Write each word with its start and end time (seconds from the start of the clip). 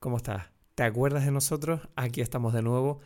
¿cómo 0.00 0.16
estás? 0.16 0.46
¿Te 0.74 0.82
acuerdas 0.82 1.26
de 1.26 1.30
nosotros? 1.30 1.82
Aquí 1.94 2.22
estamos 2.22 2.54
de 2.54 2.62
nuevo. 2.62 3.00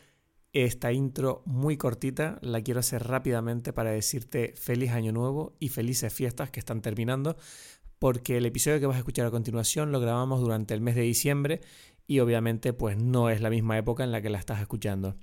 Esta 0.53 0.93
intro 0.93 1.43
muy 1.45 1.77
cortita 1.77 2.39
la 2.41 2.63
quiero 2.63 2.79
hacer 2.79 3.03
rápidamente 3.03 3.73
para 3.73 3.91
decirte 3.91 4.55
feliz 4.57 4.93
año 4.93 5.11
nuevo 5.11 5.57
y 5.59 5.71
felices 5.71 6.15
fiestas 6.15 6.53
que 6.53 6.61
están 6.61 6.83
terminando, 6.83 7.37
porque 7.99 8.37
el 8.37 8.47
episodio 8.47 8.79
que 8.79 8.87
vas 8.87 8.95
a 8.95 9.01
escuchar 9.01 9.27
a 9.27 9.33
continuación 9.33 9.91
lo 9.91 9.99
grabamos 9.99 10.41
durante 10.41 10.73
el 10.73 10.81
mes 10.81 10.95
de 10.95 11.03
diciembre 11.03 11.61
y 12.07 12.21
obviamente 12.21 12.73
pues 12.73 12.97
no 12.97 13.29
es 13.29 13.41
la 13.41 13.51
misma 13.51 13.77
época 13.77 14.05
en 14.05 14.13
la 14.13 14.23
que 14.23 14.31
la 14.31 14.39
estás 14.39 14.61
escuchando. 14.61 15.17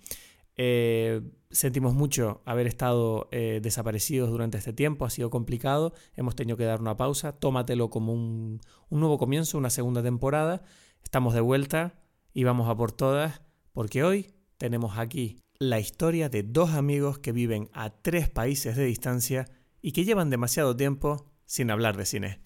Eh, 0.57 1.21
sentimos 1.51 1.93
mucho 1.93 2.41
haber 2.43 2.67
estado 2.67 3.29
eh, 3.31 3.61
desaparecidos 3.63 4.29
durante 4.29 4.57
este 4.57 4.73
tiempo, 4.73 5.05
ha 5.05 5.09
sido 5.09 5.29
complicado, 5.29 5.93
hemos 6.17 6.35
tenido 6.35 6.57
que 6.57 6.65
dar 6.65 6.81
una 6.81 6.97
pausa, 6.97 7.39
tómatelo 7.39 7.89
como 7.89 8.11
un, 8.11 8.59
un 8.89 8.99
nuevo 8.99 9.17
comienzo, 9.17 9.57
una 9.57 9.69
segunda 9.69 10.03
temporada, 10.03 10.63
estamos 11.03 11.33
de 11.33 11.41
vuelta 11.41 11.93
y 12.33 12.43
vamos 12.43 12.69
a 12.69 12.75
por 12.75 12.91
todas, 12.91 13.41
porque 13.73 14.03
hoy 14.03 14.33
tenemos 14.57 14.97
aquí 14.97 15.39
la 15.59 15.79
historia 15.79 16.29
de 16.29 16.43
dos 16.43 16.71
amigos 16.71 17.19
que 17.19 17.31
viven 17.31 17.69
a 17.73 17.89
tres 17.89 18.29
países 18.29 18.75
de 18.75 18.85
distancia 18.85 19.47
y 19.81 19.91
que 19.91 20.05
llevan 20.05 20.29
demasiado 20.29 20.75
tiempo 20.75 21.31
sin 21.45 21.71
hablar 21.71 21.97
de 21.97 22.05
cine. 22.05 22.39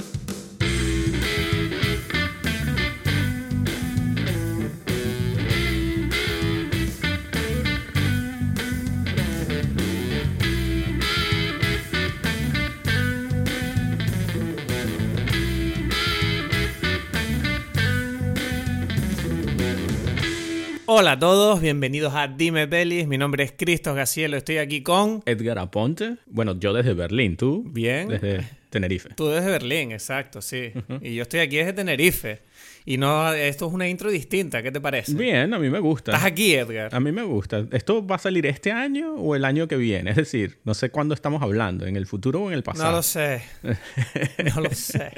Hola 20.97 21.11
a 21.11 21.19
todos, 21.19 21.59
bienvenidos 21.59 22.13
a 22.15 22.29
Dime 22.29 22.69
Pelis. 22.69 23.05
Mi 23.05 23.17
nombre 23.17 23.43
es 23.43 23.51
Cristos 23.51 23.97
Gacielo, 23.97 24.37
estoy 24.37 24.59
aquí 24.59 24.81
con. 24.81 25.21
Edgar 25.25 25.59
Aponte. 25.59 26.15
Bueno, 26.25 26.57
yo 26.57 26.71
desde 26.71 26.93
Berlín, 26.93 27.35
tú. 27.35 27.65
Bien. 27.67 28.07
Desde 28.07 28.47
Tenerife. 28.69 29.09
Tú 29.13 29.27
desde 29.27 29.51
Berlín, 29.51 29.91
exacto, 29.91 30.41
sí. 30.41 30.71
Y 31.01 31.15
yo 31.15 31.23
estoy 31.23 31.41
aquí 31.41 31.57
desde 31.57 31.73
Tenerife. 31.73 32.39
Y 32.87 32.97
no, 32.97 33.33
esto 33.33 33.67
es 33.67 33.73
una 33.73 33.89
intro 33.89 34.11
distinta, 34.11 34.61
¿qué 34.61 34.71
te 34.71 34.79
parece? 34.79 35.15
Bien, 35.15 35.51
a 35.55 35.57
mí 35.57 35.71
me 35.71 35.79
gusta. 35.79 36.11
Estás 36.11 36.25
aquí, 36.25 36.53
Edgar. 36.53 36.93
A 36.93 36.99
mí 36.99 37.11
me 37.11 37.23
gusta. 37.23 37.65
¿Esto 37.71 38.05
va 38.05 38.17
a 38.17 38.19
salir 38.19 38.45
este 38.45 38.71
año 38.71 39.15
o 39.15 39.35
el 39.35 39.43
año 39.43 39.67
que 39.67 39.75
viene? 39.75 40.11
Es 40.11 40.15
decir, 40.15 40.59
no 40.65 40.75
sé 40.75 40.91
cuándo 40.91 41.15
estamos 41.15 41.41
hablando, 41.41 41.87
en 41.87 41.95
el 41.95 42.05
futuro 42.05 42.43
o 42.43 42.47
en 42.49 42.53
el 42.53 42.61
pasado. 42.63 42.85
No 42.85 42.97
lo 42.97 43.03
sé. 43.03 43.41
No 44.55 44.61
lo 44.61 44.69
sé. 44.69 45.11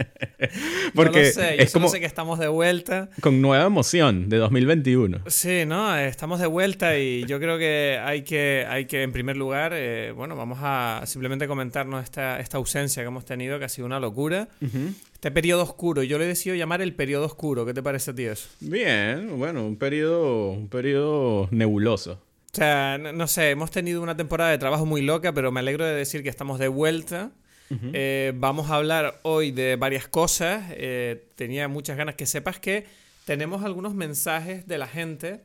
Porque 0.96 1.20
no 1.20 1.26
lo 1.26 1.32
sé. 1.32 1.58
Yo 1.58 1.64
es 1.64 1.72
solo 1.72 1.84
como 1.84 1.92
sé 1.92 2.00
que 2.00 2.06
estamos 2.06 2.40
de 2.40 2.48
vuelta. 2.48 3.10
con 3.20 3.42
nueva 3.42 3.66
emoción 3.66 4.30
de 4.30 4.38
2021. 4.38 5.20
Sí, 5.28 5.66
no, 5.68 5.98
estamos 5.98 6.40
de 6.40 6.48
vuelta 6.48 6.98
y 6.98 7.26
yo 7.26 7.40
creo 7.40 7.58
que 7.58 8.00
hay 8.02 8.22
que, 8.22 8.66
hay 8.70 8.86
que 8.86 9.04
en 9.04 9.12
primer 9.12 9.36
lugar, 9.36 9.74
eh, 9.76 10.12
bueno, 10.12 10.38
vamos 10.38 10.60
a 10.62 11.02
simplemente 11.06 11.48
comentarnos 11.48 12.04
esta, 12.04 12.40
esta 12.40 12.58
ausencia 12.58 13.04
que 13.04 13.08
hemos 13.08 13.26
tenido, 13.26 13.60
que 13.60 13.66
ha 13.66 13.70
sido 13.70 13.86
una 13.86 14.00
locura. 14.00 14.48
Este 15.18 15.32
periodo 15.32 15.64
oscuro, 15.64 16.04
yo 16.04 16.20
le 16.20 16.26
he 16.26 16.28
decidido 16.28 16.56
llamar 16.56 16.80
el 16.84 16.94
periodo 16.94 17.26
oscuro. 17.26 17.66
¿Qué 17.66 17.74
te 17.74 17.82
parece 17.82 18.12
a 18.12 18.14
ti 18.14 18.26
eso? 18.26 18.48
Bien, 18.60 19.40
bueno, 19.40 19.66
un 19.66 19.76
periodo, 19.76 20.52
un 20.52 20.70
periodo 20.70 21.48
nebuloso. 21.50 22.22
O 22.54 22.56
sea, 22.56 23.00
no, 23.00 23.12
no 23.14 23.26
sé, 23.26 23.50
hemos 23.50 23.72
tenido 23.72 24.04
una 24.04 24.16
temporada 24.16 24.52
de 24.52 24.60
trabajo 24.60 24.86
muy 24.86 25.02
loca, 25.02 25.34
pero 25.34 25.52
me 25.52 25.60
alegro 25.60 25.86
de 25.86 25.96
decir 25.96 26.22
que 26.22 26.30
estamos 26.30 26.60
de 26.60 26.68
vuelta. 26.68 27.32
Eh, 27.94 28.32
vamos 28.36 28.70
a 28.70 28.76
hablar 28.76 29.20
hoy 29.24 29.50
de 29.50 29.76
varias 29.76 30.08
cosas. 30.08 30.66
Eh, 30.70 31.30
tenía 31.34 31.68
muchas 31.68 31.98
ganas 31.98 32.14
que 32.14 32.28
sepas 32.28 32.60
que 32.60 32.86
tenemos 33.26 33.64
algunos 33.64 33.96
mensajes 33.96 34.68
de 34.68 34.78
la 34.78 34.88
gente. 34.88 35.42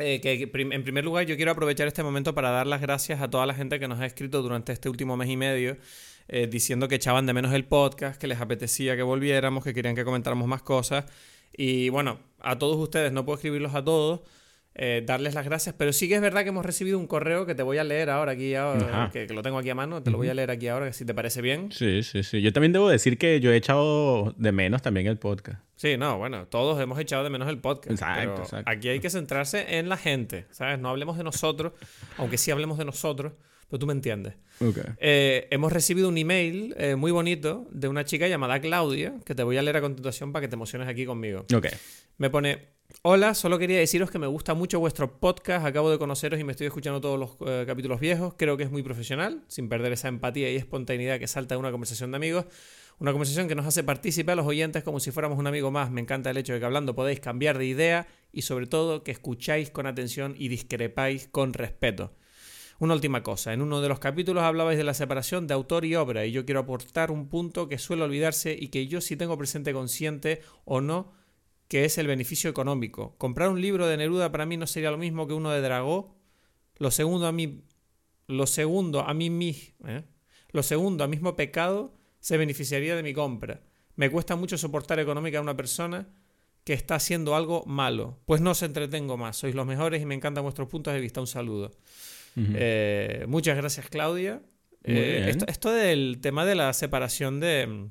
Eh, 0.00 0.20
que, 0.22 0.50
en 0.54 0.82
primer 0.82 1.04
lugar 1.04 1.26
yo 1.26 1.36
quiero 1.36 1.50
aprovechar 1.50 1.88
este 1.88 2.02
momento 2.02 2.34
para 2.34 2.50
dar 2.50 2.66
las 2.66 2.80
gracias 2.80 3.20
a 3.20 3.28
toda 3.28 3.44
la 3.44 3.52
gente 3.52 3.78
que 3.78 3.86
nos 3.86 4.00
ha 4.00 4.06
escrito 4.06 4.40
durante 4.40 4.72
este 4.72 4.88
último 4.88 5.16
mes 5.18 5.28
y 5.28 5.36
medio 5.36 5.76
eh, 6.28 6.46
diciendo 6.46 6.88
que 6.88 6.96
echaban 6.96 7.26
de 7.26 7.32
menos 7.32 7.52
el 7.52 7.64
podcast, 7.64 8.20
que 8.20 8.26
les 8.26 8.40
apetecía 8.40 8.96
que 8.96 9.02
volviéramos, 9.02 9.64
que 9.64 9.74
querían 9.74 9.94
que 9.94 10.04
comentáramos 10.04 10.46
más 10.46 10.62
cosas. 10.62 11.06
Y 11.56 11.88
bueno, 11.88 12.20
a 12.40 12.58
todos 12.58 12.76
ustedes, 12.76 13.12
no 13.12 13.24
puedo 13.24 13.36
escribirlos 13.36 13.74
a 13.74 13.82
todos, 13.82 14.20
eh, 14.74 15.02
darles 15.04 15.34
las 15.34 15.44
gracias, 15.44 15.74
pero 15.76 15.92
sí 15.92 16.08
que 16.08 16.14
es 16.14 16.20
verdad 16.20 16.42
que 16.42 16.50
hemos 16.50 16.64
recibido 16.64 16.98
un 16.98 17.08
correo 17.08 17.46
que 17.46 17.54
te 17.54 17.64
voy 17.64 17.78
a 17.78 17.84
leer 17.84 18.10
ahora 18.10 18.32
aquí, 18.32 18.54
ahora, 18.54 19.10
que, 19.12 19.26
que 19.26 19.34
lo 19.34 19.42
tengo 19.42 19.58
aquí 19.58 19.70
a 19.70 19.74
mano, 19.74 20.02
te 20.02 20.10
lo 20.10 20.18
voy 20.18 20.28
a 20.28 20.34
leer 20.34 20.52
aquí 20.52 20.68
ahora, 20.68 20.86
que 20.86 20.92
si 20.92 21.04
te 21.04 21.14
parece 21.14 21.42
bien. 21.42 21.72
Sí, 21.72 22.04
sí, 22.04 22.22
sí. 22.22 22.42
Yo 22.42 22.52
también 22.52 22.72
debo 22.72 22.88
decir 22.88 23.18
que 23.18 23.40
yo 23.40 23.50
he 23.50 23.56
echado 23.56 24.34
de 24.36 24.52
menos 24.52 24.82
también 24.82 25.08
el 25.08 25.18
podcast. 25.18 25.60
Sí, 25.74 25.96
no, 25.96 26.18
bueno, 26.18 26.46
todos 26.46 26.80
hemos 26.80 26.98
echado 27.00 27.24
de 27.24 27.30
menos 27.30 27.48
el 27.48 27.58
podcast. 27.58 27.90
Exacto, 27.90 28.20
pero 28.20 28.42
exacto. 28.44 28.70
Aquí 28.70 28.88
hay 28.88 29.00
que 29.00 29.10
centrarse 29.10 29.78
en 29.78 29.88
la 29.88 29.96
gente, 29.96 30.46
¿sabes? 30.50 30.78
No 30.78 30.90
hablemos 30.90 31.16
de 31.16 31.24
nosotros, 31.24 31.72
aunque 32.16 32.38
sí 32.38 32.50
hablemos 32.50 32.78
de 32.78 32.84
nosotros, 32.84 33.32
pero 33.68 33.78
tú 33.78 33.86
me 33.86 33.92
entiendes. 33.92 34.34
Ok. 34.60 34.78
Eh, 34.98 35.46
hemos 35.50 35.72
recibido 35.72 36.08
un 36.08 36.16
email 36.18 36.74
eh, 36.78 36.96
muy 36.96 37.12
bonito 37.12 37.68
de 37.70 37.88
una 37.88 38.04
chica 38.04 38.26
llamada 38.28 38.60
Claudia, 38.60 39.14
que 39.24 39.34
te 39.34 39.42
voy 39.42 39.56
a 39.56 39.62
leer 39.62 39.76
a 39.76 39.80
continuación 39.80 40.32
para 40.32 40.42
que 40.42 40.48
te 40.48 40.54
emociones 40.54 40.88
aquí 40.88 41.04
conmigo. 41.04 41.44
Ok. 41.54 41.66
Me 42.16 42.30
pone, 42.30 42.68
hola, 43.02 43.34
solo 43.34 43.58
quería 43.58 43.78
deciros 43.78 44.10
que 44.10 44.18
me 44.18 44.26
gusta 44.26 44.54
mucho 44.54 44.80
vuestro 44.80 45.20
podcast, 45.20 45.66
acabo 45.66 45.90
de 45.90 45.98
conoceros 45.98 46.40
y 46.40 46.44
me 46.44 46.52
estoy 46.52 46.66
escuchando 46.66 47.00
todos 47.00 47.18
los 47.18 47.36
eh, 47.46 47.64
capítulos 47.66 48.00
viejos, 48.00 48.34
creo 48.36 48.56
que 48.56 48.64
es 48.64 48.70
muy 48.70 48.82
profesional, 48.82 49.44
sin 49.48 49.68
perder 49.68 49.92
esa 49.92 50.08
empatía 50.08 50.50
y 50.50 50.56
espontaneidad 50.56 51.18
que 51.18 51.28
salta 51.28 51.54
de 51.54 51.60
una 51.60 51.70
conversación 51.70 52.10
de 52.10 52.16
amigos. 52.16 52.46
Una 53.00 53.12
conversación 53.12 53.46
que 53.46 53.54
nos 53.54 53.64
hace 53.64 53.84
partícipe 53.84 54.32
a 54.32 54.34
los 54.34 54.44
oyentes 54.44 54.82
como 54.82 54.98
si 54.98 55.12
fuéramos 55.12 55.38
un 55.38 55.46
amigo 55.46 55.70
más. 55.70 55.88
Me 55.92 56.00
encanta 56.00 56.30
el 56.30 56.36
hecho 56.36 56.52
de 56.52 56.58
que 56.58 56.64
hablando 56.64 56.96
podéis 56.96 57.20
cambiar 57.20 57.56
de 57.56 57.66
idea 57.66 58.08
y 58.32 58.42
sobre 58.42 58.66
todo 58.66 59.04
que 59.04 59.12
escucháis 59.12 59.70
con 59.70 59.86
atención 59.86 60.34
y 60.36 60.48
discrepáis 60.48 61.28
con 61.28 61.52
respeto. 61.52 62.12
Una 62.80 62.94
última 62.94 63.24
cosa, 63.24 63.52
en 63.52 63.60
uno 63.60 63.80
de 63.80 63.88
los 63.88 63.98
capítulos 63.98 64.44
hablabais 64.44 64.78
de 64.78 64.84
la 64.84 64.94
separación 64.94 65.48
de 65.48 65.54
autor 65.54 65.84
y 65.84 65.96
obra 65.96 66.24
y 66.26 66.30
yo 66.32 66.44
quiero 66.44 66.60
aportar 66.60 67.10
un 67.10 67.28
punto 67.28 67.68
que 67.68 67.76
suele 67.76 68.04
olvidarse 68.04 68.56
y 68.58 68.68
que 68.68 68.86
yo 68.86 69.00
sí 69.00 69.16
tengo 69.16 69.36
presente 69.36 69.72
consciente 69.72 70.42
o 70.64 70.80
no, 70.80 71.12
que 71.66 71.84
es 71.84 71.98
el 71.98 72.06
beneficio 72.06 72.48
económico. 72.48 73.16
Comprar 73.18 73.48
un 73.48 73.60
libro 73.60 73.88
de 73.88 73.96
Neruda 73.96 74.30
para 74.30 74.46
mí 74.46 74.56
no 74.56 74.66
sería 74.68 74.92
lo 74.92 74.98
mismo 74.98 75.26
que 75.26 75.34
uno 75.34 75.50
de 75.50 75.60
Dragó. 75.60 76.16
Lo 76.76 76.92
segundo 76.92 77.26
a 77.26 77.32
mí, 77.32 77.64
lo 78.28 78.46
segundo 78.46 79.00
a 79.00 79.12
mí 79.12 79.28
mis- 79.28 79.74
¿eh? 79.84 80.04
lo 80.52 80.62
segundo 80.62 81.02
a 81.02 81.08
mismo 81.08 81.34
pecado 81.34 81.94
se 82.20 82.36
beneficiaría 82.36 82.94
de 82.94 83.02
mi 83.02 83.12
compra. 83.12 83.60
Me 83.96 84.08
cuesta 84.08 84.36
mucho 84.36 84.56
soportar 84.56 85.00
económica 85.00 85.38
a 85.38 85.42
una 85.42 85.56
persona 85.56 86.08
que 86.62 86.74
está 86.74 86.94
haciendo 86.94 87.34
algo 87.34 87.64
malo. 87.66 88.20
Pues 88.24 88.40
no 88.40 88.52
os 88.52 88.62
entretengo 88.62 89.16
más. 89.16 89.36
Sois 89.36 89.54
los 89.56 89.66
mejores 89.66 90.00
y 90.00 90.06
me 90.06 90.14
encantan 90.14 90.44
vuestros 90.44 90.68
puntos 90.68 90.94
de 90.94 91.00
vista. 91.00 91.20
Un 91.20 91.26
saludo. 91.26 91.72
Eh, 92.54 93.24
muchas 93.28 93.56
gracias, 93.56 93.88
Claudia. 93.88 94.42
Eh, 94.84 95.26
esto, 95.28 95.46
esto 95.48 95.72
del 95.72 96.18
tema 96.20 96.44
de 96.46 96.54
la 96.54 96.72
separación 96.72 97.40
de, 97.40 97.88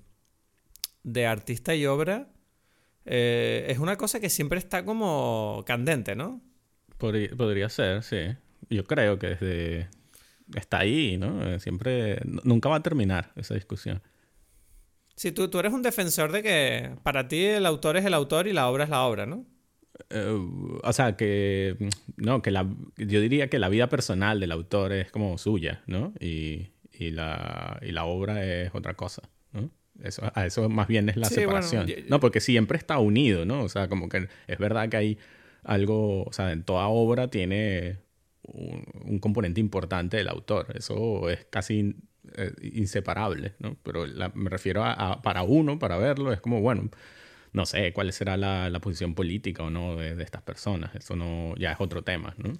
de 1.03 1.25
artista 1.27 1.75
y 1.75 1.85
obra 1.85 2.29
eh, 3.05 3.65
es 3.69 3.79
una 3.79 3.97
cosa 3.97 4.19
que 4.19 4.29
siempre 4.29 4.59
está 4.59 4.83
como 4.83 5.63
candente, 5.65 6.15
¿no? 6.15 6.41
Podría, 6.97 7.29
podría 7.35 7.69
ser, 7.69 8.03
sí. 8.03 8.35
Yo 8.69 8.83
creo 8.83 9.19
que 9.19 9.27
desde... 9.27 9.89
Está 10.55 10.79
ahí, 10.79 11.17
¿no? 11.17 11.59
Siempre... 11.59 12.19
Nunca 12.43 12.69
va 12.69 12.77
a 12.77 12.83
terminar 12.83 13.31
esa 13.35 13.53
discusión. 13.53 14.01
Sí, 15.15 15.31
tú, 15.31 15.49
tú 15.49 15.59
eres 15.59 15.73
un 15.73 15.81
defensor 15.81 16.31
de 16.31 16.43
que 16.43 16.91
para 17.03 17.27
ti 17.27 17.43
el 17.43 17.65
autor 17.65 17.97
es 17.97 18.05
el 18.05 18.13
autor 18.13 18.47
y 18.47 18.53
la 18.53 18.67
obra 18.69 18.83
es 18.83 18.89
la 18.89 19.03
obra, 19.03 19.25
¿no? 19.25 19.45
Eh, 20.09 20.37
o 20.83 20.93
sea, 20.93 21.15
que... 21.17 21.75
No, 22.15 22.41
que 22.41 22.51
la... 22.51 22.67
Yo 22.97 23.19
diría 23.21 23.49
que 23.49 23.59
la 23.59 23.69
vida 23.69 23.87
personal 23.89 24.39
del 24.39 24.51
autor 24.51 24.93
es 24.93 25.11
como 25.11 25.37
suya, 25.37 25.83
¿no? 25.87 26.13
Y, 26.19 26.67
y, 26.93 27.11
la, 27.11 27.79
y 27.81 27.91
la 27.91 28.05
obra 28.05 28.43
es 28.45 28.71
otra 28.73 28.95
cosa, 28.95 29.23
¿no? 29.53 29.69
Eso, 30.03 30.21
a 30.35 30.45
eso 30.45 30.69
más 30.69 30.87
bien 30.87 31.09
es 31.09 31.17
la 31.17 31.27
Sí, 31.27 31.43
bueno, 31.45 31.61
separación. 31.63 31.89
y- 31.89 32.09
no, 32.09 32.19
porque 32.19 32.39
siempre 32.39 32.77
está 32.77 32.99
unido, 32.99 33.45
¿no? 33.45 33.63
O 33.63 33.69
sea, 33.69 33.87
como 33.89 34.09
que 34.09 34.27
es 34.47 34.57
verdad 34.59 34.89
que 34.89 34.97
hay 34.97 35.17
algo... 35.63 36.23
O 36.23 36.31
sea, 36.33 36.51
en 36.51 36.63
toda 36.63 36.87
obra 36.87 37.29
tiene 37.29 37.97
un, 38.43 38.83
un 39.03 39.19
componente 39.19 39.59
importante 39.59 40.17
del 40.17 40.29
autor. 40.29 40.67
Eso 40.77 41.29
es 41.29 41.45
casi 41.49 41.95
eh, 42.37 42.51
inseparable, 42.61 43.53
¿no? 43.59 43.75
Pero 43.83 44.05
la- 44.05 44.29
me 44.35 44.49
refiero 44.49 44.83
a, 44.83 44.93
a- 44.93 45.21
para 45.21 45.43
uno, 45.43 45.79
para 45.79 45.97
verlo, 45.97 46.31
es 46.31 46.39
como, 46.39 46.61
bueno, 46.61 46.89
no 47.53 47.65
sé 47.65 47.93
cuál 47.93 48.11
será 48.13 48.37
la, 48.37 48.69
la 48.69 48.79
posición 48.79 49.15
política 49.15 49.63
o 49.63 49.69
no 49.69 49.95
de, 49.95 50.15
de 50.15 50.23
estas 50.23 50.41
personas. 50.41 50.93
Eso 50.95 51.15
no 51.15 51.55
ya 51.57 51.71
es 51.71 51.77
otro 51.79 52.03
tema, 52.03 52.33
¿no? 52.37 52.53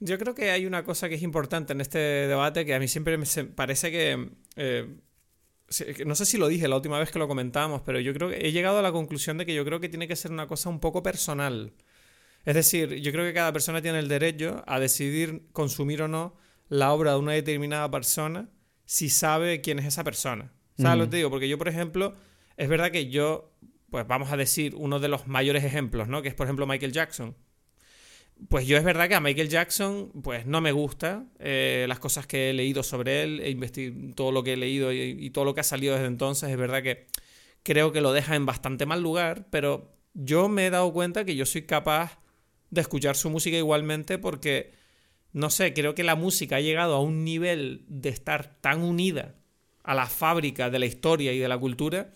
Yo 0.00 0.18
creo 0.18 0.34
que 0.34 0.50
hay 0.50 0.66
una 0.66 0.84
cosa 0.84 1.08
que 1.08 1.14
es 1.14 1.22
importante 1.22 1.72
en 1.72 1.80
este 1.80 1.98
debate 1.98 2.64
que 2.64 2.74
a 2.74 2.78
mí 2.78 2.88
siempre 2.88 3.16
me 3.18 3.26
parece 3.54 3.90
que... 3.90 4.30
eh, 4.56 4.96
que 5.96 6.04
no 6.04 6.14
sé 6.14 6.26
si 6.26 6.36
lo 6.36 6.48
dije 6.48 6.68
la 6.68 6.76
última 6.76 6.98
vez 6.98 7.10
que 7.10 7.18
lo 7.18 7.26
comentábamos, 7.26 7.80
pero 7.80 7.98
yo 7.98 8.12
creo 8.12 8.28
que 8.28 8.46
he 8.46 8.52
llegado 8.52 8.78
a 8.78 8.82
la 8.82 8.92
conclusión 8.92 9.38
de 9.38 9.46
que 9.46 9.54
yo 9.54 9.64
creo 9.64 9.80
que 9.80 9.88
tiene 9.88 10.06
que 10.06 10.16
ser 10.16 10.30
una 10.30 10.46
cosa 10.46 10.68
un 10.68 10.80
poco 10.80 11.02
personal. 11.02 11.72
Es 12.44 12.54
decir, 12.54 12.96
yo 12.96 13.10
creo 13.10 13.24
que 13.24 13.32
cada 13.32 13.54
persona 13.54 13.80
tiene 13.80 14.00
el 14.00 14.08
derecho 14.08 14.62
a 14.66 14.78
decidir 14.78 15.44
consumir 15.52 16.02
o 16.02 16.08
no 16.08 16.36
la 16.68 16.92
obra 16.92 17.12
de 17.12 17.18
una 17.18 17.32
determinada 17.32 17.90
persona 17.90 18.50
si 18.84 19.08
sabe 19.08 19.62
quién 19.62 19.78
es 19.78 19.86
esa 19.86 20.04
persona. 20.04 20.52
¿Sabes 20.76 20.98
lo 20.98 21.04
que 21.04 21.10
te 21.12 21.16
digo? 21.18 21.30
Porque 21.30 21.48
yo, 21.48 21.56
por 21.56 21.68
ejemplo, 21.68 22.16
es 22.56 22.68
verdad 22.68 22.90
que 22.90 23.08
yo 23.08 23.54
pues 23.92 24.06
vamos 24.06 24.32
a 24.32 24.38
decir, 24.38 24.74
uno 24.74 25.00
de 25.00 25.08
los 25.08 25.26
mayores 25.26 25.64
ejemplos, 25.64 26.08
¿no? 26.08 26.22
Que 26.22 26.28
es, 26.28 26.34
por 26.34 26.46
ejemplo, 26.46 26.66
Michael 26.66 26.92
Jackson. 26.92 27.36
Pues 28.48 28.66
yo 28.66 28.78
es 28.78 28.84
verdad 28.84 29.06
que 29.06 29.14
a 29.14 29.20
Michael 29.20 29.50
Jackson, 29.50 30.10
pues 30.22 30.46
no 30.46 30.62
me 30.62 30.72
gusta 30.72 31.26
eh, 31.38 31.84
las 31.86 31.98
cosas 31.98 32.26
que 32.26 32.48
he 32.48 32.52
leído 32.54 32.82
sobre 32.82 33.22
él, 33.22 33.40
e 33.40 34.14
todo 34.14 34.32
lo 34.32 34.42
que 34.42 34.54
he 34.54 34.56
leído 34.56 34.94
y, 34.94 35.28
todo 35.28 35.44
lo 35.44 35.54
que 35.54 35.60
ha 35.60 35.64
salido 35.64 35.92
desde 35.92 36.06
entonces, 36.06 36.48
es 36.48 36.56
verdad 36.56 36.82
que 36.82 37.06
creo 37.62 37.92
que 37.92 38.00
lo 38.00 38.14
deja 38.14 38.34
en 38.34 38.46
bastante 38.46 38.86
mal 38.86 39.02
lugar, 39.02 39.46
pero 39.50 39.92
yo 40.14 40.48
me 40.48 40.66
he 40.66 40.70
dado 40.70 40.90
cuenta 40.94 41.26
que 41.26 41.36
yo 41.36 41.44
soy 41.44 41.62
capaz 41.62 42.18
de 42.70 42.80
escuchar 42.80 43.14
su 43.14 43.28
música 43.28 43.58
igualmente 43.58 44.16
porque, 44.16 44.72
no 45.34 45.50
sé, 45.50 45.74
creo 45.74 45.94
que 45.94 46.02
la 46.02 46.16
música 46.16 46.56
ha 46.56 46.60
llegado 46.60 46.94
a 46.94 47.00
un 47.02 47.24
nivel 47.24 47.84
de 47.88 48.08
estar 48.08 48.58
tan 48.62 48.82
unida 48.82 49.34
a 49.82 49.94
la 49.94 50.06
fábrica 50.06 50.70
de 50.70 50.78
la 50.78 50.86
historia 50.86 51.34
y 51.34 51.38
de 51.38 51.48
la 51.48 51.58
cultura 51.58 52.14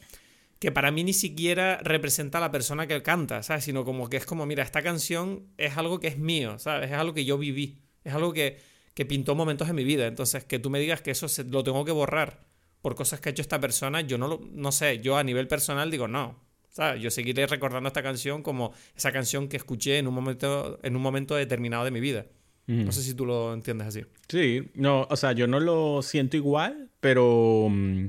que 0.58 0.72
para 0.72 0.90
mí 0.90 1.04
ni 1.04 1.12
siquiera 1.12 1.78
representa 1.82 2.38
a 2.38 2.40
la 2.40 2.50
persona 2.50 2.86
que 2.86 3.02
canta, 3.02 3.42
¿sabes? 3.42 3.64
Sino 3.64 3.84
como 3.84 4.08
que 4.08 4.16
es 4.16 4.26
como, 4.26 4.46
mira, 4.46 4.62
esta 4.62 4.82
canción 4.82 5.46
es 5.58 5.76
algo 5.76 6.00
que 6.00 6.08
es 6.08 6.18
mío, 6.18 6.58
¿sabes? 6.58 6.90
Es 6.90 6.96
algo 6.96 7.14
que 7.14 7.24
yo 7.24 7.36
viví, 7.36 7.82
es 8.04 8.14
algo 8.14 8.32
que, 8.32 8.58
que 8.94 9.04
pintó 9.04 9.34
momentos 9.34 9.68
en 9.68 9.76
mi 9.76 9.84
vida. 9.84 10.06
Entonces, 10.06 10.44
que 10.44 10.58
tú 10.58 10.70
me 10.70 10.80
digas 10.80 11.02
que 11.02 11.10
eso 11.10 11.26
lo 11.50 11.62
tengo 11.62 11.84
que 11.84 11.92
borrar 11.92 12.46
por 12.80 12.94
cosas 12.94 13.20
que 13.20 13.28
ha 13.28 13.32
hecho 13.32 13.42
esta 13.42 13.60
persona, 13.60 14.00
yo 14.00 14.16
no 14.16 14.28
lo, 14.28 14.40
no 14.52 14.72
sé, 14.72 15.00
yo 15.00 15.16
a 15.16 15.24
nivel 15.24 15.48
personal 15.48 15.90
digo, 15.90 16.08
no, 16.08 16.40
¿sabes? 16.68 17.02
Yo 17.02 17.10
seguiré 17.10 17.46
recordando 17.46 17.88
esta 17.88 18.02
canción 18.02 18.42
como 18.42 18.72
esa 18.94 19.12
canción 19.12 19.48
que 19.48 19.56
escuché 19.56 19.98
en 19.98 20.06
un 20.06 20.14
momento, 20.14 20.78
en 20.82 20.94
un 20.94 21.02
momento 21.02 21.34
determinado 21.34 21.84
de 21.84 21.90
mi 21.90 22.00
vida. 22.00 22.26
No 22.68 22.90
sé 22.90 23.02
si 23.02 23.14
tú 23.14 23.24
lo 23.24 23.54
entiendes 23.54 23.86
así. 23.86 24.02
Sí, 24.28 24.70
no, 24.74 25.06
o 25.08 25.16
sea, 25.16 25.30
yo 25.32 25.46
no 25.46 25.60
lo 25.60 26.02
siento 26.02 26.36
igual, 26.36 26.90
pero... 26.98 27.68
Mm, 27.70 28.08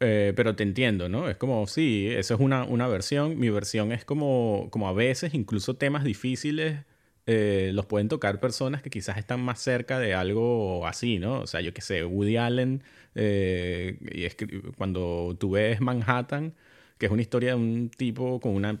eh, 0.00 0.32
pero 0.36 0.54
te 0.56 0.62
entiendo, 0.62 1.08
¿no? 1.08 1.28
Es 1.28 1.36
como, 1.36 1.66
sí, 1.66 2.08
eso 2.10 2.34
es 2.34 2.40
una, 2.40 2.64
una 2.64 2.86
versión. 2.88 3.38
Mi 3.38 3.50
versión 3.50 3.92
es 3.92 4.04
como, 4.04 4.68
como 4.70 4.88
a 4.88 4.92
veces, 4.92 5.34
incluso 5.34 5.76
temas 5.76 6.04
difíciles 6.04 6.84
eh, 7.30 7.72
los 7.74 7.84
pueden 7.84 8.08
tocar 8.08 8.40
personas 8.40 8.80
que 8.80 8.88
quizás 8.88 9.18
están 9.18 9.40
más 9.40 9.60
cerca 9.60 9.98
de 9.98 10.14
algo 10.14 10.86
así, 10.86 11.18
¿no? 11.18 11.40
O 11.40 11.46
sea, 11.46 11.60
yo 11.60 11.74
qué 11.74 11.82
sé, 11.82 12.02
Woody 12.02 12.38
Allen, 12.38 12.82
eh, 13.14 13.98
y 14.12 14.24
es 14.24 14.34
que 14.34 14.46
cuando 14.78 15.36
tú 15.38 15.50
ves 15.50 15.78
Manhattan, 15.82 16.54
que 16.96 17.04
es 17.04 17.12
una 17.12 17.20
historia 17.20 17.50
de 17.50 17.56
un 17.56 17.90
tipo 17.90 18.40
con 18.40 18.54
una, 18.54 18.80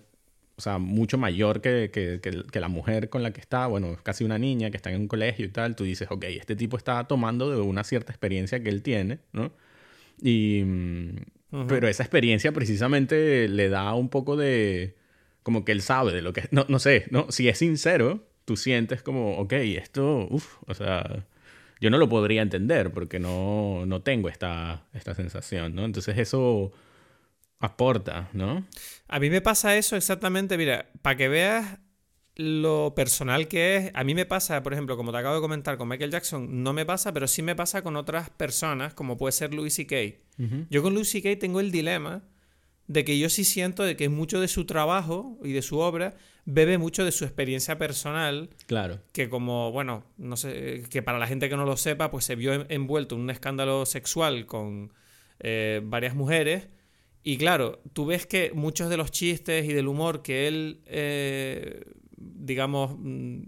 o 0.56 0.60
sea, 0.62 0.78
mucho 0.78 1.18
mayor 1.18 1.60
que, 1.60 1.90
que, 1.92 2.20
que, 2.22 2.60
la 2.60 2.68
mujer 2.68 3.10
con 3.10 3.22
la 3.22 3.32
que 3.32 3.40
está, 3.42 3.66
bueno, 3.66 3.92
es 3.92 4.00
casi 4.00 4.24
una 4.24 4.38
niña 4.38 4.70
que 4.70 4.78
está 4.78 4.90
en 4.90 5.02
un 5.02 5.08
colegio 5.08 5.44
y 5.44 5.50
tal, 5.50 5.76
tú 5.76 5.84
dices, 5.84 6.08
ok, 6.10 6.24
este 6.24 6.56
tipo 6.56 6.78
está 6.78 7.04
tomando 7.06 7.50
de 7.50 7.60
una 7.60 7.84
cierta 7.84 8.12
experiencia 8.12 8.62
que 8.62 8.70
él 8.70 8.82
tiene, 8.82 9.18
¿no? 9.32 9.52
Y, 10.22 10.64
Pero 11.68 11.88
esa 11.88 12.02
experiencia 12.02 12.52
precisamente 12.52 13.48
le 13.48 13.68
da 13.68 13.94
un 13.94 14.08
poco 14.08 14.36
de... 14.36 14.96
Como 15.42 15.64
que 15.64 15.72
él 15.72 15.80
sabe 15.82 16.12
de 16.12 16.22
lo 16.22 16.32
que... 16.32 16.48
No, 16.50 16.66
no 16.68 16.78
sé, 16.78 17.06
¿no? 17.10 17.30
Si 17.30 17.48
es 17.48 17.58
sincero, 17.58 18.26
tú 18.44 18.56
sientes 18.56 19.02
como, 19.02 19.38
ok, 19.38 19.52
esto, 19.52 20.26
uff, 20.30 20.56
o 20.66 20.74
sea, 20.74 21.26
yo 21.80 21.90
no 21.90 21.98
lo 21.98 22.08
podría 22.08 22.42
entender 22.42 22.92
porque 22.92 23.18
no, 23.18 23.84
no 23.86 24.02
tengo 24.02 24.28
esta, 24.28 24.86
esta 24.94 25.14
sensación, 25.14 25.74
¿no? 25.74 25.84
Entonces 25.84 26.18
eso 26.18 26.72
aporta, 27.60 28.28
¿no? 28.32 28.66
A 29.06 29.20
mí 29.20 29.30
me 29.30 29.40
pasa 29.40 29.76
eso 29.76 29.96
exactamente, 29.96 30.56
mira, 30.56 30.90
para 31.02 31.16
que 31.16 31.28
veas 31.28 31.78
lo 32.38 32.94
personal 32.94 33.48
que 33.48 33.76
es, 33.76 33.90
a 33.94 34.04
mí 34.04 34.14
me 34.14 34.24
pasa, 34.24 34.62
por 34.62 34.72
ejemplo, 34.72 34.96
como 34.96 35.10
te 35.10 35.18
acabo 35.18 35.34
de 35.34 35.40
comentar 35.40 35.76
con 35.76 35.88
Michael 35.88 36.12
Jackson, 36.12 36.62
no 36.62 36.72
me 36.72 36.86
pasa, 36.86 37.12
pero 37.12 37.26
sí 37.26 37.42
me 37.42 37.56
pasa 37.56 37.82
con 37.82 37.96
otras 37.96 38.30
personas, 38.30 38.94
como 38.94 39.18
puede 39.18 39.32
ser 39.32 39.52
Louis 39.52 39.74
C.K. 39.74 39.96
Yo 40.70 40.82
con 40.84 40.94
Louis 40.94 41.10
C.K. 41.10 41.40
tengo 41.40 41.58
el 41.58 41.72
dilema 41.72 42.22
de 42.86 43.04
que 43.04 43.18
yo 43.18 43.28
sí 43.28 43.44
siento 43.44 43.82
de 43.82 43.96
que 43.96 44.08
mucho 44.08 44.40
de 44.40 44.46
su 44.46 44.66
trabajo 44.66 45.38
y 45.42 45.52
de 45.52 45.62
su 45.62 45.78
obra 45.78 46.16
bebe 46.44 46.78
mucho 46.78 47.04
de 47.04 47.10
su 47.10 47.24
experiencia 47.24 47.76
personal. 47.76 48.50
Claro. 48.66 49.00
Que 49.12 49.28
como, 49.28 49.72
bueno, 49.72 50.04
no 50.16 50.36
sé, 50.36 50.84
que 50.88 51.02
para 51.02 51.18
la 51.18 51.26
gente 51.26 51.48
que 51.48 51.56
no 51.56 51.66
lo 51.66 51.76
sepa, 51.76 52.12
pues 52.12 52.24
se 52.24 52.36
vio 52.36 52.66
envuelto 52.70 53.16
en 53.16 53.22
un 53.22 53.30
escándalo 53.30 53.84
sexual 53.84 54.46
con 54.46 54.92
eh, 55.40 55.80
varias 55.82 56.14
mujeres. 56.14 56.68
Y 57.24 57.36
claro, 57.36 57.82
tú 57.92 58.06
ves 58.06 58.26
que 58.26 58.52
muchos 58.54 58.88
de 58.88 58.96
los 58.96 59.10
chistes 59.10 59.64
y 59.64 59.72
del 59.72 59.88
humor 59.88 60.22
que 60.22 60.46
él 60.46 60.82
eh, 60.86 61.82
digamos, 62.18 62.96
mm, 62.98 63.42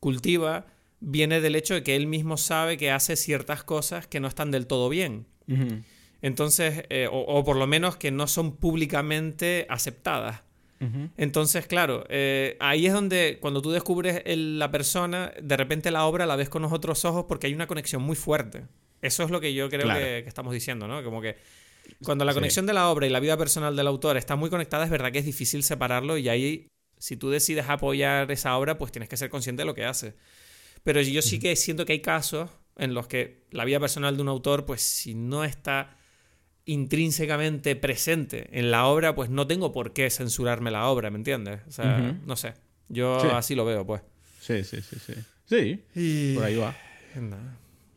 cultiva, 0.00 0.66
viene 1.00 1.40
del 1.40 1.56
hecho 1.56 1.74
de 1.74 1.82
que 1.82 1.96
él 1.96 2.06
mismo 2.06 2.36
sabe 2.36 2.76
que 2.76 2.90
hace 2.90 3.16
ciertas 3.16 3.64
cosas 3.64 4.06
que 4.06 4.20
no 4.20 4.28
están 4.28 4.50
del 4.50 4.66
todo 4.66 4.88
bien. 4.88 5.26
Entonces, 6.22 6.84
eh, 6.88 7.08
o, 7.10 7.44
por 7.44 7.56
lo 7.56 7.66
menos 7.66 7.96
que 7.96 8.10
no 8.10 8.26
son 8.26 8.56
públicamente 8.56 9.66
aceptadas. 9.68 10.42
Entonces, 11.16 11.66
claro, 11.66 12.04
eh, 12.10 12.58
ahí 12.60 12.86
es 12.86 12.92
donde 12.92 13.38
cuando 13.40 13.62
tú 13.62 13.70
descubres 13.70 14.22
la 14.26 14.70
persona, 14.70 15.32
de 15.40 15.56
repente 15.56 15.90
la 15.90 16.04
obra 16.04 16.26
la 16.26 16.36
ves 16.36 16.50
con 16.50 16.60
los 16.60 16.72
otros 16.72 17.06
ojos 17.06 17.24
porque 17.26 17.46
hay 17.46 17.54
una 17.54 17.66
conexión 17.66 18.02
muy 18.02 18.16
fuerte. 18.16 18.64
Eso 19.00 19.22
es 19.22 19.30
lo 19.30 19.40
que 19.40 19.54
yo 19.54 19.70
creo 19.70 19.88
que, 19.88 20.18
estamos 20.26 20.52
diciendo, 20.52 20.86
¿no? 20.86 21.02
Como 21.02 21.22
que 21.22 21.36
cuando 22.02 22.26
la 22.26 22.34
conexión 22.34 22.66
de 22.66 22.74
la 22.74 22.90
obra 22.90 23.06
y 23.06 23.10
la 23.10 23.20
vida 23.20 23.36
personal 23.38 23.76
del 23.76 23.86
autor 23.86 24.18
está 24.18 24.36
muy 24.36 24.50
conectada, 24.50 24.84
es 24.84 24.90
verdad 24.90 25.10
que 25.10 25.20
es 25.20 25.24
difícil 25.24 25.62
separarlo 25.62 26.18
y 26.18 26.28
ahí 26.28 26.66
si 27.04 27.18
tú 27.18 27.28
decides 27.28 27.68
apoyar 27.68 28.30
esa 28.30 28.56
obra, 28.56 28.78
pues 28.78 28.90
tienes 28.90 29.10
que 29.10 29.18
ser 29.18 29.28
consciente 29.28 29.60
de 29.60 29.66
lo 29.66 29.74
que 29.74 29.84
hace. 29.84 30.14
Pero 30.84 31.02
yo 31.02 31.20
sí 31.20 31.38
que 31.38 31.54
siento 31.54 31.84
que 31.84 31.92
hay 31.92 32.00
casos 32.00 32.48
en 32.78 32.94
los 32.94 33.08
que 33.08 33.44
la 33.50 33.66
vida 33.66 33.78
personal 33.78 34.16
de 34.16 34.22
un 34.22 34.28
autor, 34.28 34.64
pues 34.64 34.80
si 34.80 35.14
no 35.14 35.44
está 35.44 35.98
intrínsecamente 36.64 37.76
presente 37.76 38.48
en 38.58 38.70
la 38.70 38.86
obra, 38.86 39.14
pues 39.14 39.28
no 39.28 39.46
tengo 39.46 39.70
por 39.70 39.92
qué 39.92 40.08
censurarme 40.08 40.70
la 40.70 40.88
obra, 40.88 41.10
¿me 41.10 41.18
entiendes? 41.18 41.60
O 41.68 41.72
sea, 41.72 42.18
no 42.24 42.36
sé. 42.36 42.54
Yo 42.88 43.18
así 43.36 43.54
lo 43.54 43.66
veo, 43.66 43.84
pues. 43.84 44.00
Sí, 44.40 44.64
sí, 44.64 44.80
sí, 44.80 44.96
sí. 44.98 45.12
Sí, 45.92 46.32
por 46.34 46.44
ahí 46.44 46.56
va. 46.56 46.74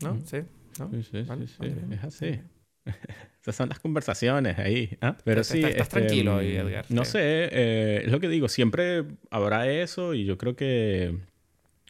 ¿No? 0.01 0.19
Sí. 0.25 0.39
¿No? 0.79 0.91
Sí, 0.91 1.03
sí, 1.03 1.25
sí, 1.47 1.73
Es 1.93 2.03
así. 2.03 2.41
Esas 3.41 3.55
son 3.55 3.69
las 3.69 3.79
conversaciones 3.79 4.57
ahí. 4.59 4.97
¿ah? 5.01 5.15
Pero 5.23 5.43
sí. 5.43 5.59
Estás, 5.59 5.71
este, 5.71 5.99
tranquilo 5.99 6.37
ahí, 6.37 6.55
Edgar. 6.55 6.85
No 6.89 7.05
sé, 7.05 7.19
eh, 7.21 8.01
es 8.05 8.11
lo 8.11 8.19
que 8.19 8.27
digo, 8.27 8.49
siempre 8.49 9.05
habrá 9.31 9.69
eso 9.69 10.13
y 10.13 10.25
yo 10.25 10.37
creo 10.37 10.55
que, 10.55 11.17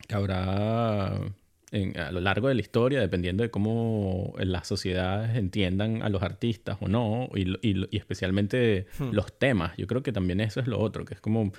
habrá 0.09 1.15
a 1.15 2.11
lo 2.11 2.21
largo 2.21 2.47
de 2.47 2.55
la 2.55 2.61
historia, 2.61 2.99
dependiendo 2.99 3.43
de 3.43 3.49
cómo 3.49 4.33
las 4.37 4.67
sociedades 4.67 5.35
entiendan 5.35 6.01
a 6.01 6.09
los 6.09 6.23
artistas 6.23 6.77
o 6.79 6.87
no, 6.87 7.29
y, 7.35 7.95
especialmente 7.95 8.87
hmm. 8.99 9.09
los 9.11 9.37
temas. 9.37 9.75
Yo 9.77 9.87
creo 9.87 10.03
que 10.03 10.11
también 10.11 10.39
eso 10.39 10.59
es 10.59 10.67
lo 10.67 10.79
otro, 10.79 11.05
que 11.05 11.15
es 11.15 11.21
como 11.21 11.51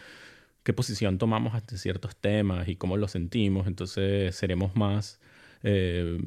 qué 0.62 0.72
posición 0.72 1.18
tomamos 1.18 1.54
ante 1.54 1.76
ciertos 1.76 2.16
temas 2.16 2.68
y 2.68 2.76
cómo 2.76 2.96
los 2.96 3.10
sentimos. 3.10 3.66
Entonces 3.66 4.34
seremos 4.34 4.76
más 4.76 5.20
eh, 5.62 6.18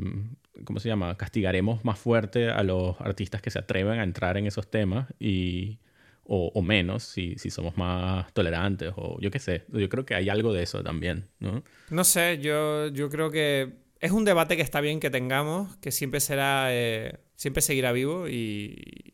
¿cómo 0.65 0.79
se 0.79 0.89
llama? 0.89 1.15
Castigaremos 1.17 1.83
más 1.85 1.99
fuerte 1.99 2.49
a 2.49 2.63
los 2.63 2.99
artistas 3.01 3.41
que 3.41 3.49
se 3.49 3.59
atreven 3.59 3.99
a 3.99 4.03
entrar 4.03 4.37
en 4.37 4.47
esos 4.47 4.69
temas 4.69 5.07
y, 5.19 5.79
o, 6.23 6.61
menos 6.61 7.03
si, 7.03 7.37
si, 7.37 7.49
somos 7.49 7.77
más 7.77 8.33
tolerantes 8.33 8.93
o 8.95 9.19
yo 9.19 9.31
qué 9.31 9.39
sé. 9.39 9.65
Yo 9.69 9.89
creo 9.89 10.05
que 10.05 10.15
hay 10.15 10.29
algo 10.29 10.53
de 10.53 10.63
eso 10.63 10.83
también, 10.83 11.27
¿no? 11.39 11.63
No 11.89 12.03
sé, 12.03 12.39
yo, 12.39 12.87
yo 12.87 13.09
creo 13.09 13.31
que 13.31 13.73
es 13.99 14.11
un 14.11 14.25
debate 14.25 14.55
que 14.55 14.61
está 14.61 14.81
bien 14.81 14.99
que 14.99 15.09
tengamos, 15.09 15.75
que 15.77 15.91
siempre 15.91 16.19
será, 16.19 16.67
eh, 16.69 17.19
siempre 17.35 17.61
seguirá 17.61 17.91
vivo 17.91 18.27
y... 18.27 19.13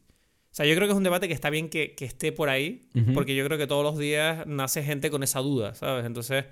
O 0.51 0.56
sea, 0.58 0.65
yo 0.65 0.74
creo 0.74 0.88
que 0.88 0.94
es 0.94 0.98
un 0.98 1.03
debate 1.03 1.27
que 1.27 1.36
está 1.36 1.51
bien 1.51 1.70
que, 1.70 1.94
que 1.94 2.06
esté 2.06 2.32
por 2.32 2.50
ahí, 2.50 2.89
porque 3.13 3.36
yo 3.36 3.46
creo 3.46 3.60
que 3.60 3.67
todos 3.67 3.84
los 3.84 4.00
días 4.00 4.48
nace 4.48 4.82
gente 4.82 5.12
con 5.12 5.22
esa 5.22 5.39
duda, 5.39 5.75
¿sabes? 5.75 6.03
Entonces 6.03 6.46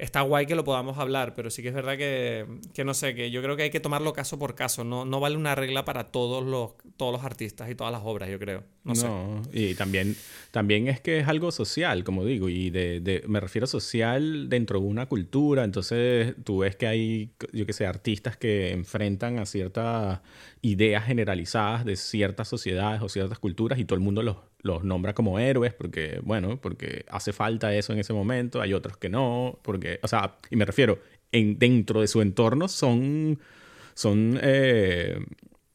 está 0.00 0.22
guay 0.22 0.46
que 0.46 0.54
lo 0.54 0.64
podamos 0.64 0.98
hablar, 0.98 1.34
pero 1.34 1.50
sí 1.50 1.62
que 1.62 1.68
es 1.68 1.74
verdad 1.74 1.96
que, 1.96 2.46
que, 2.72 2.84
no 2.84 2.94
sé, 2.94 3.14
que 3.14 3.30
yo 3.30 3.42
creo 3.42 3.56
que 3.56 3.64
hay 3.64 3.70
que 3.70 3.80
tomarlo 3.80 4.12
caso 4.12 4.38
por 4.38 4.54
caso. 4.54 4.82
No, 4.82 5.04
no 5.04 5.20
vale 5.20 5.36
una 5.36 5.54
regla 5.54 5.84
para 5.84 6.10
todos 6.10 6.44
los, 6.44 6.72
todos 6.96 7.12
los 7.12 7.24
artistas 7.24 7.70
y 7.70 7.74
todas 7.74 7.92
las 7.92 8.02
obras, 8.04 8.30
yo 8.30 8.38
creo. 8.38 8.64
No, 8.82 8.94
sé. 8.94 9.06
Y 9.52 9.74
también, 9.74 10.16
también 10.50 10.88
es 10.88 11.00
que 11.00 11.20
es 11.20 11.28
algo 11.28 11.52
social, 11.52 12.02
como 12.02 12.24
digo, 12.24 12.48
y 12.48 12.70
de, 12.70 13.00
de, 13.00 13.22
me 13.28 13.40
refiero 13.40 13.66
social 13.66 14.48
dentro 14.48 14.80
de 14.80 14.86
una 14.86 15.06
cultura. 15.06 15.64
Entonces 15.64 16.34
tú 16.44 16.58
ves 16.58 16.76
que 16.76 16.86
hay, 16.86 17.30
yo 17.52 17.66
qué 17.66 17.72
sé, 17.72 17.86
artistas 17.86 18.36
que 18.36 18.70
enfrentan 18.70 19.38
a 19.38 19.46
ciertas 19.46 20.20
ideas 20.62 21.04
generalizadas 21.04 21.84
de 21.84 21.96
ciertas 21.96 22.48
sociedades 22.48 23.02
o 23.02 23.08
ciertas 23.08 23.38
culturas 23.38 23.78
y 23.78 23.84
todo 23.84 23.96
el 23.96 24.02
mundo 24.02 24.22
los 24.22 24.36
los 24.62 24.84
nombra 24.84 25.14
como 25.14 25.38
héroes 25.38 25.72
porque, 25.74 26.20
bueno, 26.22 26.60
porque 26.60 27.04
hace 27.08 27.32
falta 27.32 27.74
eso 27.74 27.92
en 27.92 27.98
ese 27.98 28.12
momento, 28.12 28.60
hay 28.60 28.74
otros 28.74 28.96
que 28.96 29.08
no, 29.08 29.58
porque, 29.62 30.00
o 30.02 30.08
sea, 30.08 30.38
y 30.50 30.56
me 30.56 30.64
refiero, 30.64 30.98
en, 31.32 31.58
dentro 31.58 32.00
de 32.00 32.08
su 32.08 32.20
entorno 32.22 32.68
son, 32.68 33.38
son, 33.94 34.38
eh, 34.42 35.18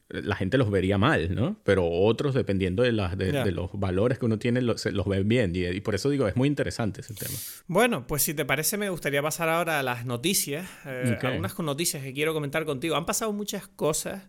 la 0.08 0.36
gente 0.36 0.56
los 0.56 0.70
vería 0.70 0.98
mal, 0.98 1.34
¿no? 1.34 1.56
Pero 1.64 1.88
otros, 1.88 2.34
dependiendo 2.34 2.82
de, 2.82 2.92
las, 2.92 3.18
de, 3.18 3.50
los 3.50 3.70
valores 3.72 4.18
que 4.18 4.26
uno 4.26 4.38
tiene, 4.38 4.62
los, 4.62 4.84
los 4.86 5.06
ven 5.06 5.26
bien. 5.28 5.52
Y, 5.54 5.80
por 5.80 5.94
eso 5.94 6.08
digo, 6.10 6.28
es 6.28 6.36
muy 6.36 6.46
interesante 6.46 7.00
ese 7.00 7.14
tema. 7.14 7.34
Bueno, 7.66 8.06
pues 8.06 8.22
si 8.22 8.32
te 8.32 8.44
parece, 8.44 8.76
me 8.76 8.88
gustaría 8.88 9.20
pasar 9.20 9.48
ahora 9.48 9.80
a 9.80 9.82
las 9.82 10.06
noticias. 10.06 10.68
Eh, 10.84 11.18
algunas 11.22 11.58
noticias 11.58 12.04
que 12.04 12.12
quiero 12.12 12.34
comentar 12.34 12.64
contigo. 12.64 12.94
Han 12.94 13.06
pasado 13.06 13.32
muchas 13.32 13.66
cosas 13.66 14.28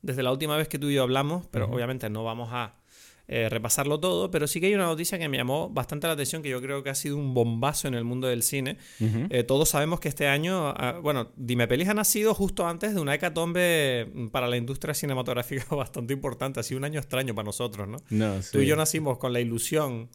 desde 0.00 0.22
la 0.22 0.32
última 0.32 0.56
vez 0.56 0.68
que 0.68 0.78
tú 0.78 0.88
y 0.88 0.94
yo 0.94 1.02
hablamos, 1.02 1.46
pero 1.50 1.66
obviamente 1.66 2.08
no 2.08 2.24
vamos 2.24 2.48
a 2.52 2.77
eh, 3.30 3.50
repasarlo 3.50 4.00
todo, 4.00 4.30
pero 4.30 4.46
sí 4.46 4.58
que 4.58 4.68
hay 4.68 4.74
una 4.74 4.86
noticia 4.86 5.18
que 5.18 5.28
me 5.28 5.36
llamó 5.36 5.68
bastante 5.68 6.06
la 6.06 6.14
atención, 6.14 6.42
que 6.42 6.48
yo 6.48 6.62
creo 6.62 6.82
que 6.82 6.88
ha 6.88 6.94
sido 6.94 7.18
un 7.18 7.34
bombazo 7.34 7.86
en 7.86 7.92
el 7.92 8.02
mundo 8.02 8.26
del 8.26 8.42
cine. 8.42 8.78
Eh, 9.28 9.42
todos 9.42 9.68
sabemos 9.68 10.00
que 10.00 10.08
este 10.08 10.26
año, 10.26 10.68
ah, 10.68 10.98
bueno, 11.02 11.30
Dime 11.36 11.68
Pelis 11.68 11.88
ha 11.88 11.94
nacido 11.94 12.32
justo 12.32 12.66
antes 12.66 12.94
de 12.94 13.00
una 13.02 13.14
hecatombe 13.14 14.10
para 14.32 14.48
la 14.48 14.56
industria 14.56 14.94
cinematográfica 14.94 15.66
bastante 15.76 16.14
importante. 16.14 16.60
Ha 16.60 16.62
sido 16.62 16.78
un 16.78 16.84
año 16.84 16.98
extraño 16.98 17.34
para 17.34 17.44
nosotros, 17.44 17.86
¿no? 17.86 17.98
No, 18.08 18.40
Tú 18.50 18.60
y 18.60 18.66
yo 18.66 18.76
nacimos 18.76 19.18
con 19.18 19.34
la 19.34 19.40
ilusión 19.40 20.08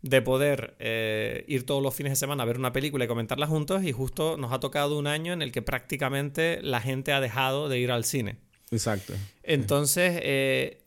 de 0.00 0.22
poder 0.22 0.76
eh, 0.78 1.44
ir 1.48 1.66
todos 1.66 1.82
los 1.82 1.94
fines 1.94 2.12
de 2.12 2.16
semana 2.16 2.42
a 2.42 2.46
ver 2.46 2.58
una 2.58 2.72
película 2.72 3.04
y 3.04 3.08
comentarla 3.08 3.46
juntos 3.46 3.82
y 3.84 3.92
justo 3.92 4.38
nos 4.38 4.52
ha 4.52 4.60
tocado 4.60 4.98
un 4.98 5.06
año 5.06 5.34
en 5.34 5.42
el 5.42 5.52
que 5.52 5.60
prácticamente 5.60 6.60
la 6.62 6.80
gente 6.80 7.12
ha 7.12 7.20
dejado 7.20 7.68
de 7.68 7.78
ir 7.78 7.90
al 7.90 8.04
cine. 8.04 8.38
Exacto. 8.70 9.12
Entonces, 9.42 10.20
eh, 10.22 10.85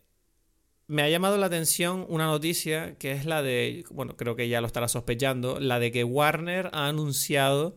me 0.89 1.03
ha 1.03 1.09
llamado 1.09 1.37
la 1.37 1.45
atención 1.45 2.03
una 2.09 2.25
noticia 2.25 2.95
que 2.95 3.11
es 3.11 3.23
la 3.23 3.43
de, 3.43 3.85
bueno, 3.91 4.17
creo 4.17 4.35
que 4.35 4.49
ya 4.49 4.59
lo 4.59 4.65
estará 4.65 4.87
sospechando, 4.87 5.59
la 5.59 5.79
de 5.79 5.91
que 5.91 6.03
Warner 6.03 6.71
ha 6.73 6.87
anunciado 6.87 7.75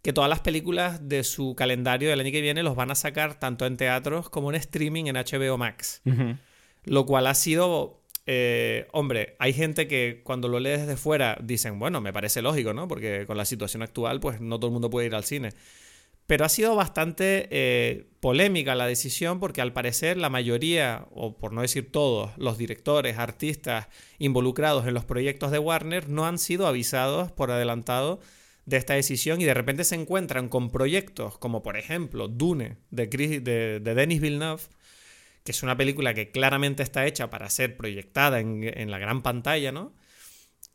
que 0.00 0.14
todas 0.14 0.30
las 0.30 0.40
películas 0.40 1.06
de 1.06 1.24
su 1.24 1.54
calendario 1.54 2.08
del 2.08 2.20
año 2.20 2.32
que 2.32 2.40
viene 2.40 2.62
los 2.62 2.74
van 2.74 2.90
a 2.90 2.94
sacar 2.94 3.38
tanto 3.38 3.66
en 3.66 3.76
teatros 3.76 4.30
como 4.30 4.48
en 4.50 4.56
streaming 4.56 5.04
en 5.04 5.16
HBO 5.16 5.58
Max. 5.58 6.00
Lo 6.84 7.04
cual 7.04 7.26
ha 7.26 7.34
sido 7.34 8.00
eh, 8.26 8.88
hombre, 8.92 9.36
hay 9.38 9.52
gente 9.52 9.86
que 9.86 10.22
cuando 10.24 10.48
lo 10.48 10.58
lee 10.58 10.70
desde 10.70 10.96
fuera 10.96 11.36
dicen, 11.42 11.78
bueno, 11.78 12.00
me 12.00 12.14
parece 12.14 12.40
lógico, 12.40 12.72
¿no? 12.72 12.88
Porque 12.88 13.26
con 13.26 13.36
la 13.36 13.44
situación 13.44 13.82
actual, 13.82 14.20
pues 14.20 14.40
no 14.40 14.58
todo 14.58 14.68
el 14.68 14.72
mundo 14.72 14.88
puede 14.88 15.06
ir 15.06 15.14
al 15.14 15.24
cine. 15.24 15.50
Pero 16.26 16.44
ha 16.44 16.48
sido 16.48 16.74
bastante 16.74 17.48
eh, 17.50 18.06
polémica 18.20 18.74
la 18.74 18.86
decisión 18.86 19.40
porque 19.40 19.60
al 19.60 19.74
parecer 19.74 20.16
la 20.16 20.30
mayoría, 20.30 21.06
o 21.10 21.36
por 21.36 21.52
no 21.52 21.60
decir 21.60 21.92
todos, 21.92 22.30
los 22.38 22.56
directores, 22.56 23.18
artistas 23.18 23.88
involucrados 24.18 24.86
en 24.86 24.94
los 24.94 25.04
proyectos 25.04 25.50
de 25.50 25.58
Warner 25.58 26.08
no 26.08 26.26
han 26.26 26.38
sido 26.38 26.66
avisados 26.66 27.30
por 27.30 27.50
adelantado 27.50 28.20
de 28.64 28.78
esta 28.78 28.94
decisión 28.94 29.42
y 29.42 29.44
de 29.44 29.52
repente 29.52 29.84
se 29.84 29.94
encuentran 29.94 30.48
con 30.48 30.70
proyectos 30.70 31.36
como 31.36 31.62
por 31.62 31.76
ejemplo 31.76 32.28
Dune 32.28 32.78
de, 32.90 33.06
de, 33.06 33.80
de 33.80 33.94
Denis 33.94 34.22
Villeneuve, 34.22 34.62
que 35.44 35.52
es 35.52 35.62
una 35.62 35.76
película 35.76 36.14
que 36.14 36.30
claramente 36.30 36.82
está 36.82 37.06
hecha 37.06 37.28
para 37.28 37.50
ser 37.50 37.76
proyectada 37.76 38.40
en, 38.40 38.62
en 38.64 38.90
la 38.90 38.98
gran 38.98 39.22
pantalla, 39.22 39.72
¿no? 39.72 39.92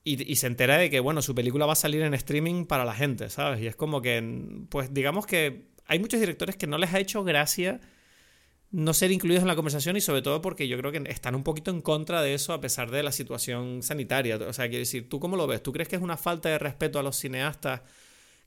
Y, 0.04 0.36
se 0.38 0.48
entera 0.48 0.78
de 0.78 0.90
que, 0.90 1.02
bueno, 1.02 1.22
su 1.22 1.36
película 1.36 1.66
va 1.66 1.74
a 1.74 1.76
salir 1.76 2.02
en 2.02 2.14
streaming 2.14 2.66
para 2.66 2.86
la 2.86 2.96
gente, 2.96 3.30
¿sabes? 3.30 3.62
Y 3.62 3.68
es 3.68 3.76
como 3.76 4.02
que, 4.02 4.66
pues 4.70 4.94
digamos 4.94 5.28
que 5.28 5.68
hay 5.86 6.00
muchos 6.00 6.20
directores 6.20 6.56
que 6.56 6.68
no 6.68 6.78
les 6.78 6.94
ha 6.94 7.00
hecho 7.00 7.24
gracia 7.24 7.80
no 8.72 8.94
ser 8.94 9.12
incluidos 9.12 9.42
en 9.42 9.48
la 9.48 9.56
conversación 9.56 9.98
y 9.98 10.02
sobre 10.02 10.22
todo 10.22 10.42
porque 10.42 10.68
yo 10.68 10.78
creo 10.78 10.92
que 10.92 11.04
están 11.10 11.36
un 11.36 11.44
poquito 11.44 11.72
en 11.72 11.82
contra 11.82 12.22
de 12.22 12.34
eso 12.34 12.54
a 12.54 12.62
pesar 12.62 12.92
de 12.92 13.04
la 13.04 13.12
situación 13.12 13.82
sanitaria. 13.82 14.38
O 14.38 14.54
sea, 14.54 14.68
quiero 14.68 14.80
decir, 14.80 15.10
¿tú 15.10 15.20
cómo 15.20 15.36
lo 15.38 15.48
ves? 15.48 15.64
¿Tú 15.64 15.72
crees 15.72 15.90
que 15.90 15.96
es 15.96 16.02
una 16.02 16.18
falta 16.18 16.50
de 16.50 16.60
respeto 16.60 17.00
a 17.00 17.04
los 17.04 17.18
cineastas 17.18 17.82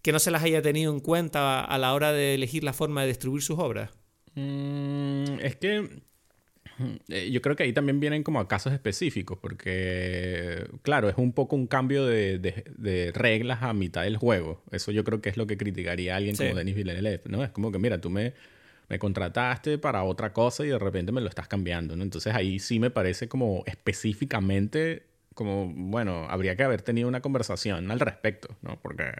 que 0.00 0.12
no 0.12 0.18
se 0.18 0.30
las 0.30 0.42
haya 0.42 0.62
tenido 0.62 0.92
en 0.92 1.00
cuenta 1.00 1.60
a 1.60 1.78
la 1.78 1.94
hora 1.94 2.12
de 2.12 2.34
elegir 2.34 2.64
la 2.64 2.72
forma 2.72 3.02
de 3.02 3.08
distribuir 3.08 3.42
sus 3.42 3.58
obras? 3.58 3.90
Mm, 4.34 5.40
es 5.40 5.56
que 5.56 6.02
yo 7.30 7.42
creo 7.42 7.56
que 7.56 7.62
ahí 7.62 7.72
también 7.72 8.00
vienen 8.00 8.22
como 8.22 8.40
a 8.40 8.48
casos 8.48 8.72
específicos, 8.72 9.38
porque, 9.38 10.66
claro, 10.82 11.08
es 11.08 11.16
un 11.16 11.32
poco 11.32 11.56
un 11.56 11.66
cambio 11.66 12.06
de, 12.06 12.38
de, 12.38 13.12
reglas 13.12 13.62
a 13.62 13.72
mitad 13.72 14.02
del 14.02 14.16
juego. 14.16 14.62
Eso 14.70 14.92
yo 14.92 15.04
creo 15.04 15.20
que 15.20 15.28
es 15.28 15.36
lo 15.36 15.46
que 15.46 15.56
criticaría 15.56 16.16
alguien 16.16 16.36
como 16.36 16.54
Denis 16.54 16.74
Villeneuve, 16.74 17.22
¿no? 17.26 17.44
Es 17.44 17.50
como 17.50 17.72
que, 17.72 17.78
mira, 17.78 18.00
tú 18.00 18.10
me, 18.10 18.34
me 18.88 18.98
contrataste 18.98 19.78
para 19.78 20.04
otra 20.04 20.32
cosa 20.32 20.64
y 20.64 20.68
de 20.68 20.78
repente 20.78 21.12
me 21.12 21.20
lo 21.20 21.28
estás 21.28 21.48
cambiando, 21.48 21.96
¿no? 21.96 22.02
Entonces 22.02 22.34
ahí 22.34 22.58
sí 22.58 22.78
me 22.78 22.90
parece 22.90 23.28
como 23.28 23.62
específicamente, 23.66 25.04
como, 25.34 25.72
bueno, 25.74 26.26
habría 26.28 26.56
que 26.56 26.62
haber 26.62 26.82
tenido 26.82 27.08
una 27.08 27.22
conversación 27.22 27.90
al 27.90 28.00
respecto, 28.00 28.54
¿no? 28.60 28.78
Porque 28.80 29.12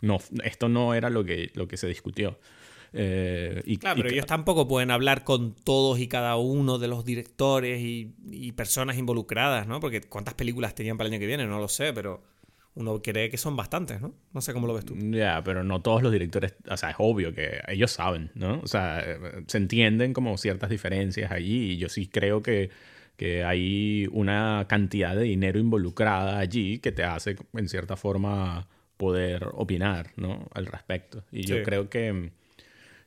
no, 0.00 0.18
esto 0.44 0.68
no 0.68 0.94
era 0.94 1.10
lo 1.10 1.24
que, 1.24 1.50
lo 1.54 1.68
que 1.68 1.76
se 1.76 1.88
discutió. 1.88 2.38
Eh, 2.92 3.62
y, 3.64 3.76
claro, 3.78 3.96
pero 3.96 4.10
ellos 4.10 4.26
tampoco 4.26 4.68
pueden 4.68 4.90
hablar 4.90 5.24
con 5.24 5.54
todos 5.54 5.98
y 5.98 6.08
cada 6.08 6.36
uno 6.36 6.78
de 6.78 6.88
los 6.88 7.04
directores 7.04 7.80
y, 7.82 8.52
personas 8.52 8.96
involucradas, 8.96 9.66
¿no? 9.66 9.80
Porque 9.80 10.00
cuántas 10.00 10.34
películas 10.34 10.74
tenían 10.74 10.96
para 10.96 11.08
el 11.08 11.14
año 11.14 11.20
que 11.20 11.26
viene, 11.26 11.46
no 11.46 11.58
lo 11.58 11.68
sé, 11.68 11.92
pero 11.92 12.22
uno 12.74 13.00
cree 13.02 13.28
que 13.30 13.36
son 13.36 13.56
bastantes, 13.56 14.00
¿no? 14.00 14.14
No 14.32 14.40
sé 14.40 14.52
cómo 14.52 14.66
lo 14.66 14.74
ves 14.74 14.84
tú. 14.84 14.94
Ya, 14.96 15.42
pero 15.44 15.64
no 15.64 15.82
todos 15.82 16.02
los 16.02 16.12
directores, 16.12 16.54
o 16.68 16.76
sea, 16.76 16.90
es 16.90 16.96
obvio 16.98 17.34
que 17.34 17.60
ellos 17.68 17.90
saben, 17.90 18.30
¿no? 18.34 18.60
O 18.62 18.66
sea, 18.66 19.04
se 19.46 19.58
entienden 19.58 20.12
como 20.12 20.36
ciertas 20.38 20.70
diferencias 20.70 21.32
allí 21.32 21.72
y 21.72 21.76
yo 21.76 21.88
sí 21.88 22.06
creo 22.06 22.42
que, 22.42 22.70
que 23.16 23.44
hay 23.44 24.08
una 24.12 24.66
cantidad 24.68 25.14
de 25.16 25.22
dinero 25.22 25.58
involucrada 25.58 26.38
allí 26.38 26.78
que 26.78 26.92
te 26.92 27.02
hace, 27.02 27.36
en 27.54 27.68
cierta 27.68 27.96
forma, 27.96 28.68
poder 28.96 29.48
opinar, 29.52 30.10
¿no? 30.16 30.48
Al 30.54 30.66
respecto. 30.66 31.24
Y 31.30 31.42
yo 31.42 31.62
creo 31.62 31.88
que 31.88 32.30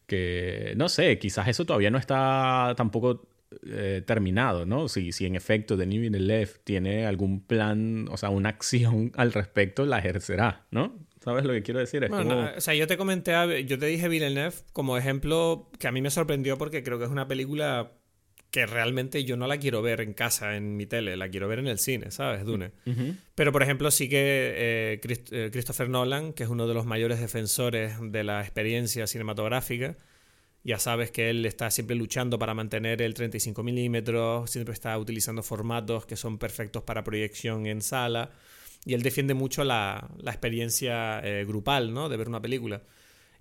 que, 0.09 0.73
no 0.75 0.89
sé, 0.89 1.17
quizás 1.19 1.47
eso 1.47 1.65
todavía 1.65 1.91
no 1.91 1.97
está 1.97 2.73
tampoco 2.75 3.29
eh, 3.65 4.03
terminado, 4.05 4.65
¿no? 4.65 4.89
Si, 4.89 5.11
si 5.13 5.25
en 5.25 5.35
efecto 5.35 5.77
Denis 5.77 6.01
Villeneuve 6.01 6.51
tiene 6.65 7.05
algún 7.05 7.41
plan, 7.41 8.07
o 8.11 8.17
sea, 8.17 8.29
una 8.29 8.49
acción 8.49 9.13
al 9.15 9.31
respecto, 9.31 9.85
la 9.85 9.99
ejercerá, 9.99 10.67
¿no? 10.71 11.07
¿Sabes 11.23 11.45
lo 11.45 11.53
que 11.53 11.63
quiero 11.63 11.79
decir? 11.79 12.03
o 12.05 12.61
sea, 12.61 12.73
yo 12.75 12.87
te 12.87 12.97
comenté, 12.97 13.31
yo 13.65 13.77
te 13.77 13.85
dije 13.85 14.07
Villeneuve 14.07 14.55
como 14.71 14.97
ejemplo 14.97 15.69
que 15.77 15.87
a 15.87 15.91
mí 15.91 16.01
me 16.01 16.11
sorprendió 16.11 16.57
porque 16.57 16.81
creo 16.81 16.97
que 16.97 17.05
es 17.05 17.11
una 17.11 17.27
película 17.27 17.91
que 18.51 18.65
realmente 18.65 19.23
yo 19.23 19.37
no 19.37 19.47
la 19.47 19.57
quiero 19.57 19.81
ver 19.81 20.01
en 20.01 20.13
casa, 20.13 20.55
en 20.55 20.75
mi 20.75 20.87
tele, 20.87 21.15
la 21.17 21.29
quiero 21.29 21.47
ver 21.47 21.59
en 21.59 21.67
el 21.67 21.77
cine, 21.77 22.09
¿sabes? 22.09 22.45
Dune. 22.45 22.71
Pero, 23.35 23.51
por 23.51 23.61
ejemplo, 23.61 23.91
sí 23.91 24.09
que 24.09 24.53
eh, 24.97 25.01
eh, 25.31 25.49
Christopher 25.51 25.89
Nolan, 25.89 26.33
que 26.33 26.43
es 26.43 26.49
uno 26.49 26.67
de 26.67 26.73
los 26.73 26.85
mayores 26.85 27.19
defensores 27.19 27.93
de 28.01 28.23
la 28.23 28.41
experiencia 28.41 29.05
cinematográfica, 29.05 29.97
ya 30.63 30.79
sabes 30.79 31.11
que 31.11 31.29
él 31.29 31.45
está 31.45 31.69
siempre 31.69 31.95
luchando 31.95 32.39
para 32.39 32.53
mantener 32.53 33.01
el 33.01 33.13
35 33.13 33.61
milímetros, 33.63 34.49
siempre 34.49 34.73
está 34.73 34.97
utilizando 34.97 35.43
formatos 35.43 36.05
que 36.05 36.15
son 36.15 36.37
perfectos 36.37 36.83
para 36.83 37.03
proyección 37.03 37.67
en 37.67 37.81
sala, 37.81 38.31
y 38.83 38.93
él 38.93 39.03
defiende 39.03 39.35
mucho 39.35 39.63
la, 39.63 40.09
experiencia 40.25 41.19
eh, 41.19 41.45
grupal, 41.45 41.93
¿no? 41.93 42.09
De 42.09 42.17
ver 42.17 42.27
una 42.27 42.41
película. 42.41 42.81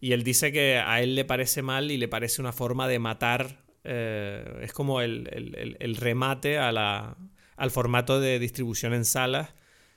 Y 0.01 0.13
él 0.13 0.23
dice 0.23 0.53
que 0.53 0.77
a 0.77 1.01
él 1.01 1.15
le 1.15 1.25
parece 1.25 1.63
mal 1.63 1.91
y 1.91 1.97
le 1.97 2.09
parece 2.09 2.41
una 2.41 2.53
forma 2.53 2.87
de 2.87 2.99
matar 2.99 3.68
eh, 3.85 4.61
es 4.63 4.73
como 4.73 5.01
el, 5.01 5.97
remate 5.99 6.59
a 6.59 6.73
la, 6.73 7.17
al 7.57 7.71
formato 7.71 8.21
de 8.21 8.39
distribución 8.39 8.95
en 8.95 9.05
salas 9.05 9.55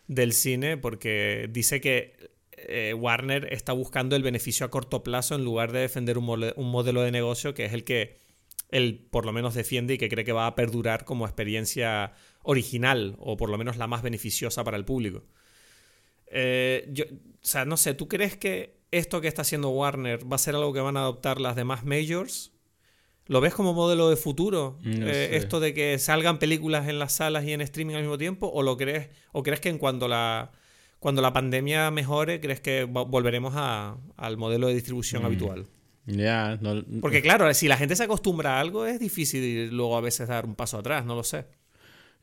del 0.07 0.33
cine, 0.33 0.77
porque 0.77 1.47
dice 1.51 1.81
que 1.81 2.31
eh, 2.67 2.93
Warner 2.93 3.51
está 3.53 3.73
buscando 3.73 4.15
el 4.15 4.23
beneficio 4.23 4.65
a 4.65 4.69
corto 4.69 5.03
plazo 5.03 5.35
en 5.35 5.43
lugar 5.43 5.71
de 5.71 5.79
defender 5.79 6.17
un, 6.17 6.25
modelo 6.25 7.01
de 7.01 7.11
negocio 7.11 7.53
que 7.53 7.65
es 7.65 7.73
el 7.73 7.83
que 7.83 8.19
él 8.69 9.07
por 9.09 9.25
lo 9.25 9.33
menos 9.33 9.53
defiende 9.53 9.95
y 9.95 9.97
que 9.97 10.09
cree 10.09 10.23
que 10.23 10.31
va 10.31 10.47
a 10.47 10.55
perdurar 10.55 11.03
como 11.05 11.25
experiencia 11.25 12.13
original 12.43 13.15
o 13.19 13.37
por 13.37 13.49
lo 13.49 13.57
menos 13.57 13.77
la 13.77 13.87
más 13.87 14.01
beneficiosa 14.01 14.63
para 14.63 14.77
el 14.77 14.85
público. 14.85 15.23
Eh, 16.27 16.87
yo, 16.91 17.05
o 17.05 17.07
sea, 17.41 17.65
no 17.65 17.77
sé, 17.77 17.93
¿tú 17.93 18.07
crees 18.07 18.37
que 18.37 18.79
esto 18.91 19.21
que 19.21 19.27
está 19.27 19.41
haciendo 19.41 19.69
Warner 19.69 20.31
va 20.31 20.35
a 20.35 20.39
ser 20.39 20.55
algo 20.55 20.73
que 20.73 20.79
van 20.79 20.97
a 20.97 21.01
adoptar 21.01 21.41
las 21.41 21.55
demás 21.55 21.83
majors? 21.83 22.53
¿Lo 23.31 23.39
ves 23.39 23.53
como 23.53 23.73
modelo 23.73 24.09
de 24.09 24.17
futuro? 24.17 24.77
Eh, 24.83 25.29
esto 25.35 25.61
de 25.61 25.73
que 25.73 25.97
salgan 25.99 26.37
películas 26.37 26.89
en 26.89 26.99
las 26.99 27.13
salas 27.13 27.45
y 27.45 27.53
en 27.53 27.61
streaming 27.61 27.95
al 27.95 28.01
mismo 28.01 28.17
tiempo, 28.17 28.51
o 28.53 28.61
lo 28.61 28.75
crees, 28.75 29.07
o 29.31 29.41
crees 29.41 29.61
que 29.61 29.69
en 29.69 29.77
cuando 29.77 30.09
la 30.09 30.51
cuando 30.99 31.21
la 31.21 31.31
pandemia 31.31 31.91
mejore, 31.91 32.41
crees 32.41 32.59
que 32.59 32.83
volveremos 32.83 33.53
al 33.55 34.35
modelo 34.35 34.67
de 34.67 34.73
distribución 34.73 35.23
mm. 35.23 35.25
habitual? 35.25 35.67
Ya, 36.07 36.59
Porque 36.99 37.21
claro, 37.21 37.53
si 37.53 37.69
la 37.69 37.77
gente 37.77 37.95
se 37.95 38.03
acostumbra 38.03 38.57
a 38.57 38.59
algo, 38.59 38.85
es 38.85 38.99
difícil 38.99 39.69
luego 39.69 39.95
a 39.95 40.01
veces 40.01 40.27
dar 40.27 40.45
un 40.45 40.55
paso 40.55 40.79
atrás, 40.79 41.05
no 41.05 41.15
lo 41.15 41.23
sé. 41.23 41.45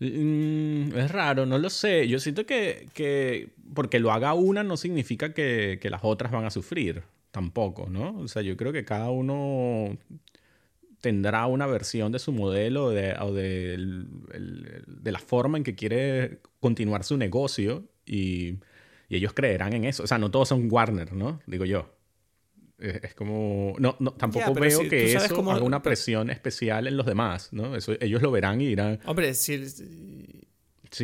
Mm, 0.00 0.94
es 0.94 1.10
raro, 1.10 1.46
no 1.46 1.56
lo 1.56 1.70
sé. 1.70 2.06
Yo 2.06 2.18
siento 2.18 2.44
que, 2.44 2.86
que 2.92 3.48
porque 3.72 3.98
lo 3.98 4.12
haga 4.12 4.34
una 4.34 4.62
no 4.62 4.76
significa 4.76 5.32
que, 5.32 5.78
que, 5.80 5.88
las 5.88 6.00
otras 6.04 6.30
van 6.30 6.44
a 6.44 6.50
sufrir, 6.50 7.02
tampoco, 7.30 7.88
¿no? 7.88 8.14
O 8.18 8.28
sea, 8.28 8.42
yo 8.42 8.58
creo 8.58 8.74
que 8.74 8.84
cada 8.84 9.08
uno 9.08 9.96
tendrá 11.00 11.46
una 11.46 11.66
versión 11.66 12.12
de 12.12 12.18
su 12.18 12.32
modelo 12.32 12.90
de, 12.90 13.14
o 13.20 13.32
de, 13.32 13.76
de, 14.86 15.12
la 15.12 15.18
forma 15.18 15.58
en 15.58 15.64
que 15.64 15.74
quiere 15.74 16.40
continuar 16.60 17.04
su 17.04 17.16
negocio 17.16 17.84
y, 18.04 18.58
y, 19.08 19.16
ellos 19.16 19.32
creerán 19.32 19.72
en 19.74 19.84
eso. 19.84 20.02
O 20.02 20.06
sea, 20.06 20.18
no 20.18 20.30
todos 20.30 20.48
son 20.48 20.68
Warner, 20.70 21.12
¿no? 21.12 21.40
Digo 21.46 21.64
yo. 21.64 21.94
Es, 22.78 23.14
como... 23.14 23.74
No, 23.78 23.96
no 23.98 24.12
tampoco 24.12 24.54
veo 24.54 24.88
que 24.88 25.12
eso 25.12 25.18
haga 25.18 25.62
una 25.62 25.82
presión 25.82 26.30
especial 26.30 26.86
en 26.86 26.96
los 26.96 27.06
demás, 27.06 27.52
¿no? 27.52 27.74
Eso, 27.74 27.94
ellos 28.00 28.22
lo 28.22 28.30
verán 28.30 28.60
y 28.60 28.66
dirán... 28.66 29.00
Hombre, 29.04 29.34
si... 29.34 30.46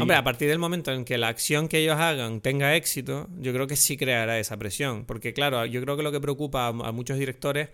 Hombre, 0.00 0.16
a 0.16 0.24
partir 0.24 0.48
del 0.48 0.58
momento 0.58 0.92
en 0.92 1.04
que 1.04 1.18
la 1.18 1.28
acción 1.28 1.68
que 1.68 1.78
ellos 1.78 1.96
hagan 1.98 2.40
tenga 2.40 2.74
éxito, 2.74 3.28
yo 3.38 3.52
creo 3.52 3.66
que 3.66 3.76
sí 3.76 3.96
creará 3.96 4.38
esa 4.38 4.56
presión. 4.56 5.04
Porque 5.04 5.34
claro, 5.34 5.66
yo 5.66 5.82
creo 5.82 5.96
que 5.96 6.02
lo 6.02 6.10
que 6.10 6.20
preocupa 6.20 6.68
a 6.68 6.92
muchos 6.92 7.18
directores 7.18 7.68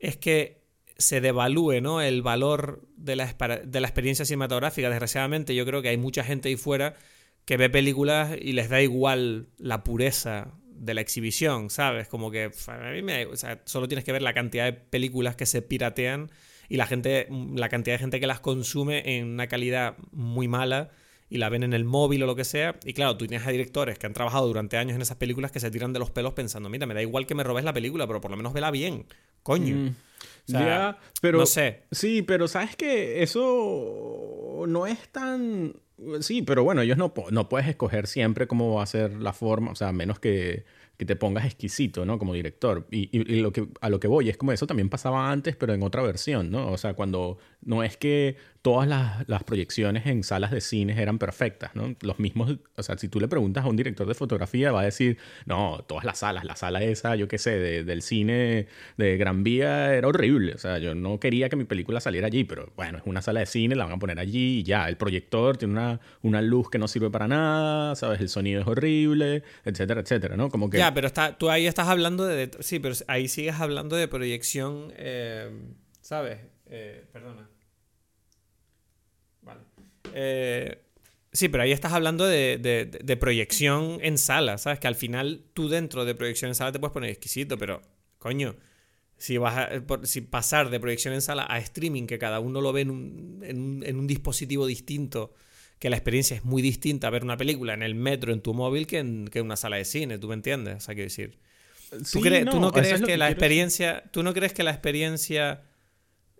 es 0.00 0.16
que 0.16 0.59
se 1.00 1.20
devalúe 1.20 1.80
¿no? 1.80 2.00
el 2.00 2.22
valor 2.22 2.86
de 2.96 3.16
la, 3.16 3.34
de 3.64 3.80
la 3.80 3.88
experiencia 3.88 4.24
cinematográfica. 4.24 4.88
Desgraciadamente, 4.88 5.54
yo 5.54 5.64
creo 5.66 5.82
que 5.82 5.88
hay 5.88 5.96
mucha 5.96 6.22
gente 6.22 6.48
ahí 6.48 6.56
fuera 6.56 6.94
que 7.44 7.56
ve 7.56 7.70
películas 7.70 8.36
y 8.40 8.52
les 8.52 8.68
da 8.68 8.80
igual 8.80 9.48
la 9.58 9.82
pureza 9.82 10.54
de 10.80 10.94
la 10.94 11.00
exhibición, 11.00 11.68
¿sabes? 11.70 12.08
Como 12.08 12.30
que 12.30 12.50
a 12.68 13.02
me, 13.02 13.26
o 13.26 13.36
sea, 13.36 13.60
solo 13.64 13.88
tienes 13.88 14.04
que 14.04 14.12
ver 14.12 14.22
la 14.22 14.32
cantidad 14.32 14.64
de 14.64 14.72
películas 14.72 15.36
que 15.36 15.46
se 15.46 15.60
piratean 15.60 16.30
y 16.68 16.76
la 16.76 16.86
gente 16.86 17.26
la 17.54 17.68
cantidad 17.68 17.94
de 17.94 17.98
gente 17.98 18.20
que 18.20 18.26
las 18.26 18.40
consume 18.40 19.16
en 19.16 19.26
una 19.26 19.46
calidad 19.48 19.96
muy 20.12 20.48
mala 20.48 20.90
y 21.30 21.38
la 21.38 21.48
ven 21.48 21.62
en 21.62 21.72
el 21.72 21.84
móvil 21.84 22.24
o 22.24 22.26
lo 22.26 22.34
que 22.34 22.44
sea. 22.44 22.78
Y 22.84 22.92
claro, 22.92 23.16
tú 23.16 23.26
tienes 23.26 23.46
a 23.46 23.50
directores 23.50 23.98
que 23.98 24.06
han 24.06 24.12
trabajado 24.12 24.46
durante 24.48 24.76
años 24.76 24.96
en 24.96 25.02
esas 25.02 25.16
películas 25.16 25.52
que 25.52 25.60
se 25.60 25.70
tiran 25.70 25.92
de 25.92 26.00
los 26.00 26.10
pelos 26.10 26.34
pensando, 26.34 26.68
mira, 26.68 26.86
me 26.86 26.94
da 26.94 27.00
igual 27.00 27.26
que 27.26 27.34
me 27.34 27.44
robes 27.44 27.64
la 27.64 27.72
película, 27.72 28.06
pero 28.06 28.20
por 28.20 28.32
lo 28.32 28.36
menos 28.36 28.52
vela 28.52 28.70
bien, 28.70 29.06
coño. 29.42 29.76
Mm. 29.76 29.94
pero 31.22 31.38
no 31.38 31.46
sé. 31.46 31.84
Sí, 31.92 32.22
pero 32.22 32.48
sabes 32.48 32.74
que 32.74 33.22
eso 33.22 34.64
no 34.66 34.86
es 34.86 35.08
tan 35.08 35.74
Sí, 36.20 36.40
pero 36.40 36.64
bueno, 36.64 36.80
ellos 36.80 36.96
no, 36.96 37.12
no 37.30 37.48
puedes 37.50 37.68
escoger 37.68 38.06
siempre 38.06 38.46
cómo 38.46 38.74
va 38.74 38.82
a 38.82 38.86
ser 38.86 39.20
la 39.20 39.34
forma, 39.34 39.70
o 39.70 39.74
sea, 39.74 39.92
menos 39.92 40.18
que 40.18 40.64
que 41.00 41.06
te 41.06 41.16
pongas 41.16 41.46
exquisito, 41.46 42.04
¿no? 42.04 42.18
Como 42.18 42.34
director. 42.34 42.86
Y, 42.90 43.08
y, 43.10 43.40
lo 43.40 43.54
que, 43.54 43.68
a 43.80 43.88
lo 43.88 43.98
que 43.98 44.06
voy 44.06 44.28
es 44.28 44.36
como 44.36 44.52
eso 44.52 44.66
también 44.66 44.90
pasaba 44.90 45.30
antes, 45.30 45.56
pero 45.56 45.72
en 45.72 45.82
otra 45.82 46.02
versión, 46.02 46.50
¿no? 46.50 46.70
O 46.70 46.76
sea, 46.76 46.92
cuando 46.92 47.38
no 47.62 47.82
es 47.82 47.96
que 47.96 48.36
todas 48.62 48.86
las, 48.86 49.26
las, 49.28 49.42
proyecciones 49.44 50.06
en 50.06 50.22
salas 50.22 50.50
de 50.50 50.60
cines 50.60 50.98
eran 50.98 51.18
perfectas, 51.18 51.74
¿no? 51.74 51.94
Los 52.02 52.18
mismos, 52.18 52.58
o 52.76 52.82
sea, 52.82 52.98
si 52.98 53.08
tú 53.08 53.18
le 53.18 53.26
preguntas 53.26 53.64
a 53.64 53.68
un 53.68 53.76
director 53.76 54.06
de 54.06 54.14
fotografía, 54.14 54.70
va 54.70 54.82
a 54.82 54.84
decir, 54.84 55.18
no, 55.46 55.84
todas 55.88 56.04
las 56.04 56.18
salas, 56.18 56.44
la 56.44 56.56
sala 56.56 56.82
esa, 56.82 57.16
yo 57.16 57.26
qué 57.26 57.38
sé, 57.38 57.58
del 57.84 58.02
cine 58.02 58.66
de 58.98 59.16
Gran 59.16 59.42
Vía 59.42 59.94
era 59.94 60.08
horrible. 60.08 60.54
O 60.54 60.58
sea, 60.58 60.78
yo 60.78 60.94
no 60.94 61.18
quería 61.18 61.48
que 61.48 61.56
mi 61.56 61.64
película 61.64 62.00
saliera 62.00 62.26
allí, 62.26 62.44
pero 62.44 62.72
bueno, 62.76 62.98
es 62.98 63.04
una 63.06 63.22
sala 63.22 63.40
de 63.40 63.46
cine, 63.46 63.74
la 63.76 63.84
van 63.84 63.94
a 63.94 63.98
poner 63.98 64.18
allí 64.18 64.58
y 64.58 64.62
ya. 64.62 64.88
El 64.88 64.96
proyector 64.96 65.56
tiene 65.56 65.72
una, 65.72 66.00
una 66.22 66.42
luz 66.42 66.68
que 66.68 66.78
no 66.78 66.86
sirve 66.86 67.10
para 67.10 67.28
nada, 67.28 67.94
¿sabes? 67.96 68.20
El 68.20 68.28
sonido 68.28 68.60
es 68.60 68.66
horrible, 68.66 69.42
etcétera, 69.64 70.02
etcétera, 70.02 70.36
¿no? 70.36 70.50
Como 70.50 70.68
que... 70.68 70.78
Ya, 70.78 70.92
pero 70.92 71.06
está, 71.06 71.38
tú 71.38 71.50
ahí 71.50 71.66
estás 71.66 71.88
hablando 71.88 72.26
de... 72.26 72.50
Sí, 72.60 72.78
pero 72.78 72.94
ahí 73.08 73.28
sigues 73.28 73.58
hablando 73.58 73.96
de 73.96 74.06
proyección, 74.06 74.92
eh, 74.96 75.50
¿sabes? 76.00 76.40
Eh, 76.66 77.06
perdona. 77.12 77.48
Eh, 80.14 80.82
sí, 81.32 81.48
pero 81.48 81.62
ahí 81.62 81.72
estás 81.72 81.92
hablando 81.92 82.26
de, 82.26 82.58
de, 82.58 83.16
proyección 83.16 83.98
en 84.02 84.18
sala, 84.18 84.58
¿sabes? 84.58 84.78
Que 84.78 84.88
al 84.88 84.94
final 84.94 85.44
tú 85.54 85.68
dentro 85.68 86.04
de 86.04 86.14
proyección 86.14 86.50
en 86.50 86.54
sala 86.54 86.72
te 86.72 86.78
puedes 86.78 86.92
poner 86.92 87.10
exquisito, 87.10 87.58
pero, 87.58 87.82
coño, 88.18 88.56
si 89.16 89.38
vas 89.38 89.56
a 89.56 89.82
si 90.04 90.20
pasar 90.20 90.70
de 90.70 90.80
proyección 90.80 91.14
en 91.14 91.22
sala 91.22 91.46
a 91.48 91.58
streaming, 91.58 92.06
que 92.06 92.18
cada 92.18 92.40
uno 92.40 92.60
lo 92.60 92.72
ve 92.72 92.82
en 92.82 92.90
un, 92.90 93.82
en 93.84 93.98
un 93.98 94.06
dispositivo 94.06 94.66
distinto 94.66 95.32
que 95.80 95.88
la 95.88 95.96
experiencia 95.96 96.36
es 96.36 96.44
muy 96.44 96.62
distinta 96.62 97.06
a 97.08 97.10
ver 97.10 97.24
una 97.24 97.38
película 97.38 97.72
en 97.72 97.82
el 97.82 97.94
metro, 97.94 98.32
en 98.32 98.42
tu 98.42 98.52
móvil, 98.52 98.86
que 98.86 98.98
en, 98.98 99.26
que 99.28 99.40
una 99.40 99.56
sala 99.56 99.76
de 99.76 99.86
cine, 99.86 100.18
¿tú 100.18 100.28
me 100.28 100.34
entiendes? 100.34 100.76
O 100.76 100.80
sea, 100.80 100.94
quiero 100.94 101.06
decir... 101.06 101.38
¿Tú, 101.90 102.20
no, 102.60 102.70
crees 102.70 103.00
que, 103.00 103.16
la 103.16 103.30
experiencia... 103.30 104.04
¿Tú 104.12 104.22
no 104.22 104.32
crees 104.32 104.52
que 104.52 104.62
la 104.62 104.70
experiencia... 104.70 105.62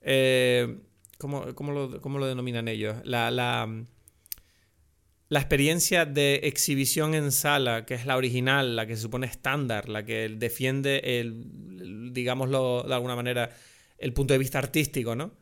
Eh, 0.03 0.79
¿cómo, 1.21 1.45
lo, 1.73 2.27
denominan 2.27 2.67
ellos? 2.67 2.97
La, 3.05 3.31
la, 3.31 3.69
la, 5.29 5.39
experiencia 5.39 6.07
de 6.07 6.41
exhibición 6.45 7.15
en 7.15 7.31
sala, 7.31 7.87
que 7.87 7.95
es 7.95 8.07
la 8.07 8.17
original, 8.17 8.75
la 8.75 8.87
que 8.87 8.97
se 8.97 9.03
supone 9.03 9.27
estándar, 9.27 9.89
la 9.89 10.05
que 10.05 10.29
defiende, 10.29 11.21
el, 11.21 12.13
digámoslo 12.13 12.83
de 12.83 12.95
alguna 12.95 13.15
manera, 13.15 13.51
el 13.99 14.13
punto 14.13 14.35
de 14.35 14.39
vista 14.39 14.59
artístico, 14.59 15.15
¿no? 15.15 15.33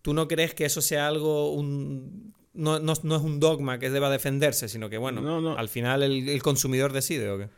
¿Tú 0.00 0.14
no 0.14 0.28
crees 0.28 0.54
que 0.54 0.64
eso 0.64 0.80
sea 0.80 1.08
algo, 1.08 1.52
un, 1.52 2.34
no, 2.54 2.78
no, 2.78 2.94
no, 3.02 3.16
es 3.16 3.22
un 3.22 3.40
dogma 3.40 3.78
que 3.78 3.90
deba 3.90 4.08
defenderse, 4.10 4.68
sino 4.68 4.88
que, 4.88 4.98
bueno, 4.98 5.56
al 5.58 5.68
final 5.68 6.02
el, 6.02 6.42
consumidor 6.42 6.92
decide, 6.92 7.28
¿o 7.30 7.38
qué? 7.38 7.48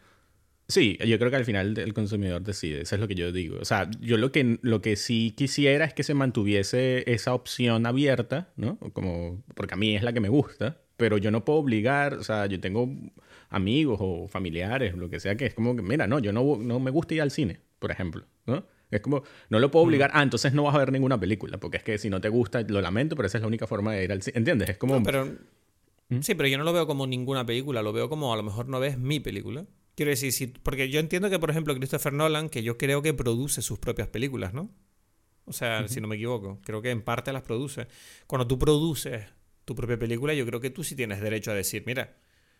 Sí, 0.69 0.99
yo 1.07 1.19
creo 1.19 1.31
que 1.31 1.37
al 1.37 1.45
final 1.45 1.79
el 1.79 1.95
consumidor 1.95 2.43
decide, 2.43 2.81
eso 2.81 2.97
es 2.97 3.01
lo 3.01 3.07
que 3.07 3.15
yo 3.15 3.31
digo. 3.31 3.59
O 3.61 3.65
sea, 3.65 3.89
yo 4.01 4.17
lo 4.17 4.33
que, 4.33 4.59
lo 4.63 4.83
que 4.83 4.97
sí 4.97 5.33
quisiera 5.37 5.85
es 5.85 5.95
que 5.95 6.03
se 6.03 6.15
mantuviese 6.15 7.05
esa 7.11 7.35
opción 7.35 7.87
abierta, 7.87 8.53
¿no? 8.57 8.77
Como, 8.93 9.45
porque 9.55 9.75
a 9.75 9.77
mí 9.77 9.95
es 9.95 10.03
la 10.03 10.13
que 10.13 10.21
me 10.21 10.29
gusta, 10.29 10.81
pero 10.97 11.19
yo 11.19 11.31
no 11.31 11.45
puedo 11.45 11.61
obligar, 11.61 12.15
o 12.15 12.25
sea, 12.25 12.47
yo 12.47 12.59
tengo 12.59 12.91
amigos 13.49 13.99
o 14.01 14.27
familiares, 14.27 14.97
lo 14.97 15.09
que 15.09 15.21
sea, 15.21 15.37
que 15.37 15.47
es 15.47 15.55
como 15.55 15.77
que, 15.77 15.83
mira, 15.83 16.09
no, 16.09 16.19
yo 16.19 16.33
no, 16.33 16.57
no 16.57 16.81
me 16.81 16.91
gusta 16.91 17.15
ir 17.15 17.23
al 17.23 17.31
cine, 17.31 17.61
por 17.79 17.93
ejemplo, 17.93 18.25
¿no? 18.47 18.65
Es 18.91 19.01
como, 19.01 19.23
no 19.51 19.59
lo 19.61 19.71
puedo 19.71 19.85
obligar, 19.85 20.11
ah, 20.15 20.23
entonces 20.23 20.53
no 20.53 20.65
vas 20.65 20.75
a 20.75 20.79
ver 20.79 20.91
ninguna 20.91 21.19
película, 21.19 21.59
porque 21.59 21.77
es 21.77 21.83
que 21.85 21.99
si 21.99 22.11
no 22.11 22.21
te 22.21 22.29
gusta, 22.29 22.63
lo 22.63 22.81
lamento, 22.81 23.15
pero 23.15 23.27
esa 23.27 23.39
es 23.39 23.43
la 23.43 23.49
única 23.49 23.67
forma 23.67 23.93
de 23.93 24.05
ir 24.05 24.13
al 24.13 24.23
cine. 24.23 24.39
¿Entiendes? 24.39 24.69
Es 24.69 24.79
como... 24.79 25.03
pero, 25.03 25.27
¿Mm? 26.09 26.21
Sí, 26.21 26.35
pero 26.35 26.49
yo 26.49 26.59
no 26.59 26.65
lo 26.65 26.73
veo 26.73 26.87
como 26.87 27.07
ninguna 27.07 27.45
película, 27.47 27.83
lo 27.83 27.93
veo 27.93 28.09
como 28.09 28.33
a 28.33 28.37
lo 28.37 28.43
mejor 28.45 28.69
no 28.69 28.79
ves 28.79 28.99
mi 28.99 29.19
película. 29.19 29.67
Quiero 29.97 30.11
decir, 30.11 30.31
si, 30.31 30.47
porque 30.47 30.91
yo 30.91 31.01
entiendo 31.01 31.31
que, 31.31 31.39
por 31.39 31.51
ejemplo, 31.51 31.75
Christopher 31.75 32.13
Nolan, 32.13 32.51
que 32.51 32.63
yo 32.63 32.77
creo 32.77 33.01
que 33.01 33.15
produce 33.15 33.63
sus 33.63 33.79
propias 33.79 34.09
películas, 34.09 34.53
¿no? 34.53 34.71
O 35.47 35.53
sea, 35.53 35.89
si 35.89 36.01
no 36.01 36.07
me 36.07 36.17
equivoco, 36.17 36.61
creo 36.65 36.83
que 36.83 36.91
en 36.91 37.03
parte 37.03 37.33
las 37.33 37.43
produce. 37.43 37.87
Cuando 38.27 38.47
tú 38.47 38.59
produces 38.59 39.25
tu 39.65 39.75
propia 39.75 39.99
película, 39.99 40.35
yo 40.35 40.45
creo 40.45 40.61
que 40.61 40.71
tú 40.71 40.85
sí 40.85 40.95
tienes 40.97 41.21
derecho 41.21 41.51
a 41.51 41.55
decir, 41.55 41.83
mira, 41.87 42.15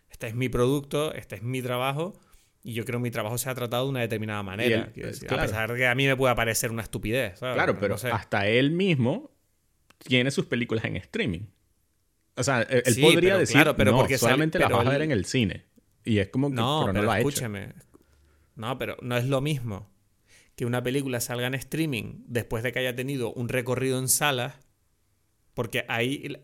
este 0.09 0.27
es 0.27 0.35
mi 0.35 0.49
producto, 0.49 1.13
este 1.13 1.35
es 1.35 1.43
mi 1.43 1.61
trabajo, 1.61 2.19
y 2.63 2.73
yo 2.73 2.85
creo 2.85 2.97
que 2.99 3.03
mi 3.03 3.11
trabajo 3.11 3.37
se 3.37 3.49
ha 3.49 3.55
tratado 3.55 3.83
de 3.83 3.91
una 3.91 3.99
determinada 3.99 4.41
manera. 4.41 4.91
A 5.29 5.41
pesar 5.41 5.71
de 5.71 5.77
que 5.77 5.85
a 5.85 5.93
mí 5.93 6.07
me 6.07 6.15
pueda 6.15 6.33
parecer 6.33 6.71
una 6.71 6.81
estupidez. 6.81 7.37
Claro, 7.37 7.77
pero 7.79 7.95
hasta 7.95 8.47
él 8.47 8.71
mismo 8.71 9.29
tiene 9.99 10.31
sus 10.31 10.45
películas 10.45 10.85
en 10.85 10.95
streaming. 10.95 11.41
O 12.35 12.43
sea, 12.43 12.63
él 12.63 12.83
podría 12.99 13.37
decir, 13.37 13.53
claro, 13.53 13.75
pero 13.75 13.95
porque 13.95 14.17
solamente 14.17 14.57
la 14.57 14.69
vas 14.69 14.87
a 14.87 14.89
ver 14.89 15.03
en 15.03 15.11
el 15.11 15.25
cine. 15.25 15.66
Y 16.07 16.19
es 16.19 16.29
como 16.29 16.49
que 16.49 16.55
no, 16.55 16.89
pero, 16.91 17.13
escúchame. 17.13 17.73
No, 18.55 18.77
pero 18.77 18.97
no 19.01 19.17
es 19.17 19.25
lo 19.25 19.41
mismo 19.41 19.89
que 20.55 20.65
una 20.65 20.81
película 20.81 21.19
salga 21.19 21.47
en 21.47 21.53
streaming 21.53 22.23
después 22.25 22.63
de 22.63 22.71
que 22.71 22.79
haya 22.79 22.95
tenido 22.95 23.31
un 23.33 23.49
recorrido 23.49 23.99
en 23.99 24.07
salas, 24.07 24.55
porque 25.53 25.85
ahí 25.87 26.35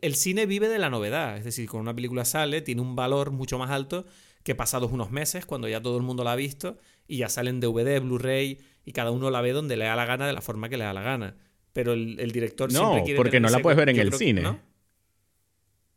el 0.00 0.14
cine 0.14 0.44
vive 0.44 0.68
de 0.68 0.78
la 0.78 0.90
novedad. 0.90 1.38
Es 1.38 1.44
decir, 1.44 1.68
cuando 1.70 1.90
una 1.90 1.96
película 1.96 2.24
sale, 2.24 2.60
tiene 2.60 2.82
un 2.82 2.94
valor 2.96 3.30
mucho 3.30 3.58
más 3.58 3.70
alto 3.70 4.04
que 4.42 4.54
pasados 4.54 4.92
unos 4.92 5.10
meses, 5.10 5.46
cuando 5.46 5.68
ya 5.68 5.80
todo 5.80 5.96
el 5.96 6.02
mundo 6.02 6.24
la 6.24 6.32
ha 6.32 6.36
visto, 6.36 6.78
y 7.06 7.18
ya 7.18 7.28
salen 7.28 7.60
DVD, 7.60 8.00
Blu-ray, 8.00 8.58
y 8.84 8.92
cada 8.92 9.10
uno 9.10 9.30
la 9.30 9.40
ve 9.40 9.52
donde 9.52 9.76
le 9.76 9.84
da 9.84 9.96
la 9.96 10.04
gana, 10.04 10.26
de 10.26 10.32
la 10.32 10.40
forma 10.40 10.68
que 10.68 10.76
le 10.76 10.84
da 10.84 10.92
la 10.92 11.02
gana. 11.02 11.36
Pero 11.72 11.92
el, 11.92 12.32
director 12.32 12.70
no, 12.70 12.78
siempre 12.78 13.04
quiere 13.04 13.16
porque 13.16 13.40
no 13.40 13.48
la 13.48 13.60
puedes 13.60 13.78
ver 13.78 13.88
en 13.88 13.98
el 13.98 14.12
cine. 14.12 14.58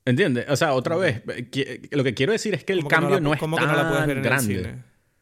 ¿Entiendes? 0.06 0.46
O 0.50 0.56
sea, 0.56 0.74
otra 0.74 0.96
vez, 0.96 1.24
lo 1.92 2.04
que 2.04 2.14
quiero 2.14 2.32
decir 2.32 2.54
es 2.54 2.64
que 2.64 2.74
el 2.74 2.88
cambio 2.88 3.20
no, 3.20 3.34
es 3.34 3.40
tan 3.40 4.22
grande. 4.22 4.76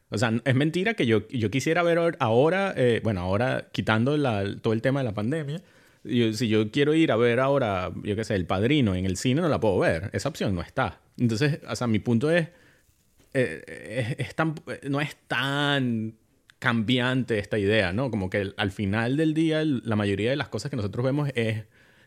O 0.10 0.17
sea, 0.17 0.34
es 0.43 0.56
mentira 0.56 0.93
que 0.93 1.06
yo, 1.06 1.28
yo 1.30 1.50
quisiera 1.50 1.82
ver 1.82 2.17
ahora, 2.19 2.74
eh, 2.76 3.00
bueno, 3.04 3.22
ahora 3.22 3.69
quitando 3.72 4.15
todo 4.62 4.74
el 4.74 4.82
tema 4.82 5.00
de 5.00 5.06
la 5.06 5.13
pandemia, 5.13 5.62
si 6.04 6.50
yo 6.50 6.69
quiero 6.69 6.93
ir 6.93 7.12
a 7.12 7.15
ver 7.15 7.39
ahora, 7.39 7.91
yo 8.04 8.15
qué 8.15 8.26
sé, 8.26 8.36
El 8.36 8.46
Padrino 8.46 8.93
en 8.93 9.06
el 9.06 9.15
cine, 9.15 9.41
no 9.41 9.48
la 9.48 9.60
puedo 9.60 9.80
ver. 9.80 10.10
Esa 10.13 10.30
opción 10.30 10.54
no 10.54 10.62
está. 10.62 11.00
Entonces, 11.17 11.60
o 11.67 11.76
sea, 11.76 11.88
mi 11.88 12.00
punto 12.00 12.30
es, 12.30 12.50
eh, 13.34 14.15
es, 14.17 14.36
tan, 14.36 14.56
no 14.89 15.00
es 15.00 15.15
tan 15.28 16.15
cambiante 16.60 17.39
esta 17.39 17.58
idea, 17.58 17.93
¿no? 17.93 18.12
Como 18.12 18.30
que 18.30 18.54
al 18.56 18.72
final 18.72 19.17
del 19.17 19.34
día 19.34 19.63
la 19.65 19.96
mayoría 19.96 20.30
de 20.30 20.36
las 20.36 20.50
cosas 20.50 20.69
que 20.69 20.76
nosotros 20.76 21.06
vemos 21.06 21.30
es, 21.36 21.63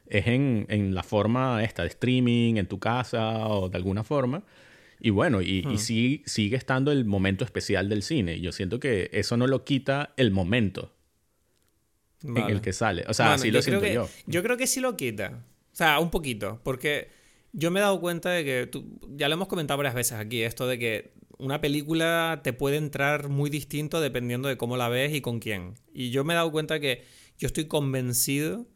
es 0.09 0.27
en, 0.27 0.67
en, 0.69 0.95
la 0.95 1.03
forma 1.03 1.63
esta 1.65 1.83
de 1.83 1.89
streaming, 1.89 2.57
en 2.57 2.67
tu 2.67 2.79
casa 2.79 3.49
o 3.49 3.69
de 3.69 3.77
alguna 3.77 4.05
forma. 4.05 4.45
Y 4.99 5.11
bueno, 5.11 5.43
y, 5.43 5.67
y 5.71 5.79
sí, 5.79 6.23
sigue 6.27 6.57
estando 6.57 6.91
el 6.91 7.05
momento 7.05 7.45
especial 7.45 7.89
del 7.89 8.03
cine. 8.03 8.41
Yo 8.41 8.53
siento 8.53 8.81
que 8.81 9.11
eso 9.13 9.37
no 9.37 9.47
lo 9.47 9.65
quita 9.65 10.15
el 10.17 10.31
momento 10.31 10.97
en 12.23 12.51
el 12.51 12.61
que 12.61 12.73
sale. 12.73 13.05
O 13.09 13.15
sea, 13.15 13.35
así 13.35 13.51
lo 13.51 13.63
siento 13.63 13.87
yo. 13.87 14.09
Yo 14.27 14.43
creo 14.43 14.57
que 14.57 14.67
sí 14.67 14.81
lo 14.81 14.97
quita. 14.97 15.45
O 15.73 15.77
sea, 15.77 16.01
un 16.01 16.11
poquito. 16.11 16.61
Porque 16.63 17.09
yo 17.53 17.71
me 17.71 17.81
he 17.81 17.83
dado 17.83 18.01
cuenta 18.01 18.31
de 18.31 18.45
que, 18.45 18.71
ya 19.11 19.29
lo 19.29 19.35
hemos 19.35 19.49
comentado 19.49 19.79
varias 19.79 19.95
veces 19.95 20.19
aquí, 20.19 20.43
esto 20.43 20.67
de 20.67 20.79
que 20.79 21.13
una 21.39 21.61
película 21.61 22.41
te 22.43 22.53
puede 22.53 22.77
entrar 22.77 23.29
muy 23.29 23.51
distinto 23.51 24.01
dependiendo 24.01 24.49
de 24.49 24.57
cómo 24.57 24.77
la 24.77 24.89
ves 24.89 25.15
y 25.15 25.21
con 25.21 25.39
quién. 25.39 25.75
Y 25.93 26.11
yo 26.11 26.25
me 26.25 26.33
he 26.33 26.37
dado 26.37 26.51
cuenta 26.51 26.81
que 26.81 27.05
yo 27.39 27.47
estoy 27.47 27.67
convencido 27.67 28.67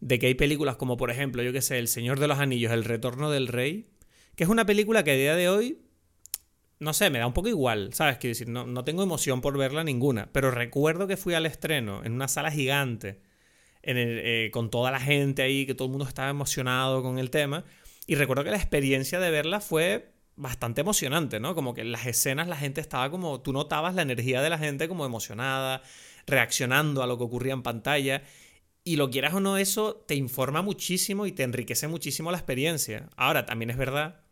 de 0.00 0.18
que 0.18 0.26
hay 0.26 0.34
películas 0.34 0.76
como, 0.76 0.96
por 0.96 1.10
ejemplo, 1.10 1.42
yo 1.42 1.52
que 1.52 1.62
sé, 1.62 1.78
El 1.78 1.88
Señor 1.88 2.20
de 2.20 2.28
los 2.28 2.38
Anillos, 2.38 2.72
El 2.72 2.84
Retorno 2.84 3.30
del 3.30 3.48
Rey, 3.48 3.90
que 4.34 4.44
es 4.44 4.50
una 4.50 4.66
película 4.66 5.02
que 5.04 5.12
a 5.12 5.14
día 5.14 5.34
de 5.34 5.48
hoy, 5.48 5.82
no 6.78 6.92
sé, 6.92 7.10
me 7.10 7.18
da 7.18 7.26
un 7.26 7.32
poco 7.32 7.48
igual, 7.48 7.92
¿sabes? 7.92 8.18
Quiero 8.18 8.32
decir, 8.32 8.48
no, 8.48 8.66
no 8.66 8.84
tengo 8.84 9.02
emoción 9.02 9.40
por 9.40 9.58
verla 9.58 9.82
ninguna, 9.82 10.30
pero 10.32 10.50
recuerdo 10.50 11.08
que 11.08 11.16
fui 11.16 11.34
al 11.34 11.46
estreno 11.46 12.04
en 12.04 12.12
una 12.12 12.28
sala 12.28 12.50
gigante, 12.50 13.20
eh, 13.82 14.50
con 14.52 14.70
toda 14.70 14.90
la 14.90 15.00
gente 15.00 15.42
ahí, 15.42 15.66
que 15.66 15.74
todo 15.74 15.86
el 15.86 15.92
mundo 15.92 16.06
estaba 16.06 16.28
emocionado 16.28 17.02
con 17.02 17.18
el 17.18 17.30
tema. 17.30 17.64
Y 18.06 18.16
recuerdo 18.16 18.44
que 18.44 18.50
la 18.50 18.56
experiencia 18.56 19.20
de 19.20 19.30
verla 19.30 19.60
fue 19.60 20.12
bastante 20.36 20.80
emocionante, 20.80 21.40
¿no? 21.40 21.54
Como 21.54 21.74
que 21.74 21.80
en 21.80 21.92
las 21.92 22.06
escenas 22.06 22.48
la 22.48 22.56
gente 22.56 22.80
estaba 22.80 23.10
como, 23.10 23.40
tú 23.40 23.52
notabas 23.52 23.94
la 23.94 24.02
energía 24.02 24.40
de 24.40 24.50
la 24.50 24.58
gente 24.58 24.88
como 24.88 25.04
emocionada, 25.04 25.82
reaccionando 26.26 27.02
a 27.02 27.06
lo 27.06 27.18
que 27.18 27.24
ocurría 27.24 27.52
en 27.52 27.62
pantalla. 27.62 28.22
Y 28.88 28.96
lo 28.96 29.10
quieras 29.10 29.34
o 29.34 29.40
no, 29.40 29.58
eso 29.58 29.96
te 29.96 30.14
informa 30.14 30.62
muchísimo 30.62 31.26
y 31.26 31.32
te 31.32 31.42
enriquece 31.42 31.88
muchísimo 31.88 32.30
la 32.30 32.38
experiencia. 32.38 33.10
Ahora, 33.18 33.44
también 33.44 33.68
es 33.68 33.76
verdad 33.76 34.22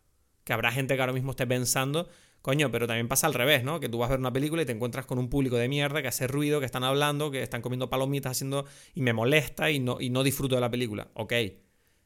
que 0.45 0.51
habrá 0.51 0.71
gente 0.71 0.95
que 0.95 1.01
ahora 1.01 1.13
mismo 1.13 1.29
esté 1.29 1.45
pensando, 1.45 2.09
coño, 2.41 2.71
pero 2.71 2.87
también 2.87 3.07
pasa 3.07 3.27
al 3.27 3.35
revés, 3.35 3.63
¿no? 3.63 3.79
Que 3.79 3.87
tú 3.87 3.99
vas 3.99 4.07
a 4.07 4.13
ver 4.13 4.19
una 4.19 4.33
película 4.33 4.63
y 4.63 4.65
te 4.65 4.71
encuentras 4.71 5.05
con 5.05 5.19
un 5.19 5.29
público 5.29 5.57
de 5.57 5.67
mierda 5.67 6.01
que 6.01 6.07
hace 6.07 6.25
ruido, 6.25 6.59
que 6.59 6.65
están 6.65 6.83
hablando, 6.83 7.29
que 7.29 7.43
están 7.43 7.61
comiendo 7.61 7.87
palomitas, 7.91 8.31
haciendo. 8.31 8.65
y 8.95 9.01
me 9.01 9.13
molesta 9.13 9.69
y 9.69 9.77
no, 9.77 10.01
y 10.01 10.09
no 10.09 10.23
disfruto 10.23 10.55
de 10.55 10.61
la 10.61 10.71
película. 10.71 11.11
Ok. 11.13 11.33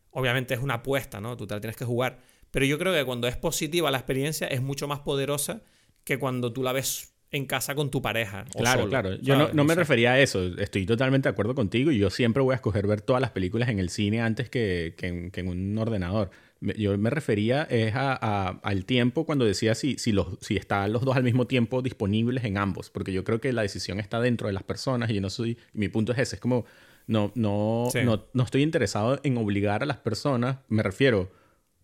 Obviamente 0.10 0.54
es 0.54 0.60
una 0.60 0.74
apuesta, 0.74 1.22
¿no? 1.22 1.38
Tú 1.38 1.48
te 1.48 1.56
la 1.56 1.62
tienes 1.62 1.78
que 1.78 1.86
jugar. 1.86 2.20
Pero 2.52 2.66
yo 2.66 2.78
creo 2.78 2.94
que 2.94 3.06
cuando 3.06 3.30
es 3.30 3.38
positiva 3.38 3.92
la 3.92 4.00
experiencia 4.00 4.48
es 4.48 4.62
mucho 4.62 4.90
más 4.90 5.00
poderosa 5.00 5.64
que 6.04 6.20
cuando 6.20 6.52
tú 6.52 6.64
la 6.64 6.74
ves 6.74 7.14
en 7.32 7.46
casa 7.46 7.76
con 7.76 7.90
tu 7.90 8.02
pareja. 8.02 8.46
claro, 8.58 8.90
claro. 8.90 9.16
Yo 9.22 9.54
no, 9.54 9.64
me 9.64 9.76
refería 9.76 10.14
a 10.14 10.20
eso. 10.20 10.46
Estoy 10.58 10.86
totalmente 10.86 11.30
de 11.30 11.32
acuerdo 11.32 11.56
contigo 11.56 11.92
y 11.92 11.98
yo 11.98 12.10
siempre 12.10 12.44
voy 12.44 12.54
a 12.54 12.56
escoger 12.56 12.88
ver 12.88 13.02
todas 13.02 13.22
las 13.22 13.32
películas 13.32 13.70
en 13.70 13.80
el 13.80 13.90
cine 13.90 14.22
antes 14.22 14.50
que, 14.50 14.96
en, 15.02 15.48
un 15.48 15.78
ordenador. 15.78 16.30
Yo 16.60 16.96
me 16.98 17.10
refería 17.10 17.64
es 17.64 17.94
a, 17.96 18.48
al 18.48 18.86
tiempo 18.86 19.26
cuando 19.26 19.46
decía 19.46 19.74
si, 19.74 19.98
si, 19.98 20.12
los, 20.12 20.38
si 20.42 20.58
están 20.58 20.94
los 20.94 21.04
dos 21.04 21.16
al 21.16 21.24
mismo 21.24 21.48
tiempo 21.48 21.82
disponibles 21.82 22.44
en 22.44 22.58
ambos, 22.58 22.92
porque 22.92 23.14
yo 23.14 23.24
creo 23.24 23.42
que 23.42 23.52
la 23.52 23.64
decisión 23.64 24.00
está 24.00 24.20
dentro 24.20 24.48
de 24.48 24.54
las 24.54 24.64
personas 24.64 25.10
y 25.10 25.16
yo 25.16 25.22
no 25.22 25.32
soy, 25.32 25.58
mi 25.74 25.88
punto 25.90 26.12
es 26.12 26.20
ese, 26.20 26.36
es 26.36 26.40
como, 26.40 26.66
no, 27.08 27.32
no, 27.34 27.88
no, 28.04 28.28
no, 28.32 28.44
estoy 28.44 28.62
interesado 28.62 29.20
en 29.24 29.38
obligar 29.38 29.82
a 29.82 29.88
las 29.88 29.98
personas, 29.98 30.58
me 30.68 30.84
refiero 30.84 31.32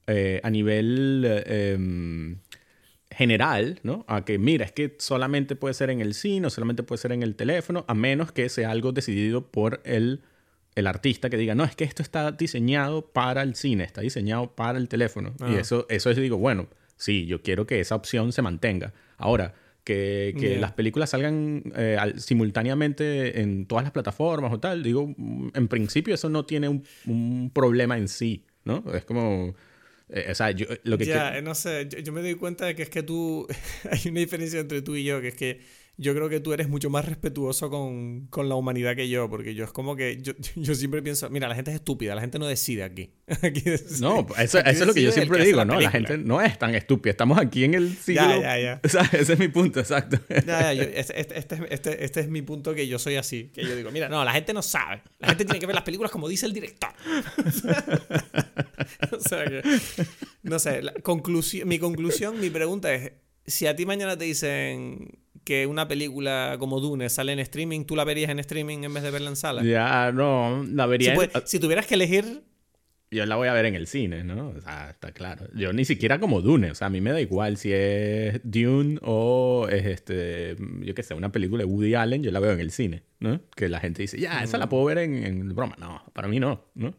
eh, 0.06 0.42
a 0.44 0.50
nivel... 0.52 1.26
Eh, 1.26 1.74
em, 1.74 2.38
general, 3.18 3.80
¿no? 3.82 4.06
A 4.08 4.24
que, 4.26 4.38
mira, 4.38 4.64
es 4.64 4.72
que 4.72 4.96
solamente 5.00 5.56
puede 5.56 5.74
ser 5.74 5.90
en 5.90 6.02
el 6.02 6.14
cine, 6.14 6.52
solamente 6.52 6.84
puede 6.84 7.02
ser 7.02 7.12
en 7.14 7.24
el 7.24 7.36
teléfono, 7.36 7.84
a 7.88 7.96
menos 7.96 8.32
que 8.32 8.48
sea 8.48 8.70
algo 8.70 8.92
decidido 8.92 9.48
por 9.48 9.82
el, 9.86 10.22
el 10.76 10.86
artista 10.86 11.28
que 11.28 11.36
diga, 11.36 11.56
no, 11.56 11.64
es 11.64 11.76
que 11.76 11.84
esto 11.84 12.04
está 12.04 12.32
diseñado 12.32 13.08
para 13.08 13.42
el 13.42 13.56
cine, 13.56 13.86
está 13.86 14.02
diseñado 14.02 14.56
para 14.56 14.78
el 14.78 14.88
teléfono. 14.88 15.34
Y 15.40 15.56
ah. 15.56 15.62
eso, 15.62 15.88
eso 15.90 16.12
es, 16.12 16.18
digo, 16.18 16.38
bueno, 16.38 16.68
sí, 16.96 17.26
yo 17.26 17.42
quiero 17.42 17.66
que 17.66 17.80
esa 17.80 17.96
opción 17.96 18.32
se 18.34 18.44
mantenga. 18.44 18.94
Ahora, 19.18 19.56
que, 19.84 20.36
que 20.40 20.60
las 20.60 20.74
películas 20.74 21.10
salgan 21.10 21.64
eh, 21.76 21.98
simultáneamente 22.18 23.42
en 23.42 23.66
todas 23.66 23.84
las 23.84 23.94
plataformas 23.94 24.54
o 24.54 24.60
tal, 24.60 24.84
digo, 24.84 25.16
en 25.18 25.68
principio 25.68 26.14
eso 26.14 26.30
no 26.30 26.46
tiene 26.46 26.70
un, 26.70 26.84
un 27.08 27.50
problema 27.52 27.98
en 27.98 28.10
sí, 28.10 28.46
¿no? 28.64 28.84
Es 28.94 29.06
como 29.06 29.56
eh, 30.10 30.28
o 30.32 30.36
sea, 30.36 30.52
yo 30.52 30.66
lo 30.84 30.98
que... 30.98 31.06
Ya, 31.06 31.42
no 31.42 31.56
sé, 31.56 31.88
yo, 32.04 32.14
me 32.14 32.22
doy 32.22 32.36
cuenta 32.36 32.66
de 32.66 32.76
que 32.76 32.84
es 32.84 32.90
que 32.90 33.04
tú, 33.04 33.48
hay 33.92 34.10
una 34.10 34.20
diferencia 34.20 34.60
entre 34.60 34.82
tú 34.82 34.96
y 34.96 35.04
yo, 35.04 35.22
que 35.22 35.30
es 35.30 35.36
que 35.36 35.62
yo 36.00 36.14
creo 36.14 36.30
que 36.30 36.40
tú 36.40 36.54
eres 36.54 36.70
mucho 36.70 36.92
más 36.92 37.06
respetuoso 37.06 37.72
con, 37.72 38.28
con 38.28 38.48
la 38.48 38.56
humanidad 38.56 38.96
que 38.96 39.10
yo, 39.10 39.30
porque 39.30 39.56
yo 39.56 39.64
es 39.66 39.72
como 39.72 39.96
que 39.96 40.22
yo, 40.22 40.34
yo, 40.56 40.76
siempre 40.76 41.02
pienso, 41.02 41.30
mira, 41.30 41.48
la 41.48 41.56
gente 41.56 41.72
es 41.72 41.76
estúpida, 41.76 42.14
la 42.14 42.22
gente 42.22 42.38
no 42.38 42.46
decide 42.46 42.84
aquí. 42.84 43.10
no, 44.00 44.28
eso, 44.38 44.60
eso 44.60 44.62
es 44.62 44.88
lo 44.88 44.94
que 44.94 45.02
yo 45.02 45.12
siempre 45.12 45.44
digo, 45.44 45.66
¿no? 45.66 45.80
La 45.80 45.90
gente 45.90 46.18
no 46.20 46.40
es 46.42 46.58
tan 46.60 46.76
estúpida, 46.76 47.12
estamos 47.12 47.40
aquí 47.40 47.64
en 47.64 47.74
el 47.74 47.98
siglo... 47.98 48.22
Ya, 48.22 48.40
ya, 48.40 48.60
ya. 48.60 48.82
O 48.88 48.90
sea, 48.90 49.02
ese 49.12 49.34
es 49.34 49.40
mi 49.40 49.48
punto, 49.48 49.80
exacto. 49.80 50.18
Ya, 50.30 50.72
ya, 50.72 50.84
este, 50.84 51.20
este, 51.20 51.40
este, 51.70 52.06
este, 52.06 52.20
es 52.22 52.30
mi 52.30 52.42
punto 52.42 52.74
que 52.74 52.88
yo 52.88 53.00
soy 53.00 53.16
así, 53.16 53.52
que 53.54 53.64
yo 53.64 53.76
digo, 53.76 53.92
mira, 53.92 54.08
no, 54.08 54.24
la 54.24 54.32
gente 54.32 54.54
no 54.54 54.62
sabe, 54.62 55.02
la 55.20 55.30
gente 55.30 55.46
tiene 55.46 55.60
que 55.60 55.66
ver 55.66 55.76
las 55.76 55.84
películas 55.84 56.12
como 56.12 56.30
dice 56.30 56.46
el 56.46 56.54
director. 56.54 56.90
o 59.12 59.20
sea 59.20 59.46
que, 59.46 59.62
no 60.44 60.60
sé, 60.60 60.82
la 60.84 60.94
conclusión, 60.94 61.68
mi 61.68 61.80
conclusión, 61.80 62.40
mi 62.40 62.50
pregunta 62.50 62.94
es, 62.94 63.12
si 63.46 63.66
a 63.66 63.76
ti 63.76 63.86
mañana 63.86 64.18
te 64.18 64.26
dicen 64.26 65.20
que 65.48 65.66
una 65.66 65.88
película 65.88 66.58
como 66.60 66.82
Dune 66.82 67.08
sale 67.08 67.32
en 67.32 67.40
streaming, 67.40 67.86
¿tú 67.86 67.96
la 67.96 68.04
verías 68.04 68.30
en 68.30 68.40
streaming 68.40 68.84
en 68.84 68.94
vez 68.94 69.02
de 69.02 69.12
verla 69.12 69.30
en 69.30 69.38
sala? 69.38 69.64
Ya, 69.64 70.12
no, 70.12 70.66
la 70.74 70.86
vería. 70.88 71.16
Si, 71.16 71.30
si 71.46 71.60
tuvieras 71.60 71.88
que 71.88 71.94
elegir. 71.94 72.44
Yo 73.12 73.26
la 73.26 73.38
voy 73.38 73.48
a 73.48 73.54
ver 73.54 73.64
en 73.64 73.76
el 73.76 73.88
cine, 73.88 74.26
¿no? 74.26 74.50
O 74.50 74.60
sea, 74.60 74.90
está 74.90 75.14
claro. 75.14 75.48
Yo 75.56 75.72
ni 75.72 75.86
siquiera 75.86 76.20
como 76.20 76.42
Dune, 76.42 76.72
o 76.72 76.76
sea, 76.76 76.88
a 76.88 76.90
mí 76.90 77.00
me 77.00 77.12
da 77.12 77.22
igual 77.22 77.56
si 77.56 77.72
es 77.72 78.42
Dune 78.44 79.00
o 79.04 79.70
es 79.72 79.86
este, 79.86 80.58
yo 80.82 80.94
qué 80.94 81.02
sé, 81.02 81.14
una 81.14 81.32
película 81.32 81.64
de 81.64 81.72
Woody 81.72 81.96
Allen, 81.96 82.24
yo 82.24 82.32
la 82.32 82.42
veo 82.42 82.52
en 82.52 82.60
el 82.60 82.72
cine, 82.72 83.04
¿no? 83.22 83.40
Que 83.56 83.70
la 83.70 83.80
gente 83.80 84.02
dice, 84.02 84.20
ya, 84.20 84.44
esa 84.44 84.58
la 84.58 84.66
mm. 84.66 84.70
puedo 84.70 84.84
ver 84.84 84.98
en, 84.98 85.24
en 85.24 85.56
broma. 85.56 85.78
No, 85.80 86.04
para 86.12 86.28
mí 86.28 86.42
no, 86.42 86.66
¿no? 86.76 86.94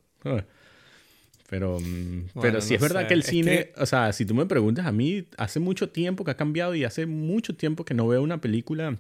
Pero, 1.49 1.81
mm, 1.81 2.41
pero 2.43 2.61
sí 2.61 2.75
es 2.75 2.81
verdad 2.81 3.09
que 3.09 3.15
el 3.15 3.23
cine, 3.23 3.73
o 3.79 3.87
sea, 3.87 4.13
si 4.13 4.27
tú 4.27 4.35
me 4.35 4.45
preguntas 4.45 4.85
a 4.85 4.93
mí, 4.93 5.27
hace 5.39 5.61
mucho 5.61 5.89
tiempo 5.89 6.23
que 6.23 6.33
ha 6.33 6.37
cambiado 6.37 6.75
y 6.75 6.85
hace 6.85 7.07
mucho 7.07 7.57
tiempo 7.57 7.87
que 7.87 7.95
no 7.95 8.07
veo 8.07 8.23
una 8.23 8.43
película 8.43 8.99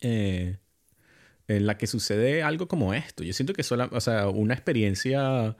eh, 0.00 0.56
en 1.48 1.66
la 1.66 1.76
que 1.76 1.86
sucede 1.86 2.42
algo 2.42 2.66
como 2.66 2.94
esto. 2.94 3.24
Yo 3.24 3.34
siento 3.34 3.52
que 3.52 3.60
es 3.60 3.70
o 3.70 4.00
sea, 4.00 4.28
una 4.28 4.54
experiencia 4.54 5.54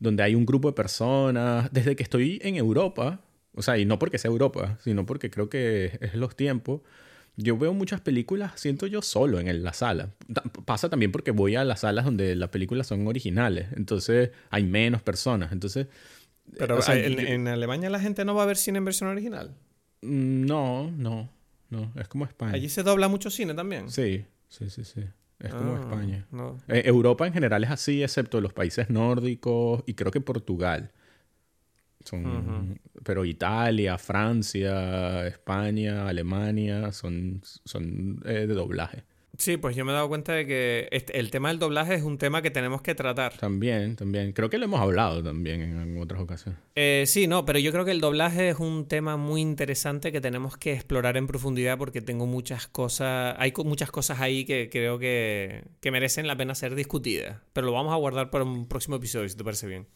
donde 0.00 0.24
hay 0.24 0.34
un 0.34 0.46
grupo 0.46 0.68
de 0.68 0.74
personas, 0.74 1.72
desde 1.72 1.94
que 1.94 2.02
estoy 2.02 2.40
en 2.42 2.56
Europa, 2.56 3.20
o 3.54 3.62
sea, 3.62 3.78
y 3.78 3.84
no 3.84 4.00
porque 4.00 4.18
sea 4.18 4.32
Europa, 4.32 4.78
sino 4.82 5.06
porque 5.06 5.30
creo 5.30 5.48
que 5.48 5.96
es 6.00 6.14
los 6.14 6.34
tiempos, 6.34 6.80
yo 7.36 7.56
veo 7.56 7.72
muchas 7.72 8.00
películas, 8.00 8.52
siento 8.56 8.86
yo 8.86 9.02
solo 9.02 9.40
en 9.40 9.62
la 9.62 9.72
sala. 9.72 10.10
Pasa 10.64 10.88
también 10.88 11.12
porque 11.12 11.30
voy 11.30 11.56
a 11.56 11.64
las 11.64 11.80
salas 11.80 12.04
donde 12.04 12.36
las 12.36 12.50
películas 12.50 12.86
son 12.86 13.06
originales, 13.06 13.68
entonces 13.76 14.30
hay 14.50 14.64
menos 14.64 15.02
personas, 15.02 15.52
entonces... 15.52 15.86
Pero 16.58 16.78
¿en, 16.88 17.48
Alemania 17.48 17.88
la 17.88 18.00
gente 18.00 18.24
no 18.24 18.34
va 18.34 18.42
a 18.42 18.46
ver 18.46 18.56
cine 18.56 18.78
en 18.78 18.84
versión 18.84 19.08
original. 19.08 19.54
Mm, 20.02 20.44
no, 20.44 20.90
no, 20.90 21.30
no, 21.70 21.92
es 21.96 22.08
como 22.08 22.24
España. 22.24 22.52
¿Allí 22.52 22.68
se 22.68 22.82
dobla 22.82 23.08
mucho 23.08 23.30
cine 23.30 23.54
también? 23.54 23.88
Sí, 23.90 24.24
sí, 24.48 24.68
sí, 24.68 24.84
sí. 24.84 25.02
Es 25.38 25.54
como 25.54 25.74
ah, 25.74 25.80
España. 25.80 26.26
Eh, 26.68 26.82
Europa 26.84 27.26
en 27.26 27.32
general 27.32 27.64
es 27.64 27.70
así, 27.70 28.02
excepto 28.02 28.40
los 28.40 28.52
países 28.52 28.90
nórdicos 28.90 29.82
y 29.86 29.94
creo 29.94 30.12
que 30.12 30.20
Portugal. 30.20 30.92
Son, 32.04 32.80
Pero 33.04 33.24
Italia, 33.24 33.98
Francia, 33.98 35.26
España, 35.26 36.08
Alemania 36.08 36.92
son, 36.92 37.42
son 37.64 38.20
eh, 38.24 38.46
de 38.46 38.54
doblaje. 38.54 39.04
Sí, 39.38 39.56
pues 39.56 39.74
yo 39.74 39.84
me 39.86 39.92
he 39.92 39.94
dado 39.94 40.08
cuenta 40.08 40.34
de 40.34 40.46
que 40.46 40.88
este, 40.92 41.18
el 41.18 41.30
tema 41.30 41.48
del 41.48 41.58
doblaje 41.58 41.94
es 41.94 42.02
un 42.02 42.18
tema 42.18 42.42
que 42.42 42.50
tenemos 42.50 42.82
que 42.82 42.94
tratar. 42.94 43.34
También, 43.38 43.96
también. 43.96 44.32
Creo 44.32 44.50
que 44.50 44.58
lo 44.58 44.66
hemos 44.66 44.80
hablado 44.80 45.22
también 45.22 45.62
en, 45.62 45.98
otras 45.98 46.20
ocasiones. 46.20 46.60
Eh, 46.74 47.04
sí, 47.06 47.26
no, 47.26 47.46
pero 47.46 47.58
yo 47.58 47.72
creo 47.72 47.86
que 47.86 47.92
el 47.92 48.00
doblaje 48.00 48.50
es 48.50 48.58
un 48.58 48.86
tema 48.86 49.16
muy 49.16 49.40
interesante 49.40 50.12
que 50.12 50.20
tenemos 50.20 50.58
que 50.58 50.74
explorar 50.74 51.16
en 51.16 51.26
profundidad 51.26 51.78
porque 51.78 52.02
tengo 52.02 52.26
muchas 52.26 52.66
cosas, 52.66 53.34
hay 53.38 53.52
muchas 53.64 53.90
cosas 53.90 54.20
ahí 54.20 54.44
que 54.44 54.68
creo 54.70 54.98
que, 54.98 55.64
que 55.80 55.90
merecen 55.90 56.26
la 56.26 56.36
pena 56.36 56.54
ser 56.54 56.74
discutidas. 56.74 57.40
Pero 57.54 57.66
lo 57.66 57.72
vamos 57.72 57.94
a 57.94 57.96
guardar 57.96 58.30
para 58.30 58.44
un 58.44 58.68
próximo 58.68 58.96
episodio, 58.96 59.28
si 59.30 59.36
te 59.36 59.44
parece 59.44 59.66
bien. 59.66 59.86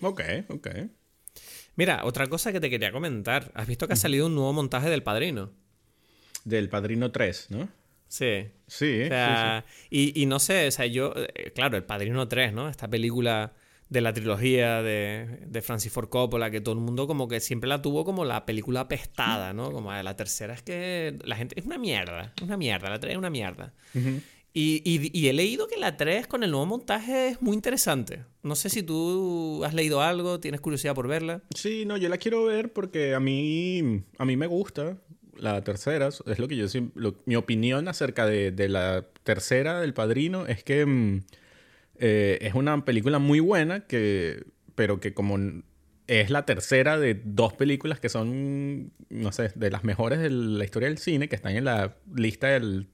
Ok, 0.00 0.22
ok. 0.48 0.68
Mira, 1.76 2.00
otra 2.04 2.26
cosa 2.26 2.52
que 2.52 2.60
te 2.60 2.70
quería 2.70 2.90
comentar. 2.90 3.52
¿Has 3.54 3.66
visto 3.66 3.86
que 3.86 3.92
ha 3.92 3.96
salido 3.96 4.26
un 4.26 4.34
nuevo 4.34 4.52
montaje 4.52 4.90
del 4.90 5.02
Padrino? 5.02 5.52
Del 6.44 6.68
Padrino 6.68 7.12
3, 7.12 7.48
¿no? 7.50 7.68
Sí. 8.08 8.48
Sí. 8.66 9.02
O 9.04 9.08
sea, 9.08 9.64
Y, 9.90 10.26
no 10.26 10.38
sé, 10.38 10.68
o 10.68 10.70
sea, 10.70 10.86
yo, 10.86 11.12
eh, 11.16 11.52
claro, 11.54 11.76
el 11.76 11.84
Padrino 11.84 12.26
3, 12.28 12.52
¿no? 12.52 12.68
Esta 12.68 12.88
película 12.88 13.52
de 13.88 14.00
la 14.00 14.12
trilogía 14.12 14.82
de, 14.82 15.44
de, 15.46 15.62
Francis 15.62 15.92
Ford 15.92 16.08
Coppola, 16.08 16.50
que 16.50 16.60
todo 16.60 16.74
el 16.74 16.80
mundo 16.80 17.06
como 17.06 17.28
que 17.28 17.38
siempre 17.40 17.68
la 17.68 17.82
tuvo 17.82 18.04
como 18.04 18.24
la 18.24 18.44
película 18.44 18.80
apestada, 18.80 19.52
¿no? 19.52 19.70
Como 19.70 19.92
la 19.92 20.16
tercera 20.16 20.54
es 20.54 20.62
que 20.62 21.16
la 21.24 21.36
gente 21.36 21.58
es 21.58 21.66
una 21.66 21.78
mierda, 21.78 22.32
una 22.42 22.56
mierda, 22.56 22.90
la 22.90 22.98
3 22.98 23.12
es 23.12 23.18
una 23.18 23.30
mierda. 23.30 23.74
Y, 24.58 25.28
he 25.28 25.34
leído 25.34 25.68
que 25.68 25.76
la 25.76 25.98
3 25.98 26.26
con 26.28 26.42
el 26.42 26.50
nuevo 26.50 26.64
montaje 26.64 27.28
es 27.28 27.42
muy 27.42 27.54
interesante. 27.54 28.24
No 28.42 28.54
sé 28.54 28.70
si 28.70 28.82
tú 28.82 29.62
has 29.66 29.74
leído 29.74 30.00
algo, 30.00 30.40
tienes 30.40 30.62
curiosidad 30.62 30.94
por 30.94 31.08
verla. 31.08 31.42
Sí, 31.54 31.84
no, 31.84 31.98
yo 31.98 32.08
la 32.08 32.16
quiero 32.16 32.42
ver 32.46 32.72
porque 32.72 33.14
a 33.14 33.20
mí, 33.20 34.02
a 34.16 34.24
mí 34.24 34.38
me 34.38 34.46
gusta 34.46 34.96
la 35.36 35.62
tercera. 35.62 36.08
Es 36.08 36.38
lo 36.38 36.48
que 36.48 36.56
yo 36.56 36.66
mi 37.26 37.36
opinión 37.36 37.86
acerca 37.86 38.24
de, 38.24 38.68
la 38.70 39.04
tercera 39.24 39.78
del 39.78 39.92
Padrino 39.92 40.46
es 40.46 40.64
que 40.64 40.86
mm, 40.86 41.24
eh, 41.98 42.38
es 42.40 42.54
una 42.54 42.82
película 42.86 43.18
muy 43.18 43.40
buena, 43.40 43.86
que, 43.86 44.42
pero 44.74 45.00
que 45.00 45.12
como 45.12 45.36
es 46.06 46.30
la 46.30 46.46
tercera 46.46 46.98
de 46.98 47.20
dos 47.22 47.52
películas 47.52 48.00
que 48.00 48.08
son, 48.08 48.90
no 49.10 49.32
sé, 49.32 49.52
de 49.54 49.70
las 49.70 49.84
mejores 49.84 50.18
de 50.18 50.30
la 50.30 50.64
historia 50.64 50.88
del 50.88 50.96
cine, 50.96 51.28
que 51.28 51.36
están 51.36 51.56
en 51.56 51.66
la 51.66 51.98
lista 52.14 52.46
del, 52.46 52.88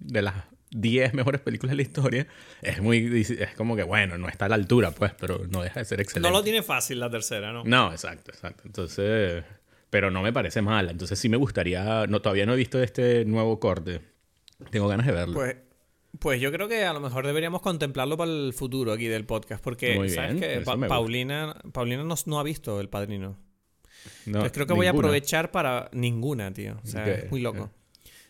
de 0.00 0.22
las 0.22 0.34
10 0.74 1.14
mejores 1.14 1.40
películas 1.40 1.70
de 1.70 1.76
la 1.76 1.82
historia, 1.82 2.26
es 2.60 2.82
muy. 2.82 3.24
Es 3.38 3.54
como 3.54 3.76
que, 3.76 3.84
bueno, 3.84 4.18
no 4.18 4.28
está 4.28 4.46
a 4.46 4.48
la 4.48 4.56
altura, 4.56 4.90
pues, 4.90 5.12
pero 5.18 5.46
no 5.48 5.62
deja 5.62 5.80
de 5.80 5.84
ser 5.86 6.00
excelente. 6.00 6.28
No 6.28 6.36
lo 6.36 6.42
tiene 6.42 6.62
fácil 6.62 6.98
la 7.00 7.08
tercera, 7.08 7.52
¿no? 7.52 7.64
No, 7.64 7.92
exacto, 7.92 8.30
exacto. 8.30 8.64
Entonces. 8.66 9.44
Pero 9.88 10.10
no 10.10 10.22
me 10.22 10.32
parece 10.32 10.60
mala. 10.60 10.90
Entonces 10.90 11.16
sí 11.16 11.28
me 11.28 11.36
gustaría. 11.36 12.08
No, 12.08 12.20
todavía 12.20 12.46
no 12.46 12.54
he 12.54 12.56
visto 12.56 12.82
este 12.82 13.24
nuevo 13.24 13.60
corte. 13.60 14.00
Tengo 14.70 14.88
ganas 14.88 15.06
de 15.06 15.12
verlo. 15.12 15.34
Pues. 15.34 15.56
Pues 16.18 16.40
yo 16.40 16.52
creo 16.52 16.68
que 16.68 16.84
a 16.84 16.92
lo 16.92 17.00
mejor 17.00 17.26
deberíamos 17.26 17.60
contemplarlo 17.60 18.16
para 18.16 18.30
el 18.30 18.52
futuro 18.52 18.92
aquí 18.92 19.06
del 19.08 19.24
podcast, 19.24 19.62
porque 19.62 20.08
sabes 20.08 20.40
que 20.40 20.60
Paulina, 20.60 21.56
Paulina 21.72 22.04
no, 22.04 22.38
ha 22.38 22.42
visto 22.44 22.80
El 22.80 22.88
Padrino. 22.88 23.36
No, 24.26 24.26
Entonces 24.26 24.52
creo 24.52 24.66
que 24.66 24.74
voy 24.74 24.86
a 24.86 24.90
aprovechar 24.90 25.50
para 25.50 25.90
ninguna, 25.92 26.52
tío. 26.52 26.78
O 26.82 26.86
sea, 26.86 27.04
es 27.04 27.30
muy 27.32 27.40
loco. 27.40 27.70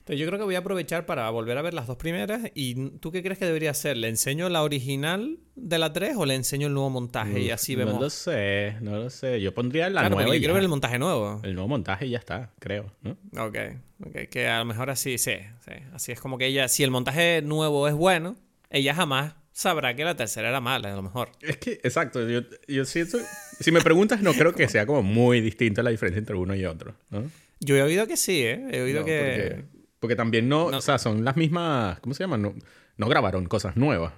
Entonces 0.05 0.21
yo 0.21 0.27
creo 0.27 0.39
que 0.39 0.45
voy 0.45 0.55
a 0.55 0.59
aprovechar 0.59 1.07
para 1.07 1.31
volver 1.31 1.57
a 1.57 1.63
ver 1.63 1.73
las 1.73 1.87
dos 1.87 1.97
primeras. 1.97 2.43
¿Y 2.53 2.91
tú 2.99 3.11
qué 3.11 3.23
crees 3.23 3.39
que 3.39 3.47
debería 3.47 3.71
hacer? 3.71 3.97
¿Le 3.97 4.09
enseño 4.09 4.51
la 4.51 4.63
original 4.63 5.39
de 5.55 5.79
la 5.79 5.95
3 5.95 6.17
o 6.19 6.27
le 6.27 6.35
enseño 6.35 6.67
el 6.67 6.75
nuevo 6.75 6.91
montaje? 6.91 7.41
y 7.41 7.51
así 7.51 7.75
vemos. 7.75 7.95
No 7.95 8.01
lo 8.01 8.11
sé, 8.11 8.77
no 8.83 8.99
lo 8.99 9.09
sé. 9.09 9.41
Yo 9.41 9.55
pondría 9.55 9.89
la 9.89 10.07
nueva. 10.11 10.35
Yo 10.35 10.39
quiero 10.39 10.53
ver 10.53 10.63
el 10.63 10.69
montaje 10.69 10.99
nuevo. 10.99 11.41
El 11.43 11.55
nuevo 11.55 11.69
montaje 11.69 12.05
y 12.05 12.11
ya 12.11 12.19
está, 12.19 12.51
creo, 12.59 12.93
¿no? 13.01 13.13
Ok, 13.43 13.57
ok. 14.05 14.29
Que 14.31 14.47
a 14.47 14.59
lo 14.59 14.67
mejor 14.67 14.91
así, 14.91 15.17
sí, 15.17 15.37
sí. 15.65 15.73
Así 15.95 16.13
es 16.13 16.21
como 16.21 16.37
que 16.37 16.49
ella, 16.49 16.69
si 16.69 16.83
el 16.83 16.91
montaje 16.91 17.41
nuevo 17.41 17.89
es 17.89 17.95
bueno, 17.95 18.37
ella 18.69 18.95
jamás 18.95 19.37
sabrá 19.53 19.97
que 19.97 20.05
la 20.05 20.17
tercera 20.17 20.51
era 20.51 20.61
mala, 20.61 20.93
a 20.93 20.97
lo 20.97 21.03
mejor. 21.03 21.31
Es 21.41 21.57
que, 21.57 21.81
exacto, 21.83 22.29
yo, 22.29 22.41
yo 22.69 22.85
siento... 22.85 23.17
Si 23.59 23.73
me 23.73 23.81
preguntas, 23.81 24.21
no 24.21 24.35
creo 24.35 24.53
que 24.53 24.69
sea 24.69 24.85
como 24.85 25.03
muy 25.03 25.41
distinta 25.41 25.83
la 25.83 25.89
diferencia 25.89 26.19
entre 26.19 26.37
uno 26.37 26.55
y 26.55 26.67
otro, 26.67 26.95
¿no? 27.09 27.31
Yo 27.61 27.77
he 27.77 27.83
oído 27.83 28.07
que 28.07 28.19
sí, 28.19 28.43
¿eh? 28.43 28.67
He 28.71 28.83
oído 28.83 29.01
No, 29.01 29.07
que... 29.07 29.55
Porque, 29.57 29.74
porque 30.05 30.17
también 30.17 30.49
no, 30.49 30.71
No. 30.71 30.79
O 30.79 30.81
sea, 30.81 30.99
son 30.99 31.25
las 31.25 31.37
mismas... 31.37 31.99
¿Cómo 32.01 32.15
se 32.15 32.23
llama? 32.25 32.37
No, 32.37 32.55
no 32.97 33.09
grabaron 33.09 33.47
cosas 33.47 33.77
nuevas. 33.77 34.13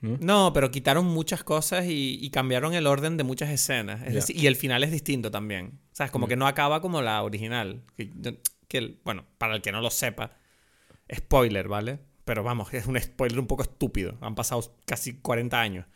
¿no? 0.00 0.18
No, 0.20 0.52
pero 0.52 0.70
quitaron 0.70 1.06
muchas 1.06 1.42
cosas 1.42 1.86
y, 1.86 2.18
y 2.20 2.30
cambiaron 2.30 2.74
el 2.74 2.86
orden 2.86 3.16
de 3.16 3.24
muchas 3.24 3.48
escenas. 3.50 4.02
Es 4.06 4.14
decir, 4.14 4.36
y 4.36 4.46
el 4.46 4.54
final 4.56 4.84
es 4.84 4.90
distinto 4.92 5.30
también. 5.30 5.80
O 5.92 5.94
sea, 5.96 6.06
es 6.06 6.12
como 6.12 6.26
Mm. 6.26 6.28
que 6.28 6.36
no 6.36 6.46
acaba 6.46 6.80
como 6.82 7.00
la 7.02 7.22
original. 7.22 7.82
Que, 8.68 8.98
bueno, 9.04 9.24
para 9.38 9.54
el 9.56 9.62
que 9.62 9.72
no 9.72 9.80
lo 9.80 9.90
sepa, 9.90 10.32
spoiler, 11.14 11.68
¿vale? 11.68 11.98
Pero 12.24 12.42
vamos, 12.42 12.72
es 12.74 12.86
un 12.86 13.00
spoiler 13.00 13.38
un 13.38 13.46
poco 13.46 13.62
estúpido. 13.62 14.18
Han 14.20 14.34
pasado 14.34 14.76
casi 14.84 15.14
40 15.20 15.60
años. 15.60 15.86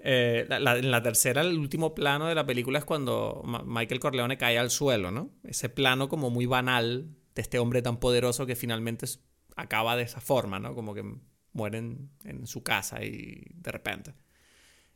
Eh, 0.00 0.46
la- 0.48 0.60
la- 0.60 0.78
en 0.78 0.90
la 0.92 1.02
tercera, 1.02 1.40
el 1.42 1.58
último 1.58 1.92
plano 1.94 2.26
de 2.26 2.34
la 2.36 2.46
película 2.46 2.78
es 2.78 2.84
cuando 2.84 3.42
Ma- 3.44 3.64
Michael 3.66 3.98
Corleone 3.98 4.38
cae 4.38 4.56
al 4.56 4.70
suelo, 4.70 5.10
¿no? 5.10 5.30
Ese 5.42 5.68
plano 5.68 6.08
como 6.08 6.30
muy 6.30 6.46
banal 6.46 7.08
de 7.38 7.42
este 7.42 7.60
hombre 7.60 7.82
tan 7.82 8.00
poderoso 8.00 8.46
que 8.46 8.56
finalmente 8.56 9.06
acaba 9.54 9.94
de 9.94 10.02
esa 10.02 10.20
forma, 10.20 10.58
¿no? 10.58 10.74
Como 10.74 10.92
que 10.92 11.04
muere 11.52 11.78
en, 11.78 12.46
su 12.48 12.64
casa 12.64 13.04
y 13.04 13.44
de 13.54 13.70
repente. 13.70 14.12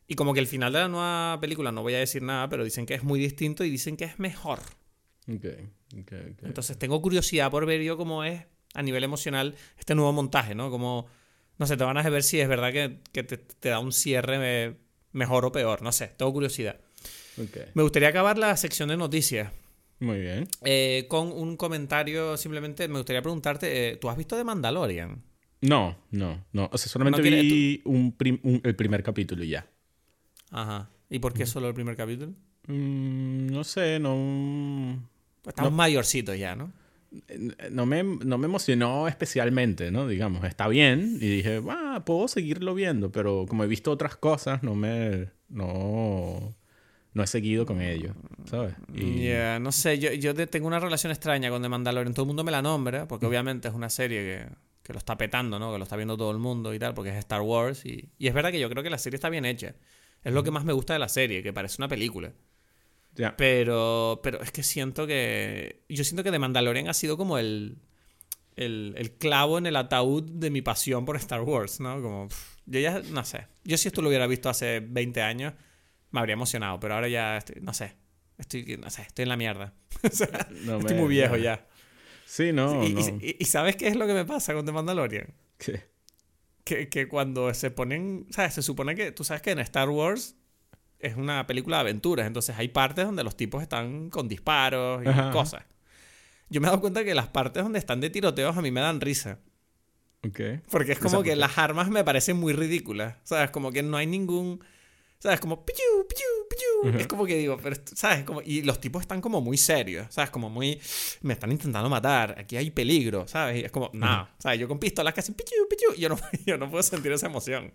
Y 0.07 0.15
como 0.15 0.33
que 0.33 0.41
el 0.41 0.47
final 0.47 0.73
de 0.73 0.79
la 0.79 0.89
nueva 0.89 1.37
película, 1.39 1.71
no 1.71 1.83
voy 1.83 1.93
a 1.93 1.99
decir 1.99 2.21
nada, 2.21 2.49
pero 2.49 2.65
dicen 2.65 2.85
que 2.85 2.95
es 2.95 3.03
muy 3.03 3.17
distinto 3.17 3.63
y 3.63 3.69
dicen 3.69 3.95
que 3.95 4.03
es 4.03 4.19
mejor. 4.19 4.59
Ok, 5.29 5.45
ok, 6.01 6.11
ok. 6.33 6.43
Entonces 6.43 6.77
tengo 6.77 7.01
curiosidad 7.01 7.49
por 7.49 7.65
ver 7.65 7.81
yo 7.81 7.95
cómo 7.95 8.25
es 8.25 8.45
a 8.73 8.83
nivel 8.83 9.05
emocional 9.05 9.55
este 9.77 9.95
nuevo 9.95 10.11
montaje, 10.11 10.53
¿no? 10.53 10.69
Como, 10.69 11.07
no 11.57 11.65
sé, 11.65 11.77
te 11.77 11.85
van 11.85 11.97
a 11.97 12.09
ver 12.09 12.23
si 12.23 12.41
es 12.41 12.49
verdad 12.49 12.73
que, 12.73 12.99
que 13.13 13.23
te, 13.23 13.37
te 13.37 13.69
da 13.69 13.79
un 13.79 13.93
cierre 13.93 14.65
eh, 14.65 14.75
mejor 15.13 15.45
o 15.45 15.53
peor, 15.53 15.81
no 15.81 15.93
sé, 15.93 16.07
tengo 16.07 16.33
curiosidad. 16.33 16.77
Me 17.73 17.83
gustaría 17.83 18.09
acabar 18.09 18.37
la 18.37 18.57
sección 18.57 18.89
de 18.89 18.97
noticias 18.97 19.49
Muy 20.03 20.19
bien. 20.19 20.47
eh, 20.63 21.05
con 21.07 21.31
un 21.31 21.55
comentario, 21.57 22.35
simplemente 22.37 22.87
me 22.87 22.97
gustaría 22.97 23.21
preguntarte, 23.21 23.89
eh, 23.91 23.95
¿tú 23.97 24.09
has 24.09 24.17
visto 24.17 24.35
The 24.35 24.43
Mandalorian? 24.43 25.21
No, 25.61 25.95
no, 26.11 26.43
no. 26.51 26.69
O 26.73 26.77
sea, 26.77 26.89
solamente 26.89 27.19
No 27.21 27.23
vi 27.23 27.81
un 27.85 28.11
prim- 28.11 28.39
un- 28.43 28.61
el 28.63 28.75
primer 28.75 29.01
capítulo 29.01 29.43
y 29.45 29.49
ya. 29.49 29.65
Ajá. 30.51 30.89
¿Y 31.09 31.19
por 31.19 31.33
qué 31.33 31.45
solo 31.45 31.67
el 31.69 31.73
primer 31.73 31.95
capítulo? 31.95 32.33
Mm, 32.67 33.47
no 33.47 33.63
sé, 33.63 33.99
no... 33.99 35.01
Estamos 35.47 35.71
mayorcitos 35.73 36.37
ya, 36.37 36.55
¿no? 36.55 36.71
No 37.71 37.85
me, 37.85 38.03
no 38.03 38.37
me 38.37 38.45
emocionó 38.45 39.07
especialmente, 39.07 39.91
¿no? 39.91 40.07
Digamos, 40.07 40.43
está 40.45 40.67
bien. 40.67 41.17
Y 41.21 41.27
dije, 41.37 41.61
ah, 41.69 42.01
puedo 42.05 42.27
seguirlo 42.27 42.73
viendo, 42.73 43.11
pero 43.11 43.45
como 43.47 43.63
he 43.63 43.67
visto 43.67 43.91
otras 43.91 44.15
cosas, 44.17 44.63
no 44.63 44.75
me... 44.75 45.29
No, 45.49 46.55
no 47.13 47.23
he 47.23 47.27
seguido 47.27 47.65
con 47.65 47.81
ello, 47.81 48.13
¿sabes? 48.45 48.75
Y, 48.93 49.25
Ya, 49.25 49.59
no 49.59 49.71
sé, 49.71 49.99
yo, 49.99 50.11
yo 50.13 50.33
tengo 50.47 50.67
una 50.67 50.79
relación 50.79 51.11
extraña 51.11 51.49
con 51.49 51.61
The 51.61 51.69
Mandalorian. 51.69 52.13
Todo 52.13 52.23
el 52.23 52.27
mundo 52.27 52.43
me 52.43 52.51
la 52.51 52.61
nombra, 52.61 53.07
porque 53.07 53.25
obviamente 53.25 53.67
es 53.67 53.73
una 53.73 53.89
serie 53.89 54.21
que, 54.21 54.55
que 54.81 54.93
lo 54.93 54.99
está 54.99 55.17
petando, 55.17 55.59
¿no? 55.59 55.71
Que 55.71 55.77
lo 55.77 55.83
está 55.83 55.95
viendo 55.95 56.17
todo 56.17 56.31
el 56.31 56.39
mundo 56.39 56.73
y 56.73 56.79
tal, 56.79 56.93
porque 56.93 57.11
es 57.11 57.17
Star 57.17 57.41
Wars. 57.41 57.85
Y, 57.85 58.09
y 58.17 58.27
es 58.27 58.33
verdad 58.33 58.51
que 58.51 58.59
yo 58.59 58.69
creo 58.69 58.83
que 58.83 58.89
la 58.89 58.97
serie 58.97 59.15
está 59.15 59.29
bien 59.29 59.45
hecha. 59.45 59.75
Es 60.23 60.33
lo 60.33 60.43
que 60.43 60.51
más 60.51 60.63
me 60.63 60.73
gusta 60.73 60.93
de 60.93 60.99
la 60.99 61.09
serie, 61.09 61.43
que 61.43 61.53
parece 61.53 61.75
una 61.79 61.87
película. 61.87 62.33
Pero, 63.37 64.19
pero 64.23 64.41
es 64.41 64.51
que 64.51 64.63
siento 64.63 65.05
que. 65.05 65.83
Yo 65.89 66.03
siento 66.03 66.23
que 66.23 66.31
The 66.31 66.39
Mandalorian 66.39 66.89
ha 66.89 66.93
sido 66.93 67.17
como 67.17 67.37
el. 67.37 67.77
El, 68.55 68.93
el 68.97 69.11
clavo 69.13 69.57
en 69.57 69.65
el 69.65 69.75
ataúd 69.75 70.23
de 70.23 70.51
mi 70.51 70.61
pasión 70.61 71.05
por 71.05 71.15
Star 71.17 71.41
Wars, 71.41 71.79
¿no? 71.79 72.01
Como. 72.01 72.27
pff, 72.27 72.57
yo 72.65 72.79
ya. 72.79 73.01
No 73.11 73.23
sé. 73.23 73.47
Yo 73.63 73.77
si 73.77 73.87
esto 73.87 74.01
lo 74.01 74.09
hubiera 74.09 74.27
visto 74.27 74.49
hace 74.49 74.79
20 74.79 75.21
años, 75.21 75.53
me 76.13 76.19
habría 76.21 76.33
emocionado. 76.33 76.79
Pero 76.79 76.93
ahora 76.95 77.09
ya. 77.09 77.35
Estoy, 77.37 77.61
no 77.61 77.73
sé. 77.73 77.95
Estoy. 78.37 78.77
No 78.77 78.89
sé. 78.89 79.01
Estoy 79.01 79.23
en 79.23 79.29
la 79.29 79.37
mierda. 79.37 79.73
O 80.03 80.09
sea, 80.09 80.47
No 80.65 80.77
estoy 80.77 80.95
me- 80.95 81.01
muy 81.01 81.09
viejo 81.09 81.35
ya. 81.35 81.43
ya. 81.57 81.67
Sí, 82.25 82.51
no, 82.53 82.83
y, 82.83 82.93
no. 82.93 82.99
y- 83.21 83.35
y- 83.39 83.45
¿sabes 83.45 83.75
qué 83.75 83.87
es 83.89 83.95
lo 83.95 84.07
que 84.07 84.13
me 84.13 84.25
pasa 84.25 84.53
con 84.53 84.65
The 84.65 84.71
Mandalorian? 84.71 85.33
¿Qué? 85.57 85.83
Que, 86.63 86.87
que 86.89 87.07
cuando 87.09 87.53
se 87.53 87.69
ponen. 87.71 88.25
¿Sabes? 88.29 88.53
Se 88.53 88.61
supone 88.61 88.95
que. 88.95 89.11
Tú 89.11 89.23
sabes 89.25 89.41
que 89.41 89.51
en 89.51 89.59
Star 89.59 89.89
Wars 89.89 90.35
es 90.99 91.15
una 91.17 91.45
película 91.45 91.77
de 91.77 91.81
aventuras. 91.81 92.25
Entonces 92.25 92.55
hay 92.57 92.69
partes 92.69 93.05
donde 93.05 93.23
los 93.23 93.35
tipos 93.35 93.61
están 93.61 94.09
con 94.09 94.27
disparos 94.29 95.03
y 95.05 95.09
Ajá. 95.09 95.31
cosas. 95.31 95.63
Yo 96.49 96.61
me 96.61 96.67
he 96.67 96.69
dado 96.69 96.81
cuenta 96.81 97.03
que 97.03 97.13
las 97.15 97.27
partes 97.27 97.61
donde 97.63 97.79
están 97.79 97.99
de 97.99 98.09
tiroteos 98.09 98.55
a 98.55 98.61
mí 98.61 98.71
me 98.71 98.79
dan 98.81 99.01
risa. 99.01 99.39
Ok. 100.25 100.39
Porque 100.71 100.93
es 100.93 100.99
como 100.99 101.15
¿por 101.17 101.25
que 101.25 101.35
las 101.35 101.57
armas 101.57 101.89
me 101.89 102.03
parecen 102.03 102.37
muy 102.37 102.53
ridículas. 102.53 103.15
¿Sabes? 103.23 103.51
Como 103.51 103.71
que 103.71 103.83
no 103.83 103.97
hay 103.97 104.07
ningún. 104.07 104.63
¿Sabes? 105.23 105.39
Como. 105.39 105.65
pichu, 105.65 105.81
pichu, 106.09 106.23
pichu. 106.49 106.89
Ujú. 106.89 106.97
Es 106.99 107.07
como 107.07 107.25
que 107.25 107.37
digo, 107.37 107.57
pero 107.63 107.77
¿sabes? 107.95 108.25
Como, 108.25 108.41
y 108.41 108.61
los 108.63 108.81
tipos 108.81 109.01
están 109.03 109.21
como 109.21 109.39
muy 109.39 109.55
serios. 109.57 110.07
¿Sabes? 110.13 110.29
Como 110.31 110.49
muy. 110.49 110.81
Me 111.21 111.31
están 111.33 111.49
intentando 111.49 111.89
matar. 111.89 112.35
Aquí 112.37 112.57
hay 112.57 112.71
peligro. 112.71 113.25
¿Sabes? 113.25 113.61
Y 113.61 113.65
es 113.65 113.71
como. 113.71 113.89
No. 113.93 114.27
¿Sabes? 114.37 114.59
Yo 114.59 114.67
con 114.67 114.79
pistolas 114.79 115.13
que 115.13 115.21
hacen 115.21 115.33
pichu, 115.35 115.55
pichu. 115.69 115.93
Yo 115.97 116.09
no, 116.09 116.17
yo 116.45 116.57
no 116.57 116.69
puedo 116.69 116.83
sentir 116.83 117.13
esa 117.13 117.27
emoción. 117.27 117.73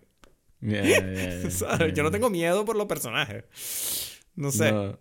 Ya, 0.61 0.83
ya, 0.83 1.11
ya, 1.11 1.51
¿Sabes? 1.51 1.95
Yo 1.95 2.03
no 2.03 2.11
tengo 2.11 2.29
miedo 2.29 2.67
por 2.67 2.77
los 2.77 2.85
personajes. 2.87 3.45
No 4.37 4.51
sé. 4.53 4.71
No. 4.71 4.99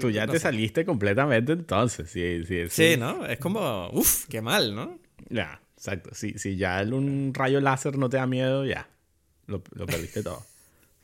Tú 0.00 0.10
ya 0.10 0.26
no 0.26 0.32
te 0.32 0.38
sé. 0.38 0.42
saliste 0.44 0.84
completamente 0.84 1.50
entonces. 1.52 2.08
Sí, 2.10 2.44
sí, 2.46 2.58
eso- 2.58 2.74
Sí, 2.76 2.96
¿no? 2.96 3.26
Es 3.26 3.38
como. 3.38 3.90
Uf, 3.92 4.26
qué 4.28 4.40
mal, 4.40 4.74
¿no? 4.74 5.00
Ya, 5.30 5.60
exacto. 5.76 6.10
Si, 6.14 6.38
si 6.38 6.56
ya 6.56 6.80
el- 6.80 6.94
un 6.94 7.32
rayo 7.34 7.60
láser 7.60 7.98
no 7.98 8.08
te 8.08 8.18
da 8.18 8.26
miedo, 8.28 8.64
ya. 8.64 8.88
Lo, 9.46 9.62
lo 9.72 9.86
perdiste 9.86 10.22
todo. 10.22 10.44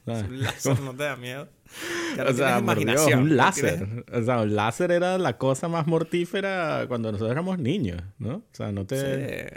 ¿Sabes? 0.05 0.25
Un 0.25 0.43
láser 0.43 0.81
no 0.81 0.95
te 0.97 1.03
da 1.05 1.17
miedo. 1.17 1.49
Ya 2.17 2.25
no 2.25 2.31
O 2.31 2.35
sea, 2.35 2.55
por 2.57 2.63
Dios, 2.63 2.63
imaginación. 2.63 3.21
un 3.23 3.37
láser. 3.37 4.05
O 4.13 4.23
sea, 4.23 4.41
un 4.41 4.55
láser 4.57 4.91
era 4.91 5.17
la 5.19 5.39
cosa 5.39 5.69
más 5.69 5.87
mortífera 5.87 6.87
cuando 6.89 7.13
nosotros 7.13 7.31
éramos 7.33 7.59
niños, 7.59 8.03
¿no? 8.19 8.37
O 8.37 8.45
sea, 8.53 8.73
no 8.73 8.85
te, 8.87 8.97
Sí. 9.49 9.55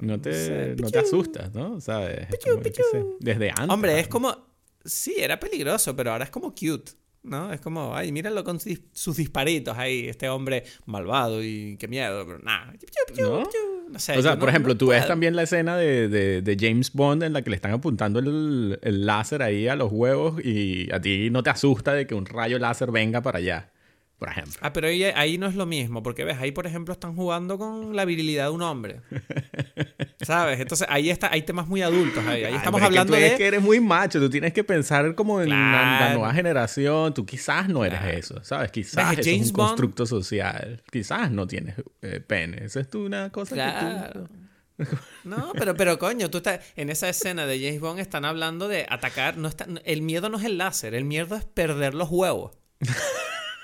no 0.00 0.20
te, 0.20 0.32
sé, 0.32 0.68
no 0.80 0.90
te 0.90 0.98
pichu. 0.98 0.98
asustas, 0.98 1.54
¿no? 1.54 1.74
O 1.74 1.80
sea, 1.80 2.10
es 2.10 2.28
como, 2.44 2.62
sé, 2.64 3.04
desde 3.20 3.50
antes. 3.50 3.68
Hombre, 3.70 4.00
es 4.00 4.08
como. 4.08 4.52
Sí, 4.84 5.14
era 5.18 5.38
peligroso, 5.40 5.94
pero 5.96 6.12
ahora 6.12 6.24
es 6.24 6.30
como 6.30 6.50
cute. 6.54 6.92
¿No? 7.24 7.52
Es 7.52 7.60
como, 7.60 7.96
ay, 7.96 8.12
míralo 8.12 8.44
con 8.44 8.60
sus- 8.60 9.16
disparitos 9.16 9.76
ahí, 9.78 10.06
este 10.08 10.28
hombre 10.28 10.64
malvado 10.84 11.42
y 11.42 11.76
qué 11.78 11.88
miedo, 11.88 12.24
pero 12.26 12.38
nada. 12.40 12.72
¿No? 13.18 13.42
No 13.90 13.98
sé. 13.98 14.18
O 14.18 14.22
sea, 14.22 14.32
por 14.34 14.44
no- 14.44 14.48
ejemplo, 14.50 14.74
no 14.74 14.78
tú 14.78 14.88
ves 14.88 15.06
también 15.06 15.34
la 15.36 15.42
escena 15.44 15.76
de, 15.76 16.08
de- 16.08 16.42
de 16.42 16.56
James 16.60 16.92
Bond 16.92 17.22
en 17.22 17.32
la 17.32 17.42
que 17.42 17.48
le 17.50 17.56
están 17.56 17.72
apuntando 17.72 18.18
el, 18.18 18.78
el 18.82 19.06
láser 19.06 19.42
ahí 19.42 19.68
a 19.68 19.74
los 19.76 19.90
huevos 19.92 20.44
y 20.44 20.90
a 20.92 21.00
ti 21.00 21.30
no 21.30 21.42
te 21.42 21.50
asusta 21.50 21.92
de 21.94 22.06
que 22.06 22.14
un 22.14 22.26
rayo 22.26 22.58
láser 22.58 22.90
venga 22.90 23.22
para 23.22 23.38
allá, 23.38 23.70
por 24.24 24.32
ejemplo. 24.32 24.54
Ah, 24.60 24.72
pero 24.72 24.88
ahí, 24.88 25.04
ahí 25.04 25.38
no 25.38 25.46
es 25.46 25.54
lo 25.54 25.66
mismo, 25.66 26.02
porque 26.02 26.24
ves, 26.24 26.38
ahí 26.38 26.50
por 26.52 26.66
ejemplo 26.66 26.92
están 26.92 27.14
jugando 27.14 27.58
con 27.58 27.94
la 27.94 28.04
virilidad 28.04 28.44
de 28.46 28.50
un 28.50 28.62
hombre. 28.62 29.00
¿Sabes? 30.22 30.60
Entonces 30.60 30.86
ahí 30.90 31.10
está, 31.10 31.30
hay 31.32 31.42
temas 31.42 31.66
muy 31.66 31.82
adultos 31.82 32.24
ahí. 32.26 32.44
Ahí 32.44 32.52
Ay, 32.52 32.54
estamos 32.56 32.80
pero 32.80 32.86
es 32.90 32.92
que 32.94 32.98
hablando 32.98 33.12
tú 33.14 33.20
de. 33.20 33.36
que 33.36 33.46
eres 33.46 33.60
muy 33.62 33.80
macho, 33.80 34.18
tú 34.20 34.30
tienes 34.30 34.52
que 34.52 34.64
pensar 34.64 35.14
como 35.14 35.42
en 35.42 35.50
la, 35.50 35.56
la 35.56 35.96
Claro. 35.98 36.14
nueva 36.18 36.32
generación, 36.34 37.12
tú 37.12 37.26
quizás 37.26 37.68
no 37.68 37.84
eres 37.84 38.00
Claro. 38.00 38.16
eso, 38.18 38.44
¿sabes? 38.44 38.70
Quizás 38.70 39.10
¿Ves? 39.10 39.18
eso 39.18 39.28
es 39.30 39.36
James 39.36 39.50
un 39.50 39.56
Bond- 39.56 39.66
constructo 39.68 40.06
social, 40.06 40.82
quizás 40.90 41.30
no 41.30 41.46
tienes 41.46 41.74
eh, 42.02 42.20
pene, 42.26 42.64
eso 42.64 42.80
es 42.80 42.88
tú 42.88 43.04
una 43.04 43.30
cosa 43.30 43.50
que 43.54 43.60
Claro. 43.60 44.24
tú... 44.24 44.28
No, 45.24 45.52
pero, 45.54 45.74
pero 45.76 45.98
coño, 46.00 46.30
tú 46.30 46.38
estás. 46.38 46.60
En 46.74 46.90
esa 46.90 47.08
escena 47.08 47.46
de 47.46 47.58
James 47.60 47.80
Bond 47.80 48.00
están 48.00 48.24
hablando 48.24 48.66
de 48.66 48.86
atacar. 48.88 49.36
No 49.36 49.46
está, 49.48 49.66
el 49.84 50.02
miedo 50.02 50.28
no 50.28 50.36
es 50.38 50.44
el 50.44 50.58
láser, 50.58 50.94
el 50.94 51.04
miedo 51.04 51.36
es 51.36 51.44
perder 51.44 51.94
los 51.94 52.08
huevos. 52.10 52.52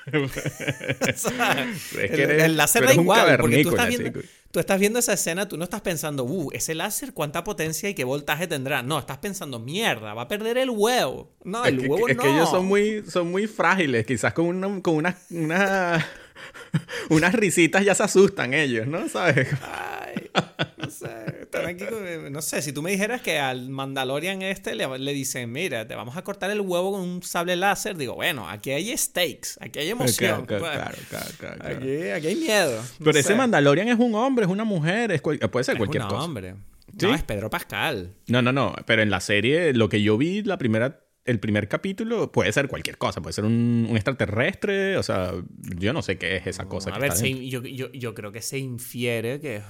O 0.15 1.17
sea, 1.17 1.67
Es 1.73 2.11
que 2.11 2.25
el, 2.25 2.31
eres- 2.31 2.43
el 2.45 2.57
láser 2.57 2.85
da 2.87 2.95
igual, 2.95 3.39
porque 3.41 3.63
tú 3.63 3.71
estás, 3.71 3.89
viendo, 3.89 4.21
tú 4.51 4.61
estás 4.61 4.81
viendo 4.81 4.99
esa 4.99 5.13
escena, 5.13 5.47
tú 5.49 5.57
no 5.57 5.65
estás 5.65 5.81
pensando, 5.83 6.25
uh, 6.25 6.51
ese 6.53 6.75
láser, 6.75 7.13
¿cuánta 7.13 7.45
potencia 7.45 7.89
y 7.89 7.95
qué 7.95 8.05
voltaje 8.05 8.47
tendrá? 8.47 8.83
No, 8.83 8.99
estás 8.99 9.19
pensando, 9.19 9.59
mierda, 9.59 10.15
va 10.15 10.23
a 10.23 10.29
perder 10.29 10.59
el 10.59 10.71
huevo. 10.71 11.33
No, 11.45 11.65
Es 11.65 11.73
el 11.73 11.81
que, 11.83 11.89
huevo 11.89 12.09
es 12.09 12.17
no. 12.17 12.23
que 12.23 12.31
ellos 12.31 12.51
son 12.51 12.67
muy, 12.67 13.05
son 13.09 13.31
muy 13.31 13.47
frágiles. 13.47 14.07
Quizás 14.07 14.33
con, 14.33 14.47
una, 14.47 14.81
con 14.83 14.95
una, 14.97 15.17
una- 15.31 16.07
unas 17.11 17.35
risitas 17.35 17.85
ya 17.85 17.95
se 17.95 18.03
asustan 18.03 18.55
ellos, 18.55 18.87
¿no? 18.87 19.09
¿Sabes? 19.09 19.49
Ay, 19.63 20.31
No 20.77 20.91
sé, 20.91 21.09
están 21.43 21.67
aquí 21.67 21.85
con- 21.85 22.33
no 22.33 22.43
sé, 22.43 22.63
si 22.63 22.73
tú 22.73 22.83
me 22.83 22.91
dijeras 22.91 23.21
que 23.21 23.39
al 23.39 23.69
Mandalorian 23.69 24.43
este 24.43 24.75
le, 24.75 24.99
le 24.99 25.13
dicen, 25.13 25.51
mira, 25.53 25.87
te 25.87 25.95
vamos 25.95 26.17
a 26.17 26.23
cortar 26.23 26.51
el 26.51 26.61
huevo 26.61 26.93
con 26.93 27.01
un 27.03 27.23
sable 27.23 27.57
láser, 27.57 27.97
digo, 27.97 28.15
bueno, 28.15 28.49
aquí 28.49 28.71
hay 28.71 28.97
stakes, 28.97 29.57
aquí 29.61 29.79
hay 29.81 29.91
emoción. 29.91 30.47
Claro, 30.47 30.63
pues. 30.63 30.73
claro, 30.73 30.97
claro, 31.09 31.27
claro. 31.39 31.77
Aquí, 31.77 32.09
aquí 32.09 32.27
hay 32.29 32.37
miedo. 32.37 32.83
Pero 33.03 33.19
ese. 33.19 33.35
Mandalorian 33.35 33.89
es 33.89 33.99
un 33.99 34.15
hombre, 34.15 34.45
es 34.45 34.51
una 34.51 34.65
mujer, 34.65 35.13
es 35.13 35.21
puede 35.21 35.65
ser 35.65 35.75
Es 35.75 35.79
cualquier 35.79 36.03
un 36.05 36.09
cosa. 36.09 36.23
hombre. 36.23 36.55
¿Sí? 36.99 37.07
No, 37.07 37.15
es 37.15 37.23
Pedro 37.23 37.51
Pascal. 37.51 38.15
No, 38.27 38.43
no, 38.43 38.53
no. 38.53 38.75
Pero 38.85 39.03
en 39.03 39.11
la 39.11 39.21
serie, 39.21 39.73
lo 39.75 39.89
que 39.89 40.03
yo 40.03 40.19
vi, 40.19 40.43
la 40.43 40.59
primera, 40.59 41.01
el 41.31 41.41
primer 41.41 41.69
capítulo, 41.69 42.31
puede 42.33 42.53
ser 42.53 42.69
cualquier 42.69 42.99
cosa. 42.99 43.21
Puede 43.23 43.33
ser 43.33 43.45
un, 43.45 43.87
un 43.89 43.97
extraterrestre. 43.97 44.97
O 44.97 45.03
sea, 45.03 45.33
yo 45.79 45.93
no 45.93 46.03
sé 46.03 46.19
qué 46.19 46.37
es 46.37 46.47
esa 46.47 46.67
cosa. 46.67 46.91
a 46.91 46.95
que 46.95 47.01
ver, 47.01 47.09
está 47.13 47.21
se 47.21 47.49
yo, 47.49 47.63
yo- 47.63 47.93
yo 47.93 48.15
creo 48.15 48.33
que 48.33 48.43
se 48.43 48.59
infiere 48.59 49.41
que, 49.41 49.63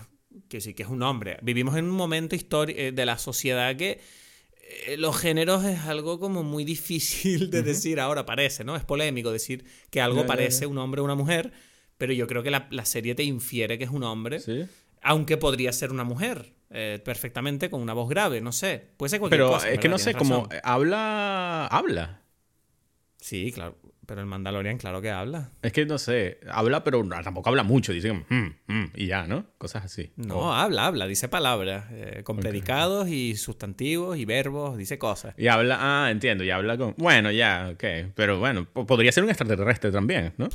que 0.49 0.61
sí 0.61 0.75
que 0.75 0.83
es 0.83 0.88
un 0.88 1.03
hombre. 1.03 1.38
Vivimos 1.42 1.77
en 1.77 1.85
un 1.85 1.90
momento 1.96 2.37
eh, 2.68 2.92
de 2.92 3.07
la 3.07 3.18
sociedad 3.18 3.77
que 3.77 4.01
eh, 4.87 4.96
los 4.96 5.16
géneros 5.18 5.64
es 5.64 5.81
algo 5.81 6.18
como 6.18 6.42
muy 6.42 6.64
difícil 6.75 7.51
de 7.51 7.62
decir 7.62 8.01
ahora, 8.01 8.25
parece, 8.27 8.64
¿no? 8.64 8.77
Es 8.77 8.85
polémico 8.85 9.31
decir 9.33 9.64
que 9.90 10.01
algo 10.01 10.27
parece 10.27 10.66
un 10.66 10.79
hombre 10.79 11.01
o 11.01 11.05
una 11.05 11.14
mujer, 11.14 11.53
pero 11.99 12.12
yo 12.12 12.27
creo 12.27 12.42
que 12.42 12.51
la, 12.51 12.68
la 12.70 12.85
serie 12.85 13.14
te 13.14 13.25
infiere 13.25 13.77
que 13.79 13.85
es 13.85 13.90
un 13.90 14.05
hombre, 14.05 14.40
Sí. 14.40 14.64
aunque 15.03 15.37
podría 15.37 15.73
ser 15.73 15.90
una 15.92 16.05
mujer. 16.05 16.55
Eh, 16.70 17.00
perfectamente 17.04 17.68
con 17.70 17.80
una 17.83 17.92
voz 17.94 18.09
grave, 18.09 18.40
no 18.40 18.52
sé. 18.52 18.90
Puede 18.96 19.11
ser 19.11 19.18
cualquier 19.20 19.40
Pero 19.42 19.50
cosa. 19.52 19.68
es 19.70 19.78
que 19.78 19.88
no 19.88 19.98
sé, 19.98 20.14
como 20.14 20.48
habla. 20.62 21.66
Habla. 21.66 22.20
Sí, 23.18 23.52
claro. 23.52 23.76
Pero 24.06 24.22
el 24.22 24.26
Mandalorian, 24.26 24.76
claro 24.76 25.00
que 25.00 25.11
habla. 25.11 25.52
Es 25.62 25.72
que 25.72 25.87
no 25.87 25.96
sé, 25.96 26.40
habla, 26.50 26.83
pero 26.83 27.06
tampoco 27.22 27.48
habla 27.48 27.62
mucho. 27.62 27.92
Dice 27.92 28.12
"Mm, 28.12 28.54
mm", 28.66 28.85
y 28.96 29.06
ya, 29.06 29.26
¿no? 29.28 29.46
Cosas 29.56 29.85
así. 29.85 30.11
No, 30.16 30.38
O- 30.38 30.52
habla, 30.52 30.87
habla, 30.87 31.06
dice 31.06 31.28
palabras, 31.28 31.85
eh, 31.92 32.22
con 32.24 32.38
predicados 32.38 33.09
y 33.09 33.37
sustantivos 33.37 34.16
y 34.18 34.24
verbos, 34.24 34.76
dice 34.76 34.98
cosas. 34.98 35.35
Y 35.38 35.46
habla, 35.46 35.78
ah, 35.80 36.11
entiendo, 36.11 36.42
y 36.42 36.50
habla 36.50 36.76
con. 36.76 36.94
Bueno, 36.98 37.30
ya, 37.30 37.70
ok. 37.72 37.85
Pero 38.16 38.40
bueno, 38.40 38.64
po- 38.64 38.85
podría 38.85 39.12
ser 39.12 39.22
un 39.22 39.30
extraterrestre 39.30 39.92
también, 39.92 40.33
¿no? 40.38 40.48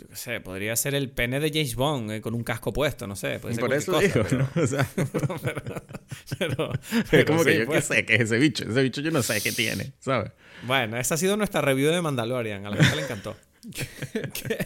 Yo 0.00 0.08
qué 0.08 0.16
sé, 0.16 0.40
podría 0.40 0.74
ser 0.76 0.94
el 0.94 1.10
pene 1.10 1.40
de 1.40 1.50
James 1.50 1.74
Bond 1.74 2.10
eh, 2.10 2.20
con 2.22 2.34
un 2.34 2.42
casco 2.42 2.72
puesto, 2.72 3.06
no 3.06 3.16
sé. 3.16 3.38
Puede 3.38 3.54
ser 3.54 3.60
Por 3.60 3.74
eso 3.74 3.92
cosa, 3.92 4.06
digo, 4.06 4.24
pero- 4.28 4.38
¿no? 4.54 4.62
O 4.62 4.66
sea, 4.66 4.86
pero, 4.96 5.36
pero- 5.42 6.72
es 6.96 7.04
pero 7.10 7.24
como 7.26 7.44
que 7.44 7.52
sí, 7.52 7.58
yo 7.58 7.66
pues. 7.66 7.88
qué 7.88 7.94
sé 7.96 8.04
qué 8.06 8.14
es 8.14 8.20
ese 8.22 8.38
bicho. 8.38 8.64
Ese 8.68 8.82
bicho 8.82 9.00
yo 9.02 9.10
no 9.10 9.22
sé 9.22 9.40
qué 9.42 9.52
tiene, 9.52 9.92
¿sabes? 9.98 10.32
Bueno, 10.66 10.96
esa 10.98 11.14
ha 11.14 11.18
sido 11.18 11.36
nuestra 11.36 11.60
review 11.60 11.90
de 11.92 12.00
Mandalorian. 12.00 12.64
A 12.66 12.70
la 12.70 12.76
gente 12.76 12.96
le 12.96 13.02
encantó. 13.02 13.36
que, 13.74 14.58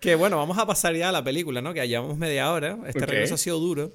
que, 0.00 0.14
bueno, 0.16 0.36
vamos 0.36 0.58
a 0.58 0.66
pasar 0.66 0.94
ya 0.96 1.10
a 1.10 1.12
la 1.12 1.22
película, 1.22 1.62
¿no? 1.62 1.72
Que 1.74 1.86
llevamos 1.86 2.18
media 2.18 2.50
hora. 2.50 2.76
Este 2.86 3.04
Ok. 3.04 3.08
regreso 3.10 3.34
ha 3.34 3.38
sido 3.38 3.58
duro. 3.60 3.92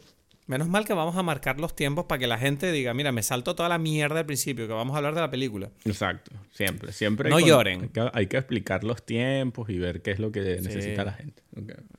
Menos 0.50 0.68
mal 0.68 0.84
que 0.84 0.96
vamos 0.96 1.16
a 1.16 1.22
marcar 1.22 1.60
los 1.60 1.76
tiempos 1.76 2.06
para 2.06 2.18
que 2.18 2.26
la 2.26 2.40
gente 2.40 2.72
diga, 2.72 2.92
mira, 2.96 3.12
me 3.12 3.22
salto 3.22 3.54
toda 3.54 3.70
la 3.70 3.78
mierda 3.78 4.20
al 4.22 4.26
principio, 4.26 4.66
que 4.66 4.74
vamos 4.74 4.96
a 4.96 4.98
hablar 4.98 5.14
de 5.14 5.22
la 5.22 5.30
película. 5.30 5.70
Exacto, 5.86 6.32
siempre, 6.52 6.92
siempre. 6.92 7.30
No 7.30 7.36
hay 7.38 7.46
lloren. 7.46 7.84
Hay 7.84 7.90
que, 7.90 8.10
hay 8.12 8.26
que 8.26 8.38
explicar 8.38 8.84
los 8.84 9.06
tiempos 9.06 9.70
y 9.70 9.78
ver 9.78 10.02
qué 10.02 10.10
es 10.10 10.18
lo 10.18 10.32
que 10.32 10.40
necesita 10.42 11.04
la 11.04 11.14
gente. 11.14 11.44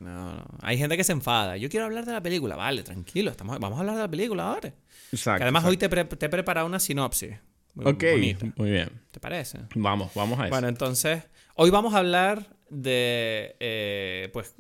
No, 0.00 0.34
no. 0.34 0.44
Hay 0.62 0.78
gente 0.78 0.96
que 0.96 1.04
se 1.04 1.12
enfada. 1.12 1.58
Yo 1.58 1.68
quiero 1.68 1.86
hablar 1.86 2.04
de 2.04 2.10
la 2.12 2.20
película. 2.22 2.56
Vale, 2.56 2.82
tranquilo. 2.82 3.30
Estamos, 3.30 3.60
vamos 3.60 3.76
a 3.76 3.80
hablar 3.82 3.94
de 3.94 4.02
la 4.02 4.10
película 4.10 4.42
ahora. 4.52 4.74
Exacto. 5.12 5.38
Que 5.38 5.42
además 5.44 5.60
exacto. 5.62 5.70
hoy 5.70 5.76
te, 5.76 5.88
pre- 5.88 6.04
te 6.16 6.26
he 6.26 6.28
preparado 6.28 6.66
una 6.66 6.80
sinopsis. 6.80 7.36
Muy 7.74 7.86
Ok, 7.86 8.02
bonita. 8.10 8.46
muy 8.56 8.70
bien. 8.72 8.90
¿Te 9.12 9.20
parece? 9.20 9.60
Vamos, 9.76 10.10
vamos 10.16 10.40
a 10.40 10.46
eso. 10.46 10.50
Bueno, 10.50 10.66
entonces, 10.66 11.22
hoy 11.54 11.70
vamos 11.70 11.94
a 11.94 11.98
hablar 11.98 12.48
de, 12.70 13.56
eh, 13.60 14.30
pues, 14.32 14.54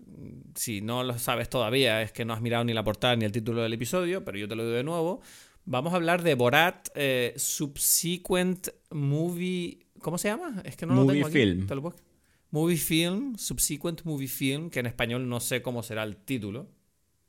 si 0.54 0.80
no 0.80 1.02
lo 1.04 1.18
sabes 1.18 1.48
todavía, 1.48 2.02
es 2.02 2.12
que 2.12 2.24
no 2.24 2.32
has 2.34 2.40
mirado 2.40 2.64
ni 2.64 2.72
la 2.74 2.82
portada 2.84 3.16
ni 3.16 3.24
el 3.24 3.32
título 3.32 3.62
del 3.62 3.72
episodio, 3.72 4.24
pero 4.24 4.36
yo 4.38 4.48
te 4.48 4.54
lo 4.56 4.64
digo 4.64 4.76
de 4.76 4.84
nuevo. 4.84 5.20
Vamos 5.64 5.92
a 5.92 5.96
hablar 5.96 6.22
de 6.22 6.34
Borat 6.34 6.88
eh, 6.94 7.32
Subsequent 7.36 8.68
Movie... 8.90 9.86
¿Cómo 10.00 10.16
se 10.18 10.28
llama? 10.28 10.62
Es 10.64 10.76
que 10.76 10.86
no 10.86 10.94
lo 10.94 11.02
Movie 11.02 11.14
tengo 11.16 11.26
aquí. 11.28 11.36
film. 11.38 11.66
¿Te 11.66 11.74
lo 11.74 11.82
puedo- 11.82 11.96
Movie 12.50 12.76
Film, 12.78 13.36
Subsequent 13.38 14.02
Movie 14.04 14.26
Film, 14.26 14.70
que 14.70 14.80
en 14.80 14.86
español 14.86 15.28
no 15.28 15.38
sé 15.38 15.62
cómo 15.62 15.82
será 15.84 16.02
el 16.02 16.16
título. 16.16 16.66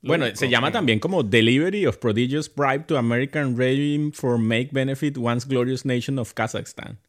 Lo 0.00 0.08
Bueno, 0.08 0.26
se 0.34 0.48
llama 0.48 0.72
también 0.72 0.98
como 0.98 1.22
Delivery 1.22 1.86
of 1.86 1.98
Prodigious 1.98 2.52
Bribe 2.52 2.84
to 2.88 2.98
American 2.98 3.56
Regime 3.56 4.10
for 4.12 4.36
Make 4.36 4.70
Benefit 4.72 5.16
Once 5.16 5.46
Glorious 5.48 5.84
Nation 5.84 6.18
of 6.18 6.32
Kazakhstan. 6.34 6.98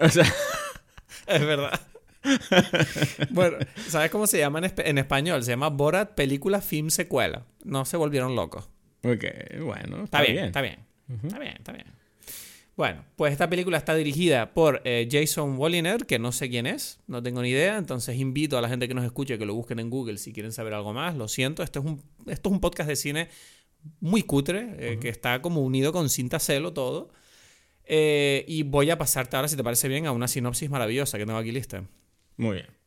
O 0.00 0.08
sea, 0.08 0.32
Es 1.28 1.40
verdad. 1.46 1.80
bueno, 3.30 3.56
¿sabes 3.88 4.10
cómo 4.10 4.26
se 4.26 4.38
llama 4.38 4.58
en, 4.58 4.64
esp- 4.66 4.82
en 4.84 4.98
español? 4.98 5.42
Se 5.44 5.50
llama 5.52 5.68
Borat 5.70 6.14
Película 6.14 6.60
Film 6.60 6.90
Secuela. 6.90 7.44
No 7.64 7.84
se 7.84 7.96
volvieron 7.96 8.34
locos. 8.34 8.68
ok, 9.04 9.24
bueno, 9.64 10.04
Está, 10.04 10.22
bien, 10.22 10.44
está 10.46 10.60
bien. 10.62 10.78
Está 11.24 11.38
bien, 11.38 11.54
está 11.56 11.72
bien. 11.72 11.86
Bueno, 12.76 13.04
pues 13.16 13.32
esta 13.32 13.48
película 13.48 13.76
está 13.76 13.94
dirigida 13.96 14.54
por 14.54 14.82
eh, 14.84 15.08
Jason 15.10 15.56
Walliner, 15.58 16.06
que 16.06 16.20
no 16.20 16.30
sé 16.30 16.48
quién 16.48 16.66
es, 16.66 17.00
no 17.08 17.20
tengo 17.22 17.42
ni 17.42 17.48
idea, 17.50 17.76
entonces 17.76 18.16
invito 18.16 18.56
a 18.56 18.62
la 18.62 18.68
gente 18.68 18.86
que 18.86 18.94
nos 18.94 19.04
escuche 19.04 19.36
que 19.36 19.46
lo 19.46 19.54
busquen 19.54 19.80
en 19.80 19.90
Google 19.90 20.16
si 20.18 20.32
quieren 20.32 20.52
saber 20.52 20.74
algo 20.74 20.92
más. 20.92 21.16
Lo 21.16 21.26
siento, 21.26 21.64
esto 21.64 21.80
es 21.80 21.84
un, 21.86 22.02
esto 22.26 22.48
es 22.48 22.52
un 22.52 22.60
podcast 22.60 22.88
de 22.88 22.94
cine 22.96 23.28
muy 24.00 24.22
cutre, 24.22 24.76
eh, 24.78 24.98
que 25.00 25.08
está 25.08 25.42
como 25.42 25.62
unido 25.62 25.92
con 25.92 26.08
cinta 26.08 26.38
celo 26.38 26.72
todo. 26.72 27.10
Eh, 27.90 28.44
y 28.46 28.64
voy 28.64 28.90
a 28.90 28.98
pasarte 28.98 29.36
ahora, 29.36 29.48
si 29.48 29.56
te 29.56 29.64
parece 29.64 29.88
bien, 29.88 30.06
a 30.06 30.12
una 30.12 30.28
sinopsis 30.28 30.68
maravillosa 30.68 31.16
que 31.16 31.24
tengo 31.24 31.38
aquí 31.38 31.50
lista. 31.50 31.84
Muy 32.36 32.56
bien. 32.56 32.78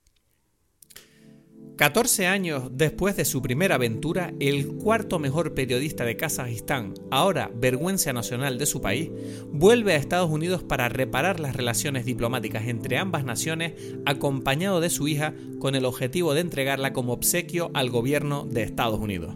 14 1.77 2.27
años 2.27 2.69
después 2.73 3.15
de 3.15 3.25
su 3.25 3.41
primera 3.41 3.73
aventura, 3.73 4.31
el 4.39 4.67
cuarto 4.67 5.17
mejor 5.17 5.55
periodista 5.55 6.05
de 6.05 6.15
Kazajistán, 6.15 6.93
ahora 7.09 7.49
vergüenza 7.55 8.13
nacional 8.13 8.59
de 8.59 8.67
su 8.67 8.81
país, 8.81 9.09
vuelve 9.47 9.93
a 9.93 9.95
Estados 9.95 10.29
Unidos 10.29 10.61
para 10.61 10.89
reparar 10.89 11.39
las 11.39 11.55
relaciones 11.55 12.05
diplomáticas 12.05 12.67
entre 12.67 12.99
ambas 12.99 13.25
naciones, 13.25 13.73
acompañado 14.05 14.79
de 14.79 14.91
su 14.91 15.07
hija, 15.07 15.33
con 15.57 15.73
el 15.73 15.85
objetivo 15.85 16.35
de 16.35 16.41
entregarla 16.41 16.93
como 16.93 17.13
obsequio 17.13 17.71
al 17.73 17.89
gobierno 17.89 18.45
de 18.45 18.61
Estados 18.61 18.99
Unidos. 18.99 19.35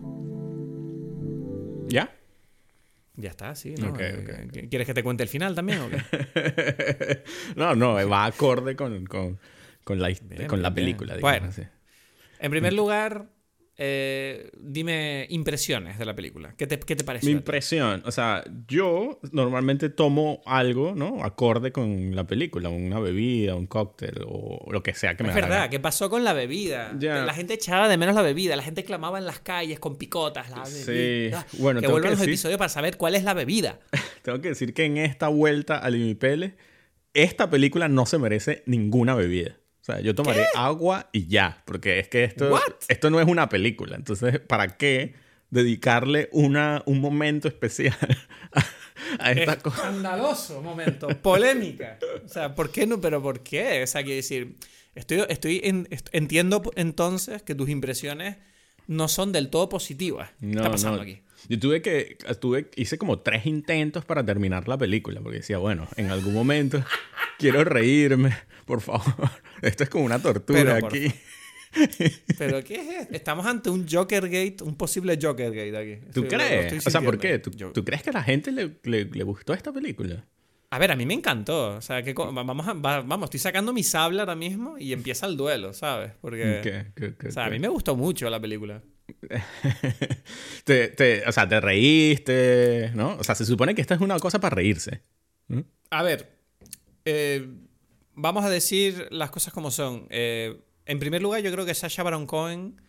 ¿Ya? 1.87 2.15
Ya 3.17 3.29
está, 3.29 3.55
sí, 3.55 3.75
¿no? 3.75 3.97
Eh, 3.99 4.45
ok. 4.47 4.69
¿Quieres 4.69 4.85
que 4.85 4.93
te 4.93 5.03
cuente 5.03 5.23
el 5.23 5.29
final 5.29 5.55
también 5.55 5.79
o 5.79 5.89
qué? 5.89 7.23
no, 7.55 7.75
no, 7.75 7.93
va 8.09 8.25
acorde 8.25 8.75
con, 8.75 9.05
con, 9.05 9.39
con 9.83 10.01
la, 10.01 10.07
Bien, 10.07 10.47
con 10.47 10.61
la 10.61 10.69
bien, 10.69 10.85
película. 10.85 11.17
Bueno. 11.19 11.47
digamos 11.47 11.59
así. 11.59 11.67
En 12.39 12.51
primer 12.51 12.73
lugar, 12.73 13.29
eh, 13.77 14.51
dime 14.57 15.27
impresiones 15.29 15.99
de 15.99 16.05
la 16.05 16.15
película. 16.15 16.53
¿Qué 16.57 16.65
te, 16.67 16.79
qué 16.79 16.95
te 16.95 17.03
pareció? 17.03 17.27
Mi 17.29 17.33
impresión, 17.35 18.01
o 18.05 18.11
sea, 18.11 18.43
yo 18.67 19.19
normalmente 19.31 19.89
tomo 19.89 20.41
algo, 20.45 20.93
¿no? 20.95 21.23
Acorde 21.23 21.71
con 21.71 22.15
la 22.15 22.25
película, 22.25 22.69
una 22.69 22.99
bebida, 22.99 23.55
un 23.55 23.67
cóctel 23.67 24.23
o 24.25 24.71
lo 24.71 24.81
que 24.81 24.93
sea 24.93 25.15
que 25.17 25.23
me 25.23 25.29
Es 25.29 25.35
verdad. 25.35 25.69
¿qué 25.69 25.79
pasó 25.79 26.09
con 26.09 26.23
la 26.23 26.33
bebida? 26.33 26.93
La 26.99 27.33
gente 27.33 27.53
echaba 27.55 27.89
de 27.89 27.97
menos 27.97 28.15
la 28.15 28.21
bebida, 28.21 28.55
la 28.55 28.63
gente 28.63 28.83
clamaba 28.83 29.17
en 29.17 29.25
las 29.25 29.39
calles 29.39 29.79
con 29.79 29.97
picotas. 29.97 30.49
La 30.49 30.65
Sí, 30.65 30.83
bebida. 30.91 31.45
bueno, 31.59 31.79
que 31.81 31.87
tengo 31.87 31.93
vuelvan 31.93 32.11
que 32.11 32.15
los 32.15 32.19
decir- 32.19 32.29
episodios 32.33 32.57
para 32.57 32.69
saber 32.69 32.97
cuál 32.97 33.15
es 33.15 33.23
la 33.23 33.33
bebida. 33.33 33.79
Tengo 34.23 34.41
que 34.41 34.49
decir 34.49 34.73
que 34.73 34.85
en 34.85 34.97
esta 34.97 35.27
vuelta 35.27 35.77
al 35.77 35.95
Imipele, 35.95 36.55
esta 37.13 37.49
película 37.49 37.87
no 37.89 38.05
se 38.05 38.17
merece 38.17 38.63
ninguna 38.65 39.15
bebida. 39.15 39.57
O 39.85 39.91
sea, 39.93 39.99
yo 40.01 40.15
tomaré 40.15 40.47
agua 40.55 41.09
y 41.11 41.27
ya, 41.27 41.61
porque 41.63 41.99
es 41.99 42.07
que 42.07 42.23
esto, 42.23 42.49
What? 42.49 42.61
esto 42.87 43.11
no 43.11 43.19
es 43.19 43.27
una 43.27 43.49
película. 43.49 43.95
Entonces, 43.95 44.39
¿para 44.39 44.77
qué 44.77 45.13
dedicarle 45.51 46.27
una, 46.31 46.81
un 46.87 46.99
momento 46.99 47.47
especial 47.47 47.95
a, 49.19 49.27
a 49.27 49.31
esta 49.31 49.59
cosa? 49.59 49.77
Escandaloso 49.77 50.59
momento, 50.63 51.07
polémica. 51.21 51.99
O 52.25 52.27
sea, 52.27 52.55
¿por 52.55 52.71
qué 52.71 52.87
no? 52.87 52.99
Pero 52.99 53.21
¿por 53.21 53.41
qué? 53.43 53.83
O 53.83 53.87
sea, 53.87 54.01
quiero 54.01 54.15
decir, 54.15 54.55
estoy, 54.95 55.23
estoy 55.29 55.61
en- 55.63 55.87
est- 55.91 56.09
entiendo 56.13 56.63
entonces 56.75 57.43
que 57.43 57.53
tus 57.53 57.69
impresiones 57.69 58.37
no 58.87 59.07
son 59.07 59.31
del 59.31 59.49
todo 59.51 59.69
positivas. 59.69 60.31
¿Qué 60.39 60.49
está 60.49 60.71
pasando 60.71 60.97
no. 60.97 61.03
aquí? 61.03 61.21
Yo 61.47 61.59
tuve 61.59 61.81
que, 61.81 62.17
tuve, 62.39 62.69
hice 62.75 62.97
como 62.97 63.19
tres 63.19 63.45
intentos 63.45 64.03
para 64.05 64.25
terminar 64.25 64.67
la 64.67 64.77
película, 64.77 65.21
porque 65.21 65.37
decía, 65.39 65.57
bueno, 65.57 65.87
en 65.97 66.09
algún 66.09 66.33
momento 66.33 66.83
quiero 67.39 67.63
reírme, 67.63 68.35
por 68.65 68.81
favor. 68.81 69.03
Esto 69.61 69.83
es 69.83 69.89
como 69.89 70.05
una 70.05 70.19
tortura 70.21 70.63
Pero, 70.75 70.87
aquí. 70.87 71.11
¿Pero 72.37 72.63
qué 72.63 72.75
es 72.75 73.01
esto? 73.01 73.13
Estamos 73.15 73.45
ante 73.45 73.69
un 73.69 73.85
Jokergate, 73.87 74.57
un 74.63 74.75
posible 74.75 75.17
Jokergate 75.21 75.77
aquí. 75.77 76.05
¿Tú 76.13 76.23
Estoy- 76.23 76.37
crees? 76.37 76.87
O 76.87 76.89
sea, 76.89 77.01
¿por 77.01 77.17
qué? 77.17 77.39
¿Tú, 77.39 77.51
Yo- 77.51 77.71
tú 77.73 77.83
crees 77.83 78.01
que 78.01 78.11
a 78.11 78.13
la 78.13 78.23
gente 78.23 78.51
le, 78.51 78.77
le- 78.83 79.05
le 79.05 79.23
gustó 79.23 79.53
esta 79.53 79.71
película? 79.73 80.23
A 80.69 80.79
ver, 80.79 80.91
a 80.91 80.95
mí 80.95 81.05
me 81.05 81.13
encantó. 81.13 81.75
O 81.75 81.81
sea, 81.81 82.01
que 82.03 82.13
vamos, 82.13 82.67
a- 82.67 82.73
va- 82.73 83.01
vamos, 83.01 83.25
estoy 83.27 83.39
sacando 83.39 83.73
mi 83.73 83.83
sable 83.83 84.19
ahora 84.21 84.35
mismo 84.35 84.77
y 84.77 84.93
empieza 84.93 85.25
el 85.25 85.35
duelo, 85.37 85.73
¿sabes? 85.73 86.11
Porque. 86.21 86.59
¿Qué- 86.63 86.85
qué- 86.95 87.15
qué- 87.15 87.27
O 87.27 87.31
sea, 87.31 87.45
a 87.45 87.49
mí 87.49 87.59
me 87.59 87.67
gustó 87.67 87.95
mucho 87.95 88.29
la 88.29 88.39
película. 88.39 88.81
te, 90.63 90.87
te- 90.89 91.23
o 91.27 91.31
sea, 91.31 91.47
te 91.47 91.59
reíste, 91.59 92.91
¿no? 92.95 93.15
O 93.17 93.23
sea, 93.23 93.35
se 93.35 93.45
supone 93.45 93.75
que 93.75 93.81
esta 93.81 93.95
es 93.95 94.01
una 94.01 94.19
cosa 94.19 94.39
para 94.39 94.55
reírse. 94.55 95.01
¿Mm? 95.47 95.59
A 95.91 96.03
ver, 96.03 96.37
eh, 97.05 97.47
vamos 98.13 98.43
a 98.45 98.49
decir 98.49 99.07
las 99.11 99.29
cosas 99.31 99.53
como 99.53 99.71
son. 99.71 100.07
Eh, 100.09 100.59
en 100.85 100.99
primer 100.99 101.21
lugar, 101.21 101.41
yo 101.41 101.51
creo 101.51 101.65
que 101.65 101.73
Sasha 101.73 102.03
Baron 102.03 102.25
Cohen 102.25 102.81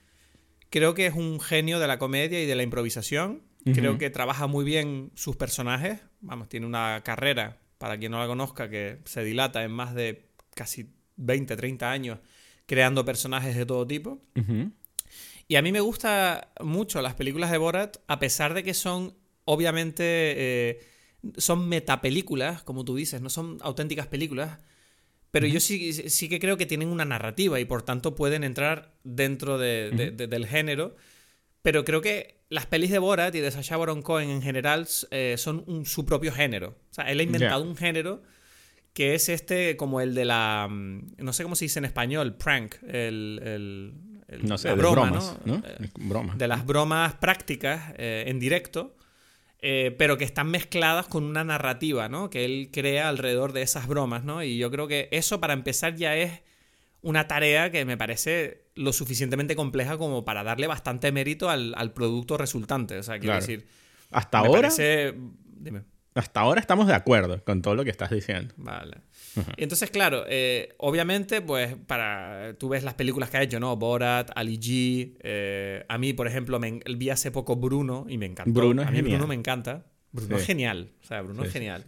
Creo 0.69 0.95
que 0.95 1.07
es 1.07 1.15
un 1.15 1.39
genio 1.39 1.79
de 1.79 1.87
la 1.87 1.97
comedia 1.97 2.43
y 2.43 2.47
de 2.47 2.55
la 2.57 2.65
improvisación. 2.65 3.43
Creo 3.73 3.99
que 3.99 4.11
trabaja 4.11 4.49
muy 4.49 4.65
bien 4.65 5.13
sus 5.15 5.37
personajes. 5.37 6.01
Vamos, 6.21 6.49
tiene 6.49 6.67
una 6.67 7.03
carrera, 7.05 7.59
para 7.79 7.97
quien 7.99 8.11
no 8.13 8.19
la 8.19 8.27
conozca, 8.27 8.69
que 8.69 8.99
se 9.05 9.23
dilata 9.23 9.63
en 9.63 9.71
más 9.71 9.95
de 9.95 10.29
casi 10.55 10.93
20, 11.17 11.57
30 11.57 11.91
años 11.91 12.19
creando 12.67 13.05
personajes 13.05 13.55
de 13.57 13.65
todo 13.65 13.87
tipo. 13.87 14.21
Y 15.49 15.57
a 15.57 15.63
mí 15.63 15.73
me 15.73 15.81
gusta 15.81 16.53
mucho 16.61 17.01
las 17.03 17.15
películas 17.15 17.51
de 17.51 17.59
Borat, 17.59 17.99
a 18.09 18.19
pesar 18.19 18.55
de 18.55 18.65
que 18.65 18.75
son, 18.75 19.15
obviamente, 19.45 20.05
eh, 20.07 20.81
son 21.37 21.69
metapelículas, 21.69 22.63
como 22.63 22.85
tú 22.85 22.97
dices, 22.97 23.21
no 23.21 23.31
son 23.31 23.59
auténticas 23.61 24.09
películas. 24.09 24.59
Pero 25.31 25.47
yo 25.47 25.61
sí, 25.61 25.93
sí 25.93 26.29
que 26.29 26.41
creo 26.41 26.57
que 26.57 26.67
tienen 26.67 26.89
una 26.89 27.05
narrativa 27.05 27.61
y 27.61 27.65
por 27.65 27.83
tanto 27.83 28.15
pueden 28.15 28.43
entrar 28.43 28.95
dentro 29.05 29.59
del 29.59 30.47
género. 30.47 30.97
Pero 31.63 31.85
creo 31.85 32.01
que 32.01 32.37
las 32.49 32.67
pelis 32.67 32.91
de 32.91 32.99
Borat 32.99 33.35
y 33.35 33.41
de 33.41 33.51
Sacha 33.51 33.77
Baron 33.77 34.03
Cohen 34.03 34.31
en 34.31 34.41
general 34.41 34.89
eh, 35.11 35.35
son 35.37 35.85
su 35.85 36.07
propio 36.07 36.33
género. 36.33 36.77
O 36.91 36.95
sea, 36.95 37.11
él 37.11 37.21
ha 37.21 37.23
inventado 37.23 37.65
un 37.65 37.77
género 37.77 38.23
que 38.95 39.15
es 39.15 39.29
este 39.29 39.77
como 39.77 40.01
el 40.01 40.15
de 40.15 40.25
la... 40.25 40.69
Mm, 40.71 41.17
no 41.19 41.33
sé 41.35 41.43
cómo 41.43 41.55
se 41.55 41.67
dice 41.67 41.81
en 41.81 41.85
español, 41.85 42.37
prank, 42.37 42.77
el... 42.89 44.16
no 44.43 44.59
sé, 44.59 44.73
broma, 44.73 45.11
bromas, 45.11 45.39
¿no? 45.45 45.63
Eh, 45.65 46.37
de 46.37 46.49
las 46.49 46.67
bromas 46.67 47.15
prácticas 47.15 47.95
eh, 47.97 48.25
en 48.27 48.39
directo. 48.39 48.97
pero 49.61 50.17
que 50.17 50.25
están 50.25 50.49
mezcladas 50.51 51.07
con 51.07 51.25
una 51.25 51.45
narrativa, 51.45 52.09
¿no? 52.09 52.31
Que 52.31 52.45
él 52.45 52.71
crea 52.73 53.09
alrededor 53.09 53.53
de 53.53 53.63
esas 53.63 53.87
bromas, 53.87 54.25
¿no? 54.25 54.43
Y 54.43 54.59
yo 54.59 54.71
creo 54.71 54.87
que 54.87 55.09
eso, 55.11 55.41
para 55.41 55.55
empezar, 55.55 55.97
ya 55.97 56.17
es 56.17 56.43
una 57.03 57.29
tarea 57.29 57.71
que 57.71 57.85
me 57.85 57.97
parece 57.97 58.67
lo 58.75 58.93
suficientemente 58.93 59.55
compleja 59.55 59.97
como 59.97 60.25
para 60.25 60.43
darle 60.43 60.67
bastante 60.67 61.13
mérito 61.13 61.49
al, 61.49 61.93
producto 61.95 62.37
resultante. 62.37 62.99
O 62.99 63.03
sea, 63.03 63.19
quiero 63.19 63.37
decir. 63.37 63.67
Hasta 64.11 64.39
ahora. 64.39 64.69
Hasta 66.15 66.41
ahora 66.41 66.61
estamos 66.61 66.87
de 66.87 66.95
acuerdo 66.95 67.45
con 67.45 67.61
todo 67.61 67.75
lo 67.75 67.85
que 67.85 67.91
estás 67.91 68.11
diciendo. 68.11 68.55
Vale. 68.57 69.03
Entonces, 69.57 69.91
claro, 69.91 70.25
eh, 70.29 70.75
obviamente, 70.79 71.41
pues, 71.41 71.77
para. 71.87 72.55
Tú 72.59 72.69
ves 72.69 72.85
las 72.85 72.95
películas 72.95 73.31
que 73.31 73.39
ha 73.39 73.43
hecho, 73.43 73.61
¿no? 73.61 73.77
Borat, 73.77 74.31
Ali 74.35 74.59
G. 74.59 75.17
Eh, 75.21 75.85
a 75.89 75.99
mí, 75.99 76.13
por 76.13 76.27
ejemplo, 76.27 76.59
me, 76.59 76.81
vi 76.97 77.11
hace 77.11 77.31
poco 77.31 77.57
Bruno 77.57 78.07
y 78.09 78.19
me 78.19 78.27
encantó. 78.27 78.53
Bruno 78.53 78.83
a 78.83 78.91
mí 78.91 79.03
Bruno 79.03 79.27
me 79.27 79.35
encanta. 79.35 79.87
Bruno 80.13 80.37
es 80.37 80.47
genial. 80.47 80.91
O 81.03 81.07
sea, 81.07 81.23
Bruno 81.23 81.45
es 81.45 81.53
genial. 81.53 81.85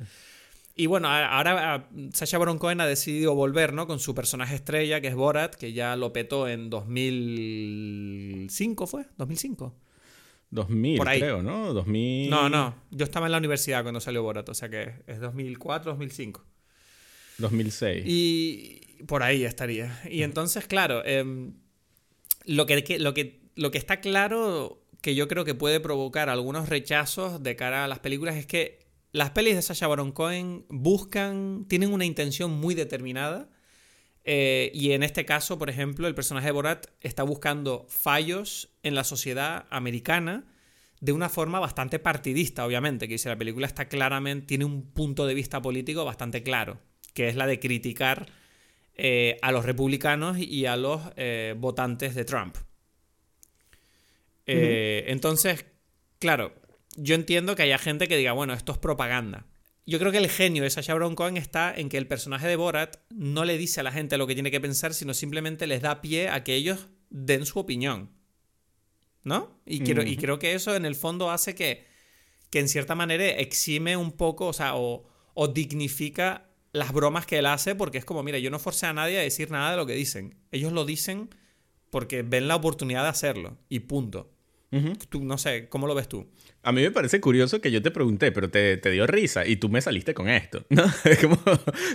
Y 0.79 0.87
bueno, 0.87 1.09
ahora 1.09 1.89
Sacha 2.13 2.39
Baron 2.39 2.59
Cohen 2.59 2.81
ha 2.81 2.87
decidido 2.87 3.35
volver, 3.35 3.73
¿no? 3.73 3.89
Con 3.89 3.99
su 3.99 4.15
personaje 4.15 4.55
estrella, 4.55 5.01
que 5.01 5.09
es 5.09 5.17
Borat, 5.17 5.57
que 5.57 5.73
ya 5.73 5.97
lo 5.97 6.13
petó 6.13 6.47
en 6.47 6.71
2005, 6.71 8.87
¿fue? 8.87 9.07
¿2005? 9.19 9.73
2000, 10.51 11.01
creo, 11.01 11.43
¿no? 11.43 11.75
2000... 11.75 12.31
No, 12.31 12.49
no. 12.49 12.77
Yo 12.93 13.05
estaba 13.05 13.27
en 13.27 13.33
la 13.33 13.39
universidad 13.39 13.83
cuando 13.83 14.01
salió 14.01 14.23
Borat, 14.23 14.49
o 14.49 14.55
sea 14.55 14.69
que 14.69 15.03
es 15.09 15.19
2004, 15.19 15.91
2005. 15.91 16.45
2006. 17.39 18.05
Y 18.07 18.81
por 19.07 19.23
ahí 19.23 19.45
estaría. 19.45 20.01
Y 20.11 20.23
entonces, 20.23 20.67
claro, 20.67 21.05
em, 21.05 21.55
lo, 22.45 22.67
que, 22.67 22.99
lo, 22.99 23.15
que, 23.15 23.41
lo 23.55 23.71
que 23.71 23.79
está 23.79 24.01
claro 24.01 24.85
que 25.01 25.15
yo 25.15 25.29
creo 25.29 25.45
que 25.45 25.55
puede 25.55 25.81
provocar 25.81 26.29
algunos 26.29 26.69
rechazos 26.69 27.43
de 27.43 27.57
cara 27.57 27.85
a 27.85 27.89
las 27.89 28.01
películas 28.01 28.37
es 28.37 28.47
que 28.47 28.87
las 29.13 29.31
pelis 29.31 29.55
de 29.55 29.63
Sacha 29.63 29.87
Baron 29.87 30.13
Cohen 30.13 30.67
buscan, 30.69 31.67
tienen 31.69 31.93
una 31.93 32.05
intención 32.05 32.51
muy 32.51 32.75
determinada. 32.75 33.49
Eh, 34.25 34.71
y 34.75 34.93
en 34.93 35.03
este 35.03 35.25
caso, 35.25 35.59
por 35.59 35.71
ejemplo, 35.71 36.07
el 36.07 36.15
personaje 36.15 36.47
de 36.47 36.53
Borat 36.53 36.87
está 37.01 37.23
buscando 37.23 37.87
fallos 37.89 38.69
en 38.83 38.95
la 38.95 39.05
sociedad 39.05 39.67
americana 39.71 40.45
de 41.01 41.13
una 41.13 41.29
forma 41.29 41.61
bastante 41.61 41.99
partidista, 41.99 42.67
obviamente, 42.67 43.07
que 43.07 43.15
dice 43.15 43.29
la 43.29 43.39
película 43.39 43.67
está 43.67 43.89
claramente, 43.89 44.47
tiene 44.47 44.65
un 44.65 44.91
punto 44.91 45.27
de 45.27 45.35
vista 45.35 45.63
político 45.63 46.05
bastante 46.05 46.43
claro, 46.43 46.81
que 47.19 47.27
es 47.27 47.35
la 47.35 47.49
de 47.49 47.59
criticar 47.59 48.31
eh, 48.95 49.39
a 49.43 49.51
los 49.51 49.65
republicanos 49.65 50.39
y 50.39 50.67
a 50.67 50.77
los 50.77 51.03
eh, 51.17 51.57
votantes 51.59 52.15
de 52.15 52.25
Trump. 52.25 52.57
Entonces, 54.47 55.67
claro, 56.21 56.55
yo 56.97 57.17
entiendo 57.17 57.57
que 57.57 57.65
haya 57.65 57.77
gente 57.79 58.07
que 58.07 58.17
diga, 58.17 58.31
bueno, 58.35 58.55
esto 58.55 58.71
es 58.71 58.79
propaganda. 58.79 59.47
Yo 59.85 59.99
creo 59.99 60.13
que 60.13 60.19
el 60.19 60.31
genio 60.31 60.63
de 60.63 60.71
Sacha 60.71 60.93
Baron 60.93 61.17
Cohen 61.17 61.37
está 61.37 61.75
en 61.75 61.89
que 61.89 61.99
el 61.99 62.07
personaje 62.07 62.47
de 62.47 62.55
Borat 62.55 62.99
no 63.11 63.45
le 63.45 63.59
dice 63.59 63.81
a 63.81 63.83
la 63.83 63.91
gente 63.91 64.17
lo 64.17 64.29
que 64.29 64.35
tiene 64.35 64.53
que 64.53 64.61
pensar, 64.61 64.95
sino 64.95 65.13
simplemente 65.13 65.67
les 65.67 65.83
da 65.83 66.01
pie 66.01 66.29
a 66.29 66.45
que 66.45 66.55
ellos 66.55 66.87
den 67.11 67.47
su 67.47 67.59
opinión. 67.59 68.13
¿No? 69.25 69.61
Y, 69.67 69.81
quiero, 69.81 70.05
y 70.05 70.17
creo 70.17 70.39
que 70.39 70.55
eso 70.55 70.77
en 70.77 70.85
el 70.85 70.95
fondo 70.95 71.33
hace 71.33 71.57
que, 71.57 71.85
que 72.49 72.61
en 72.61 72.69
cierta 72.69 72.95
manera 72.95 73.27
exime 73.27 73.97
un 73.97 74.13
poco, 74.13 74.47
o 74.47 74.53
sea, 74.53 74.77
o, 74.77 75.09
o 75.35 75.49
dignifica 75.49 76.48
las 76.73 76.93
bromas 76.93 77.27
que 77.27 77.39
él 77.39 77.47
hace, 77.47 77.75
porque 77.75 77.99
es 77.99 78.05
como, 78.05 78.23
mira, 78.23 78.39
yo 78.39 78.51
no 78.51 78.59
forcé 78.59 78.87
a 78.87 78.93
nadie 78.93 79.19
a 79.19 79.23
decir 79.23 79.51
nada 79.51 79.71
de 79.71 79.77
lo 79.77 79.87
que 79.87 79.95
dicen. 79.95 80.35
Ellos 80.53 80.73
lo 80.73 80.85
dicen 80.85 81.31
porque 81.91 82.23
ven 82.23 82.49
la 82.49 82.57
oportunidad 82.57 83.03
de 83.03 83.09
hacerlo. 83.09 83.57
Y 83.69 83.81
punto. 83.81 84.31
tú, 85.09 85.25
no 85.25 85.39
sé, 85.39 85.69
¿cómo 85.69 85.87
lo 85.87 85.95
ves 85.95 86.09
tú? 86.09 86.27
A 86.63 86.73
mí 86.73 86.83
me 86.83 86.91
parece 86.91 87.21
curioso 87.21 87.61
que 87.61 87.71
yo 87.71 87.81
te 87.81 87.91
pregunté, 87.91 88.33
pero 88.33 88.51
te, 88.51 88.77
te 88.77 88.91
dio 88.91 89.07
risa 89.07 89.47
y 89.47 89.57
tú 89.57 89.69
me 89.69 89.81
saliste 89.81 90.13
con 90.13 90.29
esto, 90.29 90.65
¿no? 90.69 90.85
Es 91.05 91.19
como, 91.19 91.39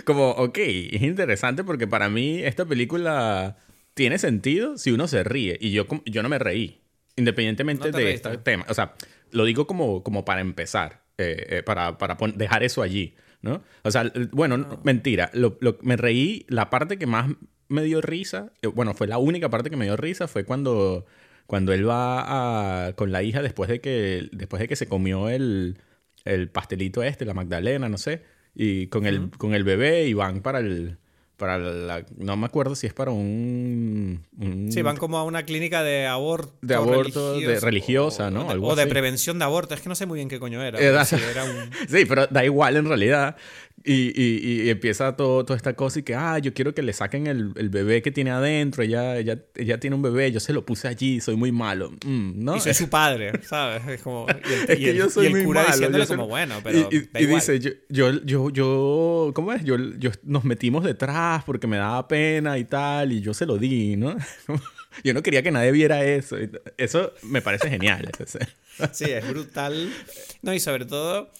como, 0.04 0.30
ok, 0.30 0.58
es 0.58 1.02
interesante 1.02 1.62
porque 1.62 1.86
para 1.86 2.08
mí 2.08 2.40
esta 2.40 2.64
película 2.64 3.56
tiene 3.94 4.18
sentido 4.18 4.76
si 4.76 4.90
uno 4.90 5.06
se 5.06 5.22
ríe 5.22 5.56
y 5.60 5.70
yo, 5.70 5.86
yo 6.04 6.22
no 6.22 6.28
me 6.28 6.40
reí, 6.40 6.80
independientemente 7.16 7.92
de 7.92 8.14
este 8.14 8.38
tema. 8.38 8.66
O 8.68 8.74
sea, 8.74 8.94
lo 9.30 9.44
digo 9.44 9.68
como, 9.68 10.02
como 10.02 10.24
para 10.24 10.40
empezar, 10.40 11.04
eh, 11.16 11.46
eh, 11.48 11.62
para, 11.62 11.96
para 11.96 12.16
dejar 12.34 12.64
eso 12.64 12.82
allí, 12.82 13.14
¿no? 13.44 13.62
O 13.82 13.90
sea, 13.90 14.10
bueno, 14.32 14.80
mentira, 14.82 15.30
lo, 15.34 15.56
lo, 15.60 15.78
me 15.82 15.96
reí, 15.96 16.44
la 16.48 16.70
parte 16.70 16.98
que 16.98 17.06
más 17.06 17.30
me 17.68 17.82
dio 17.84 18.00
risa, 18.00 18.52
eh, 18.62 18.66
bueno, 18.66 18.94
fue 18.94 19.06
la 19.06 19.18
única 19.18 19.48
parte 19.50 19.70
que 19.70 19.76
me 19.76 19.84
dio 19.84 19.96
risa, 19.96 20.26
fue 20.26 20.44
cuando 20.44 21.06
cuando 21.46 21.72
él 21.72 21.88
va 21.88 22.92
con 22.96 23.12
la 23.12 23.22
hija 23.22 23.42
después 23.42 23.68
de 23.68 23.80
que, 23.80 24.28
después 24.32 24.60
de 24.60 24.68
que 24.68 24.76
se 24.76 24.88
comió 24.88 25.28
el, 25.28 25.78
el 26.24 26.48
pastelito 26.50 27.02
este, 27.02 27.24
la 27.24 27.34
Magdalena, 27.34 27.88
no 27.88 27.98
sé, 27.98 28.22
y 28.54 28.86
con 28.88 29.06
el, 29.06 29.30
con 29.30 29.54
el 29.54 29.64
bebé 29.64 30.06
y 30.06 30.14
van 30.14 30.40
para 30.40 30.60
el, 30.60 30.98
para 31.36 31.58
la, 31.58 32.04
no 32.16 32.36
me 32.36 32.46
acuerdo 32.46 32.76
si 32.76 32.86
es 32.86 32.94
para 32.94 33.10
un, 33.10 34.24
sí 34.70 34.82
van 34.82 34.96
como 34.96 35.18
a 35.18 35.24
una 35.24 35.44
clínica 35.44 35.82
de 35.82 36.06
aborto 36.06 36.54
de 36.62 36.74
aborto 36.74 37.38
de 37.38 37.58
religiosa 37.58 38.30
no 38.30 38.46
o 38.46 38.76
de, 38.76 38.86
prevención 38.86 39.38
de 39.38 39.44
aborto. 39.44 39.74
Es 39.74 39.80
que 39.80 39.88
no 39.88 39.94
sé 39.94 40.06
muy 40.06 40.18
bien 40.18 40.28
qué 40.28 40.38
coño 40.38 40.62
era, 40.62 40.78
era 40.78 41.04
sí 41.06 41.16
pero 42.08 42.26
da 42.28 42.44
igual 42.44 42.76
en 42.76 42.86
realidad 42.86 43.36
y, 43.86 44.62
y, 44.64 44.70
empieza 44.70 45.14
todo, 45.14 45.44
toda 45.44 45.58
esta 45.58 45.74
cosa 45.74 45.98
y 45.98 46.02
que, 46.02 46.14
ah, 46.14 46.38
yo 46.38 46.54
quiero 46.54 46.74
que 46.74 46.82
le 46.82 46.94
saquen 46.94 47.26
el, 47.26 47.52
el 47.56 47.68
bebé 47.68 48.00
que 48.00 48.10
tiene 48.10 48.30
adentro, 48.30 48.82
ella, 48.82 49.18
ella, 49.18 49.38
ella, 49.54 49.78
tiene 49.78 49.94
un 49.94 50.00
bebé, 50.00 50.32
yo 50.32 50.40
se 50.40 50.54
lo 50.54 50.64
puse 50.64 50.88
allí, 50.88 51.20
soy 51.20 51.36
muy 51.36 51.52
malo. 51.52 51.90
Mm, 52.06 52.42
¿no? 52.42 52.56
Y 52.56 52.60
soy 52.60 52.72
su 52.74 52.88
padre, 52.88 53.32
¿sabes? 53.42 53.86
Es 53.86 54.00
como, 54.00 54.26
y 54.28 54.72
el, 54.72 54.78
que 54.78 54.94
yo 54.94 55.10
soy 55.10 55.28
muy 55.28 55.44
cura 55.44 55.64
malo, 55.64 55.74
diciéndole 55.74 56.06
como, 56.06 56.26
bueno, 56.26 56.60
pero 56.64 56.88
Y, 56.90 57.08
y 57.14 57.26
dice, 57.26 57.60
yo, 57.60 57.72
yo, 57.90 58.24
yo, 58.24 58.48
yo, 58.50 59.32
¿cómo 59.34 59.52
es? 59.52 59.62
Yo, 59.64 59.76
yo, 59.76 60.10
nos 60.22 60.44
metimos 60.44 60.82
detrás 60.82 61.44
porque 61.44 61.66
me 61.66 61.76
daba 61.76 62.08
pena 62.08 62.56
y 62.56 62.64
tal, 62.64 63.12
y 63.12 63.20
yo 63.20 63.34
se 63.34 63.44
lo 63.44 63.58
di, 63.58 63.96
¿no? 63.96 64.16
yo 65.04 65.12
no 65.12 65.22
quería 65.22 65.42
que 65.42 65.50
nadie 65.50 65.72
viera 65.72 66.02
eso. 66.02 66.36
Eso 66.78 67.12
me 67.22 67.42
parece 67.42 67.68
genial. 67.68 68.10
sí, 68.92 69.04
es 69.04 69.28
brutal. 69.28 69.92
No, 70.40 70.54
y 70.54 70.60
sobre 70.60 70.86
todo 70.86 71.30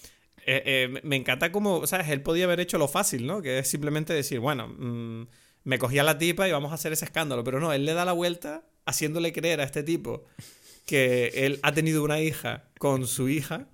eh, 0.47 0.63
eh, 0.65 1.01
me 1.03 1.15
encanta 1.15 1.51
como, 1.51 1.87
¿sabes? 1.87 2.09
Él 2.09 2.21
podía 2.21 2.45
haber 2.45 2.59
hecho 2.59 2.77
lo 2.77 2.87
fácil, 2.87 3.25
¿no? 3.25 3.41
Que 3.41 3.59
es 3.59 3.67
simplemente 3.67 4.13
decir, 4.13 4.39
bueno, 4.39 4.67
mm, 4.67 5.27
me 5.63 5.79
cogía 5.79 6.03
la 6.03 6.17
tipa 6.17 6.47
y 6.47 6.51
vamos 6.51 6.71
a 6.71 6.75
hacer 6.75 6.93
ese 6.93 7.05
escándalo. 7.05 7.43
Pero 7.43 7.59
no, 7.59 7.73
él 7.73 7.85
le 7.85 7.93
da 7.93 8.05
la 8.05 8.13
vuelta 8.13 8.63
haciéndole 8.85 9.33
creer 9.33 9.59
a 9.59 9.63
este 9.63 9.81
tipo 9.81 10.23
que 10.85 11.31
él 11.33 11.59
ha 11.63 11.73
tenido 11.73 12.03
una 12.03 12.21
hija 12.21 12.65
con 12.77 13.07
su 13.07 13.27
hija, 13.27 13.67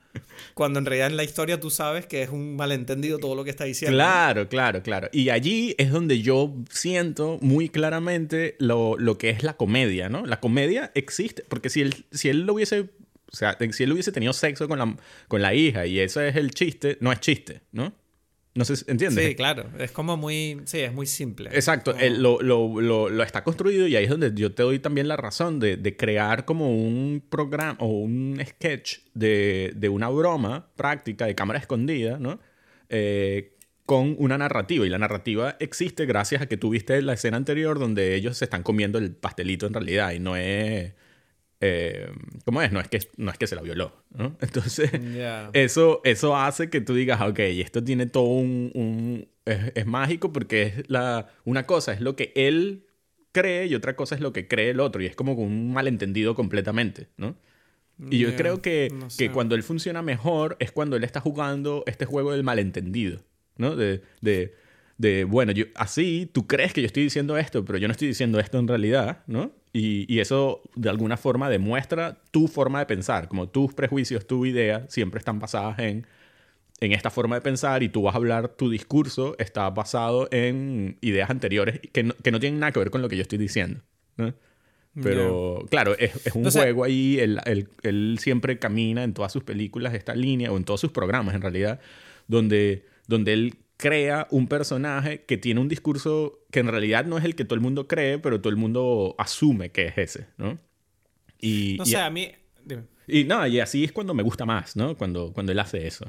cuando 0.54 0.80
en 0.80 0.86
realidad 0.86 1.08
en 1.08 1.18
la 1.18 1.26
historia 1.26 1.60
tú 1.60 1.70
sabes 1.70 2.06
que 2.06 2.22
es 2.22 2.30
un 2.30 2.56
malentendido 2.56 3.20
todo 3.20 3.36
lo 3.36 3.44
que 3.44 3.50
está 3.50 3.66
diciendo. 3.66 3.98
Claro, 3.98 4.48
claro, 4.48 4.82
claro. 4.82 5.10
Y 5.12 5.30
allí 5.30 5.76
es 5.78 5.92
donde 5.92 6.22
yo 6.22 6.56
siento 6.70 7.38
muy 7.42 7.68
claramente 7.68 8.56
lo, 8.60 8.98
lo 8.98 9.18
que 9.18 9.30
es 9.30 9.44
la 9.44 9.58
comedia, 9.58 10.08
¿no? 10.08 10.26
La 10.26 10.40
comedia 10.40 10.92
existe, 10.96 11.44
porque 11.50 11.70
si 11.70 11.82
él, 11.82 12.06
si 12.12 12.30
él 12.30 12.42
lo 12.42 12.54
hubiese 12.54 12.90
o 13.32 13.36
sea, 13.36 13.58
si 13.72 13.84
él 13.84 13.92
hubiese 13.94 14.12
tenido 14.12 14.34
sexo 14.34 14.68
con 14.68 14.80
la, 14.80 14.96
con 15.28 15.42
la 15.42 15.54
hija 15.54 15.86
y 15.86 16.00
eso 16.00 16.22
es 16.22 16.36
el 16.36 16.52
chiste, 16.52 16.98
no 17.00 17.12
es 17.12 17.20
chiste, 17.22 17.62
¿no? 17.72 17.94
No 18.54 18.66
sé, 18.66 18.74
¿entiendes? 18.92 19.26
Sí, 19.26 19.36
claro. 19.36 19.70
Es 19.80 19.92
como 19.92 20.18
muy... 20.18 20.60
Sí, 20.66 20.82
es 20.82 20.92
muy 20.92 21.06
simple. 21.06 21.50
Exacto. 21.54 21.96
lo, 21.98 22.42
lo, 22.42 22.82
lo, 22.82 23.24
está 23.24 23.46
construido 23.46 23.88
y 23.88 23.96
ahí 23.96 24.04
es 24.04 24.10
donde 24.10 24.34
yo 24.36 24.54
te 24.54 24.64
doy 24.64 24.80
también 24.80 25.08
la 25.08 25.16
razón 25.16 25.62
de, 25.62 25.78
de 25.78 25.96
crear 25.96 26.44
como 26.44 26.70
un 26.70 27.24
programa 27.30 27.78
o 27.80 27.88
un 27.88 28.42
sketch 28.46 29.00
de, 29.14 29.72
de, 29.78 29.88
una 29.88 30.10
broma 30.10 30.68
práctica 30.76 31.26
de 31.26 31.36
cámara 31.36 31.60
escondida, 31.60 32.20
¿no? 32.20 32.42
Eh, 32.90 33.56
con 33.86 34.18
una 34.20 34.38
narrativa. 34.38 34.86
Y 34.86 34.90
la 34.90 34.98
narrativa 34.98 35.56
existe 35.62 36.06
gracias 36.06 36.42
a 36.42 36.48
que 36.48 36.58
tuviste 36.58 37.02
la 37.02 37.14
escena 37.14 37.38
anterior 37.38 37.80
donde 37.80 38.16
ellos 38.16 38.36
se 38.38 38.44
están 38.44 38.64
comiendo 38.64 38.98
el 38.98 39.16
pastelito 39.16 39.66
en 39.66 39.74
realidad 39.74 40.12
y 40.12 40.20
no 40.20 40.36
es 40.36 40.94
eh, 41.62 42.12
¿cómo 42.44 42.62
es? 42.64 42.72
No 42.72 42.80
es 42.80 42.88
que, 42.88 43.00
no 43.18 43.30
es 43.32 43.38
que 43.38 43.46
se 43.46 43.56
la 43.56 43.62
violó, 43.62 43.94
¿no? 44.10 44.36
Entonces, 44.42 44.92
eso, 45.54 46.02
eso 46.04 46.36
hace 46.36 46.70
que 46.70 46.82
tú 46.82 46.96
digas, 46.96 47.22
ok, 47.22 47.40
esto 47.40 47.84
tiene 47.84 48.08
todo 48.08 48.26
un... 48.26 49.28
es, 49.46 49.86
mágico 49.86 50.34
porque 50.34 50.64
es 50.64 50.90
la... 50.90 51.28
Una 51.46 51.68
cosa 51.68 51.94
es 51.94 52.02
lo 52.02 52.16
que 52.16 52.34
él 52.36 52.88
cree 53.32 53.68
y 53.68 53.76
otra 53.76 53.96
cosa 53.96 54.16
es 54.16 54.22
lo 54.22 54.34
que 54.34 54.48
cree 54.48 54.72
el 54.72 54.80
otro 54.80 55.02
y 55.02 55.06
es 55.06 55.16
como 55.16 55.34
un 55.34 55.72
malentendido 55.72 56.36
completamente, 56.36 57.08
¿no? 57.16 57.38
Y 58.10 58.18
yo 58.18 58.36
creo 58.36 58.64
que, 58.64 58.92
que 59.16 59.30
cuando 59.30 59.54
él 59.54 59.62
funciona 59.62 60.02
mejor 60.02 60.58
es 60.60 60.72
cuando 60.72 60.96
él 60.96 61.04
está 61.04 61.20
jugando 61.20 61.84
este 61.86 62.06
juego 62.06 62.32
del 62.32 62.44
malentendido, 62.44 63.24
¿no? 63.58 63.76
De, 63.76 64.02
de, 64.22 64.56
de, 64.98 65.24
bueno, 65.24 65.52
yo, 65.52 65.66
así 65.76 66.28
tú 66.34 66.48
crees 66.48 66.74
que 66.74 66.82
yo 66.82 66.88
estoy 66.88 67.04
diciendo 67.04 67.38
esto, 67.38 67.64
pero 67.64 67.78
yo 67.78 67.88
no 67.88 67.92
estoy 67.92 68.08
diciendo 68.08 68.40
esto 68.40 68.58
en 68.58 68.68
realidad, 68.68 69.24
¿no? 69.28 69.52
Y, 69.74 70.14
y, 70.14 70.20
eso 70.20 70.62
de 70.76 70.90
alguna 70.90 71.16
forma 71.16 71.50
demuestra 71.50 72.18
tu 72.32 72.50
forma 72.50 72.80
de 72.80 72.86
pensar, 72.86 73.30
como 73.30 73.48
tus 73.48 73.74
prejuicios, 73.74 74.28
tu 74.28 74.46
idea 74.46 74.86
siempre 74.90 75.20
están 75.20 75.40
basadas 75.40 75.80
en, 75.80 76.06
en 76.82 76.92
esta 76.92 77.10
forma 77.10 77.36
de 77.36 77.42
pensar 77.42 77.84
y 77.84 77.90
tú 77.90 78.02
vas 78.02 78.16
a 78.16 78.18
hablar, 78.18 78.50
tu 78.50 78.70
discurso 78.70 79.36
está 79.38 79.70
basado 79.70 80.28
en 80.32 80.98
ideas 81.00 81.30
anteriores 81.30 81.80
que 81.94 82.04
no, 82.04 82.16
que 82.16 82.32
no 82.32 82.40
tienen 82.40 82.60
nada 82.60 82.72
que 82.74 82.80
ver 82.80 82.90
con 82.90 83.02
lo 83.02 83.08
que 83.08 83.16
yo 83.16 83.22
estoy 83.22 83.38
diciendo, 83.38 83.82
¿no? 84.18 84.34
Pero 85.02 85.66
claro, 85.70 85.96
es, 85.98 86.28
es 86.28 86.36
un 86.36 86.52
juego 86.52 86.84
ahí, 86.84 87.18
él, 87.18 87.40
él, 87.46 87.70
él, 87.84 88.18
siempre 88.20 88.60
camina 88.60 89.06
en 89.06 89.14
todas 89.14 89.32
sus 89.32 89.42
películas 89.42 89.94
esta 89.94 90.16
línea, 90.16 90.52
o 90.52 90.58
en 90.58 90.66
todos 90.66 90.82
sus 90.82 90.92
programas 90.92 91.34
en 91.34 91.42
realidad, 91.42 91.80
donde, 92.28 92.86
donde 93.08 93.32
él 93.32 93.56
crea 93.82 94.28
un 94.30 94.48
personaje 94.48 95.24
que 95.26 95.38
tiene 95.38 95.60
un 95.60 95.68
discurso 95.68 96.46
que 96.52 96.60
en 96.60 96.68
realidad 96.68 97.04
no 97.04 97.18
es 97.18 97.26
el 97.26 97.36
que 97.36 97.46
todo 97.46 97.56
el 97.56 97.62
mundo 97.62 97.88
cree, 97.88 98.20
pero 98.20 98.40
todo 98.40 98.52
el 98.52 98.56
mundo 98.56 99.16
asume 99.18 99.72
que 99.72 99.88
es 99.88 99.98
ese, 99.98 100.28
¿no? 100.38 100.60
Y, 101.40 101.78
no 101.80 101.86
sé, 101.88 101.98
a 101.98 102.12
mí... 102.12 102.32
Y 103.08 103.24
no, 103.24 103.46
y 103.48 103.60
así 103.60 103.84
es 103.84 103.92
cuando 103.92 104.14
me 104.14 104.22
gusta 104.22 104.46
más, 104.46 104.76
¿no? 104.76 104.96
Cuando, 104.96 105.34
cuando 105.34 105.52
él 105.52 105.58
hace 105.58 105.88
eso. 105.88 106.06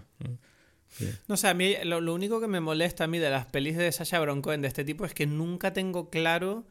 ¿no? 1.27 1.37
sé, 1.39 1.49
a 1.49 1.55
mí 1.55 1.75
lo, 1.85 2.03
lo, 2.03 2.13
único 2.13 2.43
que 2.43 2.47
me 2.47 2.61
molesta 2.61 3.05
a 3.05 3.07
mí 3.07 3.19
de 3.19 3.31
las 3.31 3.47
pelis 3.47 3.79
de 3.79 3.91
Sasha 3.91 4.19
Baron 4.19 4.43
Cohen 4.43 4.61
de 4.61 4.69
este 4.69 4.85
tipo 4.85 5.07
es 5.07 5.15
que 5.15 5.27
nunca 5.27 5.73
tengo 5.73 6.11
claro 6.11 6.67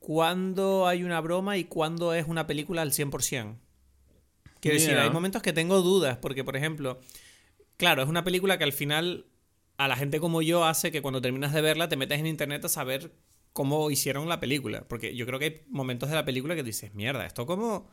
cuándo 0.00 0.88
hay 0.88 1.04
una 1.04 1.20
broma 1.20 1.56
y 1.56 1.64
cuándo 1.64 2.14
es 2.14 2.26
una 2.26 2.48
película 2.48 2.82
al 2.82 2.90
100%. 2.90 3.54
Quiero 4.58 4.76
decir, 4.76 4.96
hay 4.96 5.10
momentos 5.10 5.40
que 5.40 5.52
tengo 5.52 5.82
dudas, 5.82 6.18
porque 6.18 6.42
por 6.42 6.56
ejemplo, 6.56 6.98
claro, 7.76 8.02
es 8.02 8.08
una 8.08 8.24
película 8.24 8.58
que 8.58 8.64
al 8.64 8.72
final 8.72 9.26
a 9.84 9.88
la 9.88 9.96
gente 9.96 10.20
como 10.20 10.42
yo 10.42 10.64
hace 10.64 10.92
que 10.92 11.02
cuando 11.02 11.20
terminas 11.20 11.52
de 11.52 11.60
verla 11.60 11.88
te 11.88 11.96
metes 11.96 12.20
en 12.20 12.26
internet 12.26 12.64
a 12.64 12.68
saber 12.68 13.12
cómo 13.52 13.90
hicieron 13.90 14.28
la 14.28 14.40
película. 14.40 14.86
Porque 14.88 15.14
yo 15.14 15.26
creo 15.26 15.38
que 15.38 15.44
hay 15.44 15.60
momentos 15.68 16.08
de 16.08 16.14
la 16.14 16.24
película 16.24 16.54
que 16.54 16.62
dices, 16.62 16.94
mierda, 16.94 17.26
esto 17.26 17.46
cómo, 17.46 17.88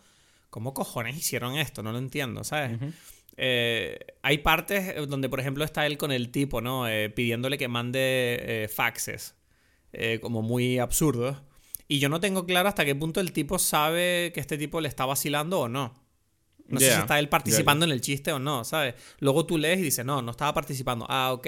cómo 0.50 0.74
cojones 0.74 1.18
hicieron 1.18 1.58
esto, 1.58 1.84
no 1.84 1.92
lo 1.92 1.98
entiendo, 1.98 2.44
¿sabes? 2.44 2.78
Eh, 3.38 4.00
hay 4.22 4.40
partes 4.40 4.96
donde, 5.08 5.30
por 5.30 5.40
ejemplo, 5.40 5.64
está 5.64 5.86
él 5.86 5.98
con 5.98 6.12
el 6.12 6.30
tipo, 6.30 6.62
¿no? 6.62 6.88
Eh, 6.88 7.10
pidiéndole 7.10 7.58
que 7.58 7.68
mande 7.68 8.38
eh, 8.42 8.68
faxes, 8.68 9.36
como 10.22 10.42
muy 10.42 10.78
absurdos. 10.78 11.38
Y 11.88 11.98
yo 11.98 12.10
no 12.10 12.20
tengo 12.20 12.46
claro 12.46 12.70
hasta 12.70 12.86
qué 12.86 12.94
punto 12.94 13.20
el 13.20 13.32
tipo 13.32 13.58
sabe 13.58 14.32
que 14.34 14.40
este 14.40 14.60
tipo 14.60 14.80
le 14.80 14.88
está 14.88 15.08
vacilando 15.08 15.62
o 15.62 15.70
no. 15.70 15.96
No 16.70 16.80
sé 16.80 16.94
si 16.94 17.00
está 17.00 17.20
él 17.20 17.30
participando 17.30 17.86
en 17.86 17.92
el 17.92 18.02
chiste 18.02 18.32
o 18.32 18.40
no, 18.40 18.64
¿sabes? 18.64 18.96
Luego 19.20 19.46
tú 19.46 19.58
lees 19.58 19.80
y 19.80 19.84
dices, 19.84 20.06
no, 20.06 20.22
no 20.22 20.32
estaba 20.32 20.54
participando. 20.54 21.06
Ah, 21.10 21.32
ok. 21.34 21.48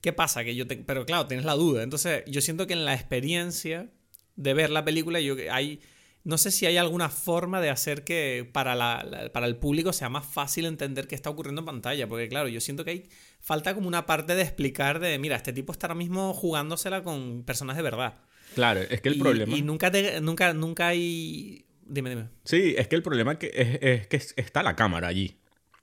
¿Qué 0.00 0.12
pasa? 0.12 0.44
Que 0.44 0.54
yo 0.54 0.66
Pero 0.68 1.06
claro, 1.06 1.26
tienes 1.26 1.46
la 1.46 1.54
duda. 1.54 1.82
Entonces, 1.82 2.24
yo 2.26 2.40
siento 2.40 2.66
que 2.66 2.74
en 2.74 2.84
la 2.84 2.94
experiencia 2.94 3.88
de 4.36 4.54
ver 4.54 4.70
la 4.70 4.84
película, 4.84 5.20
yo 5.20 5.34
hay. 5.50 5.80
No 6.24 6.38
sé 6.38 6.50
si 6.50 6.64
hay 6.64 6.78
alguna 6.78 7.10
forma 7.10 7.60
de 7.60 7.68
hacer 7.68 8.02
que 8.04 8.48
para, 8.50 8.74
la, 8.74 9.30
para 9.32 9.46
el 9.46 9.56
público 9.56 9.92
sea 9.92 10.08
más 10.08 10.26
fácil 10.26 10.64
entender 10.64 11.06
qué 11.06 11.14
está 11.14 11.28
ocurriendo 11.30 11.60
en 11.60 11.66
pantalla. 11.66 12.08
Porque, 12.08 12.28
claro, 12.28 12.48
yo 12.48 12.60
siento 12.60 12.84
que 12.84 12.90
hay. 12.90 13.08
Falta 13.40 13.74
como 13.74 13.88
una 13.88 14.06
parte 14.06 14.34
de 14.34 14.42
explicar 14.42 15.00
de. 15.00 15.18
Mira, 15.18 15.36
este 15.36 15.52
tipo 15.52 15.72
está 15.72 15.86
ahora 15.86 15.96
mismo 15.96 16.32
jugándosela 16.34 17.02
con 17.02 17.42
personas 17.44 17.76
de 17.76 17.82
verdad. 17.82 18.18
Claro, 18.54 18.80
es 18.80 19.00
que 19.00 19.08
el 19.08 19.18
problema. 19.18 19.56
Y 19.56 19.62
nunca, 19.62 19.90
nunca, 20.20 20.52
nunca 20.52 20.88
hay. 20.88 21.63
Dime, 21.86 22.10
dime. 22.10 22.28
Sí, 22.44 22.74
es 22.76 22.88
que 22.88 22.96
el 22.96 23.02
problema 23.02 23.38
que 23.38 23.50
es, 23.80 24.06
que 24.06 24.16
está 24.40 24.62
la 24.62 24.76
cámara 24.76 25.08
allí. 25.08 25.38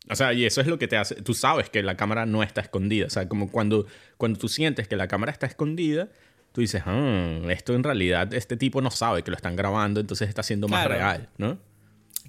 O 0.10 0.16
sea, 0.16 0.34
y 0.34 0.45
eso 0.45 0.62
es 0.62 0.68
lo 0.68 0.80
que 0.80 0.88
te 0.88 0.97
hace. 0.97 1.16
Tú 1.16 1.34
sabes 1.34 1.70
que 1.70 1.84
la 1.84 1.95
cámara 1.95 2.26
no 2.26 2.43
está 2.43 2.62
escondida. 2.62 3.06
O 3.06 3.10
sea, 3.10 3.28
como 3.30 3.52
cuando, 3.52 3.86
cuando 4.18 4.39
tú 4.39 4.49
sientes 4.49 4.88
que 4.88 4.95
la 4.95 5.08
cámara 5.08 5.32
está 5.32 5.45
escondida, 5.45 6.10
tú 6.52 6.62
dices, 6.62 6.82
ah, 6.86 7.41
esto 7.49 7.76
en 7.76 7.84
realidad, 7.84 8.34
este 8.34 8.58
tipo 8.58 8.82
no 8.82 8.91
sabe 8.91 9.24
que 9.24 9.32
lo 9.32 9.38
están 9.38 9.56
grabando, 9.56 9.99
entonces 9.99 10.28
está 10.28 10.43
siendo 10.43 10.68
más 10.68 10.88
real, 10.88 11.30
¿no? 11.38 11.60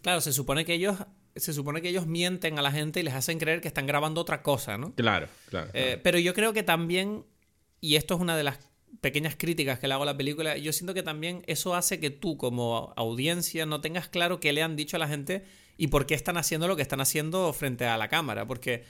Claro, 0.03 0.20
se 0.20 0.33
supone 0.33 0.64
que 0.64 0.75
ellos. 0.75 0.97
Se 1.35 1.55
supone 1.55 1.81
que 1.81 1.89
ellos 1.89 2.07
mienten 2.07 2.59
a 2.59 2.62
la 2.62 2.70
gente 2.70 3.01
y 3.01 3.03
les 3.03 3.14
hacen 3.14 3.39
creer 3.39 3.62
que 3.62 3.68
están 3.68 3.87
grabando 3.87 4.20
otra 4.20 4.43
cosa, 4.43 4.77
¿no? 4.77 4.95
Claro, 4.95 5.29
claro. 5.49 5.70
Eh, 5.73 5.99
pero 6.03 6.18
yo 6.18 6.35
creo 6.35 6.53
que 6.53 6.62
también, 6.62 7.25
y 7.81 7.97
esto 7.97 8.16
es 8.16 8.20
una 8.20 8.37
de 8.37 8.45
las 8.45 8.59
pequeñas 9.01 9.36
críticas 9.36 9.78
que 9.78 9.88
le 9.88 9.95
hago 9.95 10.03
a 10.03 10.07
la 10.07 10.16
película, 10.16 10.57
yo 10.57 10.72
siento 10.72 10.95
que 10.95 11.03
también 11.03 11.43
eso 11.47 11.74
hace 11.74 11.99
que 11.99 12.11
tú 12.11 12.36
como 12.36 12.93
audiencia 12.97 13.66
no 13.66 13.80
tengas 13.80 14.09
claro 14.09 14.40
qué 14.40 14.53
le 14.53 14.62
han 14.62 14.76
dicho 14.76 14.97
a 14.97 15.01
la 15.01 15.09
gente 15.09 15.45
y 15.76 15.88
por 15.88 16.07
qué 16.07 16.14
están 16.14 16.36
haciendo 16.36 16.68
lo 16.68 16.76
que 16.76 16.82
están 16.82 17.01
haciendo 17.01 17.53
frente 17.53 17.86
a 17.86 17.97
la 17.97 18.09
cámara. 18.09 18.47
Porque 18.47 18.84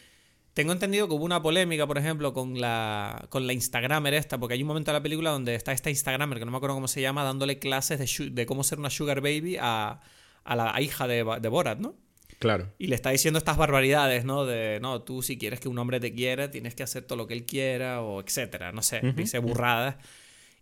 tengo 0.55 0.73
entendido 0.73 1.09
que 1.09 1.15
hubo 1.15 1.25
una 1.25 1.41
polémica, 1.41 1.87
por 1.87 1.99
ejemplo, 1.99 2.35
con 2.35 2.61
la, 2.61 3.27
con 3.31 3.47
la 3.47 3.53
Instagramer 3.53 4.15
esta, 4.15 4.39
porque 4.39 4.55
hay 4.55 4.63
un 4.63 4.69
momento 4.69 4.91
de 4.91 4.99
la 4.99 5.03
película 5.03 5.31
donde 5.31 5.55
está 5.55 5.73
esta 5.73 5.91
Instagramer, 5.91 6.39
que 6.39 6.45
no 6.45 6.51
me 6.51 6.57
acuerdo 6.57 6.75
cómo 6.77 6.89
se 6.89 7.01
llama, 7.01 7.25
dándole 7.25 7.59
clases 7.59 7.99
de, 7.99 8.31
de 8.31 8.47
cómo 8.47 8.65
ser 8.65 8.79
una 8.79 8.91
sugar 8.91 9.21
baby 9.21 9.57
a, 9.61 10.01
a 10.45 10.57
la 10.57 10.81
hija 10.81 11.07
de, 11.07 11.25
de 11.41 11.49
Borat, 11.49 11.79
¿no? 11.79 11.95
Claro. 12.43 12.73
Y 12.77 12.89
le 12.89 12.97
está 12.97 13.11
diciendo 13.11 13.39
estas 13.39 13.57
barbaridades, 13.57 14.25
¿no? 14.25 14.45
De, 14.45 14.81
no, 14.83 15.03
tú 15.03 15.23
si 15.23 15.39
quieres 15.39 15.61
que 15.61 15.69
un 15.69 15.79
hombre 15.79 16.01
te 16.01 16.13
quiera, 16.13 16.51
tienes 16.51 16.75
que 16.75 16.83
hacer 16.83 17.05
todo 17.05 17.17
lo 17.17 17.29
que 17.29 17.35
él 17.35 17.47
quiera, 17.47 18.03
o 18.03 18.21
etcétera, 18.21 18.73
no 18.73 18.83
sé, 18.83 19.01
dice 19.15 19.39
burradas. 19.39 19.97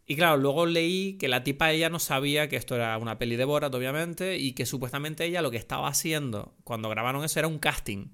Y 0.06 0.14
claro, 0.14 0.36
luego 0.36 0.66
leí 0.66 1.14
que 1.14 1.28
la 1.28 1.42
tipa 1.42 1.72
ella 1.72 1.88
no 1.88 1.98
sabía 1.98 2.48
que 2.50 2.56
esto 2.56 2.74
era 2.76 2.98
una 2.98 3.16
peli 3.16 3.36
de 3.36 3.44
Borat, 3.46 3.74
obviamente, 3.74 4.36
y 4.36 4.52
que 4.52 4.66
supuestamente 4.66 5.24
ella 5.24 5.40
lo 5.40 5.50
que 5.50 5.56
estaba 5.56 5.88
haciendo 5.88 6.54
cuando 6.64 6.90
grabaron 6.90 7.24
eso 7.24 7.38
era 7.38 7.48
un 7.48 7.58
casting. 7.58 8.08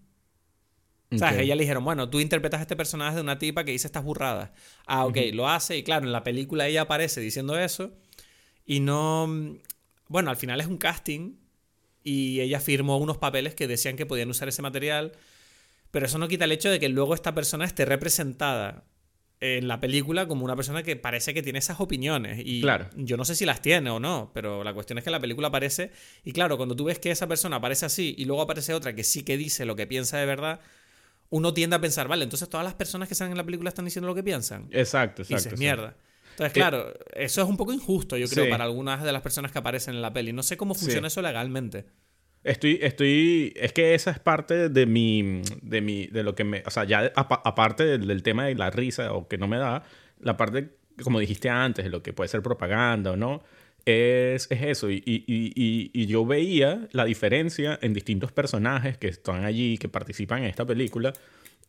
O 1.10 1.18
sea, 1.18 1.40
ella 1.40 1.56
le 1.56 1.62
dijeron, 1.62 1.84
bueno, 1.84 2.08
tú 2.08 2.20
interpretas 2.20 2.60
a 2.60 2.62
este 2.62 2.76
personaje 2.76 3.16
de 3.16 3.22
una 3.22 3.38
tipa 3.38 3.64
que 3.64 3.72
dice 3.72 3.88
estas 3.88 4.04
burradas. 4.04 4.50
Ah, 4.86 5.06
ok, 5.06 5.16
lo 5.32 5.48
hace, 5.48 5.76
y 5.76 5.82
claro, 5.82 6.06
en 6.06 6.12
la 6.12 6.22
película 6.22 6.68
ella 6.68 6.82
aparece 6.82 7.20
diciendo 7.20 7.58
eso, 7.58 7.92
y 8.64 8.80
no... 8.80 9.26
Bueno, 10.08 10.30
al 10.30 10.36
final 10.36 10.60
es 10.60 10.68
un 10.68 10.76
casting, 10.76 11.36
y 12.06 12.40
ella 12.40 12.60
firmó 12.60 12.98
unos 12.98 13.18
papeles 13.18 13.56
que 13.56 13.66
decían 13.66 13.96
que 13.96 14.06
podían 14.06 14.30
usar 14.30 14.48
ese 14.48 14.62
material, 14.62 15.10
pero 15.90 16.06
eso 16.06 16.18
no 16.18 16.28
quita 16.28 16.44
el 16.44 16.52
hecho 16.52 16.70
de 16.70 16.78
que 16.78 16.88
luego 16.88 17.14
esta 17.14 17.34
persona 17.34 17.64
esté 17.64 17.84
representada 17.84 18.84
en 19.40 19.66
la 19.66 19.80
película 19.80 20.28
como 20.28 20.44
una 20.44 20.54
persona 20.54 20.84
que 20.84 20.94
parece 20.94 21.34
que 21.34 21.42
tiene 21.42 21.58
esas 21.58 21.80
opiniones. 21.80 22.40
Y 22.44 22.60
claro. 22.60 22.88
yo 22.94 23.16
no 23.16 23.24
sé 23.24 23.34
si 23.34 23.44
las 23.44 23.60
tiene 23.60 23.90
o 23.90 23.98
no, 23.98 24.30
pero 24.32 24.62
la 24.62 24.72
cuestión 24.72 24.98
es 24.98 25.04
que 25.04 25.10
la 25.10 25.18
película 25.18 25.48
aparece. 25.48 25.90
Y 26.22 26.30
claro, 26.30 26.56
cuando 26.56 26.76
tú 26.76 26.84
ves 26.84 27.00
que 27.00 27.10
esa 27.10 27.26
persona 27.26 27.56
aparece 27.56 27.86
así 27.86 28.14
y 28.16 28.24
luego 28.24 28.40
aparece 28.40 28.72
otra 28.72 28.94
que 28.94 29.02
sí 29.02 29.24
que 29.24 29.36
dice 29.36 29.64
lo 29.64 29.74
que 29.74 29.88
piensa 29.88 30.16
de 30.16 30.26
verdad, 30.26 30.60
uno 31.30 31.52
tiende 31.54 31.74
a 31.74 31.80
pensar, 31.80 32.06
vale, 32.06 32.22
entonces 32.22 32.48
todas 32.48 32.64
las 32.64 32.74
personas 32.74 33.08
que 33.08 33.16
salen 33.16 33.32
en 33.32 33.38
la 33.38 33.44
película 33.44 33.68
están 33.68 33.84
diciendo 33.84 34.06
lo 34.06 34.14
que 34.14 34.22
piensan. 34.22 34.68
Exacto, 34.70 35.22
exacto. 35.22 35.32
Y 35.32 35.34
dices, 35.34 35.58
mierda. 35.58 35.96
Entonces, 36.36 36.52
claro, 36.52 36.92
eso 37.14 37.42
es 37.42 37.48
un 37.48 37.56
poco 37.56 37.72
injusto, 37.72 38.18
yo 38.18 38.28
creo, 38.28 38.50
para 38.50 38.64
algunas 38.64 39.02
de 39.02 39.10
las 39.10 39.22
personas 39.22 39.52
que 39.52 39.58
aparecen 39.58 39.94
en 39.94 40.02
la 40.02 40.12
peli. 40.12 40.34
No 40.34 40.42
sé 40.42 40.58
cómo 40.58 40.74
funciona 40.74 41.08
eso 41.08 41.22
legalmente. 41.22 41.86
Estoy, 42.44 42.78
estoy, 42.82 43.54
es 43.56 43.72
que 43.72 43.94
esa 43.94 44.10
es 44.10 44.18
parte 44.18 44.68
de 44.68 44.84
mi, 44.84 45.40
de 45.62 45.80
mi, 45.80 46.08
de 46.08 46.22
lo 46.22 46.34
que 46.34 46.44
me, 46.44 46.62
o 46.66 46.70
sea, 46.70 46.84
ya 46.84 47.10
aparte 47.16 47.98
del, 47.98 48.22
tema 48.22 48.44
de 48.44 48.54
la 48.54 48.68
risa 48.68 49.14
o 49.14 49.26
que 49.28 49.38
no 49.38 49.48
me 49.48 49.56
da, 49.56 49.82
la 50.20 50.36
parte, 50.36 50.76
como 51.02 51.20
dijiste 51.20 51.48
antes, 51.48 51.86
de 51.86 51.90
lo 51.90 52.02
que 52.02 52.12
puede 52.12 52.28
ser 52.28 52.42
propaganda 52.42 53.12
o 53.12 53.16
no, 53.16 53.42
es, 53.86 54.46
es 54.50 54.62
eso. 54.62 54.90
Y, 54.90 55.02
y, 55.06 55.24
y, 55.26 55.90
y, 55.94 56.06
yo 56.06 56.26
veía 56.26 56.86
la 56.92 57.06
diferencia 57.06 57.78
en 57.80 57.94
distintos 57.94 58.30
personajes 58.30 58.98
que 58.98 59.08
están 59.08 59.46
allí, 59.46 59.78
que 59.78 59.88
participan 59.88 60.40
en 60.40 60.50
esta 60.50 60.66
película, 60.66 61.14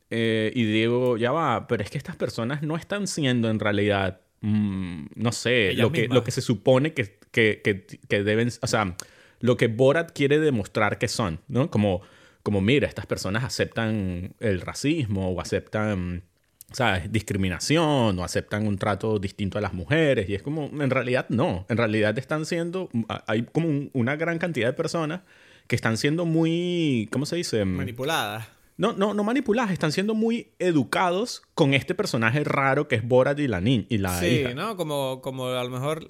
eh, 0.09 0.51
y 0.53 0.65
digo, 0.65 1.15
ya 1.15 1.32
va, 1.32 1.68
pero 1.68 1.84
es 1.84 1.89
que 1.89 1.97
estas 1.97 2.18
personas 2.18 2.63
no 2.63 2.76
están 2.76 3.07
siendo 3.07 3.49
en 3.49 3.59
realidad 3.59 4.22
Mm, 4.42 5.06
no 5.16 5.32
sé, 5.32 5.74
lo 5.74 5.92
que, 5.92 6.08
lo 6.08 6.24
que 6.24 6.32
se 6.32 6.42
supone 6.42 6.94
que, 6.94 7.18
que, 7.32 7.62
que, 8.08 8.24
deben, 8.24 8.50
o 8.62 8.68
sea, 8.68 8.96
lo 9.40 9.58
que 9.58 9.68
Borat 9.68 10.12
quiere 10.12 10.40
demostrar 10.40 11.00
que 11.00 11.08
son, 11.08 11.40
¿no? 11.48 11.72
Como, 11.72 12.02
como 12.44 12.62
mira, 12.62 12.88
estas 12.88 13.06
personas 13.06 13.44
aceptan 13.44 14.36
el 14.40 14.62
racismo 14.62 15.30
o 15.32 15.42
aceptan, 15.42 16.24
¿sabes? 16.72 17.12
Discriminación 17.12 18.20
o 18.20 18.24
aceptan 18.24 18.68
un 18.68 18.78
trato 18.78 19.18
distinto 19.20 19.58
a 19.58 19.62
las 19.62 19.74
mujeres 19.74 20.30
y 20.30 20.36
es 20.36 20.44
como, 20.44 20.70
en 20.72 20.90
realidad 20.90 21.26
no, 21.30 21.66
en 21.70 21.78
realidad 21.78 22.18
están 22.20 22.46
siendo, 22.46 22.90
hay 23.26 23.44
como 23.44 23.90
una 23.94 24.16
gran 24.16 24.38
cantidad 24.38 24.68
de 24.68 24.74
personas 24.74 25.22
que 25.68 25.76
están 25.76 25.98
siendo 25.98 26.26
muy, 26.26 27.10
¿cómo 27.12 27.26
se 27.26 27.38
dice? 27.38 27.66
Manipuladas 27.66 28.57
no, 28.78 28.93
no, 28.93 29.13
no 29.13 29.23
manipuladas, 29.23 29.71
están 29.71 29.91
siendo 29.91 30.13
muy 30.13 30.53
educados 30.59 31.41
con 31.55 31.73
este 31.73 31.95
personaje 31.95 32.43
raro 32.43 32.88
que 32.88 32.95
es 32.95 33.07
Borat 33.07 33.39
y 33.39 33.47
la 33.47 33.59
niña 33.59 33.86
y 33.89 33.97
la 33.97 34.19
Sí, 34.19 34.45
¿no? 34.55 34.78
Como, 34.78 35.21
como 35.21 35.47
a 35.47 35.63
lo 35.63 35.69
mejor 35.69 36.07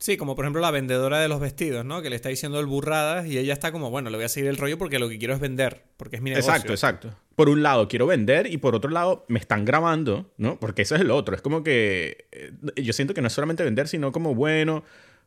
Sí, 0.00 0.16
como 0.16 0.36
por 0.36 0.44
ejemplo 0.44 0.62
la 0.62 0.70
vendedora 0.70 1.18
de 1.18 1.28
los 1.28 1.40
vestidos, 1.40 1.84
¿no? 1.84 2.02
Que 2.02 2.10
le 2.10 2.16
está 2.16 2.28
diciendo 2.28 2.60
el 2.60 2.66
burradas 2.66 3.26
y 3.26 3.36
ella 3.36 3.52
está 3.52 3.72
como, 3.72 3.90
bueno, 3.90 4.10
le 4.10 4.16
voy 4.16 4.24
a 4.24 4.28
seguir 4.28 4.48
el 4.48 4.56
rollo 4.56 4.78
porque 4.78 5.00
lo 5.00 5.08
que 5.08 5.18
quiero 5.18 5.34
es 5.34 5.40
vender, 5.40 5.86
porque 5.96 6.16
es 6.16 6.22
mi 6.22 6.30
negocio. 6.30 6.52
Exacto, 6.52 6.72
exacto. 6.72 7.16
Por 7.34 7.48
un 7.48 7.64
lado 7.64 7.88
quiero 7.88 8.06
vender 8.06 8.46
y 8.46 8.58
por 8.58 8.76
otro 8.76 8.90
lado 8.90 9.24
me 9.28 9.40
están 9.40 9.64
grabando, 9.64 10.32
¿no? 10.36 10.60
Porque 10.60 10.82
eso 10.82 10.94
es 10.94 11.00
el 11.00 11.10
otro. 11.10 11.34
Es 11.34 11.42
como 11.42 11.64
que 11.64 12.28
eh, 12.30 12.52
yo 12.80 12.92
siento 12.92 13.12
que 13.12 13.20
no 13.20 13.26
es 13.26 13.32
solamente 13.32 13.64
vender, 13.64 13.88
sino 13.88 14.12
como, 14.12 14.36
bueno, 14.36 14.84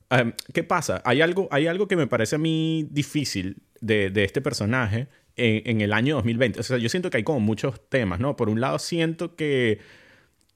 em, 0.09 0.31
¿qué 0.53 0.63
pasa? 0.63 1.01
Hay 1.03 1.19
algo, 1.19 1.49
hay 1.51 1.67
algo 1.67 1.89
que 1.89 1.97
me 1.97 2.07
parece 2.07 2.35
a 2.35 2.39
mí 2.39 2.87
difícil 2.89 3.63
de, 3.81 4.09
de 4.09 4.23
este 4.23 4.39
personaje 4.39 5.09
en, 5.35 5.61
en, 5.65 5.81
el 5.81 5.93
año 5.93 6.15
2020. 6.15 6.59
O 6.59 6.63
sea, 6.63 6.77
yo 6.77 6.89
siento 6.89 7.09
que 7.09 7.17
hay 7.17 7.23
como 7.23 7.39
muchos 7.39 7.81
temas, 7.89 8.19
¿no? 8.19 8.35
Por 8.35 8.49
un 8.49 8.61
lado 8.61 8.79
siento 8.79 9.35
que 9.35 9.79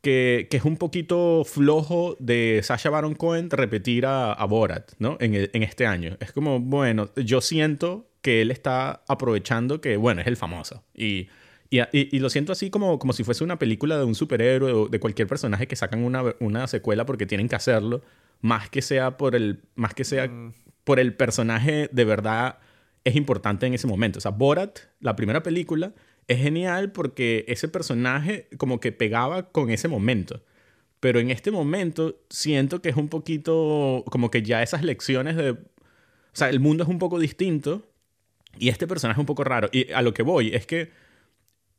que, 0.05 0.47
es 0.51 0.65
un 0.65 0.77
poquito 0.77 1.43
flojo 1.45 2.15
de 2.19 2.61
Sasha 2.63 2.91
Baron 2.91 3.15
Cohen 3.15 3.49
repetir 3.49 4.05
a, 4.05 4.45
Borat, 4.45 4.91
¿no? 4.99 5.17
En, 5.19 5.33
en, 5.33 5.63
este 5.63 5.87
año. 5.87 6.15
Es 6.19 6.31
como, 6.31 6.59
bueno, 6.59 7.09
yo 7.15 7.41
siento 7.41 8.07
que 8.21 8.43
él 8.43 8.51
está 8.51 9.03
aprovechando 9.07 9.81
que, 9.81 9.97
bueno, 9.97 10.21
es 10.21 10.27
el 10.27 10.37
famoso. 10.37 10.83
Y, 10.93 11.29
y, 11.71 11.79
y, 11.91 12.19
lo 12.19 12.29
siento 12.29 12.51
así 12.51 12.69
como, 12.69 12.99
como 12.99 13.13
si 13.13 13.23
fuese 13.23 13.43
una 13.43 13.57
película 13.57 13.97
de 13.97 14.03
un 14.03 14.13
superhéroe 14.13 14.73
o 14.73 14.87
de 14.87 14.99
cualquier 14.99 15.27
personaje 15.27 15.67
que 15.67 15.75
sacan 15.75 16.03
una, 16.03 16.35
una 16.39 16.67
secuela 16.67 17.07
porque 17.07 17.25
tienen 17.25 17.49
que 17.49 17.55
hacerlo, 17.55 18.03
más 18.41 18.69
que 18.69 18.83
sea 18.83 19.17
por 19.17 19.35
el, 19.35 19.63
más 19.73 19.95
que 19.95 20.03
sea 20.03 20.27
mm. 20.27 20.53
por 20.83 20.99
el 20.99 21.15
personaje 21.15 21.89
de 21.91 22.05
verdad 22.05 22.59
es 23.05 23.15
importante 23.15 23.65
en 23.65 23.73
ese 23.73 23.87
momento. 23.87 24.17
O 24.17 24.21
sea, 24.21 24.31
Borat, 24.31 24.79
la 24.99 25.15
primera 25.15 25.43
película, 25.43 25.93
es 26.27 26.39
genial 26.39 26.91
porque 26.91 27.45
ese 27.47 27.67
personaje 27.67 28.49
como 28.57 28.79
que 28.79 28.91
pegaba 28.91 29.51
con 29.51 29.69
ese 29.69 29.87
momento. 29.87 30.43
Pero 30.99 31.19
en 31.19 31.29
este 31.29 31.51
momento 31.51 32.19
siento 32.29 32.81
que 32.81 32.89
es 32.89 32.95
un 32.97 33.07
poquito 33.07 34.03
como 34.09 34.31
que 34.31 34.41
ya 34.41 34.63
esas 34.63 34.83
lecciones 34.83 35.35
de... 35.35 35.51
O 35.51 36.37
sea, 36.37 36.49
el 36.49 36.59
mundo 36.59 36.83
es 36.83 36.89
un 36.89 36.99
poco 36.99 37.19
distinto 37.19 37.87
y 38.57 38.69
este 38.69 38.87
personaje 38.87 39.19
es 39.19 39.21
un 39.21 39.27
poco 39.27 39.43
raro. 39.43 39.69
Y 39.71 39.91
a 39.91 40.01
lo 40.01 40.13
que 40.13 40.23
voy 40.23 40.53
es 40.55 40.65
que 40.65 40.91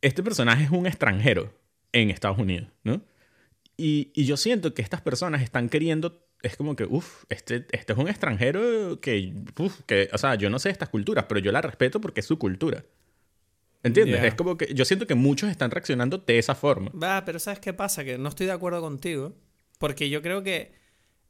este 0.02 0.22
personaje 0.22 0.64
es 0.64 0.70
un 0.70 0.86
extranjero 0.86 1.52
en 1.92 2.10
Estados 2.10 2.38
Unidos, 2.38 2.68
¿no? 2.84 3.02
Y, 3.76 4.12
y 4.14 4.24
yo 4.24 4.36
siento 4.36 4.74
que 4.74 4.80
estas 4.80 5.02
personas 5.02 5.42
están 5.42 5.68
queriendo 5.68 6.25
es 6.42 6.56
como 6.56 6.76
que, 6.76 6.84
uff, 6.84 7.24
este, 7.28 7.66
este 7.70 7.92
es 7.92 7.98
un 7.98 8.08
extranjero 8.08 9.00
que, 9.00 9.32
uf, 9.58 9.80
que, 9.86 10.08
o 10.12 10.18
sea, 10.18 10.34
yo 10.34 10.50
no 10.50 10.58
sé 10.58 10.70
estas 10.70 10.88
culturas, 10.88 11.26
pero 11.28 11.40
yo 11.40 11.52
la 11.52 11.62
respeto 11.62 12.00
porque 12.00 12.20
es 12.20 12.26
su 12.26 12.38
cultura. 12.38 12.84
¿Entiendes? 13.82 14.24
Es 14.24 14.34
como 14.34 14.56
que 14.56 14.74
yo 14.74 14.84
siento 14.84 15.06
que 15.06 15.14
muchos 15.14 15.48
están 15.48 15.70
reaccionando 15.70 16.18
de 16.18 16.38
esa 16.38 16.54
forma. 16.56 16.90
Va, 16.90 17.24
pero 17.24 17.38
¿sabes 17.38 17.60
qué 17.60 17.72
pasa? 17.72 18.04
Que 18.04 18.18
no 18.18 18.28
estoy 18.28 18.46
de 18.46 18.52
acuerdo 18.52 18.80
contigo. 18.80 19.34
Porque 19.78 20.10
yo 20.10 20.22
creo 20.22 20.42
que. 20.42 20.72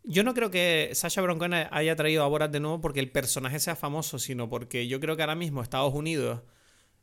Yo 0.05 0.23
no 0.23 0.35
creo 0.35 0.51
que 0.51 0.91
Sasha 0.95 1.21
Baron 1.21 1.53
haya 1.53 1.97
traído 1.97 2.23
a 2.23 2.29
Borat 2.29 2.53
de 2.53 2.61
nuevo 2.61 2.81
porque 2.81 3.01
el 3.01 3.11
personaje 3.11 3.59
sea 3.59 3.75
famoso, 3.75 4.21
sino 4.21 4.49
porque 4.49 4.87
yo 4.87 5.01
creo 5.01 5.17
que 5.17 5.23
ahora 5.23 5.35
mismo 5.35 5.63
Estados 5.63 5.93
Unidos, 5.93 6.43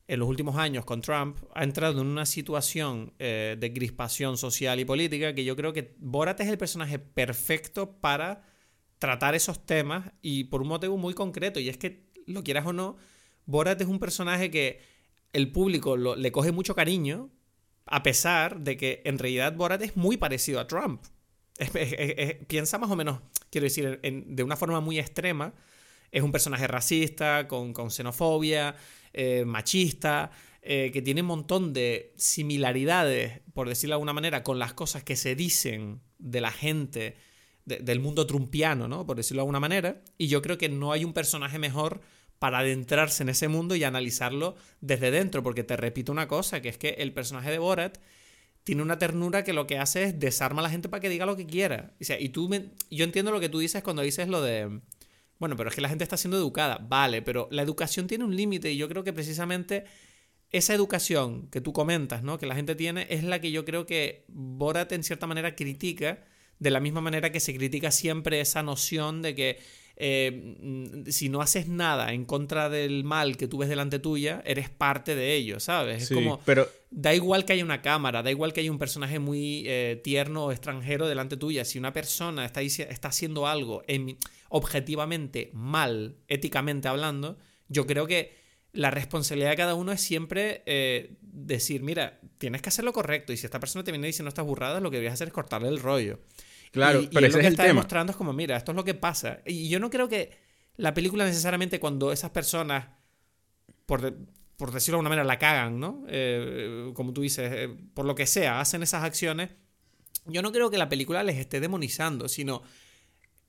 en 0.08 0.20
los 0.20 0.28
últimos 0.28 0.58
años 0.58 0.86
con 0.86 1.02
Trump, 1.02 1.38
ha 1.56 1.64
entrado 1.64 2.02
en 2.02 2.08
una 2.08 2.26
situación 2.26 3.14
eh, 3.20 3.56
de 3.58 3.74
crispación 3.74 4.38
social 4.38 4.80
y 4.80 4.86
política 4.86 5.34
que 5.34 5.46
yo 5.46 5.56
creo 5.56 5.72
que 5.74 5.96
Borat 5.98 6.40
es 6.42 6.50
el 6.50 6.58
personaje 6.58 7.00
perfecto 7.00 8.00
para 8.02 8.44
tratar 9.00 9.36
esos 9.36 9.66
temas 9.66 10.12
y 10.22 10.46
por 10.46 10.62
un 10.62 10.68
motivo 10.68 10.98
muy 10.98 11.14
concreto. 11.14 11.60
Y 11.60 11.70
es 11.70 11.78
que, 11.78 12.12
lo 12.26 12.44
quieras 12.44 12.66
o 12.66 12.74
no, 12.74 12.98
Borat 13.46 13.80
es 13.82 13.88
un 13.88 14.00
personaje 14.00 14.52
que 14.52 14.82
el 15.34 15.52
público 15.52 15.98
le 15.98 16.32
coge 16.32 16.52
mucho 16.52 16.76
cariño, 16.76 17.30
a 17.86 18.04
pesar 18.04 18.62
de 18.62 18.78
que 18.78 19.02
en 19.06 19.20
realidad 19.20 19.56
Borat 19.56 19.82
es 19.82 19.98
muy 19.98 20.18
parecido 20.18 20.60
a 20.60 20.68
Trump. 20.68 21.02
piensa 22.48 22.78
más 22.78 22.90
o 22.90 22.96
menos, 22.96 23.20
quiero 23.50 23.66
decir, 23.66 24.00
de 24.02 24.44
una 24.44 24.56
forma 24.56 24.80
muy 24.80 25.00
extrema. 25.00 25.54
Es 26.12 26.22
un 26.22 26.32
personaje 26.32 26.68
racista, 26.68 27.48
con, 27.48 27.74
xenofobia, 27.90 28.76
eh, 29.14 29.46
machista, 29.46 30.32
eh, 30.62 30.92
que 30.92 31.02
tiene 31.02 31.22
un 31.22 31.28
montón 31.28 31.74
de 31.74 32.14
similaridades, 32.18 33.42
por 33.54 33.70
decirlo 33.70 33.92
de 33.92 33.96
alguna 33.96 34.14
manera, 34.14 34.44
con 34.44 34.60
las 34.60 34.74
cosas 34.74 35.04
que 35.04 35.16
se 35.16 35.36
dicen 35.36 36.02
de 36.18 36.42
la 36.42 36.52
gente 36.52 37.16
del 37.66 38.02
mundo 38.02 38.28
trumpiano, 38.28 38.90
¿no? 38.90 39.06
Por 39.06 39.16
decirlo 39.16 39.40
de 39.40 39.44
alguna 39.44 39.60
manera. 39.60 40.02
Y 40.18 40.28
yo 40.28 40.42
creo 40.42 40.58
que 40.58 40.68
no 40.68 40.92
hay 40.92 41.06
un 41.06 41.14
personaje 41.14 41.60
mejor 41.60 42.02
para 42.40 42.60
adentrarse 42.60 43.24
en 43.24 43.30
ese 43.30 43.48
mundo 43.48 43.76
y 43.76 43.86
analizarlo 43.86 44.56
desde 44.82 45.12
dentro, 45.12 45.44
porque 45.44 45.64
te 45.64 45.78
repito 45.78 46.12
una 46.12 46.28
cosa, 46.28 46.62
que 46.62 46.70
es 46.70 46.78
que 46.78 46.90
el 47.00 47.14
personaje 47.14 47.52
de 47.52 47.58
Borat 47.58 48.00
tiene 48.64 48.82
una 48.82 48.98
ternura 48.98 49.44
que 49.44 49.54
lo 49.54 49.68
que 49.68 49.78
hace 49.78 50.04
es 50.04 50.20
desarma 50.20 50.62
a 50.62 50.64
la 50.64 50.70
gente 50.70 50.90
para 50.90 51.02
que 51.02 51.10
diga 51.10 51.26
lo 51.26 51.36
que 51.36 51.46
quiera. 51.46 51.94
O 52.02 52.04
sea, 52.04 52.20
y 52.20 52.30
tú 52.30 52.50
yo 52.90 53.04
entiendo 53.04 53.32
lo 53.32 53.40
que 53.40 53.50
tú 53.50 53.60
dices 53.60 53.84
cuando 53.84 54.02
dices 54.02 54.28
lo 54.28 54.42
de 54.42 54.82
bueno, 55.44 55.58
pero 55.58 55.68
es 55.68 55.76
que 55.76 55.82
la 55.82 55.90
gente 55.90 56.06
está 56.06 56.16
siendo 56.16 56.38
educada, 56.38 56.78
vale, 56.88 57.22
pero 57.22 57.50
la 57.52 57.64
educación 57.64 58.08
tiene 58.08 58.24
un 58.24 58.34
límite 58.34 58.72
y 58.72 58.78
yo 58.78 58.88
creo 58.88 59.04
que 59.04 59.12
precisamente 59.12 59.84
esa 60.52 60.74
educación 60.74 61.50
que 61.50 61.60
tú 61.60 61.74
comentas, 61.74 62.24
¿no? 62.24 62.38
Que 62.38 62.46
la 62.46 62.56
gente 62.56 62.76
tiene 62.76 63.08
es 63.10 63.26
la 63.26 63.42
que 63.42 63.52
yo 63.52 63.66
creo 63.66 63.86
que 63.86 64.24
Borat 64.30 64.94
en 64.94 65.04
cierta 65.04 65.28
manera 65.28 65.54
critica 65.54 66.24
de 66.60 66.72
la 66.72 66.80
misma 66.80 67.02
manera 67.02 67.34
que 67.34 67.42
se 67.42 67.54
critica 67.54 67.92
siempre 67.92 68.40
esa 68.40 68.64
noción 68.64 69.22
de 69.22 69.36
que 69.36 69.60
eh, 69.96 71.04
si 71.08 71.30
no 71.30 71.42
haces 71.42 71.68
nada 71.68 72.14
en 72.14 72.26
contra 72.26 72.70
del 72.70 73.04
mal 73.04 73.38
que 73.38 73.48
tú 73.48 73.60
ves 73.60 73.70
delante 73.70 74.00
tuya, 74.00 74.42
eres 74.46 74.70
parte 74.70 75.16
de 75.16 75.36
ello, 75.36 75.60
¿sabes? 75.60 76.04
Es 76.04 76.10
como, 76.10 76.40
pero... 76.46 76.68
da 76.90 77.14
igual 77.14 77.46
que 77.46 77.54
haya 77.54 77.64
una 77.64 77.82
cámara, 77.82 78.24
da 78.24 78.32
igual 78.32 78.54
que 78.54 78.62
haya 78.62 78.72
un 78.72 78.80
personaje 78.80 79.20
muy 79.20 79.64
eh, 79.68 80.02
tierno 80.04 80.46
o 80.46 80.52
extranjero 80.52 81.08
delante 81.08 81.38
tuya, 81.38 81.64
si 81.64 81.78
una 81.78 81.94
persona 81.94 82.46
está, 82.46 82.62
está 82.62 83.10
haciendo 83.10 83.48
algo 83.48 83.84
objetivamente 84.50 85.52
mal, 85.54 86.18
éticamente 86.28 86.88
hablando, 86.88 87.38
yo 87.68 87.86
creo 87.86 88.08
que 88.08 88.44
la 88.74 88.90
responsabilidad 88.90 89.52
de 89.52 89.56
cada 89.56 89.76
uno 89.76 89.92
es 89.92 90.02
siempre 90.02 90.64
eh, 90.66 91.16
decir, 91.22 91.84
mira, 91.84 92.20
tienes 92.40 92.62
que 92.62 92.70
hacer 92.70 92.84
lo 92.84 92.92
correcto 92.92 93.32
y 93.32 93.38
si 93.38 93.46
esta 93.46 93.60
persona 93.60 93.84
te 93.84 93.92
viene 93.92 94.08
diciendo 94.08 94.30
estas 94.30 94.46
burradas, 94.46 94.82
lo 94.82 94.90
que 94.90 94.98
deberías 94.98 95.14
hacer 95.14 95.28
es 95.28 95.34
cortarle 95.34 95.70
el 95.70 95.80
rollo. 95.80 96.20
Claro, 96.74 97.08
pero 97.14 97.28
ese 97.28 97.38
lo 97.38 97.42
que 97.42 97.48
está 97.50 97.64
tema. 97.64 97.76
demostrando 97.76 98.12
es 98.12 98.18
como, 98.18 98.34
mira, 98.34 98.58
esto 98.58 98.72
es 98.72 98.76
lo 98.76 98.84
que 98.84 98.96
pasa. 98.96 99.42
Y 99.46 99.70
yo 99.70 99.80
no 99.80 99.92
creo 99.92 100.10
que 100.10 100.32
la 100.76 100.96
película 100.96 101.24
necesariamente 101.24 101.80
cuando 101.80 102.12
esas 102.12 102.32
personas, 102.32 102.88
por, 103.86 104.18
por 104.58 104.72
decirlo 104.72 104.96
de 104.96 105.00
alguna 105.02 105.10
manera, 105.10 105.24
la 105.24 105.38
cagan, 105.38 105.80
¿no? 105.80 106.04
Eh, 106.08 106.92
como 106.96 107.14
tú 107.14 107.22
dices, 107.22 107.52
eh, 107.54 107.78
por 107.94 108.06
lo 108.06 108.16
que 108.16 108.26
sea, 108.26 108.60
hacen 108.60 108.82
esas 108.82 109.04
acciones. 109.04 109.52
Yo 110.26 110.42
no 110.42 110.52
creo 110.52 110.72
que 110.72 110.80
la 110.80 110.90
película 110.90 111.22
les 111.22 111.38
esté 111.38 111.60
demonizando, 111.60 112.28
sino 112.28 112.64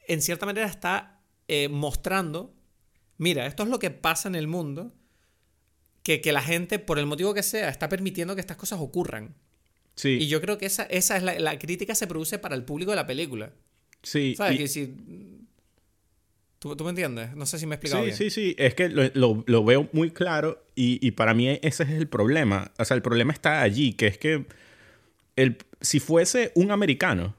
en 0.06 0.20
cierta 0.20 0.44
manera 0.44 0.66
está 0.66 1.22
eh, 1.48 1.70
mostrando, 1.70 2.54
mira, 3.16 3.46
esto 3.46 3.62
es 3.62 3.70
lo 3.70 3.78
que 3.78 3.90
pasa 3.90 4.28
en 4.28 4.34
el 4.34 4.48
mundo, 4.48 4.92
que, 6.02 6.20
que 6.20 6.32
la 6.32 6.42
gente, 6.42 6.78
por 6.78 6.98
el 6.98 7.06
motivo 7.06 7.32
que 7.32 7.42
sea, 7.42 7.70
está 7.70 7.88
permitiendo 7.88 8.34
que 8.34 8.42
estas 8.42 8.58
cosas 8.58 8.80
ocurran. 8.80 9.34
Y 10.02 10.26
yo 10.26 10.40
creo 10.40 10.58
que 10.58 10.66
esa, 10.66 10.84
esa 10.84 11.16
es 11.16 11.22
la, 11.22 11.38
la, 11.38 11.58
crítica 11.58 11.94
se 11.94 12.06
produce 12.06 12.38
para 12.38 12.54
el 12.54 12.64
público 12.64 12.90
de 12.90 12.96
la 12.96 13.06
película. 13.06 13.52
Sí. 14.02 14.34
¿Sabes? 14.36 14.58
Que 14.58 14.68
si, 14.68 14.94
¿tú, 16.58 16.76
¿tú, 16.76 16.84
me 16.84 16.90
entiendes? 16.90 17.34
No 17.36 17.46
sé 17.46 17.58
si 17.58 17.66
me 17.66 17.74
he 17.74 17.76
explicado 17.76 18.02
sí, 18.02 18.06
bien. 18.06 18.16
Sí, 18.16 18.30
sí, 18.30 18.56
Es 18.58 18.74
que 18.74 18.88
lo, 18.88 19.04
lo, 19.14 19.44
lo 19.46 19.64
veo 19.64 19.88
muy 19.92 20.10
claro 20.10 20.64
y, 20.74 21.04
y, 21.06 21.12
para 21.12 21.32
mí 21.32 21.48
ese 21.62 21.84
es 21.84 21.90
el 21.90 22.08
problema. 22.08 22.72
O 22.78 22.84
sea, 22.84 22.96
el 22.96 23.02
problema 23.02 23.32
está 23.32 23.62
allí, 23.62 23.92
que 23.92 24.08
es 24.08 24.18
que 24.18 24.46
el, 25.36 25.58
si 25.80 26.00
fuese 26.00 26.52
un 26.54 26.70
americano, 26.70 27.36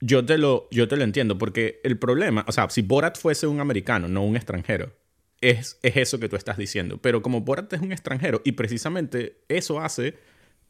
yo 0.00 0.24
te, 0.24 0.38
lo, 0.38 0.68
yo 0.70 0.88
te 0.88 0.96
lo 0.96 1.04
entiendo, 1.04 1.38
porque 1.38 1.80
el 1.84 1.98
problema, 1.98 2.44
o 2.48 2.52
sea, 2.52 2.68
si 2.70 2.82
Borat 2.82 3.18
fuese 3.18 3.46
un 3.46 3.60
americano, 3.60 4.08
no 4.08 4.24
un 4.24 4.36
extranjero, 4.36 4.92
es, 5.40 5.78
es 5.82 5.96
eso 5.96 6.18
que 6.18 6.28
tú 6.28 6.36
estás 6.36 6.56
diciendo. 6.56 6.98
Pero 6.98 7.22
como 7.22 7.40
Borat 7.40 7.72
es 7.72 7.80
un 7.80 7.92
extranjero 7.92 8.42
y 8.44 8.52
precisamente 8.52 9.40
eso 9.48 9.80
hace 9.80 10.16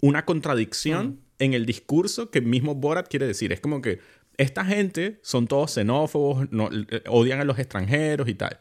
una 0.00 0.24
contradicción 0.24 1.20
en 1.38 1.54
el 1.54 1.66
discurso 1.66 2.30
que 2.30 2.40
mismo 2.40 2.74
Borat 2.74 3.08
quiere 3.08 3.26
decir. 3.26 3.52
Es 3.52 3.60
como 3.60 3.80
que 3.80 4.00
esta 4.36 4.64
gente 4.64 5.18
son 5.22 5.46
todos 5.46 5.72
xenófobos, 5.72 6.50
no, 6.50 6.68
eh, 6.72 7.02
odian 7.08 7.40
a 7.40 7.44
los 7.44 7.58
extranjeros 7.58 8.28
y 8.28 8.34
tal. 8.34 8.56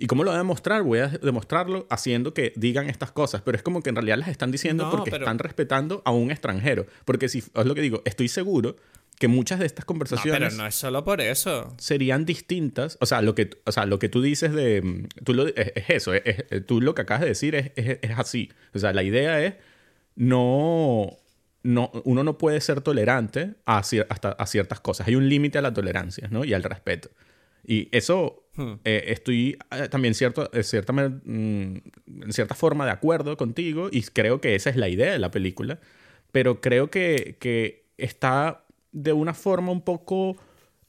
¿Y 0.00 0.06
cómo 0.06 0.22
lo 0.24 0.30
voy 0.30 0.36
a 0.36 0.38
demostrar? 0.38 0.82
Voy 0.82 1.00
a 1.00 1.08
demostrarlo 1.08 1.86
haciendo 1.90 2.32
que 2.32 2.52
digan 2.54 2.88
estas 2.88 3.10
cosas, 3.10 3.42
pero 3.42 3.56
es 3.56 3.62
como 3.62 3.82
que 3.82 3.90
en 3.90 3.96
realidad 3.96 4.18
las 4.18 4.28
están 4.28 4.50
diciendo 4.52 4.84
No, 4.84 4.90
porque 4.92 5.10
pero- 5.10 5.24
están 5.24 5.38
respetando 5.38 6.02
a 6.04 6.12
un 6.12 6.30
extranjero. 6.30 6.86
Porque 7.04 7.28
si 7.28 7.38
es 7.38 7.66
lo 7.66 7.74
que 7.74 7.80
digo, 7.82 8.02
estoy 8.04 8.28
seguro 8.28 8.76
que 9.18 9.26
muchas 9.26 9.58
de 9.58 9.66
estas 9.66 9.82
No, 9.82 9.86
conversaciones 9.88 10.40
pero 10.40 10.62
no 10.62 10.66
es 10.68 10.76
solo 10.76 11.02
por 11.02 11.20
eso. 11.20 11.74
serían 11.78 12.24
distintas. 12.24 12.96
O 13.00 13.06
sea, 13.06 13.20
lo 13.22 13.34
que, 13.34 13.50
o 13.64 13.72
sea, 13.72 13.84
lo 13.86 13.98
que 13.98 14.08
tú 14.08 14.22
dices 14.22 14.52
de. 14.54 14.80
mm, 14.82 15.08
Tú 15.24 15.34
lo- 15.34 15.48
es, 15.48 15.72
es 15.74 15.90
eso. 15.90 16.14
es- 16.14 16.44
tú 16.66 16.80
lo 16.80 16.94
que 16.94 17.02
acabas 17.02 17.22
de 17.22 17.28
decir 17.28 17.56
es- 17.56 17.72
es 17.74 18.10
así. 18.16 18.52
O 18.74 18.78
sea, 18.78 18.92
la 18.92 19.02
idea 19.02 19.44
es 19.44 19.54
no. 20.18 21.16
No, 21.64 21.90
uno 22.04 22.22
no 22.22 22.38
puede 22.38 22.60
ser 22.60 22.80
tolerante 22.80 23.54
a, 23.66 23.82
cier- 23.82 24.06
hasta 24.08 24.30
a 24.30 24.46
ciertas 24.46 24.78
cosas. 24.80 25.08
Hay 25.08 25.16
un 25.16 25.28
límite 25.28 25.58
a 25.58 25.62
la 25.62 25.74
tolerancia 25.74 26.28
¿no? 26.30 26.44
y 26.44 26.54
al 26.54 26.62
respeto. 26.62 27.10
Y 27.66 27.88
eso 27.92 28.44
Hmm. 28.58 28.74
eh, 28.84 29.04
estoy 29.08 29.56
eh, 29.70 29.88
también 29.88 30.14
cierto, 30.14 30.50
eh, 30.52 30.64
cierta, 30.64 30.92
mm, 30.92 31.20
en 31.24 32.32
cierta 32.32 32.56
forma 32.56 32.84
de 32.86 32.90
acuerdo 32.90 33.36
contigo 33.36 33.88
y 33.92 34.02
creo 34.02 34.40
que 34.40 34.56
esa 34.56 34.68
es 34.70 34.74
la 34.76 34.88
idea 34.88 35.12
de 35.12 35.18
la 35.20 35.30
película. 35.30 35.78
Pero 36.32 36.60
creo 36.60 36.90
que, 36.90 37.36
que 37.38 37.84
está 37.98 38.64
de 38.90 39.12
una 39.12 39.32
forma 39.34 39.70
un 39.70 39.82
poco 39.82 40.36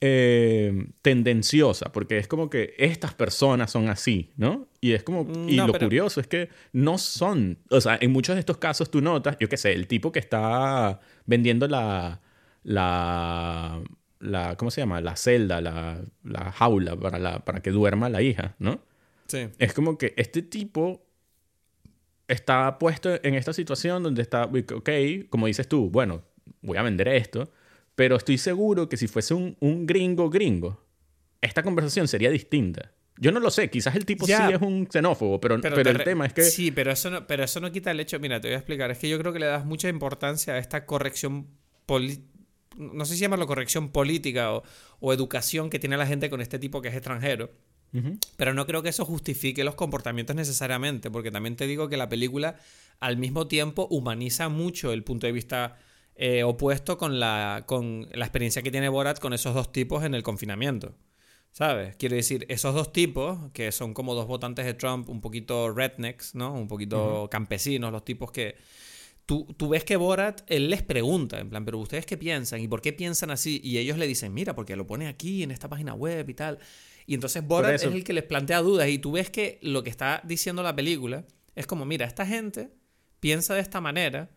eh, 0.02 0.88
tendenciosa, 1.02 1.92
porque 1.92 2.18
es 2.18 2.28
como 2.28 2.50
que 2.50 2.74
estas 2.78 3.14
personas 3.14 3.72
son 3.72 3.90
así, 3.90 4.32
¿no? 4.38 4.68
Y 4.80 4.94
es 4.94 5.04
como, 5.04 5.22
y 5.48 5.58
No, 5.58 5.68
lo 5.68 5.74
pero- 5.74 5.88
curioso 5.88 6.22
es 6.22 6.28
que 6.28 6.50
no 6.72 6.98
son, 6.98 7.58
o 7.70 7.82
sea, 7.82 7.98
en 8.00 8.12
muchos 8.12 8.36
de 8.36 8.40
estos 8.40 8.58
casos 8.58 8.90
tú 8.90 9.02
notas, 9.02 9.36
yo 9.40 9.50
qué 9.50 9.58
sé, 9.58 9.74
el 9.74 9.88
tipo 9.88 10.12
que 10.12 10.20
está 10.20 11.02
vendiendo 11.26 11.68
la, 11.68 12.22
la, 12.64 13.82
la 14.20 14.56
¿cómo 14.56 14.72
se 14.72 14.82
llama? 14.82 15.02
La 15.02 15.16
celda, 15.18 15.60
la, 15.60 16.02
la 16.24 16.52
jaula 16.54 16.96
para, 16.96 17.20
la, 17.20 17.40
para 17.44 17.62
que 17.62 17.72
duerma 17.72 18.08
la 18.10 18.22
hija, 18.22 18.56
¿no? 18.60 18.80
Sí. 19.28 19.50
Es 19.60 19.74
como 19.74 19.98
que 19.98 20.14
este 20.18 20.42
tipo 20.42 21.06
está 22.28 22.78
puesto 22.80 23.20
en 23.24 23.34
esta 23.36 23.54
situación 23.54 24.04
donde 24.04 24.22
está, 24.22 24.46
ok, 24.46 24.90
como 25.30 25.48
dices 25.48 25.68
tú, 25.68 25.90
bueno, 25.90 26.22
voy 26.62 26.78
a 26.78 26.84
vender 26.84 27.08
esto, 27.10 27.52
pero 28.00 28.16
estoy 28.16 28.38
seguro 28.38 28.88
que 28.88 28.96
si 28.96 29.08
fuese 29.10 29.34
un, 29.34 29.58
un 29.60 29.86
gringo 29.86 30.30
gringo, 30.30 30.82
esta 31.42 31.64
conversación 31.64 32.08
sería 32.08 32.30
distinta. 32.30 32.94
Yo 33.18 33.34
no 33.34 33.42
lo 33.42 33.52
sé, 33.52 33.70
quizás 33.70 33.94
el 33.98 34.06
tipo 34.06 34.26
Ya. 34.26 34.48
sí 34.48 34.54
es 34.54 34.62
un 34.62 34.88
xenófobo, 34.90 35.42
pero, 35.42 35.60
pero, 35.60 35.76
el 35.82 35.96
re- 35.96 36.06
tema 36.06 36.26
es 36.26 36.32
que... 36.32 36.44
Sí, 36.44 36.72
pero 36.72 36.92
eso, 36.94 37.10
no, 37.10 37.28
pero 37.28 37.44
eso 37.44 37.60
no 37.60 37.70
quita 37.74 37.92
el 37.92 38.00
hecho. 38.00 38.18
Mira, 38.22 38.40
te 38.40 38.48
voy 38.48 38.56
a 38.56 38.60
explicar. 38.60 38.90
Es 38.90 39.00
que 39.00 39.10
yo 39.10 39.20
creo 39.20 39.34
que 39.34 39.40
le 39.40 39.48
das 39.48 39.66
mucha 39.66 39.90
importancia 39.90 40.54
a 40.54 40.60
esta 40.60 40.86
corrección 40.86 41.48
poli- 41.86 42.24
No 42.78 43.04
sé 43.04 43.16
si 43.16 43.20
llamarlo 43.20 43.46
corrección 43.48 43.90
política 43.90 44.54
o, 44.54 44.64
o 45.02 45.12
educación 45.12 45.70
que 45.70 45.80
tiene 45.80 45.98
la 45.98 46.08
gente 46.08 46.30
con 46.30 46.40
este 46.40 46.58
tipo 46.58 46.82
que 46.82 46.88
es 46.88 46.96
extranjero. 46.96 47.52
Pero 48.38 48.54
no 48.54 48.66
creo 48.66 48.82
que 48.82 48.90
eso 48.90 49.04
justifique 49.04 49.66
los 49.66 49.76
comportamientos 49.76 50.36
necesariamente, 50.38 51.12
porque 51.12 51.32
también 51.32 51.58
te 51.58 51.68
digo 51.68 51.90
que 51.90 51.98
la 51.98 52.08
película 52.08 52.56
al 53.02 53.18
mismo 53.18 53.48
tiempo 53.48 53.88
humaniza 53.90 54.48
mucho 54.48 54.94
el 54.94 55.04
punto 55.04 55.28
de 55.28 55.34
vista 55.34 55.78
eh, 56.22 56.44
opuesto 56.44 56.98
con 56.98 57.18
la, 57.18 57.64
con 57.66 58.06
la 58.12 58.26
experiencia 58.26 58.62
que 58.62 58.72
tiene 58.72 58.90
Borat 58.90 59.20
con 59.20 59.32
esos 59.32 59.56
dos 59.56 59.72
tipos 59.72 60.04
en 60.04 60.14
el 60.14 60.22
confinamiento. 60.22 60.94
¿Sabes? 61.52 61.96
Quiero 61.96 62.16
decir, 62.16 62.46
esos 62.50 62.76
dos 62.76 62.92
tipos, 62.92 63.40
que 63.54 63.72
son 63.72 63.94
como 63.94 64.14
dos 64.14 64.28
votantes 64.28 64.66
de 64.66 64.74
Trump, 64.74 65.08
un 65.08 65.22
poquito 65.22 65.72
rednecks, 65.72 66.36
¿no? 66.36 66.54
Un 66.54 66.68
poquito 66.68 67.30
campesinos, 67.32 67.92
los 67.92 68.04
tipos 68.04 68.32
que... 68.34 68.58
Tú, 69.26 69.48
tú 69.58 69.70
ves 69.70 69.86
que 69.86 69.96
Borat, 69.96 70.42
él 70.48 70.70
les 70.70 70.84
pregunta, 70.84 71.40
en 71.40 71.50
plan, 71.50 71.64
pero 71.64 71.78
ustedes 71.78 72.06
qué 72.06 72.18
piensan 72.18 72.60
y 72.60 72.68
por 72.68 72.82
qué 72.82 72.92
piensan 72.92 73.32
así, 73.32 73.62
y 73.64 73.78
ellos 73.78 73.98
le 73.98 74.06
dicen, 74.06 74.34
mira, 74.34 74.56
porque 74.56 74.76
lo 74.76 74.86
pone 74.86 75.08
aquí 75.08 75.42
en 75.42 75.52
esta 75.52 75.70
página 75.70 75.94
web 75.94 76.28
y 76.30 76.34
tal. 76.34 76.60
Y 77.06 77.14
entonces 77.14 77.48
Borat 77.48 77.76
es 77.76 77.84
el 77.84 78.04
que 78.04 78.14
les 78.14 78.26
plantea 78.26 78.60
dudas 78.60 78.90
y 78.90 79.00
tú 79.00 79.14
ves 79.14 79.30
que 79.30 79.58
lo 79.62 79.84
que 79.84 79.90
está 79.90 80.22
diciendo 80.26 80.64
la 80.64 80.76
película 80.76 81.26
es 81.56 81.66
como, 81.66 81.86
mira, 81.86 82.06
esta 82.06 82.26
gente 82.26 82.72
piensa 83.20 83.54
de 83.54 83.62
esta 83.62 83.80
manera, 83.80 84.30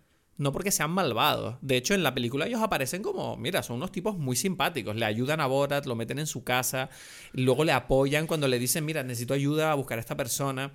no 0.42 0.52
porque 0.52 0.70
sean 0.70 0.90
malvados. 0.90 1.56
De 1.62 1.76
hecho, 1.76 1.94
en 1.94 2.02
la 2.02 2.12
película 2.12 2.46
ellos 2.46 2.60
aparecen 2.60 3.02
como, 3.02 3.36
mira, 3.36 3.62
son 3.62 3.76
unos 3.76 3.92
tipos 3.92 4.18
muy 4.18 4.36
simpáticos. 4.36 4.96
Le 4.96 5.04
ayudan 5.04 5.40
a 5.40 5.46
Borat, 5.46 5.86
lo 5.86 5.94
meten 5.94 6.18
en 6.18 6.26
su 6.26 6.44
casa, 6.44 6.90
luego 7.32 7.64
le 7.64 7.72
apoyan 7.72 8.26
cuando 8.26 8.48
le 8.48 8.58
dicen, 8.58 8.84
mira, 8.84 9.02
necesito 9.02 9.34
ayuda 9.34 9.72
a 9.72 9.74
buscar 9.74 9.98
a 9.98 10.00
esta 10.00 10.16
persona. 10.16 10.72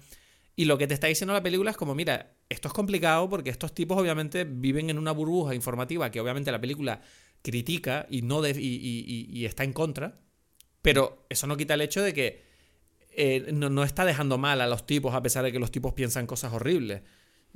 Y 0.55 0.65
lo 0.65 0.78
que 0.78 0.88
te 0.88 0.93
está 0.93 1.07
diciendo 1.07 1.34
la 1.34 1.43
película 1.43 1.70
es 1.70 1.78
como, 1.78 1.93
mira, 1.93 2.36
esto 2.49 2.70
es 2.70 2.74
complicado 2.74 3.30
porque 3.30 3.49
estos 3.49 3.74
tipos 3.76 3.97
obviamente 3.97 4.45
viven 4.45 4.89
en 4.89 4.97
una 4.97 5.11
burbuja 5.11 5.53
informativa 5.53 6.09
que 6.09 6.20
obviamente 6.22 6.51
la 6.51 6.61
película 6.61 7.01
critica 7.43 8.07
y, 8.09 8.24
no 8.24 8.41
y, 8.47 9.45
está 9.45 9.63
en 9.63 9.74
contra. 9.74 10.20
Pero 10.82 11.26
eso 11.30 11.45
no 11.45 11.57
quita 11.57 11.74
el 11.74 11.82
hecho 11.82 12.01
de 12.01 12.13
que 12.13 12.43
eh, 13.11 13.51
no 13.51 13.84
está 13.84 14.05
dejando 14.05 14.38
mal 14.38 14.61
a 14.61 14.68
los 14.68 14.86
tipos 14.86 15.13
a 15.13 15.22
pesar 15.22 15.43
de 15.43 15.51
que 15.51 15.59
los 15.59 15.72
tipos 15.72 15.93
piensan 15.93 16.26
cosas 16.26 16.53
horribles. 16.53 17.01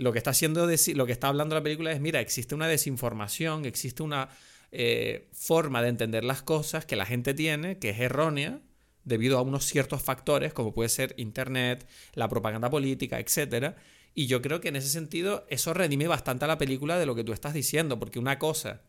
Lo 0.01 0.11
que 0.11 0.17
está 0.17 0.31
haciendo 0.31 0.65
lo 0.65 1.05
que 1.05 1.11
está 1.11 1.27
hablando 1.27 1.53
la 1.53 1.61
película 1.61 1.91
es, 1.91 2.01
mira, 2.01 2.19
existe 2.21 2.55
una 2.55 2.67
desinformación, 2.67 3.65
existe 3.65 4.01
una 4.01 4.29
eh, 4.71 5.29
forma 5.31 5.83
de 5.83 5.89
entender 5.89 6.23
las 6.23 6.41
cosas 6.41 6.85
que 6.85 6.95
la 6.95 7.05
gente 7.05 7.33
tiene 7.33 7.77
que 7.77 7.91
es 7.91 7.99
errónea 7.99 8.61
debido 9.03 9.37
a 9.37 9.41
unos 9.41 9.65
ciertos 9.65 10.01
factores 10.01 10.53
como 10.53 10.73
puede 10.73 10.89
ser 10.89 11.13
internet, 11.17 11.87
la 12.13 12.27
propaganda 12.29 12.69
política, 12.69 13.19
etcétera. 13.19 13.75
Y 14.15 14.25
yo 14.25 14.41
creo 14.41 14.59
que 14.59 14.69
en 14.69 14.75
ese 14.75 14.89
sentido 14.89 15.45
eso 15.49 15.73
redime 15.73 16.07
bastante 16.07 16.45
a 16.45 16.47
la 16.47 16.57
película 16.57 16.97
de 16.97 17.05
lo 17.05 17.13
que 17.13 17.23
tú 17.23 17.31
estás 17.31 17.53
diciendo, 17.53 17.99
porque 17.99 18.17
una 18.17 18.39
cosa 18.39 18.81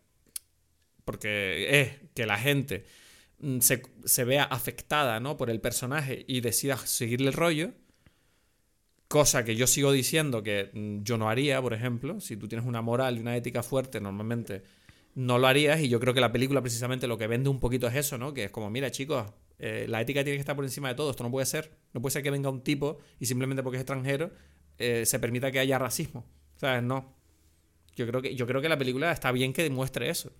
porque 1.04 1.80
es 1.80 1.90
que 2.14 2.26
la 2.26 2.38
gente 2.38 2.86
mm, 3.40 3.60
se, 3.60 3.82
se 4.04 4.24
vea 4.24 4.44
afectada 4.44 5.20
¿no? 5.20 5.36
por 5.36 5.50
el 5.50 5.60
personaje 5.60 6.24
y 6.26 6.40
decida 6.40 6.76
seguirle 6.78 7.28
el 7.28 7.34
rollo. 7.34 7.72
Cosa 9.12 9.44
que 9.44 9.56
yo 9.56 9.66
sigo 9.66 9.92
diciendo 9.92 10.42
que 10.42 10.70
mm, 10.72 11.02
yo 11.02 11.18
no 11.18 11.28
haría, 11.28 11.60
por 11.60 11.74
ejemplo. 11.74 12.18
Si 12.18 12.38
tú 12.38 12.48
tienes 12.48 12.66
una 12.66 12.80
moral 12.80 13.18
y 13.18 13.20
una 13.20 13.36
ética 13.36 13.62
fuerte, 13.62 14.00
normalmente 14.00 14.62
no 15.14 15.38
lo 15.38 15.48
harías. 15.48 15.82
Y 15.82 15.90
yo 15.90 16.00
creo 16.00 16.14
que 16.14 16.22
la 16.22 16.32
película 16.32 16.62
precisamente 16.62 17.06
lo 17.06 17.18
que 17.18 17.26
vende 17.26 17.50
un 17.50 17.60
poquito 17.60 17.86
es 17.86 17.94
eso, 17.94 18.16
¿no? 18.16 18.32
Que 18.32 18.44
es 18.44 18.50
como, 18.50 18.70
mira, 18.70 18.90
chicos, 18.90 19.30
eh, 19.58 19.84
la 19.86 20.00
ética 20.00 20.24
tiene 20.24 20.38
que 20.38 20.40
estar 20.40 20.56
por 20.56 20.64
encima 20.64 20.88
de 20.88 20.94
todo. 20.94 21.10
Esto 21.10 21.24
no 21.24 21.30
puede 21.30 21.44
ser. 21.44 21.76
No 21.92 22.00
puede 22.00 22.14
ser 22.14 22.22
que 22.22 22.30
venga 22.30 22.48
un 22.48 22.62
tipo 22.62 23.00
y 23.20 23.26
simplemente 23.26 23.62
porque 23.62 23.76
es 23.76 23.82
extranjero 23.82 24.30
eh, 24.78 25.04
se 25.04 25.18
permita 25.18 25.52
que 25.52 25.58
haya 25.58 25.78
racismo. 25.78 26.24
¿Sabes? 26.56 26.82
No. 26.82 27.14
Yo 27.94 28.06
creo 28.06 28.22
que, 28.22 28.34
yo 28.34 28.46
creo 28.46 28.62
que 28.62 28.70
la 28.70 28.78
película 28.78 29.12
está 29.12 29.30
bien 29.30 29.52
que 29.52 29.62
demuestre 29.62 30.08
eso. 30.08 30.32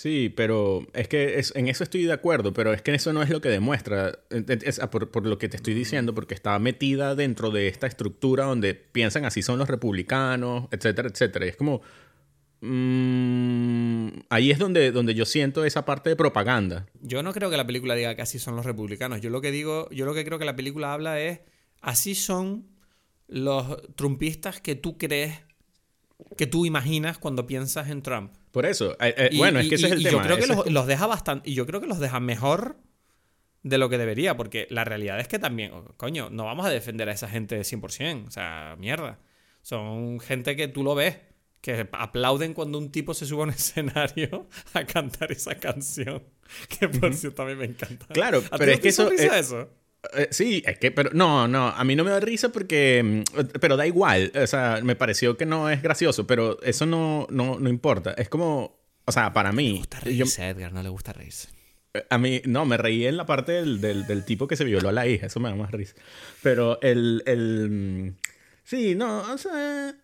Sí, 0.00 0.32
pero 0.36 0.86
es 0.92 1.08
que 1.08 1.40
es- 1.40 1.52
en 1.56 1.66
eso 1.66 1.82
estoy 1.82 2.04
de 2.04 2.12
acuerdo, 2.12 2.52
pero 2.52 2.72
es 2.72 2.82
que 2.82 2.94
eso 2.94 3.12
no 3.12 3.20
es 3.20 3.30
lo 3.30 3.40
que 3.40 3.48
demuestra, 3.48 4.16
es- 4.30 4.78
es 4.78 4.78
por, 4.92 5.10
por 5.10 5.26
lo 5.26 5.38
que 5.38 5.48
te 5.48 5.56
estoy 5.56 5.74
diciendo, 5.74 6.14
porque 6.14 6.34
está 6.34 6.56
metida 6.60 7.16
dentro 7.16 7.50
de 7.50 7.66
esta 7.66 7.88
estructura 7.88 8.44
donde 8.44 8.74
piensan 8.76 9.24
así 9.24 9.42
son 9.42 9.58
los 9.58 9.66
republicanos, 9.68 10.68
etcétera, 10.70 11.08
etcétera. 11.08 11.46
Y 11.46 11.48
es 11.48 11.56
como... 11.56 11.80
mm, 12.60 14.08
ahí 14.30 14.52
es 14.52 14.58
donde, 14.60 14.92
donde 14.92 15.14
yo 15.14 15.24
siento 15.26 15.64
esa 15.64 15.84
parte 15.84 16.10
de 16.10 16.16
propaganda. 16.16 16.86
Yo 17.02 17.24
no 17.24 17.32
creo 17.32 17.50
que 17.50 17.56
la 17.56 17.66
película 17.66 17.96
diga 17.96 18.14
que 18.14 18.22
así 18.22 18.38
son 18.38 18.54
los 18.54 18.66
republicanos. 18.66 19.20
Yo 19.20 19.30
lo 19.30 19.40
que 19.40 19.50
digo, 19.50 19.88
yo 19.90 20.06
lo 20.06 20.14
que 20.14 20.24
creo 20.24 20.38
que 20.38 20.44
la 20.44 20.54
película 20.54 20.92
habla 20.92 21.20
es 21.20 21.40
así 21.80 22.14
son 22.14 22.68
los 23.26 23.82
trumpistas 23.96 24.60
que 24.60 24.74
tú 24.76 24.96
crees, 24.96 25.40
que 26.36 26.46
tú 26.46 26.66
imaginas 26.66 27.18
cuando 27.18 27.46
piensas 27.46 27.88
en 27.90 28.02
Trump. 28.02 28.32
Por 28.50 28.66
eso, 28.66 28.92
eh, 29.00 29.14
eh, 29.16 29.28
Y- 29.32 29.38
bueno, 29.38 29.60
y- 29.60 29.64
es 29.64 29.68
que 29.68 29.74
ese 29.76 29.84
y- 29.88 29.90
es 29.90 29.92
el 29.96 30.00
y 30.00 30.04
tema. 30.04 30.16
Yo 30.18 30.22
creo 30.22 30.36
que 30.38 30.46
los, 30.46 30.70
los 30.70 30.86
deja 30.86 31.06
bastante, 31.06 31.48
y 31.50 31.54
yo 31.54 31.66
creo 31.66 31.80
que 31.80 31.86
los 31.86 31.98
deja 32.00 32.18
mejor 32.20 32.76
de 33.62 33.78
lo 33.78 33.88
que 33.88 33.98
debería, 33.98 34.36
porque 34.36 34.66
la 34.70 34.84
realidad 34.84 35.20
es 35.20 35.28
que 35.28 35.38
también, 35.38 35.72
coño, 35.96 36.28
no 36.30 36.44
vamos 36.44 36.64
a 36.66 36.70
defender 36.70 37.08
a 37.08 37.12
esa 37.12 37.28
gente 37.28 37.60
100%, 37.64 38.26
o 38.28 38.30
sea, 38.30 38.76
mierda. 38.78 39.18
Son 39.62 40.20
gente 40.20 40.56
que 40.56 40.68
tú 40.68 40.82
lo 40.84 40.94
ves, 40.94 41.18
que 41.60 41.88
aplauden 41.92 42.54
cuando 42.54 42.78
un 42.78 42.90
tipo 42.92 43.14
se 43.14 43.26
sube 43.26 43.40
a 43.40 43.44
un 43.44 43.50
escenario 43.50 44.48
a 44.74 44.84
cantar 44.84 45.32
esa 45.32 45.56
canción, 45.56 46.22
que 46.78 46.88
por 46.88 47.12
cierto 47.14 47.42
a 47.42 47.46
mí 47.46 47.54
me 47.56 47.64
encanta. 47.66 48.06
Claro, 48.06 48.38
¿A 48.38 48.42
ti 48.42 48.48
pero 48.58 48.72
es 48.72 48.80
que 48.80 48.88
es- 48.88 48.98
eso? 48.98 49.68
Eh, 50.14 50.28
sí, 50.30 50.62
es 50.64 50.78
que, 50.78 50.90
pero 50.92 51.10
no, 51.12 51.48
no, 51.48 51.68
a 51.68 51.82
mí 51.84 51.96
no 51.96 52.04
me 52.04 52.10
da 52.10 52.20
risa 52.20 52.50
porque, 52.50 53.24
mm, 53.34 53.40
pero 53.60 53.76
da 53.76 53.86
igual, 53.86 54.30
o 54.40 54.46
sea, 54.46 54.80
me 54.82 54.94
pareció 54.94 55.36
que 55.36 55.44
no 55.44 55.68
es 55.70 55.82
gracioso, 55.82 56.26
pero 56.26 56.62
eso 56.62 56.86
no, 56.86 57.26
no, 57.30 57.58
no 57.58 57.68
importa, 57.68 58.12
es 58.12 58.28
como, 58.28 58.78
o 59.04 59.12
sea, 59.12 59.32
para 59.32 59.50
mí, 59.52 59.72
Le 59.72 59.78
gusta 59.78 59.98
yo- 59.98 60.04
reírse, 60.04 60.48
Edgar, 60.48 60.72
no 60.72 60.82
le 60.84 60.88
gusta 60.88 61.12
reírse. 61.12 61.48
a 62.10 62.16
mí, 62.18 62.40
no, 62.44 62.64
me 62.64 62.76
reí 62.76 63.06
en 63.06 63.16
la 63.16 63.26
parte 63.26 63.50
del, 63.52 63.80
del, 63.80 64.06
del 64.06 64.24
tipo 64.24 64.46
que 64.46 64.54
se 64.56 64.64
violó 64.64 64.88
a 64.88 64.92
la 64.92 65.06
hija, 65.08 65.26
eso 65.26 65.40
me 65.40 65.48
da 65.48 65.56
más 65.56 65.72
risa, 65.72 65.94
pero 66.44 66.80
el, 66.80 67.22
el, 67.26 67.68
mm, 67.68 68.16
sí, 68.62 68.94
no, 68.94 69.32
o 69.32 69.36
sea, 69.38 69.94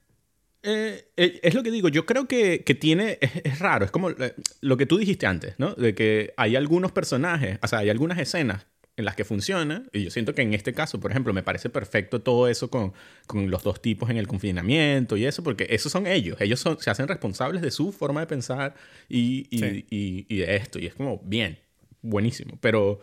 eh, 0.64 1.08
eh, 1.16 1.40
es 1.42 1.54
lo 1.54 1.62
que 1.62 1.70
digo, 1.70 1.88
yo 1.88 2.04
creo 2.04 2.26
que, 2.26 2.64
que 2.64 2.74
tiene, 2.74 3.18
es, 3.20 3.30
es 3.44 3.58
raro, 3.60 3.84
es 3.84 3.92
como 3.92 4.10
eh, 4.10 4.34
lo 4.60 4.76
que 4.76 4.86
tú 4.86 4.98
dijiste 4.98 5.26
antes, 5.26 5.54
¿no? 5.58 5.72
De 5.74 5.94
que 5.94 6.34
hay 6.36 6.56
algunos 6.56 6.90
personajes, 6.90 7.58
o 7.62 7.68
sea, 7.68 7.78
hay 7.80 7.90
algunas 7.90 8.18
escenas 8.18 8.66
en 8.96 9.04
las 9.04 9.16
que 9.16 9.24
funciona, 9.24 9.82
y 9.92 10.04
yo 10.04 10.10
siento 10.10 10.34
que 10.34 10.42
en 10.42 10.54
este 10.54 10.72
caso, 10.72 11.00
por 11.00 11.10
ejemplo, 11.10 11.32
me 11.32 11.42
parece 11.42 11.68
perfecto 11.68 12.20
todo 12.22 12.46
eso 12.48 12.70
con, 12.70 12.92
con 13.26 13.50
los 13.50 13.64
dos 13.64 13.82
tipos 13.82 14.08
en 14.10 14.16
el 14.18 14.28
confinamiento 14.28 15.16
y 15.16 15.24
eso, 15.26 15.42
porque 15.42 15.66
esos 15.70 15.90
son 15.90 16.06
ellos, 16.06 16.40
ellos 16.40 16.60
son, 16.60 16.78
se 16.78 16.90
hacen 16.90 17.08
responsables 17.08 17.60
de 17.60 17.72
su 17.72 17.90
forma 17.92 18.20
de 18.20 18.26
pensar 18.28 18.74
y, 19.08 19.46
y, 19.50 19.58
Sí. 19.58 19.86
y- 19.90 20.26
y 20.28 20.36
de 20.38 20.56
esto, 20.56 20.78
y 20.78 20.86
es 20.86 20.94
como, 20.94 21.20
bien, 21.24 21.58
buenísimo, 22.02 22.56
pero, 22.60 23.00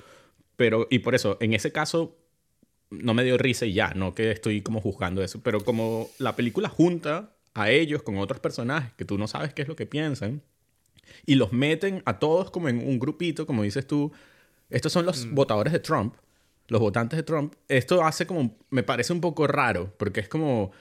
pero, 0.56 0.88
y 0.90 1.00
por 1.00 1.14
eso, 1.14 1.38
en 1.42 1.54
ese 1.54 1.72
caso, 1.74 2.18
no 2.90 3.14
me 3.14 3.24
dio 3.24 3.38
risa 3.38 3.66
y 3.66 3.74
ya, 3.74 3.94
no 3.94 4.14
que 4.14 4.32
estoy 4.32 4.62
como 4.62 4.80
juzgando 4.82 5.22
eso, 5.24 5.42
pero 5.42 5.62
como 5.64 6.10
la 6.20 6.36
película 6.38 6.70
junta 6.70 7.36
a 7.54 7.70
ellos 7.70 8.02
con 8.04 8.18
otros 8.18 8.40
personajes 8.40 8.94
que 8.94 9.04
tú 9.06 9.18
no 9.18 9.28
sabes 9.28 9.54
qué 9.54 9.62
es 9.62 9.68
lo 9.68 9.76
que 9.76 9.86
piensan 9.86 10.42
y 11.26 11.36
los 11.36 11.52
meten 11.52 12.02
a 12.06 12.20
todos 12.20 12.50
como 12.52 12.70
en 12.70 12.78
un 12.80 12.98
grupito, 13.00 13.46
como 13.46 13.64
dices 13.64 13.86
tú, 13.88 14.12
estos 14.72 14.92
son 14.92 15.06
los 15.06 15.30
votadores 15.32 15.74
de 15.74 15.80
Trump, 15.80 16.16
los 16.68 16.82
votantes 16.82 17.18
de 17.18 17.24
Trump, 17.24 17.54
esto 17.68 18.04
hace 18.04 18.26
como, 18.26 18.58
me 18.70 18.84
parece 18.84 19.14
un 19.14 19.22
poco 19.22 19.46
raro, 19.46 19.94
porque 19.98 20.22
es 20.22 20.30
como, 20.30 20.72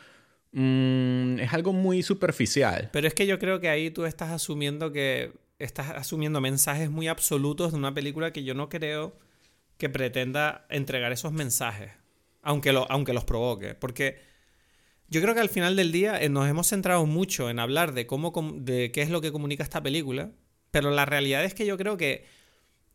mm, 0.52 1.40
es 1.40 1.52
algo 1.52 1.72
muy 1.72 2.02
superficial. 2.02 2.90
Pero 2.92 3.08
es 3.08 3.14
que 3.14 3.26
yo 3.26 3.38
creo 3.38 3.60
que 3.60 3.68
ahí 3.68 3.90
tú 3.90 4.04
estás 4.04 4.30
asumiendo 4.30 4.92
que 4.92 5.32
estás 5.58 5.90
asumiendo 5.90 6.40
mensajes 6.40 6.90
muy 6.90 7.08
absolutos 7.08 7.72
de 7.72 7.78
una 7.78 7.92
película 7.92 8.32
que 8.32 8.44
yo 8.44 8.54
no 8.54 8.68
creo 8.68 9.14
que 9.76 9.88
pretenda 9.88 10.66
entregar 10.70 11.12
esos 11.12 11.32
mensajes, 11.32 11.92
aunque, 12.42 12.72
lo, 12.72 12.90
aunque 12.90 13.12
los 13.12 13.24
provoque. 13.24 13.74
Porque 13.74 14.18
yo 15.08 15.20
creo 15.20 15.34
que 15.34 15.40
al 15.40 15.48
final 15.48 15.76
del 15.76 15.92
día 15.92 16.20
eh, 16.20 16.28
nos 16.28 16.48
hemos 16.48 16.68
centrado 16.68 17.04
mucho 17.06 17.50
en 17.50 17.58
hablar 17.58 17.92
de 17.92 18.06
cómo 18.06 18.32
de 18.54 18.92
qué 18.92 19.02
es 19.02 19.10
lo 19.10 19.20
que 19.20 19.32
comunica 19.32 19.62
esta 19.62 19.82
película, 19.82 20.30
pero 20.70 20.90
la 20.90 21.04
realidad 21.04 21.44
es 21.44 21.52
que 21.54 21.66
yo 21.66 21.76
creo 21.76 21.96
que 21.96 22.24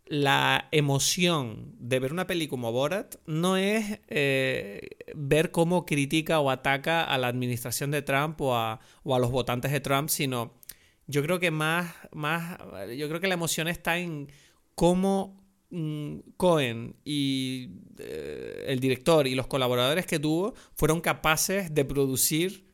la 0.07 0.69
emoción 0.71 1.73
de 1.79 1.99
ver 1.99 2.13
una 2.13 2.27
peli 2.27 2.47
como 2.47 2.71
Borat 2.71 3.15
no 3.25 3.57
es 3.57 3.99
eh, 4.07 4.81
ver 5.15 5.51
cómo 5.51 5.85
critica 5.85 6.39
o 6.39 6.51
ataca 6.51 7.03
a 7.03 7.17
la 7.17 7.27
administración 7.27 7.89
de 7.89 8.03
Trump 8.03 8.39
o 8.41 8.55
a, 8.55 8.79
o 9.03 9.15
a 9.15 9.19
los 9.19 9.31
votantes 9.31 9.71
de 9.71 9.79
Trump, 9.79 10.09
sino 10.09 10.53
yo 11.07 11.23
creo 11.23 11.39
que 11.39 11.49
más, 11.49 11.93
más, 12.13 12.57
yo 12.95 13.07
creo 13.07 13.19
que 13.19 13.27
la 13.27 13.33
emoción 13.33 13.67
está 13.67 13.97
en 13.97 14.31
cómo 14.75 15.43
mm, 15.71 16.17
Cohen 16.37 16.95
y 17.03 17.69
eh, 17.97 18.65
el 18.67 18.79
director 18.79 19.25
y 19.25 19.33
los 19.33 19.47
colaboradores 19.47 20.05
que 20.05 20.19
tuvo 20.19 20.53
fueron 20.75 21.01
capaces 21.01 21.73
de 21.73 21.83
producir 21.83 22.65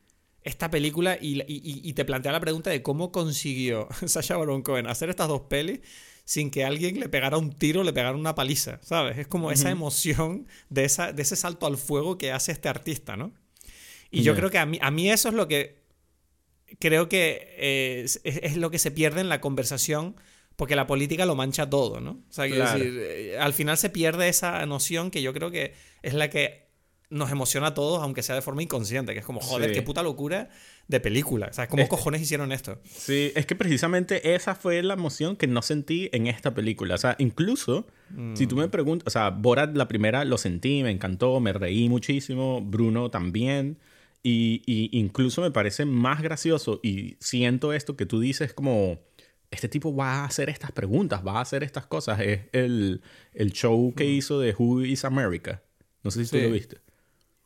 esta 0.42 0.70
película 0.70 1.16
y, 1.20 1.44
y 1.46 1.92
te 1.92 2.04
plantea 2.04 2.32
la 2.32 2.40
pregunta 2.40 2.68
de 2.68 2.82
cómo 2.82 3.12
consiguió 3.12 3.88
Sacha 4.06 4.36
Baron 4.36 4.62
Cohen 4.62 4.86
hacer 4.86 5.08
estas 5.08 5.28
dos 5.28 5.42
pelis 5.42 5.80
sin 6.24 6.50
que 6.50 6.64
alguien 6.64 7.00
le 7.00 7.08
pegara 7.08 7.36
un 7.36 7.52
tiro, 7.52 7.82
le 7.82 7.92
pegara 7.92 8.16
una 8.16 8.34
paliza, 8.34 8.78
¿sabes? 8.82 9.18
Es 9.18 9.26
como 9.26 9.50
esa 9.50 9.70
emoción 9.70 10.46
de, 10.70 10.84
esa, 10.84 11.12
de 11.12 11.22
ese 11.22 11.36
salto 11.36 11.66
al 11.66 11.76
fuego 11.76 12.18
que 12.18 12.32
hace 12.32 12.52
este 12.52 12.68
artista, 12.68 13.16
¿no? 13.16 13.32
Y 14.10 14.22
yo 14.22 14.34
creo 14.34 14.50
que 14.50 14.58
a 14.58 14.66
mí, 14.66 14.78
a 14.80 14.90
mí 14.90 15.10
eso 15.10 15.28
es 15.28 15.34
lo 15.34 15.48
que 15.48 15.82
creo 16.78 17.08
que 17.08 18.02
es, 18.04 18.20
es, 18.24 18.56
lo 18.56 18.70
que 18.70 18.78
se 18.78 18.90
pierde 18.90 19.20
en 19.20 19.28
la 19.28 19.40
conversación 19.40 20.16
porque 20.56 20.76
la 20.76 20.86
política 20.86 21.26
lo 21.26 21.34
mancha 21.34 21.68
todo, 21.68 22.00
¿no? 22.00 22.22
O 22.28 22.32
sea, 22.32 22.44
decir, 22.44 22.98
eh, 23.00 23.38
al 23.38 23.52
final 23.54 23.78
se 23.78 23.90
pierde 23.90 24.28
esa 24.28 24.64
noción 24.66 25.10
que 25.10 25.22
yo 25.22 25.32
creo 25.32 25.50
que 25.50 25.74
es 26.02 26.14
la 26.14 26.28
que 26.30 26.68
nos 27.08 27.30
emociona 27.30 27.68
a 27.68 27.74
todos, 27.74 28.02
aunque 28.02 28.22
sea 28.22 28.34
de 28.34 28.42
forma 28.42 28.62
inconsciente, 28.62 29.12
que 29.12 29.20
es 29.20 29.24
como, 29.24 29.40
joder, 29.40 29.72
qué 29.72 29.82
puta 29.82 30.02
locura 30.02 30.50
de 30.88 31.00
película. 31.00 31.48
O 31.50 31.52
sea, 31.52 31.68
¿cómo 31.68 31.88
cojones 31.88 32.20
hicieron 32.20 32.52
esto? 32.52 32.78
Sí, 32.84 33.32
es 33.34 33.46
que 33.46 33.54
precisamente 33.54 34.34
esa 34.34 34.54
fue 34.54 34.82
la 34.82 34.94
emoción 34.94 35.36
que 35.36 35.46
no 35.46 35.62
sentí 35.62 36.10
en 36.12 36.26
esta 36.26 36.54
película. 36.54 36.94
O 36.94 36.98
sea, 36.98 37.16
incluso, 37.18 37.86
si 38.34 38.46
tú 38.46 38.56
me 38.56 38.66
mm. 38.66 38.70
preguntas, 38.70 39.06
o 39.06 39.10
sea, 39.10 39.30
Borat 39.30 39.76
la 39.76 39.88
primera 39.88 40.24
lo 40.24 40.38
sentí, 40.38 40.82
me 40.82 40.90
encantó, 40.90 41.40
me 41.40 41.52
reí 41.52 41.88
muchísimo, 41.88 42.60
Bruno 42.60 43.10
también. 43.10 43.78
Y, 44.22 44.62
incluso 44.92 45.42
me 45.42 45.50
parece 45.50 45.84
más 45.84 46.22
gracioso 46.22 46.78
y 46.82 47.16
siento 47.18 47.72
esto 47.72 47.96
que 47.96 48.06
tú 48.06 48.20
dices 48.20 48.54
como, 48.54 49.00
este 49.50 49.68
tipo 49.68 49.94
va 49.94 50.20
a 50.20 50.24
hacer 50.26 50.48
estas 50.48 50.70
preguntas, 50.70 51.26
va 51.26 51.38
a 51.38 51.40
hacer 51.40 51.64
estas 51.64 51.86
cosas. 51.86 52.20
Es 52.20 52.42
el, 52.52 53.02
el 53.34 53.52
show 53.52 53.92
que 53.94 54.04
mm. 54.04 54.10
hizo 54.10 54.38
de 54.40 54.54
Who 54.56 54.82
is 54.82 55.04
America. 55.04 55.62
No 56.04 56.10
sé 56.10 56.24
si 56.24 56.30
tú 56.30 56.42
lo 56.42 56.52
viste. 56.52 56.78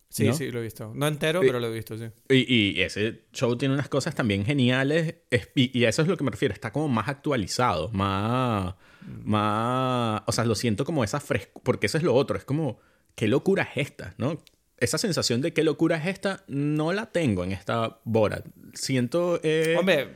Sí, 0.09 0.33
sí, 0.33 0.51
lo 0.51 0.61
he 0.61 0.63
visto. 0.63 0.93
No 0.95 1.07
entero, 1.07 1.41
pero 1.41 1.61
lo 1.61 1.67
he 1.67 1.73
visto, 1.73 1.97
sí. 1.99 2.07
Y, 2.29 2.81
ese 2.81 3.25
show 3.33 3.57
tiene 3.57 3.75
unas 3.75 3.89
cosas 3.89 4.15
también 4.15 4.45
geniales. 4.45 5.17
y, 5.55 5.85
a 5.85 5.89
eso 5.89 6.03
es 6.03 6.09
lo 6.09 6.17
que 6.17 6.25
me 6.25 6.31
refiero. 6.31 6.55
Está 6.55 6.73
como 6.73 6.89
más 6.89 7.09
actualizado, 7.09 7.91
más. 7.91 8.75
Mm. 9.03 9.31
más 9.31 10.23
o 10.27 10.33
sea, 10.33 10.45
lo 10.45 10.55
siento 10.55 10.85
como 10.85 11.05
esa 11.05 11.21
frescura. 11.21 11.63
Porque 11.65 11.87
eso 11.87 11.99
es 11.99 12.05
lo 12.05 12.15
otro. 12.15 12.37
Es 12.37 12.45
como, 12.45 12.79
¿qué 13.15 13.29
locura 13.29 13.65
es 13.75 13.89
esta? 13.89 14.15
¿No? 14.17 14.41
Esa 14.79 14.99
sensación 14.99 15.41
de 15.41 15.53
qué 15.53 15.65
locura 15.65 15.97
es 15.97 16.07
esta, 16.07 16.45
no 16.49 16.93
la 16.93 17.07
tengo 17.07 17.45
en 17.45 17.53
esta 17.53 18.01
Borat. 18.05 18.47
Siento. 18.75 19.41
Eh, 19.43 19.75
hombre, 19.79 20.09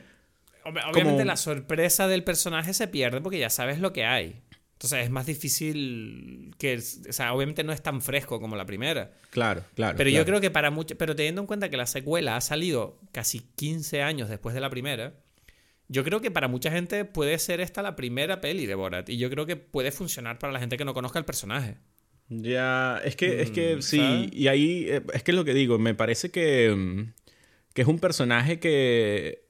obviamente 0.65 1.25
la 1.25 1.35
sorpresa 1.35 2.07
del 2.07 2.23
personaje 2.23 2.73
se 2.73 2.87
pierde 2.87 3.21
porque 3.21 3.39
ya 3.39 3.49
sabes 3.49 3.79
lo 3.79 3.91
que 3.93 4.05
hay. 4.05 4.41
Entonces 4.81 5.05
es 5.05 5.11
más 5.11 5.27
difícil 5.27 6.55
que, 6.57 6.77
o 7.07 7.13
sea, 7.13 7.35
obviamente 7.35 7.63
no 7.63 7.71
es 7.71 7.83
tan 7.83 8.01
fresco 8.01 8.41
como 8.41 8.55
la 8.55 8.65
primera. 8.65 9.11
Claro, 9.29 9.63
claro. 9.75 9.95
Pero 9.95 10.09
yo 10.09 10.25
creo 10.25 10.41
que 10.41 10.49
para 10.49 10.71
muchos, 10.71 10.97
pero 10.97 11.15
teniendo 11.15 11.39
en 11.39 11.45
cuenta 11.45 11.69
que 11.69 11.77
la 11.77 11.85
secuela 11.85 12.35
ha 12.35 12.41
salido 12.41 12.99
casi 13.11 13.41
15 13.41 14.01
años 14.01 14.27
después 14.27 14.55
de 14.55 14.61
la 14.61 14.71
primera, 14.71 15.13
yo 15.87 16.03
creo 16.03 16.19
que 16.19 16.31
para 16.31 16.47
mucha 16.47 16.71
gente 16.71 17.05
puede 17.05 17.37
ser 17.37 17.61
esta 17.61 17.83
la 17.83 17.95
primera 17.95 18.41
peli 18.41 18.65
de 18.65 18.73
Borat 18.73 19.07
y 19.07 19.17
yo 19.17 19.29
creo 19.29 19.45
que 19.45 19.55
puede 19.55 19.91
funcionar 19.91 20.39
para 20.39 20.51
la 20.51 20.59
gente 20.59 20.77
que 20.77 20.85
no 20.85 20.95
conozca 20.95 21.19
el 21.19 21.25
personaje. 21.25 21.77
Ya, 22.29 22.99
es 23.05 23.15
que, 23.15 23.43
es 23.43 23.51
que 23.51 23.75
mm, 23.75 23.81
sí, 23.83 24.29
y 24.33 24.47
ahí 24.47 24.85
eh, 24.89 25.03
es 25.13 25.21
que 25.21 25.29
es 25.29 25.37
lo 25.37 25.45
que 25.45 25.53
digo, 25.53 25.77
me 25.77 25.93
parece 25.93 26.31
que, 26.31 26.73
mm, 26.75 27.13
que 27.75 27.83
es 27.83 27.87
un 27.87 27.99
personaje 27.99 28.59
que 28.59 29.43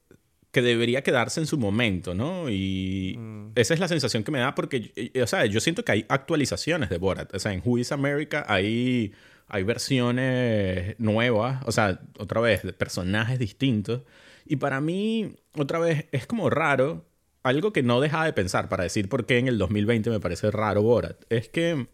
que 0.51 0.61
debería 0.61 1.01
quedarse 1.01 1.39
en 1.39 1.47
su 1.47 1.57
momento, 1.57 2.13
¿no? 2.13 2.49
Y 2.49 3.15
mm. 3.17 3.51
esa 3.55 3.73
es 3.73 3.79
la 3.79 3.87
sensación 3.87 4.23
que 4.23 4.31
me 4.31 4.39
da 4.39 4.53
porque, 4.53 5.11
o 5.21 5.27
sea, 5.27 5.45
yo 5.45 5.59
siento 5.61 5.83
que 5.85 5.93
hay 5.93 6.05
actualizaciones 6.09 6.89
de 6.89 6.97
Borat. 6.97 7.33
O 7.33 7.39
sea, 7.39 7.53
en 7.53 7.61
Who 7.63 7.77
is 7.77 7.91
America 7.91 8.45
hay, 8.47 9.13
hay 9.47 9.63
versiones 9.63 10.99
nuevas, 10.99 11.63
o 11.65 11.71
sea, 11.71 12.01
otra 12.19 12.41
vez, 12.41 12.63
de 12.63 12.73
personajes 12.73 13.39
distintos. 13.39 14.01
Y 14.45 14.57
para 14.57 14.81
mí, 14.81 15.37
otra 15.57 15.79
vez, 15.79 16.07
es 16.11 16.27
como 16.27 16.49
raro, 16.49 17.05
algo 17.43 17.71
que 17.71 17.81
no 17.81 18.01
deja 18.01 18.25
de 18.25 18.33
pensar 18.33 18.67
para 18.67 18.83
decir 18.83 19.07
por 19.07 19.25
qué 19.25 19.37
en 19.39 19.47
el 19.47 19.57
2020 19.57 20.09
me 20.09 20.19
parece 20.19 20.51
raro 20.51 20.81
Borat. 20.83 21.23
Es 21.29 21.47
que 21.47 21.87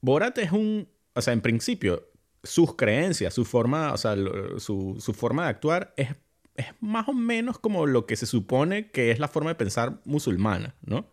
Borat 0.00 0.38
es 0.38 0.52
un, 0.52 0.88
o 1.14 1.20
sea, 1.20 1.32
en 1.32 1.40
principio, 1.40 2.08
sus 2.44 2.76
creencias, 2.76 3.34
su 3.34 3.44
forma, 3.44 3.92
o 3.92 3.96
sea, 3.96 4.14
su, 4.58 4.96
su 5.00 5.12
forma 5.14 5.44
de 5.44 5.48
actuar 5.48 5.92
es 5.96 6.14
es 6.56 6.66
más 6.80 7.08
o 7.08 7.12
menos 7.12 7.58
como 7.58 7.86
lo 7.86 8.06
que 8.06 8.16
se 8.16 8.26
supone 8.26 8.90
que 8.90 9.10
es 9.10 9.18
la 9.18 9.28
forma 9.28 9.50
de 9.50 9.54
pensar 9.56 10.00
musulmana, 10.04 10.74
¿no? 10.84 11.06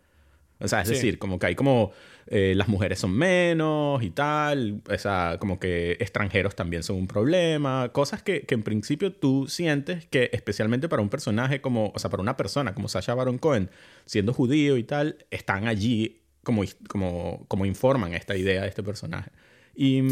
O 0.60 0.68
sea, 0.68 0.82
es 0.82 0.88
decir, 0.88 1.18
como 1.18 1.38
que 1.38 1.46
hay 1.46 1.54
como 1.54 1.92
eh, 2.26 2.54
las 2.56 2.68
mujeres 2.68 2.98
son 2.98 3.12
menos 3.12 4.02
y 4.02 4.10
tal, 4.10 4.80
o 4.88 4.98
sea, 4.98 5.36
como 5.38 5.58
que 5.58 5.92
extranjeros 6.00 6.54
también 6.54 6.82
son 6.82 6.96
un 6.96 7.06
problema, 7.06 7.90
cosas 7.92 8.22
que, 8.22 8.46
en 8.48 8.62
principio 8.62 9.12
tú 9.12 9.46
sientes 9.48 10.06
que 10.06 10.30
especialmente 10.32 10.88
para 10.88 11.02
un 11.02 11.10
personaje 11.10 11.60
como, 11.60 11.92
o 11.94 11.98
sea, 11.98 12.08
para 12.08 12.22
una 12.22 12.36
persona 12.36 12.72
como 12.74 12.88
Sasha 12.88 13.14
Baron 13.14 13.38
Cohen, 13.38 13.68
siendo 14.06 14.32
judío 14.32 14.76
y 14.78 14.84
tal, 14.84 15.26
están 15.30 15.66
allí 15.66 16.22
como, 16.44 16.62
como, 16.88 17.44
como 17.48 17.66
informan 17.66 18.14
esta 18.14 18.36
idea 18.36 18.62
de 18.62 18.68
este 18.68 18.82
personaje. 18.82 19.32
Y, 19.74 20.02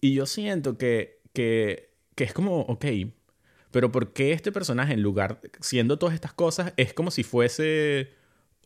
y 0.00 0.14
yo 0.14 0.26
siento 0.26 0.76
que, 0.76 1.22
que, 1.32 1.90
que 2.14 2.24
es 2.24 2.32
como, 2.32 2.60
ok, 2.60 2.84
pero 3.76 3.92
¿por 3.92 4.14
qué 4.14 4.32
este 4.32 4.52
personaje, 4.52 4.94
en 4.94 5.02
lugar, 5.02 5.38
siendo 5.60 5.98
todas 5.98 6.14
estas 6.14 6.32
cosas, 6.32 6.72
es 6.78 6.94
como 6.94 7.10
si 7.10 7.24
fuese 7.24 8.08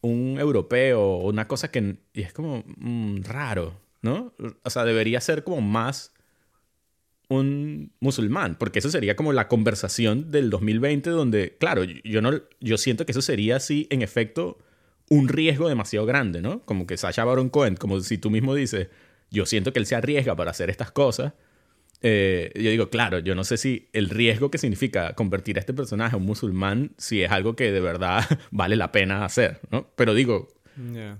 un 0.02 0.36
europeo 0.38 1.02
o 1.02 1.28
una 1.28 1.48
cosa 1.48 1.72
que... 1.72 1.96
Y 2.12 2.22
es 2.22 2.32
como 2.32 2.62
mm, 2.76 3.22
raro, 3.24 3.80
¿no? 4.02 4.32
O 4.62 4.70
sea, 4.70 4.84
debería 4.84 5.20
ser 5.20 5.42
como 5.42 5.62
más 5.62 6.14
un 7.28 7.92
musulmán, 7.98 8.56
porque 8.56 8.78
eso 8.78 8.88
sería 8.88 9.16
como 9.16 9.32
la 9.32 9.48
conversación 9.48 10.30
del 10.30 10.48
2020 10.48 11.10
donde, 11.10 11.56
claro, 11.58 11.82
yo, 11.82 12.22
no, 12.22 12.40
yo 12.60 12.78
siento 12.78 13.04
que 13.04 13.10
eso 13.10 13.20
sería 13.20 13.56
así, 13.56 13.88
en 13.90 14.02
efecto, 14.02 14.58
un 15.08 15.26
riesgo 15.26 15.68
demasiado 15.68 16.06
grande, 16.06 16.40
¿no? 16.40 16.60
Como 16.60 16.86
que 16.86 16.96
Sacha 16.96 17.24
Baron 17.24 17.48
Cohen, 17.48 17.74
como 17.74 17.98
si 17.98 18.16
tú 18.16 18.30
mismo 18.30 18.54
dices, 18.54 18.86
yo 19.28 19.44
siento 19.44 19.72
que 19.72 19.80
él 19.80 19.86
se 19.86 19.96
arriesga 19.96 20.36
para 20.36 20.52
hacer 20.52 20.70
estas 20.70 20.92
cosas, 20.92 21.32
eh, 22.02 22.50
yo 22.54 22.70
digo, 22.70 22.88
claro, 22.88 23.18
yo 23.18 23.34
no 23.34 23.44
sé 23.44 23.56
si 23.56 23.88
el 23.92 24.08
riesgo 24.08 24.50
que 24.50 24.58
significa 24.58 25.14
convertir 25.14 25.58
a 25.58 25.60
este 25.60 25.74
personaje 25.74 26.16
en 26.16 26.22
un 26.22 26.26
musulmán, 26.26 26.92
si 26.96 27.22
es 27.22 27.30
algo 27.30 27.56
que 27.56 27.72
de 27.72 27.80
verdad 27.80 28.24
vale 28.50 28.76
la 28.76 28.92
pena 28.92 29.24
hacer, 29.24 29.60
¿no? 29.70 29.88
Pero 29.96 30.14
digo, 30.14 30.48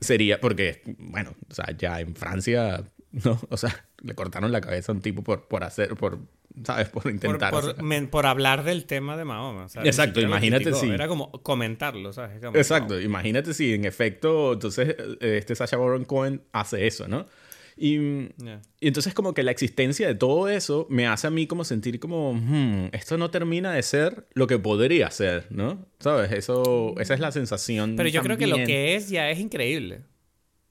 sería 0.00 0.40
porque, 0.40 0.82
bueno, 0.98 1.34
o 1.50 1.54
sea, 1.54 1.66
ya 1.76 2.00
en 2.00 2.14
Francia, 2.14 2.84
¿no? 3.12 3.38
O 3.50 3.56
sea, 3.56 3.84
le 4.02 4.14
cortaron 4.14 4.52
la 4.52 4.60
cabeza 4.60 4.92
a 4.92 4.94
un 4.94 5.02
tipo 5.02 5.22
por, 5.22 5.48
por 5.48 5.64
hacer, 5.64 5.96
por, 5.96 6.18
¿sabes? 6.64 6.88
Por 6.88 7.10
intentar. 7.10 7.52
Por, 8.10 8.26
hablar 8.26 8.64
del 8.64 8.86
tema 8.86 9.16
de 9.16 9.24
Mahoma. 9.24 9.66
Exacto, 9.84 10.20
imagínate 10.20 10.72
si. 10.72 10.88
Era 10.88 11.08
como 11.08 11.30
comentarlo, 11.42 12.12
¿sabes? 12.12 12.42
Exacto, 12.54 12.98
imagínate 12.98 13.52
si 13.52 13.74
en 13.74 13.84
efecto, 13.84 14.54
entonces, 14.54 14.96
eh, 14.98 15.36
este 15.38 15.54
Sacha 15.54 15.76
Baron 15.76 16.04
Cohen 16.04 16.42
hace 16.52 16.86
eso, 16.86 17.06
¿no? 17.06 17.26
Y, 17.76 17.98
y, 17.98 18.28
entonces 18.80 19.14
como 19.14 19.34
que 19.34 19.42
la 19.42 19.50
existencia 19.50 20.06
de 20.06 20.14
todo 20.14 20.48
eso 20.48 20.86
me 20.90 21.06
hace 21.06 21.26
a 21.26 21.30
mí 21.30 21.46
como 21.46 21.64
sentir 21.64 22.00
como, 22.00 22.34
hmm, 22.34 22.90
esto 22.92 23.16
no 23.18 23.30
termina 23.30 23.72
de 23.72 23.82
ser 23.82 24.26
lo 24.34 24.46
que 24.46 24.58
podría 24.58 25.10
ser, 25.10 25.46
¿no? 25.50 25.86
¿Sabes? 25.98 26.32
Eso, 26.32 26.94
esa 26.98 27.14
es 27.14 27.20
la 27.20 27.32
sensación. 27.32 27.96
Pero 27.96 28.08
yo 28.08 28.22
creo 28.22 28.36
que 28.36 28.46
lo 28.46 28.56
que 28.56 28.96
es 28.96 29.08
ya 29.08 29.30
es 29.30 29.38
increíble. 29.38 30.02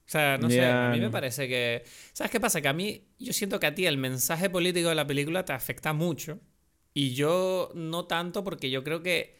O 0.09 0.11
sea, 0.11 0.39
no 0.39 0.49
sé, 0.49 0.65
a 0.65 0.89
mí 0.89 0.99
me 0.99 1.11
parece 1.11 1.47
que... 1.47 1.83
¿Sabes 2.13 2.31
qué 2.31 2.39
pasa? 2.39 2.61
Que 2.61 2.67
a 2.67 2.73
mí, 2.73 3.03
yo 3.19 3.31
siento 3.31 3.59
que 3.59 3.67
a 3.67 3.75
ti 3.75 3.85
el 3.85 3.97
mensaje 3.97 4.49
político 4.49 4.89
de 4.89 4.95
la 4.95 5.05
película 5.05 5.45
te 5.45 5.53
afecta 5.53 5.93
mucho. 5.93 6.39
Y 6.95 7.13
yo 7.13 7.71
no 7.75 8.05
tanto 8.05 8.43
porque 8.43 8.71
yo 8.71 8.83
creo 8.83 9.03
que 9.03 9.37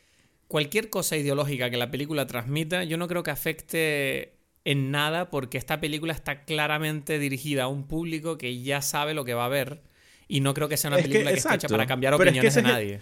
cualquier 0.48 0.92
cosa 0.92 1.18
ideológica 1.18 1.72
que 1.72 1.78
la 1.78 1.90
película 1.90 2.28
transmita, 2.28 2.84
yo 2.84 2.98
no 2.98 3.08
creo 3.08 3.24
que 3.24 3.32
afecte 3.32 4.39
en 4.70 4.92
nada 4.92 5.32
porque 5.32 5.58
esta 5.58 5.82
película 5.82 6.14
está 6.14 6.44
claramente 6.44 7.18
dirigida 7.18 7.64
a 7.64 7.68
un 7.68 7.88
público 7.88 8.38
que 8.38 8.62
ya 8.62 8.84
sabe 8.84 9.16
lo 9.16 9.26
que 9.26 9.34
va 9.34 9.46
a 9.46 9.50
ver 9.50 9.82
y 10.28 10.42
no 10.42 10.54
creo 10.54 10.70
que 10.70 10.78
sea 10.78 10.92
una 10.92 10.98
película 10.98 11.32
que, 11.32 11.38
esté 11.38 11.56
hecha 11.56 11.68
para 11.68 11.88
cambiar 11.88 12.14
opiniones 12.14 12.54
de 12.54 12.62
nadie. 12.62 13.02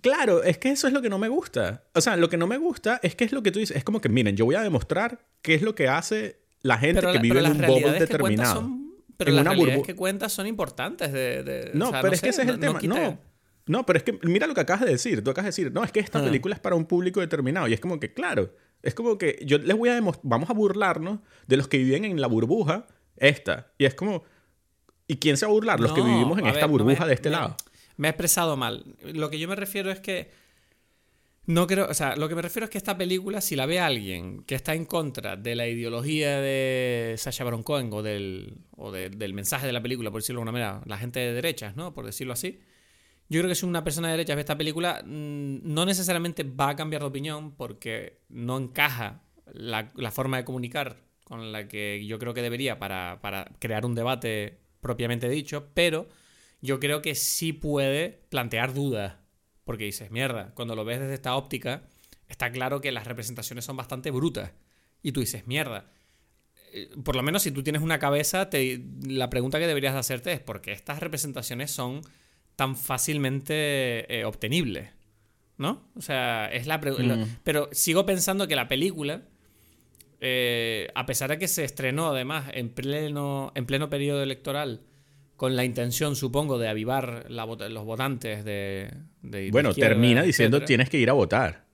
Claro, 0.00 0.42
es 0.42 0.56
que 0.56 0.70
eso 0.70 0.86
es 0.86 0.94
lo 0.94 1.02
que 1.02 1.10
no 1.10 1.18
me 1.18 1.28
gusta. 1.28 1.84
O 1.92 2.00
sea, 2.00 2.16
lo 2.16 2.30
que 2.30 2.38
no 2.38 2.46
me 2.46 2.56
gusta 2.56 3.00
es 3.02 3.14
que 3.14 3.24
es 3.24 3.32
lo 3.32 3.42
que 3.42 3.52
tú 3.52 3.58
dices. 3.58 3.76
Es 3.76 3.84
como 3.84 4.00
que, 4.00 4.08
miren, 4.08 4.34
yo 4.34 4.46
voy 4.46 4.54
a 4.54 4.62
demostrar 4.62 5.26
qué 5.42 5.54
es 5.54 5.60
lo 5.60 5.74
que 5.74 5.88
hace 5.88 6.40
la 6.62 6.78
gente 6.78 7.02
que 7.02 7.18
vive 7.18 7.40
en 7.40 7.52
un 7.52 7.58
bubble 7.58 7.92
determinado. 7.92 8.70
pero 9.18 9.30
las 9.32 9.44
realidades 9.44 9.82
que 9.82 9.94
cuentas 9.94 10.32
son 10.32 10.46
importantes. 10.46 11.12
De, 11.12 11.70
no, 11.74 11.92
pero 11.92 12.14
es 12.14 12.22
que 12.22 12.30
ese 12.30 12.42
es 12.42 12.48
el 12.48 12.58
tema. 12.58 12.80
No, 12.82 13.20
no, 13.66 13.84
pero 13.84 13.98
es 13.98 14.02
que 14.02 14.18
mira 14.22 14.46
lo 14.46 14.54
que 14.54 14.62
acabas 14.62 14.86
de 14.86 14.92
decir. 14.92 15.22
Tú 15.22 15.30
acabas 15.30 15.54
de 15.54 15.62
decir, 15.62 15.72
no, 15.72 15.84
es 15.84 15.92
que 15.92 16.00
esta 16.00 16.20
ah. 16.20 16.24
película 16.24 16.54
es 16.54 16.60
para 16.60 16.76
un 16.76 16.86
público 16.86 17.20
determinado. 17.20 17.68
Y 17.68 17.74
es 17.74 17.80
como 17.80 18.00
que, 18.00 18.14
claro, 18.14 18.54
Es 18.84 18.94
como 18.94 19.18
que 19.18 19.38
yo 19.44 19.58
les 19.58 19.76
voy 19.76 19.88
a 19.88 19.94
demostrar, 19.94 20.22
vamos 20.24 20.50
a 20.50 20.52
burlarnos 20.52 21.20
de 21.46 21.56
los 21.56 21.68
que 21.68 21.78
viven 21.78 22.04
en 22.04 22.20
la 22.20 22.26
burbuja 22.26 22.86
esta. 23.16 23.72
Y 23.78 23.84
es 23.86 23.94
como, 23.94 24.22
¿y 25.08 25.16
quién 25.16 25.36
se 25.36 25.46
va 25.46 25.50
a 25.50 25.54
burlar? 25.54 25.80
Los 25.80 25.92
que 25.92 26.02
vivimos 26.02 26.38
en 26.38 26.46
esta 26.46 26.60
ver, 26.60 26.66
no 26.66 26.72
burbuja 26.72 27.00
me- 27.02 27.08
de 27.08 27.14
este 27.14 27.30
me- 27.30 27.36
lado. 27.36 27.56
Me 27.96 28.08
he 28.08 28.10
expresado 28.10 28.56
mal. 28.56 28.84
Lo 29.02 29.30
que 29.30 29.38
yo 29.38 29.48
me 29.48 29.56
refiero 29.56 29.90
es 29.90 30.00
que. 30.00 30.30
No 31.46 31.66
creo. 31.66 31.86
O 31.90 31.94
sea, 31.94 32.16
lo 32.16 32.28
que 32.28 32.34
me 32.34 32.42
refiero 32.42 32.64
es 32.64 32.70
que 32.70 32.78
esta 32.78 32.96
película, 32.96 33.40
si 33.42 33.54
la 33.54 33.66
ve 33.66 33.78
alguien 33.78 34.42
que 34.44 34.54
está 34.54 34.74
en 34.74 34.86
contra 34.86 35.36
de 35.36 35.54
la 35.54 35.66
ideología 35.68 36.40
de 36.40 37.14
Sacha 37.18 37.44
Baron 37.44 37.62
Cohen 37.62 37.90
o, 37.92 38.02
del, 38.02 38.54
o 38.76 38.90
de- 38.90 39.10
del 39.10 39.34
mensaje 39.34 39.66
de 39.66 39.72
la 39.74 39.82
película, 39.82 40.10
por 40.10 40.22
decirlo 40.22 40.38
de 40.40 40.48
alguna 40.48 40.52
manera, 40.52 40.82
la 40.86 40.96
gente 40.98 41.20
de 41.20 41.32
derechas, 41.34 41.76
¿no? 41.76 41.92
Por 41.92 42.06
decirlo 42.06 42.32
así. 42.32 42.60
Yo 43.28 43.40
creo 43.40 43.48
que 43.48 43.54
si 43.54 43.66
una 43.66 43.84
persona 43.84 44.08
de 44.08 44.12
derechas 44.12 44.36
ve 44.36 44.40
esta 44.40 44.58
película, 44.58 45.02
mm, 45.04 45.58
no 45.62 45.86
necesariamente 45.86 46.44
va 46.44 46.70
a 46.70 46.76
cambiar 46.76 47.02
de 47.02 47.08
opinión 47.08 47.54
porque 47.56 48.20
no 48.28 48.58
encaja 48.58 49.22
la, 49.52 49.90
forma 50.10 50.36
de 50.36 50.44
comunicar 50.44 50.96
con 51.24 51.52
la 51.52 51.66
que 51.68 52.04
yo 52.06 52.18
creo 52.18 52.34
que 52.34 52.42
debería 52.42 52.78
para, 52.78 53.20
para 53.22 53.50
crear 53.58 53.86
un 53.86 53.94
debate 53.94 54.58
propiamente 54.80 55.28
dicho, 55.28 55.70
pero 55.74 56.06
yo 56.60 56.80
creo 56.80 57.02
que 57.02 57.14
sí 57.14 57.52
puede 57.52 58.20
plantear 58.28 58.74
dudas. 58.74 59.16
Porque 59.64 59.84
dices, 59.84 60.10
mierda, 60.10 60.52
cuando 60.54 60.76
lo 60.76 60.84
ves 60.84 61.00
desde 61.00 61.14
esta 61.14 61.36
óptica, 61.36 61.84
está 62.28 62.52
claro 62.52 62.80
que 62.80 62.92
las 62.92 63.06
representaciones 63.06 63.64
son 63.64 63.76
bastante 63.76 64.10
brutas. 64.10 64.52
Y 65.02 65.12
tú 65.12 65.20
dices, 65.20 65.46
mierda. 65.46 65.90
eh, 66.72 66.90
Por 67.02 67.16
lo 67.16 67.22
menos 67.22 67.42
si 67.42 67.50
tú 67.50 67.62
tienes 67.62 67.82
una 67.82 67.98
cabeza, 67.98 68.48
la 69.02 69.30
pregunta 69.30 69.58
que 69.58 69.66
deberías 69.66 69.94
de 69.94 70.00
hacerte 70.00 70.32
es 70.32 70.40
por 70.40 70.60
qué 70.60 70.72
estas 70.72 71.00
representaciones 71.00 71.70
son 71.70 72.02
tan 72.56 72.76
fácilmente 72.76 74.06
eh, 74.08 74.24
obtenibles. 74.24 74.90
¿No? 75.56 75.88
O 75.94 76.02
sea, 76.02 76.50
es 76.52 76.66
la 76.66 76.80
pregunta. 76.80 77.14
Mm. 77.16 77.36
Pero 77.44 77.68
sigo 77.70 78.04
pensando 78.04 78.48
que 78.48 78.56
la 78.56 78.66
película, 78.66 79.22
eh, 80.20 80.88
a 80.96 81.06
pesar 81.06 81.30
de 81.30 81.38
que 81.38 81.46
se 81.46 81.62
estrenó 81.62 82.08
además 82.08 82.50
en 82.52 82.70
pleno, 82.70 83.52
en 83.54 83.64
pleno 83.64 83.88
periodo 83.88 84.22
electoral, 84.22 84.80
con 85.36 85.54
la 85.54 85.64
intención, 85.64 86.16
supongo, 86.16 86.58
de 86.58 86.68
avivar 86.68 87.26
la 87.28 87.46
los 87.46 87.84
votantes 87.84 88.44
de, 88.44 88.92
de 89.22 89.50
Bueno, 89.50 89.74
termina 89.74 90.22
diciendo 90.22 90.56
etcétera. 90.56 90.66
tienes 90.66 90.90
que 90.90 90.98
ir 90.98 91.10
a 91.10 91.12
votar. 91.12 91.64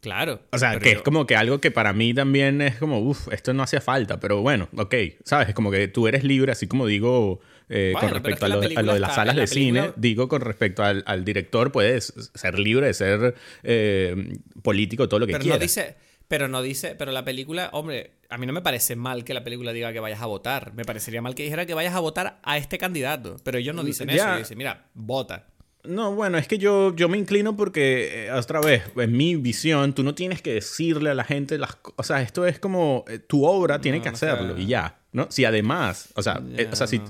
Claro. 0.00 0.40
O 0.52 0.58
sea, 0.58 0.78
que 0.78 0.92
es 0.92 1.02
como 1.02 1.26
que 1.26 1.36
algo 1.36 1.60
que 1.60 1.70
para 1.70 1.92
mí 1.92 2.14
también 2.14 2.62
es 2.62 2.76
como, 2.76 3.00
uff, 3.00 3.28
esto 3.32 3.52
no 3.52 3.62
hacía 3.62 3.82
falta, 3.82 4.18
pero 4.18 4.40
bueno, 4.40 4.68
ok, 4.76 4.94
¿sabes? 5.24 5.48
Es 5.48 5.54
como 5.54 5.70
que 5.70 5.88
tú 5.88 6.08
eres 6.08 6.24
libre, 6.24 6.52
así 6.52 6.66
como 6.66 6.86
digo 6.86 7.40
eh, 7.70 7.92
Bueno, 7.92 8.08
con 8.08 8.08
es 8.08 8.22
respecto 8.22 8.40
que 8.40 8.44
a, 8.44 8.48
lo, 8.54 8.58
a 8.58 8.60
película 8.60 8.82
lo 8.82 8.94
de 8.94 9.00
las 9.00 9.14
salas 9.14 9.34
la 9.36 9.40
de 9.40 9.46
cine, 9.46 9.92
digo 9.96 10.28
con 10.28 10.42
respecto 10.42 10.82
al, 10.84 11.02
al 11.06 11.24
director, 11.24 11.72
puedes 11.72 12.12
ser 12.34 12.58
libre 12.58 12.86
de 12.88 12.94
ser 12.94 13.34
eh, 13.62 14.36
político, 14.62 15.08
todo 15.08 15.20
lo 15.20 15.26
que 15.26 15.32
Pero 15.32 15.44
no 15.44 15.58
dice, 15.58 15.96
pero 16.28 16.46
no 16.48 16.62
dice, 16.62 16.94
pero 16.96 17.10
la 17.12 17.24
película, 17.24 17.70
hombre, 17.72 18.12
a 18.28 18.38
mí 18.38 18.46
no 18.46 18.52
me 18.52 18.60
parece 18.60 18.94
mal 18.96 19.24
que 19.24 19.34
la 19.34 19.42
película 19.42 19.72
diga 19.72 19.92
que 19.92 20.00
vayas 20.00 20.20
a 20.20 20.26
votar. 20.26 20.72
Me 20.74 20.84
parecería 20.84 21.22
mal 21.22 21.34
que 21.34 21.42
dijera 21.42 21.66
que 21.66 21.74
vayas 21.74 21.94
a 21.94 22.00
votar 22.00 22.38
a 22.44 22.56
este 22.56 22.78
candidato. 22.78 23.36
Pero 23.42 23.58
ellos 23.58 23.74
no 23.74 23.82
dicen 23.82 24.08
Ya. 24.08 24.32
eso. 24.34 24.38
Dicen, 24.38 24.58
mira, 24.58 24.86
vota. 24.94 25.46
No, 25.82 26.14
bueno, 26.14 26.36
es 26.38 26.46
que 26.46 26.58
yo, 26.58 26.94
yo 26.94 27.08
me 27.08 27.16
inclino 27.18 27.56
porque, 27.56 28.26
eh, 28.26 28.32
otra 28.32 28.60
vez, 28.60 28.82
en 28.96 29.12
mi 29.16 29.34
visión, 29.36 29.94
tú 29.94 30.02
no 30.04 30.14
tienes 30.14 30.42
que 30.42 30.52
decirle 30.54 31.10
a 31.10 31.14
la 31.14 31.24
gente 31.24 31.56
las 31.58 31.74
cosas. 31.76 31.98
O 31.98 32.02
sea, 32.02 32.20
esto 32.22 32.46
es 32.46 32.58
como 32.60 33.04
eh, 33.08 33.18
tu 33.18 33.44
obra 33.46 33.80
tiene 33.80 33.98
No, 33.98 34.04
que 34.04 34.08
hacerlo 34.10 34.58
y 34.58 34.66
ya, 34.66 34.98
¿no? 35.12 35.26
Si 35.30 35.44
además, 35.46 36.10
o 36.14 36.22
sea, 36.22 36.40
eh, 36.56 36.68
o 36.70 36.76
sea 36.76 36.86
si. 36.86 37.00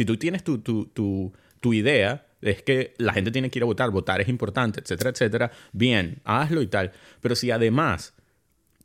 Si 0.00 0.06
tú 0.06 0.16
tienes 0.16 0.42
tu, 0.42 0.62
tu, 0.62 0.86
tu, 0.86 1.30
tu 1.60 1.74
idea, 1.74 2.26
es 2.40 2.62
que 2.62 2.94
la 2.96 3.12
gente 3.12 3.30
tiene 3.30 3.50
que 3.50 3.58
ir 3.58 3.64
a 3.64 3.66
votar, 3.66 3.90
votar 3.90 4.18
es 4.22 4.28
importante, 4.28 4.80
etcétera, 4.80 5.10
etcétera, 5.10 5.50
bien, 5.72 6.22
hazlo 6.24 6.62
y 6.62 6.68
tal. 6.68 6.92
Pero 7.20 7.34
si 7.34 7.50
además 7.50 8.14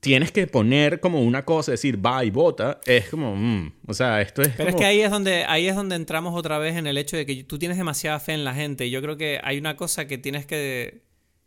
tienes 0.01 0.33
que 0.33 0.45
poner 0.45 0.99
como 0.99 1.21
una 1.21 1.45
cosa, 1.45 1.71
decir 1.71 2.05
va 2.05 2.25
y 2.25 2.31
vota, 2.31 2.81
es 2.85 3.07
como, 3.07 3.33
mm, 3.33 3.75
o 3.87 3.93
sea, 3.93 4.19
esto 4.19 4.41
es 4.41 4.49
Pero 4.57 4.71
es 4.71 4.75
que 4.75 4.83
ahí 4.83 4.99
es 4.99 5.09
donde 5.09 5.45
ahí 5.45 5.69
es 5.69 5.75
donde 5.77 5.95
entramos 5.95 6.37
otra 6.37 6.57
vez 6.57 6.75
en 6.75 6.85
el 6.85 6.97
hecho 6.97 7.15
de 7.15 7.25
que 7.25 7.45
tú 7.45 7.57
tienes 7.57 7.77
demasiada 7.77 8.19
fe 8.19 8.33
en 8.33 8.43
la 8.43 8.53
gente. 8.53 8.85
Y 8.85 8.89
yo 8.89 9.01
creo 9.01 9.15
que 9.15 9.39
hay 9.41 9.57
una 9.57 9.77
cosa 9.77 10.07
que 10.07 10.17
tienes 10.17 10.45
que, 10.45 11.01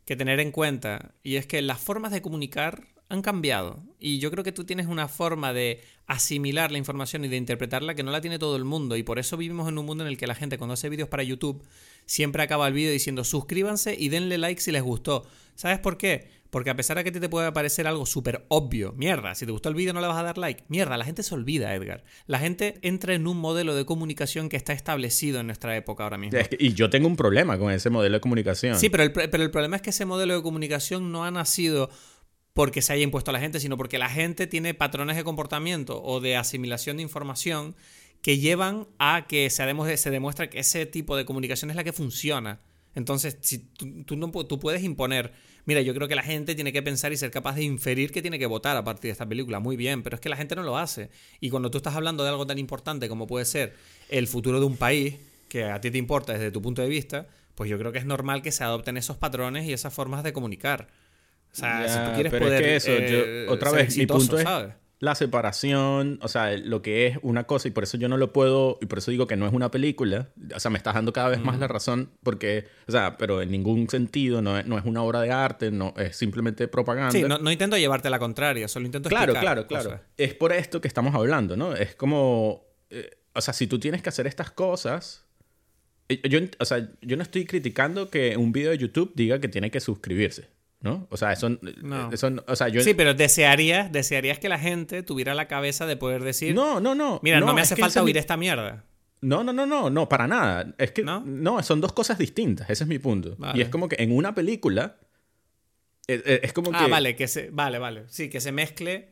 que 0.07 0.17
tener 0.17 0.41
en 0.41 0.51
cuenta 0.51 1.13
y 1.23 1.37
es 1.37 1.47
que 1.47 1.61
las 1.61 1.79
formas 1.79 2.11
de 2.11 2.23
comunicar 2.23 2.85
han 3.09 3.23
cambiado. 3.23 3.83
Y 3.99 4.19
yo 4.19 4.31
creo 4.31 4.45
que 4.45 4.53
tú 4.53 4.65
tienes 4.65 4.87
una 4.87 5.09
forma 5.09 5.53
de 5.53 5.81
asimilar 6.07 6.71
la 6.73 6.79
información 6.79 7.25
y 7.25 7.29
de 7.29 7.37
interpretarla 7.37 7.95
que 7.95 8.03
no 8.03 8.11
la 8.11 8.21
tiene 8.21 8.39
todo 8.39 8.57
el 8.57 8.65
mundo. 8.65 8.97
Y 8.97 9.03
por 9.03 9.19
eso 9.19 9.37
vivimos 9.37 9.69
en 9.69 9.79
un 9.79 9.87
mundo 9.87 10.05
en 10.05 10.09
el 10.09 10.17
que 10.17 10.27
la 10.27 10.35
gente 10.35 10.59
cuando 10.59 10.75
hace 10.75 10.89
vídeos 10.89 11.09
para 11.09 11.23
YouTube 11.23 11.63
siempre 12.07 12.43
acaba 12.43 12.67
el 12.69 12.75
vídeo 12.75 12.93
diciendo 12.93 13.25
suscríbanse 13.25 13.95
y 13.99 14.09
denle 14.09 14.39
like 14.39 14.61
si 14.61 14.73
les 14.73 14.83
gustó. 14.83 15.27
¿Sabes 15.55 15.79
por 15.79 15.97
qué? 15.99 16.37
Porque 16.51 16.71
a 16.71 16.77
pesar 16.77 16.97
de 16.97 17.05
que 17.05 17.11
a 17.11 17.13
ti 17.13 17.21
te 17.21 17.29
puede 17.29 17.53
parecer 17.53 17.87
algo 17.87 18.07
súper 18.07 18.47
obvio, 18.49 18.95
mierda, 18.95 19.35
si 19.35 19.45
te 19.45 19.53
gustó 19.53 19.69
el 19.69 19.75
vídeo 19.75 19.93
no 19.93 20.01
le 20.01 20.07
vas 20.07 20.17
a 20.17 20.23
dar 20.23 20.39
like, 20.39 20.65
mierda, 20.69 20.97
la 20.97 21.05
gente 21.05 21.23
se 21.23 21.35
olvida, 21.35 21.75
Edgar. 21.75 22.05
La 22.27 22.39
gente 22.39 22.79
entra 22.81 23.13
en 23.15 23.27
un 23.27 23.37
modelo 23.37 23.75
de 23.75 23.85
comunicación 23.85 24.49
que 24.49 24.57
está 24.57 24.73
establecido 24.73 25.41
en 25.41 25.47
nuestra 25.47 25.77
época 25.77 26.05
ahora 26.05 26.17
mismo. 26.17 26.39
es 26.39 26.49
que- 26.49 26.57
y 26.59 26.73
yo 26.73 26.89
tengo 26.89 27.07
un 27.07 27.17
problema 27.17 27.59
con 27.59 27.71
ese 27.71 27.91
modelo 27.91 28.15
de 28.15 28.21
comunicación. 28.23 28.79
Sí, 28.79 28.89
pero 28.89 29.03
el, 29.03 29.13
pero 29.13 29.43
el 29.43 29.51
problema 29.51 29.77
es 29.77 29.83
que 29.83 29.91
ese 29.91 30.07
modelo 30.07 30.37
de 30.37 30.43
comunicación 30.43 31.13
no 31.13 31.25
ha 31.25 31.31
nacido 31.31 31.91
porque 32.59 32.83
se 32.83 32.93
haya 32.93 33.05
impuesto 33.05 33.31
a 33.31 33.35
la 33.35 33.39
gente, 33.39 33.61
sino 33.61 33.77
porque 33.77 34.01
la 34.01 34.09
gente 34.09 34.49
tiene 34.49 34.75
patrones 34.75 35.15
de 35.17 35.23
comportamiento 35.23 36.03
o 36.03 36.19
de 36.19 36.35
asimilación 36.35 36.97
de 36.97 37.05
información 37.05 37.77
que 38.21 38.39
llevan 38.39 38.89
a 38.99 39.29
que 39.29 39.49
se, 39.49 39.63
demo- 39.63 39.87
se 39.97 40.51
que 40.51 40.59
ese 40.59 40.85
tipo 40.85 41.17
de 41.17 41.25
comunicación 41.25 41.71
es 41.71 41.77
la 41.77 41.85
que 41.85 41.93
funciona. 41.93 42.59
Entonces, 42.97 43.39
si 43.43 43.59
tú 44.05 44.59
puedes 44.59 44.83
imponer, 44.83 45.35
mira, 45.67 45.83
yo 45.83 45.95
creo 45.95 46.09
que 46.09 46.17
la 46.17 46.25
gente 46.25 46.57
tiene 46.57 46.73
que 46.73 46.83
pensar 46.83 47.13
y 47.13 47.17
ser 47.17 47.31
capaz 47.31 47.55
de 47.55 47.63
inferir 47.63 48.11
que 48.11 48.23
tiene 48.23 48.41
que 48.41 48.47
votar 48.47 48.77
a 48.77 48.83
partir 48.83 49.11
de 49.11 49.13
esta 49.13 49.29
película. 49.29 49.61
Muy 49.61 49.77
bien, 49.77 50.03
pero 50.03 50.17
es 50.17 50.21
que 50.21 50.29
la 50.29 50.37
gente 50.37 50.57
no 50.57 50.65
lo 50.65 50.79
hace. 50.79 51.11
Y 51.39 51.51
cuando 51.51 51.71
tú 51.71 51.79
estás 51.79 51.95
hablando 51.95 52.25
de 52.25 52.31
algo 52.31 52.45
tan 52.45 52.59
importante 52.59 53.09
como 53.09 53.29
puede 53.29 53.45
ser 53.45 53.77
el 54.09 54.27
futuro 54.27 54.59
de 54.59 54.67
un 54.67 54.77
país, 54.77 55.15
que 55.49 55.63
a 55.67 55.81
ti 55.81 55.93
te 55.93 55.99
importa 55.99 56.33
desde 56.33 56.51
tu 56.51 56.61
punto 56.61 56.83
de 56.83 56.89
vista, 56.89 57.29
pues 57.55 57.71
yo 57.71 57.79
creo 57.79 57.93
que 57.93 58.01
es 58.01 58.05
normal 58.05 58.43
que 58.43 58.51
se 58.51 58.65
adopten 58.65 58.97
esos 58.97 59.17
patrones 59.17 59.65
y 59.65 59.73
esas 59.73 59.95
formas 59.95 60.25
de 60.25 60.33
comunicar. 60.33 60.89
O 61.59 61.61
sea, 61.61 61.87
Ya, 61.87 61.89
si 61.89 61.99
tú 62.09 62.15
quieres 62.15 62.31
pero 62.33 62.45
es 62.47 62.51
poder 62.51 62.63
que 62.63 62.77
eso, 62.77 62.91
eh, 62.93 63.45
yo- 63.47 63.53
otra 63.53 63.71
vez, 63.73 63.81
mi 63.97 64.03
exitoso, 64.03 64.19
punto 64.21 64.39
es 64.39 64.45
¿sabes? 64.45 64.75
la 65.01 65.15
separación, 65.15 66.19
o 66.23 66.29
sea, 66.29 66.57
lo 66.57 66.83
que 66.83 67.07
es 67.07 67.19
una 67.23 67.45
cosa, 67.45 67.69
y 67.69 67.71
por 67.71 67.85
eso 67.85 67.97
yo 67.99 68.09
no 68.09 68.17
lo 68.17 68.33
puedo, 68.33 68.79
y 68.81 68.87
por 68.87 68.99
eso 68.99 69.11
digo 69.13 69.27
que 69.29 69.37
no 69.37 69.47
es 69.47 69.53
una 69.53 69.71
película, 69.71 70.29
o 70.55 70.59
sea, 70.61 70.71
me 70.73 70.79
estás 70.79 70.95
dando 70.95 71.13
cada 71.13 71.29
vez 71.29 71.41
más 71.41 71.59
la 71.59 71.69
razón, 71.69 72.11
porque, 72.25 72.67
o 72.89 72.93
sea, 72.93 73.17
pero 73.17 73.41
en 73.43 73.51
ningún 73.53 73.89
sentido, 73.89 74.43
no 74.43 74.59
es, 74.59 74.67
no 74.67 74.77
es 74.77 74.85
una 74.85 75.03
obra 75.03 75.21
de 75.21 75.31
arte, 75.31 75.71
no 75.71 75.95
es 75.97 76.17
simplemente 76.17 76.67
propaganda. 76.69 77.13
Sí, 77.13 77.23
no, 77.23 77.39
no 77.39 77.53
intento 77.53 77.77
llevarte 77.77 78.11
la 78.11 78.19
contraria, 78.19 78.67
solo 78.69 78.87
intento 78.87 79.09
Claro, 79.09 79.33
explicar 79.33 79.55
claro, 79.55 79.67
claro. 79.69 79.85
cosas. 79.91 80.01
Es 80.17 80.35
por 80.35 80.53
esto 80.53 80.81
que 80.81 80.89
estamos 80.89 81.15
hablando, 81.15 81.57
¿no? 81.57 81.75
Es 81.75 81.95
como, 81.95 82.65
eh, 82.91 83.11
o 83.35 83.41
sea, 83.41 83.55
si 83.55 83.69
tú 83.69 83.79
tienes 83.79 84.03
que 84.03 84.09
hacer 84.09 84.27
estas 84.27 84.51
cosas, 84.51 85.27
eh, 86.09 86.21
yo, 86.29 86.41
o 86.59 86.65
sea, 86.65 86.89
yo 87.03 87.17
no 87.17 87.23
estoy 87.23 87.45
criticando 87.45 88.11
que 88.11 88.37
un 88.37 88.51
video 88.51 88.73
de 88.73 88.79
YouTube 88.79 89.13
diga 89.15 89.39
que 89.41 89.47
tiene 89.47 89.71
que 89.71 89.79
suscribirse, 89.79 90.49
¿no? 90.81 91.07
O 91.11 91.17
sea, 91.17 91.33
eso, 91.33 91.49
No. 91.83 92.13
eso 92.13 92.31
o 92.47 92.57
sea, 92.57 92.69
yo... 92.69 92.81
Sí, 92.83 92.95
pero 92.95 93.15
desearías, 93.15 93.91
desearías 93.91 94.39
que 94.39 94.49
la 94.49 94.59
gente 94.59 95.03
tuviera 95.03 95.35
la 95.35 95.49
cabeza 95.49 95.87
de 95.87 95.97
poder 95.97 96.23
decir, 96.23 96.55
no, 96.55 96.81
no, 96.81 96.95
no. 96.95 97.19
mira, 97.23 97.41
no, 97.41 97.53
me 97.55 97.61
hace 97.63 97.75
falta 97.77 98.01
mi- 98.01 98.07
oír 98.07 98.19
esta 98.19 98.37
mierda. 98.37 98.85
No, 99.21 99.43
no, 99.43 99.53
no, 99.53 99.67
no, 99.67 99.91
no, 99.91 100.09
para 100.09 100.29
nada. 100.29 100.73
Es 100.79 100.93
que 100.93 101.03
¿No? 101.03 101.21
¿No? 101.27 101.61
son 101.65 101.81
dos 101.81 101.93
cosas 101.93 102.19
distintas, 102.19 102.71
ese 102.71 102.85
es 102.85 102.89
mi 102.89 102.99
punto. 103.01 103.35
Vale. 103.39 103.59
Y 103.59 103.63
es 103.63 103.69
como 103.69 103.89
que 103.89 103.97
en 103.99 104.13
una 104.13 104.35
película 104.35 104.97
es, 106.07 106.23
es- 106.25 106.41
es 106.45 106.53
como 106.53 106.71
Ah, 106.73 106.85
que 106.85 106.91
vale, 106.91 107.17
que 107.17 107.27
se, 107.29 107.51
vale, 107.51 107.79
vale. 107.79 108.05
Sí, 108.09 108.31
que 108.31 108.41
se 108.41 108.53
mezcle, 108.53 109.09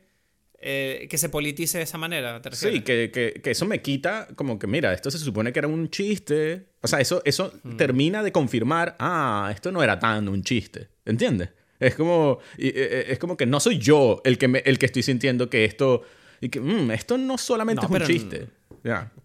eh, 0.59 1.07
que 1.09 1.17
se 1.17 1.27
politice 1.29 1.77
de 1.79 1.83
esa 1.83 1.97
manera. 1.97 2.41
Sí, 2.53 2.81
que, 2.81 3.11
que- 3.11 3.41
que 3.43 3.51
eso 3.51 3.65
me 3.65 3.81
quita 3.81 4.27
como 4.35 4.57
que, 4.57 4.65
mira, 4.67 4.93
esto 4.93 5.11
se 5.11 5.19
supone 5.19 5.51
que 5.53 5.59
era 5.59 5.67
un 5.67 5.89
chiste. 5.89 6.69
O 6.81 6.87
sea, 6.87 6.99
eso, 7.01 7.21
eso 7.25 7.51
Mm. 7.63 7.75
termina 7.75 8.23
de 8.23 8.31
confirmar, 8.31 8.95
ah, 8.99 9.51
esto 9.53 9.71
no 9.73 9.83
era 9.83 9.99
tan 9.99 10.27
un 10.29 10.41
chiste. 10.41 10.87
¿Entiendes? 11.07 11.49
Es 11.79 11.95
como, 11.95 12.39
y, 12.57 12.67
eh, 12.69 13.05
es 13.11 13.19
como 13.19 13.37
que 13.37 13.45
no 13.45 13.59
soy 13.59 13.77
yo 13.79 14.21
el 14.23 14.37
que, 14.37 14.47
me- 14.47 14.59
el 14.65 14.77
que 14.79 14.87
estoy 14.87 15.03
sintiendo 15.03 15.49
que 15.49 15.63
esto, 15.65 16.01
y 16.41 16.49
que, 16.49 16.59
"Mm, 16.59 16.91
esto 16.91 17.17
no 17.17 17.37
solamente 17.37 17.81
No, 17.87 17.95
es 17.95 18.01
un 18.01 18.07
chiste. 18.07 18.47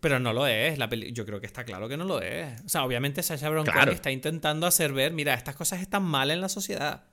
Pero 0.01 0.19
no 0.19 0.33
lo 0.33 0.47
es. 0.47 0.77
La 0.79 0.89
peli- 0.89 1.13
Yo 1.13 1.25
creo 1.25 1.41
que 1.41 1.47
está 1.47 1.65
claro 1.65 1.89
que 1.89 1.97
no 1.97 2.05
lo 2.05 2.21
es. 2.21 2.61
O 2.65 2.69
sea, 2.69 2.85
obviamente 2.85 3.23
Sacha 3.23 3.49
Baron 3.49 3.65
Claro. 3.65 3.93
está 3.93 4.11
intentando 4.11 4.67
hacer 4.67 4.93
ver, 4.93 5.13
mira, 5.13 5.35
estas 5.35 5.55
cosas 5.55 5.81
están 5.81 6.03
mal 6.03 6.31
en 6.31 6.41
la 6.41 6.49
sociedad. 6.49 7.05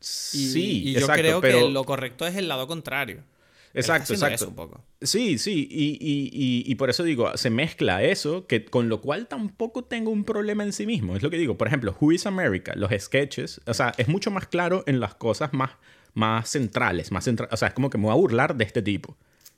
Y, 0.00 0.04
sí, 0.06 0.82
y 0.88 0.92
yo 0.94 1.00
exacto, 1.00 1.20
creo 1.22 1.40
pero, 1.40 1.66
que 1.66 1.72
lo 1.72 1.84
correcto 1.84 2.26
es 2.26 2.36
el 2.36 2.48
lado 2.48 2.66
contrario. 2.66 3.22
Exacto, 3.74 4.12
exacto. 4.14 4.34
eso 4.36 4.48
un 4.48 4.54
poco. 4.54 4.84
Sí, 5.02 5.36
sí, 5.38 5.66
y, 5.70 5.98
y- 6.00 6.30
y- 6.32 6.62
y 6.70 6.74
por 6.76 6.90
eso 6.90 7.02
digo, 7.02 7.36
se 7.36 7.50
mezcla 7.50 8.02
eso, 8.02 8.46
que 8.46 8.64
con 8.64 8.88
lo 8.88 9.00
cual 9.00 9.26
tampoco 9.26 9.84
tengo 9.84 10.10
un 10.10 10.24
problema 10.24 10.62
en 10.64 10.72
sí 10.72 10.86
mismo. 10.86 11.16
Es 11.16 11.22
lo 11.22 11.30
que 11.30 11.36
digo, 11.38 11.56
por 11.58 11.66
ejemplo, 11.68 11.96
Who 12.00 12.12
is 12.12 12.26
America, 12.26 12.72
los 12.76 12.90
sketches, 12.98 13.60
o 13.66 13.74
sea, 13.74 13.92
es 13.98 14.08
mucho 14.08 14.30
más 14.30 14.46
claro 14.46 14.84
en 14.86 15.00
las 15.00 15.14
cosas 15.16 15.52
más, 15.52 15.72
más 16.14 16.48
centrales, 16.48 17.10
más 17.12 17.26
centra- 17.26 17.48
o 17.50 17.56
sea, 17.56 17.68
es 17.68 17.74
como 17.74 17.90
que 17.90 17.98
me 17.98 18.04
voy 18.04 18.12
a 18.12 18.16
burlar 18.16 18.56
de 18.56 18.64
este 18.64 18.80
tipo. 18.82 19.16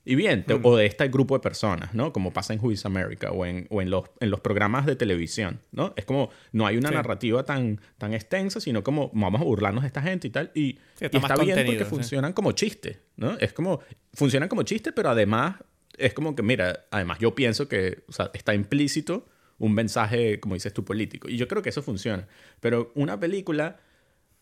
Y 0.09 0.15
bien, 0.15 0.45
te- 0.47 0.55
o 0.63 0.77
de 0.77 0.87
este 0.87 1.09
grupo 1.09 1.35
de 1.35 1.41
personas, 1.41 1.93
¿no? 1.93 2.13
Como 2.13 2.33
pasa 2.33 2.55
en 2.55 2.61
Who 2.61 2.71
is 2.71 2.87
America 2.87 3.33
o 3.33 3.45
en, 3.45 3.67
o 3.71 3.83
en, 3.83 3.91
los, 3.91 4.05
en 4.21 4.31
los 4.31 4.39
programas 4.41 4.87
de 4.87 4.95
televisión, 4.95 5.59
¿no? 5.73 5.93
Es 5.97 6.05
como, 6.05 6.31
no 6.53 6.65
hay 6.65 6.77
una 6.77 6.91
Sí. 6.91 6.95
narrativa 6.95 7.45
tan, 7.45 7.81
tan 7.99 8.15
extensa, 8.15 8.61
sino 8.61 8.85
como 8.85 9.11
vamos 9.13 9.41
a 9.41 9.45
burlarnos 9.45 9.83
de 9.83 9.89
esta 9.89 10.01
gente 10.03 10.29
y 10.29 10.31
tal. 10.31 10.53
Y, 10.55 10.79
Sí, 10.95 11.05
está 11.07 11.19
y 11.19 11.21
más 11.21 11.31
está 11.33 11.43
bien 11.45 11.67
porque 11.67 11.85
sí. 11.85 11.91
funcionan 11.91 12.33
como 12.33 12.53
chiste, 12.53 13.01
¿no? 13.17 13.37
Es 13.39 13.53
como, 13.53 13.81
funcionan 14.15 14.49
como 14.49 14.63
chiste, 14.63 14.93
pero 14.93 15.11
además 15.11 15.57
es 15.99 16.15
como 16.15 16.37
que, 16.37 16.43
mira, 16.45 16.87
además 16.93 17.19
yo 17.19 17.35
pienso 17.35 17.67
que 17.69 18.05
o 18.07 18.13
sea, 18.13 18.31
está 18.33 18.55
implícito 18.55 19.27
un 19.59 19.73
mensaje, 19.75 20.39
como 20.39 20.55
dices 20.55 20.73
tú, 20.73 20.85
político. 20.85 21.29
Y 21.29 21.37
yo 21.37 21.49
creo 21.49 21.63
que 21.63 21.71
eso 21.71 21.83
funciona. 21.83 22.29
Pero 22.61 22.93
una 22.95 23.19
película, 23.19 23.81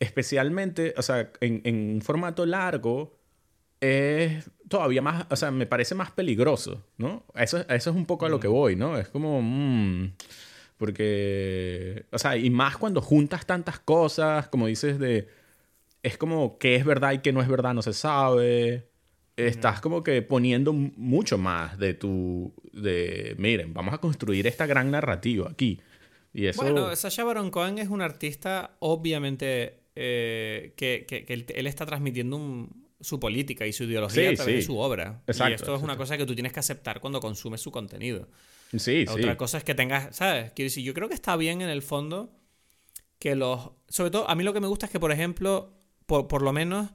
especialmente, 0.00 0.94
o 0.96 1.02
sea, 1.02 1.30
en, 1.40 1.62
en 1.64 1.76
un 1.94 2.02
formato 2.02 2.44
largo, 2.46 3.18
es 3.84 4.50
todavía 4.68 5.02
más, 5.02 5.26
o 5.30 5.36
sea, 5.36 5.50
me 5.50 5.66
parece 5.66 5.94
más 5.94 6.10
peligroso, 6.10 6.84
¿no? 6.98 7.24
Eso, 7.34 7.58
eso 7.68 7.90
es 7.90 7.96
un 7.96 8.06
poco 8.06 8.26
a 8.26 8.28
lo 8.28 8.40
que 8.40 8.48
voy, 8.48 8.76
¿no? 8.76 8.98
Es 8.98 9.08
como, 9.08 9.40
mm, 9.42 10.12
porque, 10.76 12.06
o 12.10 12.18
sea, 12.18 12.36
y 12.36 12.50
más 12.50 12.76
cuando 12.76 13.00
juntas 13.00 13.46
tantas 13.46 13.78
cosas, 13.78 14.48
como 14.48 14.66
dices, 14.66 14.98
de, 14.98 15.28
es 16.02 16.16
como 16.18 16.58
qué 16.58 16.76
es 16.76 16.84
verdad 16.84 17.12
y 17.12 17.18
qué 17.18 17.32
no 17.32 17.40
es 17.42 17.48
verdad, 17.48 17.74
no 17.74 17.82
se 17.82 17.92
sabe. 17.92 18.88
Estás 19.36 19.80
como 19.80 20.04
que 20.04 20.22
poniendo 20.22 20.72
mucho 20.72 21.38
más 21.38 21.76
de 21.78 21.94
tu, 21.94 22.54
de, 22.72 23.34
miren, 23.38 23.74
vamos 23.74 23.92
a 23.94 23.98
construir 23.98 24.46
esta 24.46 24.66
gran 24.66 24.90
narrativa 24.92 25.50
aquí. 25.50 25.80
Y 26.32 26.46
eso... 26.46 26.62
Bueno, 26.62 26.94
Sacha 26.94 27.24
Baron 27.24 27.50
Cohen 27.50 27.78
es 27.78 27.88
un 27.88 28.00
artista, 28.00 28.76
obviamente, 28.78 29.80
eh, 29.96 30.72
que, 30.76 31.04
que- 31.08 31.24
que 31.24 31.34
él 31.54 31.66
está 31.66 31.84
transmitiendo 31.86 32.36
un- 32.36 32.83
su 33.04 33.20
política 33.20 33.66
y 33.66 33.72
su 33.72 33.84
ideología 33.84 34.30
Sí, 34.30 34.34
a 34.34 34.36
través 34.36 34.54
de 34.56 34.62
su 34.62 34.78
obra. 34.78 35.22
y 35.26 35.30
Exacto, 35.30 35.54
esto 35.54 35.76
es 35.76 35.82
una 35.82 35.96
cosa 35.96 36.16
que 36.16 36.26
tú 36.26 36.34
tienes 36.34 36.52
que 36.52 36.60
aceptar 36.60 37.00
cuando 37.00 37.20
consumes 37.20 37.60
su 37.60 37.70
contenido. 37.70 38.28
sí, 38.72 38.78
sí. 38.78 39.06
Otra 39.08 39.36
cosa 39.36 39.58
es 39.58 39.64
que 39.64 39.74
tengas, 39.74 40.16
¿sabes? 40.16 40.52
Quiero 40.52 40.66
decir, 40.66 40.82
yo 40.82 40.94
creo 40.94 41.08
que 41.08 41.14
está 41.14 41.36
bien 41.36 41.60
en 41.60 41.68
el 41.68 41.82
fondo 41.82 42.32
que 43.18 43.34
los... 43.34 43.70
Sobre 43.88 44.10
todo, 44.10 44.28
a 44.28 44.34
mí 44.34 44.42
lo 44.42 44.52
que 44.52 44.60
me 44.60 44.66
gusta 44.66 44.86
es 44.86 44.92
que, 44.92 44.98
por 45.00 45.12
ejemplo, 45.12 45.72
por, 46.06 46.26
por 46.28 46.42
lo 46.42 46.52
menos, 46.52 46.90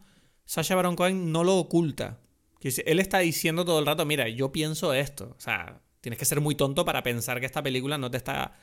Sacha 0.45 0.75
Baron 0.75 0.95
Cohen 0.95 1.31
no 1.31 1.43
lo 1.43 1.57
oculta. 1.57 2.19
Quiero 2.59 2.75
decir, 2.75 2.83
él 2.87 2.99
está 2.99 3.19
diciendo 3.19 3.63
todo 3.63 3.79
el 3.79 3.85
rato, 3.85 4.05
mira, 4.05 4.27
yo 4.27 4.51
pienso 4.51 4.93
esto. 4.93 5.35
O 5.37 5.39
sea, 5.39 5.79
tienes 6.01 6.17
que 6.17 6.25
ser 6.25 6.41
muy 6.41 6.55
tonto 6.55 6.85
para 6.85 7.03
pensar 7.03 7.39
que 7.39 7.45
esta 7.45 7.63
película 7.63 7.97
no 7.97 8.11
te 8.11 8.17
está 8.17 8.53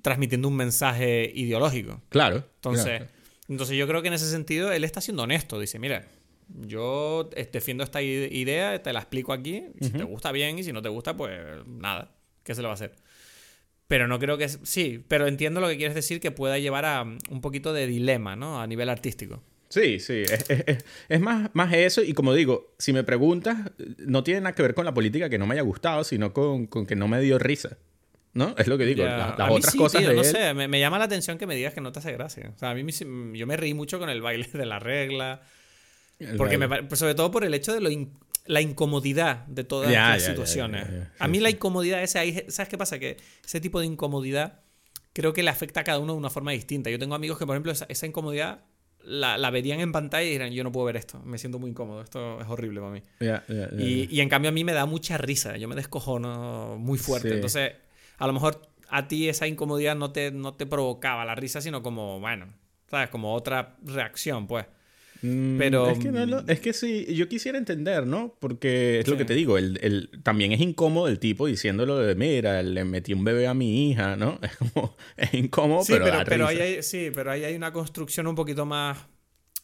transmitiendo 0.00 0.48
un 0.48 0.56
mensaje 0.56 1.30
ideológico. 1.34 2.00
Claro. 2.08 2.44
Entonces, 2.56 2.84
claro. 2.84 3.06
entonces 3.48 3.76
yo 3.76 3.86
creo 3.86 4.02
que 4.02 4.08
en 4.08 4.14
ese 4.14 4.30
sentido 4.30 4.72
él 4.72 4.84
está 4.84 5.00
siendo 5.00 5.22
honesto. 5.22 5.60
Dice, 5.60 5.78
mira, 5.78 6.08
yo 6.60 7.30
eh, 7.34 7.48
defiendo 7.52 7.84
esta 7.84 8.02
idea, 8.02 8.82
te 8.82 8.92
la 8.92 9.00
explico 9.00 9.32
aquí. 9.32 9.64
Si 9.80 9.90
te 9.90 10.04
gusta 10.04 10.32
bien 10.32 10.58
y 10.58 10.64
si 10.64 10.72
no 10.72 10.82
te 10.82 10.88
gusta, 10.88 11.16
pues 11.16 11.38
nada. 11.66 12.12
¿Qué 12.44 12.54
se 12.54 12.60
le 12.62 12.66
va 12.66 12.72
a 12.72 12.74
hacer? 12.74 12.92
Pero 13.88 14.08
no 14.08 14.18
creo 14.18 14.38
que... 14.38 14.48
Sí, 14.48 15.04
pero 15.06 15.26
entiendo 15.26 15.60
lo 15.60 15.68
que 15.68 15.76
quieres 15.76 15.94
decir 15.94 16.20
que 16.20 16.30
pueda 16.30 16.58
llevar 16.58 16.84
a 16.84 17.04
mm, 17.04 17.18
un 17.30 17.40
poquito 17.40 17.72
de 17.72 17.86
dilema, 17.86 18.36
¿no? 18.36 18.60
A 18.60 18.66
nivel 18.66 18.88
artístico. 18.88 19.42
Sí, 19.68 20.00
sí, 20.00 20.22
es, 20.22 20.50
es- 20.50 20.64
es- 20.66 20.84
es 21.08 21.20
más, 21.20 21.50
más 21.54 21.72
eso 21.72 22.02
y 22.02 22.12
como 22.12 22.34
digo, 22.34 22.74
si 22.78 22.92
me 22.92 23.04
preguntas, 23.04 23.58
no 23.98 24.22
tiene 24.22 24.40
nada 24.42 24.54
que 24.54 24.62
ver 24.62 24.74
con 24.74 24.84
la 24.84 24.92
política 24.94 25.28
que 25.30 25.38
no 25.38 25.46
me 25.46 25.54
haya 25.54 25.62
gustado, 25.62 26.04
sino 26.04 26.32
con, 26.32 26.66
con 26.66 26.86
que 26.86 26.96
no 26.96 27.08
me 27.08 27.20
dio 27.20 27.38
risa. 27.38 27.78
¿No? 28.34 28.54
Es 28.56 28.66
lo 28.66 28.78
que 28.78 28.86
digo. 28.86 29.04
A 29.04 29.34
las 29.38 29.48
mí 29.48 29.56
otras 29.56 29.72
sí, 29.72 29.78
cosas 29.78 30.00
tío, 30.00 30.08
de 30.08 30.14
no 30.16 30.22
él- 30.22 30.26
sé, 30.26 30.54
me, 30.54 30.66
me 30.66 30.80
llama 30.80 30.98
la 30.98 31.04
atención 31.04 31.36
que 31.36 31.46
me 31.46 31.54
digas 31.54 31.74
que 31.74 31.82
no 31.82 31.92
te 31.92 31.98
hace 31.98 32.12
gracia. 32.12 32.50
O 32.54 32.58
sea, 32.58 32.70
a 32.70 32.74
mí 32.74 32.82
yo 33.34 33.46
me 33.46 33.56
reí 33.58 33.74
mucho 33.74 33.98
con 33.98 34.08
el 34.08 34.22
baile 34.22 34.48
de 34.52 34.64
la 34.64 34.78
regla. 34.78 35.42
Porque 36.36 36.58
me, 36.58 36.82
pues 36.84 36.98
sobre 36.98 37.14
todo 37.14 37.30
por 37.30 37.44
el 37.44 37.54
hecho 37.54 37.72
de 37.72 37.80
lo 37.80 37.90
in- 37.90 38.12
la 38.46 38.60
incomodidad 38.60 39.46
de 39.46 39.64
todas 39.64 39.90
Ya, 39.92 40.10
las 40.10 40.22
ya, 40.22 40.28
situaciones. 40.30 40.88
ya. 40.90 41.12
a 41.18 41.28
mí 41.28 41.38
la 41.40 41.50
incomodidad 41.50 42.02
esa, 42.02 42.20
¿sabes 42.48 42.68
qué 42.68 42.76
pasa? 42.78 42.98
Que 42.98 43.16
ese 43.44 43.60
tipo 43.60 43.78
de 43.80 43.86
incomodidad 43.86 44.60
creo 45.12 45.32
que 45.32 45.42
le 45.42 45.50
afecta 45.50 45.80
a 45.80 45.84
cada 45.84 45.98
uno 46.00 46.12
de 46.14 46.18
una 46.18 46.30
forma 46.30 46.50
distinta. 46.52 46.90
Yo 46.90 46.98
tengo 46.98 47.14
amigos 47.14 47.38
que, 47.38 47.46
por 47.46 47.54
ejemplo, 47.54 47.70
esa, 47.70 47.86
esa 47.88 48.06
incomodidad 48.06 48.64
la, 49.04 49.36
la 49.38 49.50
verían 49.50 49.80
en 49.80 49.92
pantalla 49.92 50.26
y 50.26 50.30
dirán, 50.32 50.52
yo 50.52 50.64
no 50.64 50.72
puedo 50.72 50.86
ver 50.86 50.96
esto, 50.96 51.20
me 51.24 51.36
siento 51.38 51.58
muy 51.58 51.70
incómodo, 51.70 52.02
esto 52.02 52.40
es 52.40 52.46
horrible 52.48 52.80
para 52.80 52.92
mí. 52.92 53.02
Y, 53.78 54.08
y 54.16 54.20
en 54.20 54.28
cambio 54.28 54.48
a 54.48 54.52
mí 54.52 54.64
me 54.64 54.72
da 54.72 54.86
mucha 54.86 55.18
risa, 55.18 55.56
yo 55.56 55.68
me 55.68 55.74
descojono 55.74 56.76
muy 56.78 56.98
fuerte. 56.98 57.28
Sí. 57.28 57.34
Entonces, 57.34 57.72
a 58.18 58.26
lo 58.26 58.32
mejor 58.32 58.62
a 58.88 59.08
ti 59.08 59.28
esa 59.28 59.46
incomodidad 59.46 59.96
no 59.96 60.12
te, 60.12 60.30
no 60.30 60.54
te 60.54 60.66
provocaba 60.66 61.24
la 61.24 61.34
risa, 61.34 61.60
sino 61.60 61.82
como, 61.82 62.20
bueno, 62.20 62.46
¿sabes? 62.90 63.08
Como 63.10 63.34
otra 63.34 63.76
reacción, 63.84 64.46
pues. 64.46 64.66
Mm, 65.22 65.56
pero- 65.58 65.88
Es 65.88 65.98
que, 65.98 66.10
no 66.10 66.26
lo- 66.26 66.44
es 66.48 66.60
que 66.60 66.72
sí, 66.72 67.06
yo 67.14 67.28
quisiera 67.28 67.56
entender, 67.56 68.06
¿no? 68.06 68.34
Porque 68.40 68.98
es 68.98 69.08
lo 69.08 69.16
que 69.16 69.24
te 69.24 69.34
digo, 69.34 69.56
el, 69.56 69.78
el- 69.82 70.10
también 70.22 70.50
es 70.52 70.60
incómodo 70.60 71.06
el 71.08 71.18
tipo 71.20 71.46
diciéndolo 71.46 71.96
de, 71.98 72.14
mira, 72.16 72.62
le 72.62 72.84
metí 72.84 73.12
un 73.12 73.22
bebé 73.24 73.46
a 73.46 73.54
mi 73.54 73.90
hija, 73.90 74.16
¿no? 74.16 74.38
Es 74.42 74.56
como, 74.56 74.96
es 75.16 75.32
incómodo, 75.34 75.84
Sí, 75.84 75.92
pero, 75.92 76.04
pero, 76.06 76.24
pero 76.24 76.46
ahí 76.48 76.58
hay, 76.58 76.82
sí, 76.82 77.10
pero 77.14 77.30
ahí 77.30 77.44
hay 77.44 77.54
una 77.54 77.72
construcción 77.72 78.26
un 78.26 78.34
poquito 78.34 78.66
más, 78.66 78.98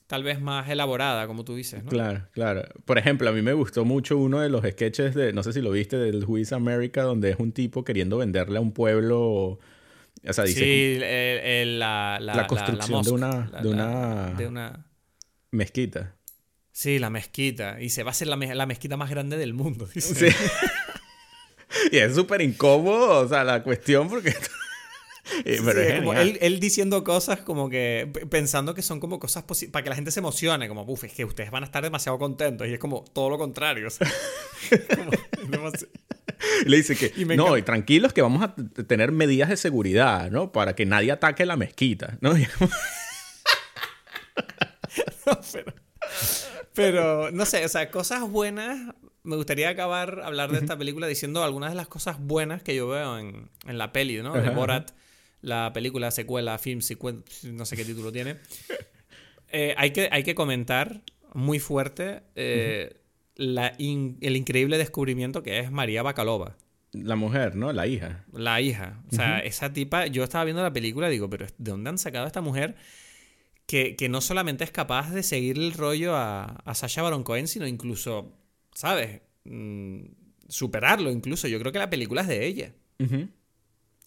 tal 0.07 0.23
vez 0.23 0.41
más 0.41 0.69
elaborada, 0.71 1.27
como 1.27 1.45
tú 1.45 1.55
dices, 1.57 1.83
¿no? 1.83 1.91
Claro, 1.91 2.27
claro. 2.33 2.63
Por 2.85 2.97
ejemplo, 2.99 3.29
a 3.29 3.33
mí 3.33 3.43
me 3.43 3.53
gustó 3.53 3.85
mucho 3.85 4.17
uno 4.17 4.41
de 4.41 4.49
los 4.49 4.63
sketches 4.65 5.15
de, 5.15 5.33
no 5.33 5.43
sé 5.43 5.53
si 5.53 5.61
lo 5.61 5.71
viste, 5.73 5.97
del 5.99 6.25
is 6.39 6.53
America, 6.53 7.03
donde 7.03 7.31
es 7.31 7.37
un 7.39 7.51
tipo 7.53 7.85
queriendo 7.85 8.17
venderle 8.19 8.59
a 8.59 8.61
un 8.61 8.71
pueblo, 8.73 9.21
o 9.21 10.33
sea, 10.33 10.45
dice 10.45 10.61
sí, 10.61 10.99
el- 11.03 11.79
la, 11.81 12.19
la, 12.21 12.35
La 12.37 12.47
construcción 12.47 13.03
de 13.03 13.11
mosque, 13.11 13.13
una- 13.13 13.49
la- 13.51 13.63
de 13.63 13.69
la- 13.71 13.75
una- 13.75 14.35
de 14.39 14.47
una- 14.47 14.85
mezquita. 15.51 16.14
Sí, 16.72 16.99
la 16.99 17.11
mezquita. 17.11 17.80
Y 17.80 17.90
se 17.90 18.03
va 18.03 18.12
a 18.12 18.14
ser 18.14 18.28
la, 18.28 18.36
me- 18.36 18.55
la 18.55 18.66
mezquita 18.66 18.96
más 18.96 19.11
grande 19.11 19.36
del 19.36 19.55
mundo. 19.55 19.86
dice. 19.94 20.30
Sí. 20.30 20.36
y 21.92 21.99
es 21.99 22.14
súper 22.14 22.40
incómodo, 22.42 23.20
o 23.20 23.28
sea, 23.28 23.44
la 23.44 23.62
cuestión 23.62 24.09
porque... 24.09 24.34
Eh, 25.44 25.61
pero 25.62 25.82
sí, 25.82 25.86
es 25.88 25.99
como 25.99 26.14
él, 26.14 26.38
él 26.40 26.59
diciendo 26.59 27.05
cosas 27.05 27.40
como 27.40 27.68
que 27.68 28.11
pensando 28.30 28.74
que 28.74 28.80
son 28.80 28.99
como 28.99 29.20
cosas 29.20 29.44
para 29.70 29.82
que 29.82 29.90
la 29.90 29.94
gente 29.94 30.11
se 30.11 30.20
emocione, 30.20 30.68
como, 30.68 30.84
uff, 30.84 31.05
es 31.05 31.12
que 31.12 31.26
ustedes 31.26 31.51
van 31.51 31.64
a 31.64 31.66
estar 31.66 31.82
demasiado 31.82 32.18
contentos 32.18 32.66
y 32.66 32.72
es 32.72 32.78
como 32.78 33.05
todo 33.12 33.28
lo 33.28 33.36
contrario. 33.36 33.88
o 33.88 33.90
sea, 33.90 34.11
como 34.96 35.11
le 36.64 36.76
dice 36.78 36.96
que, 36.96 37.12
Y 37.14 37.26
no, 37.26 37.59
y 37.59 37.62
tranquilos 37.62 38.14
que 38.14 38.22
vamos 38.22 38.42
a 38.42 38.55
tener 38.86 39.12
medidas 39.12 39.51
de 39.51 39.59
seguridad, 39.59 40.30
¿no? 40.30 40.51
Para 40.51 40.74
que 40.74 40.86
nadie 40.86 41.12
ataque 41.12 41.44
la 41.44 41.57
mezquita, 41.57 42.16
¿no? 42.22 42.32
Pero, 45.53 45.72
pero, 46.74 47.30
no 47.32 47.45
sé, 47.45 47.64
o 47.64 47.68
sea, 47.68 47.91
cosas 47.91 48.22
buenas. 48.30 48.95
Me 49.24 49.36
gustaría 49.36 49.68
acabar 49.68 50.20
hablar 50.24 50.53
de 50.53 50.59
esta 50.59 50.78
película 50.78 51.07
diciendo 51.07 51.43
algunas 51.45 51.70
de 51.70 51.76
las 51.76 51.89
cosas 51.89 52.18
buenas 52.20 52.62
que 52.62 52.74
yo 52.74 52.89
veo 52.89 53.18
en, 53.18 53.51
en 53.66 53.78
la 53.78 53.93
peli, 53.93 54.22
¿no? 54.22 54.32
De 54.32 54.49
Borat, 54.51 54.93
la 55.43 55.72
película, 55.74 56.11
secuela, 56.11 56.57
film, 56.59 56.80
no 57.53 57.64
sé 57.66 57.76
qué 57.76 57.84
título 57.84 58.12
tiene. 58.12 58.36
Eh, 59.51 59.74
hay, 59.76 59.91
que, 59.91 60.09
hay 60.12 60.22
que 60.22 60.34
comentar 60.34 61.03
muy 61.34 61.59
fuerte 61.59 62.22
eh, 62.36 63.01
la 63.34 63.72
in- 63.78 64.18
el 64.20 64.36
increíble 64.36 64.78
descubrimiento 64.78 65.43
que 65.43 65.59
es 65.59 65.70
María 65.70 66.03
Bacalova. 66.03 66.57
La 66.93 67.16
mujer, 67.16 67.55
¿no? 67.57 67.72
La 67.72 67.86
hija. 67.86 68.24
La 68.32 68.61
hija. 68.62 69.03
O 69.12 69.14
sea, 69.14 69.41
esa 69.41 69.72
tipa, 69.72 70.07
yo 70.07 70.24
estaba 70.24 70.45
viendo 70.45 70.62
la 70.62 70.72
película 70.72 71.09
y 71.09 71.12
digo, 71.12 71.28
pero 71.28 71.47
¿de 71.47 71.70
dónde 71.70 71.91
han 71.91 71.99
sacado 71.99 72.24
a 72.24 72.28
esta 72.28 72.41
mujer 72.41 72.76
que, 73.69 73.97
que 73.97 74.09
no 74.09 74.23
solamente 74.23 74.64
es 74.64 74.71
capaz 74.71 75.11
de 75.12 75.23
seguir 75.23 75.59
el 75.59 75.75
rollo 75.75 76.16
a, 76.16 76.45
a 76.45 76.75
Sasha 76.75 77.03
Baron 77.03 77.23
Cohen, 77.23 77.47
sino 77.47 77.66
incluso, 77.66 78.33
¿sabes? 78.75 79.21
Mm, 79.45 80.05
superarlo 80.49 81.11
incluso. 81.11 81.49
Yo 81.49 81.61
creo 81.61 81.71
que 81.71 81.79
la 81.79 81.91
película 81.91 82.23
es 82.23 82.29
de 82.29 82.47
ella. 82.47 82.75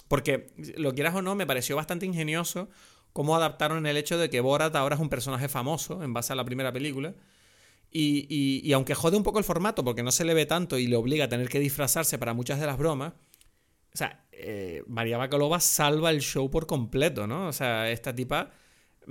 Porque, 0.08 0.48
lo 0.78 0.94
quieras 0.96 1.14
o 1.16 1.22
no, 1.22 1.36
me 1.36 1.46
pareció 1.46 1.76
bastante 1.76 2.08
ingenioso 2.08 2.70
cómo 3.14 3.36
adaptaron 3.36 3.86
el 3.86 3.98
hecho 3.98 4.18
de 4.18 4.32
que 4.32 4.42
Borat 4.42 4.76
ahora 4.76 4.96
es 4.96 5.02
un 5.02 5.10
personaje 5.10 5.48
famoso 5.48 6.02
en 6.04 6.12
base 6.12 6.34
a 6.34 6.36
la 6.36 6.44
primera 6.44 6.74
película. 6.74 7.14
Y, 7.92 8.26
y- 8.30 8.62
y 8.68 8.74
aunque 8.74 8.96
jode 8.96 9.16
un 9.18 9.24
poco 9.24 9.38
el 9.38 9.46
formato 9.46 9.84
porque 9.84 10.02
no 10.02 10.12
se 10.12 10.26
le 10.26 10.34
ve 10.34 10.48
tanto 10.48 10.80
y 10.80 10.88
le 10.88 10.96
obliga 10.96 11.26
a 11.26 11.30
tener 11.30 11.50
que 11.50 11.60
disfrazarse 11.60 12.18
para 12.18 12.34
muchas 12.34 12.60
de 12.60 12.66
las 12.66 12.78
bromas, 12.80 13.14
o 13.94 13.98
sea, 13.98 14.26
eh, 14.32 14.82
María 14.88 15.18
Bacalova 15.18 15.60
salva 15.60 16.10
el 16.10 16.22
show 16.22 16.50
por 16.50 16.66
completo, 16.66 17.28
¿no? 17.28 17.48
O 17.48 17.54
sea, 17.54 17.92
esta 17.92 18.16
tipa 18.16 18.52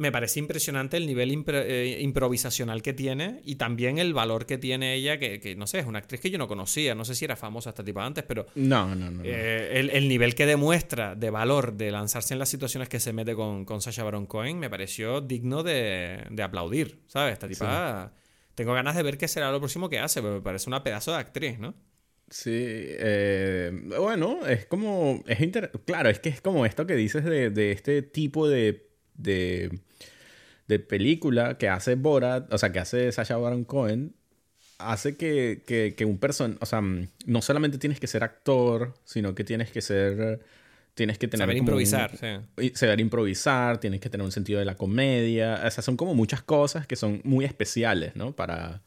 me 0.00 0.10
parece 0.10 0.38
impresionante 0.40 0.96
el 0.96 1.06
nivel 1.06 1.30
impro- 1.30 1.62
eh, 1.64 1.98
improvisacional 2.00 2.80
que 2.82 2.92
tiene 2.92 3.40
y 3.44 3.56
también 3.56 3.98
el 3.98 4.14
valor 4.14 4.46
que 4.46 4.56
tiene 4.58 4.94
ella, 4.94 5.18
que, 5.18 5.40
que, 5.40 5.54
no 5.56 5.66
sé, 5.66 5.78
es 5.80 5.86
una 5.86 5.98
actriz 5.98 6.20
que 6.20 6.30
yo 6.30 6.38
no 6.38 6.48
conocía, 6.48 6.94
no 6.94 7.04
sé 7.04 7.14
si 7.14 7.24
era 7.26 7.36
famosa 7.36 7.70
esta 7.70 7.84
tipa 7.84 8.04
antes, 8.06 8.24
pero 8.24 8.46
No, 8.54 8.94
no, 8.94 9.10
no. 9.10 9.18
no. 9.18 9.22
eh, 9.24 9.78
el, 9.78 9.90
el 9.90 10.08
nivel 10.08 10.34
que 10.34 10.46
demuestra 10.46 11.14
de 11.14 11.30
valor 11.30 11.74
de 11.74 11.90
lanzarse 11.90 12.32
en 12.34 12.38
las 12.38 12.48
situaciones 12.48 12.88
que 12.88 12.98
se 12.98 13.12
mete 13.12 13.34
con, 13.34 13.64
con 13.64 13.82
Sacha 13.82 14.02
Baron 14.02 14.26
Cohen 14.26 14.58
me 14.58 14.70
pareció 14.70 15.20
digno 15.20 15.62
de, 15.62 16.24
de 16.30 16.42
aplaudir, 16.42 17.00
¿sabes? 17.06 17.34
Esta 17.34 17.46
tipa... 17.48 18.14
Tengo 18.54 18.74
ganas 18.74 18.96
de 18.96 19.02
ver 19.02 19.16
qué 19.16 19.28
será 19.28 19.50
lo 19.52 19.58
próximo 19.58 19.88
que 19.88 19.98
hace, 19.98 20.20
pero 20.22 20.34
me 20.34 20.40
parece 20.42 20.68
una 20.68 20.82
pedazo 20.82 21.12
de 21.12 21.18
actriz, 21.18 21.58
¿no? 21.58 21.74
Sí, 22.28 22.50
eh, 22.54 23.70
bueno, 23.98 24.46
es 24.46 24.66
como, 24.66 25.22
es 25.26 25.40
inter- 25.40 25.70
claro, 25.86 26.10
es 26.10 26.20
que 26.20 26.28
es 26.28 26.40
como 26.40 26.64
esto 26.66 26.86
que 26.86 26.94
dices 26.94 27.24
de, 27.24 27.50
de 27.50 27.72
este 27.72 28.02
tipo 28.02 28.48
de, 28.48 28.88
de, 29.14 29.80
de 30.70 30.78
película 30.78 31.58
que 31.58 31.68
hace 31.68 31.96
Borat, 31.96 32.50
o 32.52 32.56
sea, 32.56 32.72
que 32.72 32.78
hace 32.78 33.12
Sacha 33.12 33.36
Baron 33.36 33.64
Cohen, 33.64 34.14
hace 34.78 35.16
que, 35.16 35.62
que, 35.66 35.94
que 35.94 36.04
un 36.06 36.16
person, 36.18 36.56
o 36.60 36.66
sea, 36.66 36.80
no 36.80 37.42
solamente 37.42 37.76
tienes 37.76 38.00
que 38.00 38.06
ser 38.06 38.24
actor, 38.24 38.94
sino 39.04 39.34
que 39.34 39.44
tienes 39.44 39.70
que 39.70 39.82
ser, 39.82 40.40
tienes 40.94 41.18
que 41.18 41.28
tener 41.28 41.44
Saber 41.44 41.56
como 41.58 41.76
un- 41.76 41.82
improvisar, 41.82 42.16
sí. 42.16 42.72
saber 42.74 43.00
improvisar, 43.00 43.78
tienes 43.78 44.00
que 44.00 44.08
tener 44.08 44.24
un 44.24 44.32
sentido 44.32 44.58
de 44.58 44.64
la 44.64 44.76
comedia, 44.76 45.60
o 45.66 45.70
sea, 45.70 45.82
son 45.82 45.96
como 45.98 46.14
muchas 46.14 46.42
cosas 46.42 46.86
que 46.86 46.96
son 46.96 47.20
muy 47.24 47.44
especiales, 47.44 48.16
¿no? 48.16 48.32
Para, 48.34 48.80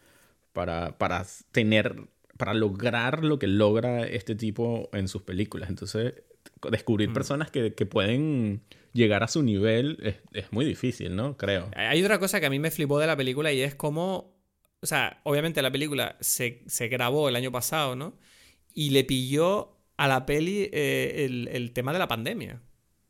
para, 0.53 0.97
para 0.97 1.25
tener, 1.51 1.95
para 2.37 2.53
lograr 2.53 3.23
lo 3.23 3.39
que 3.39 3.47
logra 3.47 4.05
este 4.07 4.35
tipo 4.35 4.89
en 4.93 5.07
sus 5.07 5.21
películas. 5.21 5.69
Entonces, 5.69 6.13
descubrir 6.71 7.09
Mm. 7.09 7.13
personas 7.13 7.51
que, 7.51 7.73
que 7.73 7.85
pueden 7.85 8.61
llegar 8.93 9.23
a 9.23 9.27
su 9.27 9.43
nivel 9.43 9.97
es, 10.03 10.15
es 10.33 10.51
muy 10.51 10.65
difícil, 10.65 11.15
¿no? 11.15 11.37
Creo. 11.37 11.69
Hay 11.75 12.01
otra 12.03 12.19
cosa 12.19 12.39
que 12.39 12.45
a 12.45 12.49
mí 12.49 12.59
me 12.59 12.71
flipó 12.71 12.99
de 12.99 13.07
la 13.07 13.15
película 13.17 13.51
y 13.51 13.61
es 13.61 13.75
cómo, 13.75 14.35
o 14.81 14.85
sea, 14.85 15.19
obviamente 15.23 15.61
la 15.61 15.71
película 15.71 16.17
se, 16.19 16.63
se 16.67 16.87
grabó 16.87 17.29
el 17.29 17.35
año 17.35 17.51
pasado, 17.51 17.95
¿no? 17.95 18.17
Y 18.73 18.89
le 18.91 19.03
pilló 19.03 19.77
a 19.97 20.07
la 20.07 20.25
peli 20.25 20.69
eh, 20.73 21.25
el, 21.25 21.47
el 21.51 21.71
tema 21.71 21.93
de 21.93 21.99
la 21.99 22.07
pandemia 22.07 22.61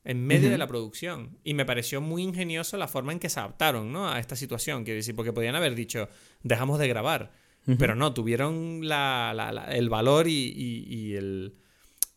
en 0.06 0.26
medio 0.26 0.50
de 0.50 0.58
la 0.58 0.68
producción. 0.68 1.38
Y 1.45 1.54
me 1.54 1.66
pareció 1.66 2.02
muy 2.02 2.24
ingenioso 2.24 2.76
la 2.78 2.90
forma 2.90 3.14
en 3.14 3.20
que 3.20 3.30
se 3.30 3.40
adaptaron, 3.40 3.94
¿no? 3.94 4.10
A 4.10 4.20
esta 4.20 4.36
situación, 4.36 4.84
quiero 4.84 4.98
decir, 4.98 5.16
porque 5.16 5.32
podían 5.32 5.56
haber 5.56 5.76
dicho, 5.76 6.10
dejamos 6.44 6.78
de 6.80 6.90
grabar. 6.90 7.32
Pero 7.77 7.95
no, 7.95 8.14
tuvieron 8.14 8.88
la- 8.88 9.34
la- 9.35 9.52
la- 9.53 9.65
el 9.76 9.90
valor 9.90 10.27
y, 10.27 10.31
y- 10.56 10.85
y 10.94 11.14
el... 11.15 11.53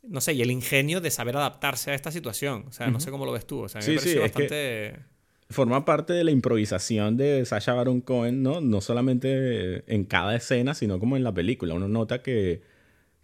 No 0.08 0.20
sé, 0.20 0.34
y 0.34 0.42
el 0.42 0.50
ingenio 0.50 1.00
de 1.00 1.10
saber 1.10 1.36
adaptarse 1.36 1.90
a 1.90 1.94
esta 1.94 2.10
situación. 2.12 2.64
O 2.68 2.72
sea, 2.72 2.88
no 2.88 3.00
sé 3.00 3.10
cómo 3.10 3.26
lo 3.26 3.32
ves 3.32 3.46
tú. 3.46 3.60
O 3.62 3.68
sea, 3.68 3.80
a 3.80 3.84
mí 3.84 3.86
Sí, 3.86 3.92
me 3.92 3.98
sí, 3.98 4.16
pareció 4.18 4.24
es 4.24 4.32
que- 4.32 4.42
bastante... 4.42 5.16
Forma 5.48 5.84
parte 5.84 6.12
de 6.12 6.24
la 6.24 6.32
improvisación 6.32 7.16
de 7.16 7.44
Sacha 7.44 7.72
Baron 7.72 8.00
Cohen, 8.00 8.42
¿no? 8.42 8.60
No 8.60 8.80
solamente 8.80 9.84
en 9.94 10.04
cada 10.04 10.34
escena, 10.34 10.74
sino 10.74 10.98
como 10.98 11.16
en 11.16 11.22
la 11.22 11.32
película. 11.34 11.74
Uno 11.74 11.86
nota 11.86 12.20
que, 12.20 12.62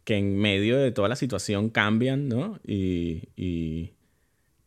que 0.04 0.18
en 0.18 0.38
medio 0.38 0.78
de 0.78 0.92
toda 0.92 1.08
la 1.08 1.16
situación 1.16 1.68
cambian, 1.70 2.28
¿no? 2.28 2.60
Y, 2.64 3.24
y, 3.34 3.94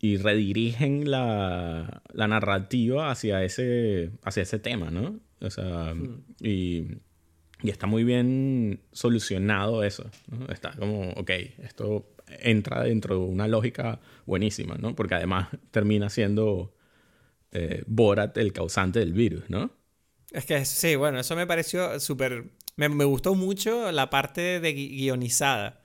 y 0.02 0.18
redirigen 0.18 1.10
la, 1.10 2.02
la 2.12 2.28
narrativa 2.28 3.10
hacia 3.10 3.42
ese, 3.46 4.12
hacia 4.24 4.44
ese 4.44 4.60
tema, 4.60 4.92
¿no? 4.92 5.22
O 5.40 5.50
sea, 5.50 5.94
y, 6.42 6.88
y 7.66 7.70
está 7.70 7.88
muy 7.88 8.04
bien 8.04 8.82
solucionado 8.92 9.84
eso, 9.84 10.10
¿no? 10.28 10.48
Está 10.54 10.72
como, 10.72 11.12
ok, 11.12 11.32
esto 11.64 12.12
entra 12.28 12.84
dentro 12.84 13.16
de 13.20 13.26
una 13.26 13.48
lógica 13.48 14.00
buenísima, 14.26 14.76
¿no? 14.76 14.96
Porque 14.96 15.16
además 15.16 15.50
termina 15.72 16.10
siendo 16.10 16.74
eh, 17.52 17.84
Borat 17.88 18.38
el 18.38 18.52
causante 18.52 19.00
del 19.00 19.14
virus, 19.14 19.50
¿no? 19.50 19.72
Es 20.32 20.46
que 20.46 20.66
sí, 20.66 20.96
bueno, 20.96 21.20
eso 21.20 21.36
me 21.36 21.48
pareció 21.48 22.00
súper... 22.00 22.52
Me, 22.76 22.90
me 22.90 23.06
gustó 23.06 23.36
mucho 23.36 23.92
la 23.92 24.10
parte 24.10 24.60
de 24.60 24.76
gui- 24.76 24.90
guionizada. 24.90 25.82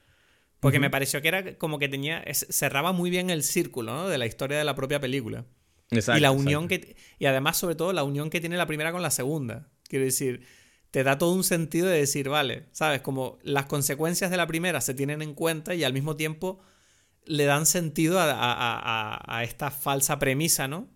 Porque 0.58 0.78
me 0.80 0.90
pareció 0.90 1.22
que 1.22 1.28
era 1.28 1.56
como 1.56 1.78
que 1.78 1.88
tenía... 1.88 2.24
cerraba 2.32 2.92
muy 2.92 3.10
bien 3.10 3.30
el 3.30 3.42
círculo, 3.42 3.94
¿no? 3.94 4.08
De 4.08 4.18
la 4.18 4.26
historia 4.26 4.58
de 4.58 4.64
la 4.64 4.74
propia 4.74 5.00
película. 5.00 5.46
Exacto, 5.90 6.18
y 6.18 6.20
la 6.20 6.32
unión 6.32 6.64
exacto. 6.64 6.94
que... 6.94 6.96
Y 7.18 7.26
además, 7.26 7.56
sobre 7.56 7.76
todo, 7.76 7.92
la 7.92 8.02
unión 8.02 8.28
que 8.28 8.40
tiene 8.40 8.56
la 8.56 8.66
primera 8.66 8.92
con 8.92 9.02
la 9.02 9.10
segunda. 9.10 9.68
Quiero 9.84 10.04
decir, 10.04 10.42
te 10.90 11.04
da 11.04 11.18
todo 11.18 11.32
un 11.34 11.44
sentido 11.44 11.86
de 11.88 11.98
decir, 11.98 12.28
vale, 12.28 12.64
¿sabes? 12.72 13.00
Como 13.00 13.38
las 13.42 13.66
consecuencias 13.66 14.30
de 14.30 14.36
la 14.36 14.46
primera 14.46 14.80
se 14.80 14.94
tienen 14.94 15.22
en 15.22 15.34
cuenta 15.34 15.74
y 15.74 15.84
al 15.84 15.92
mismo 15.92 16.16
tiempo 16.16 16.60
le 17.26 17.44
dan 17.44 17.66
sentido 17.66 18.18
a, 18.18 18.24
a- 18.24 18.32
a- 18.32 19.14
a- 19.14 19.38
a 19.38 19.44
esta 19.44 19.70
falsa 19.70 20.18
premisa, 20.18 20.68
¿no? 20.68 20.88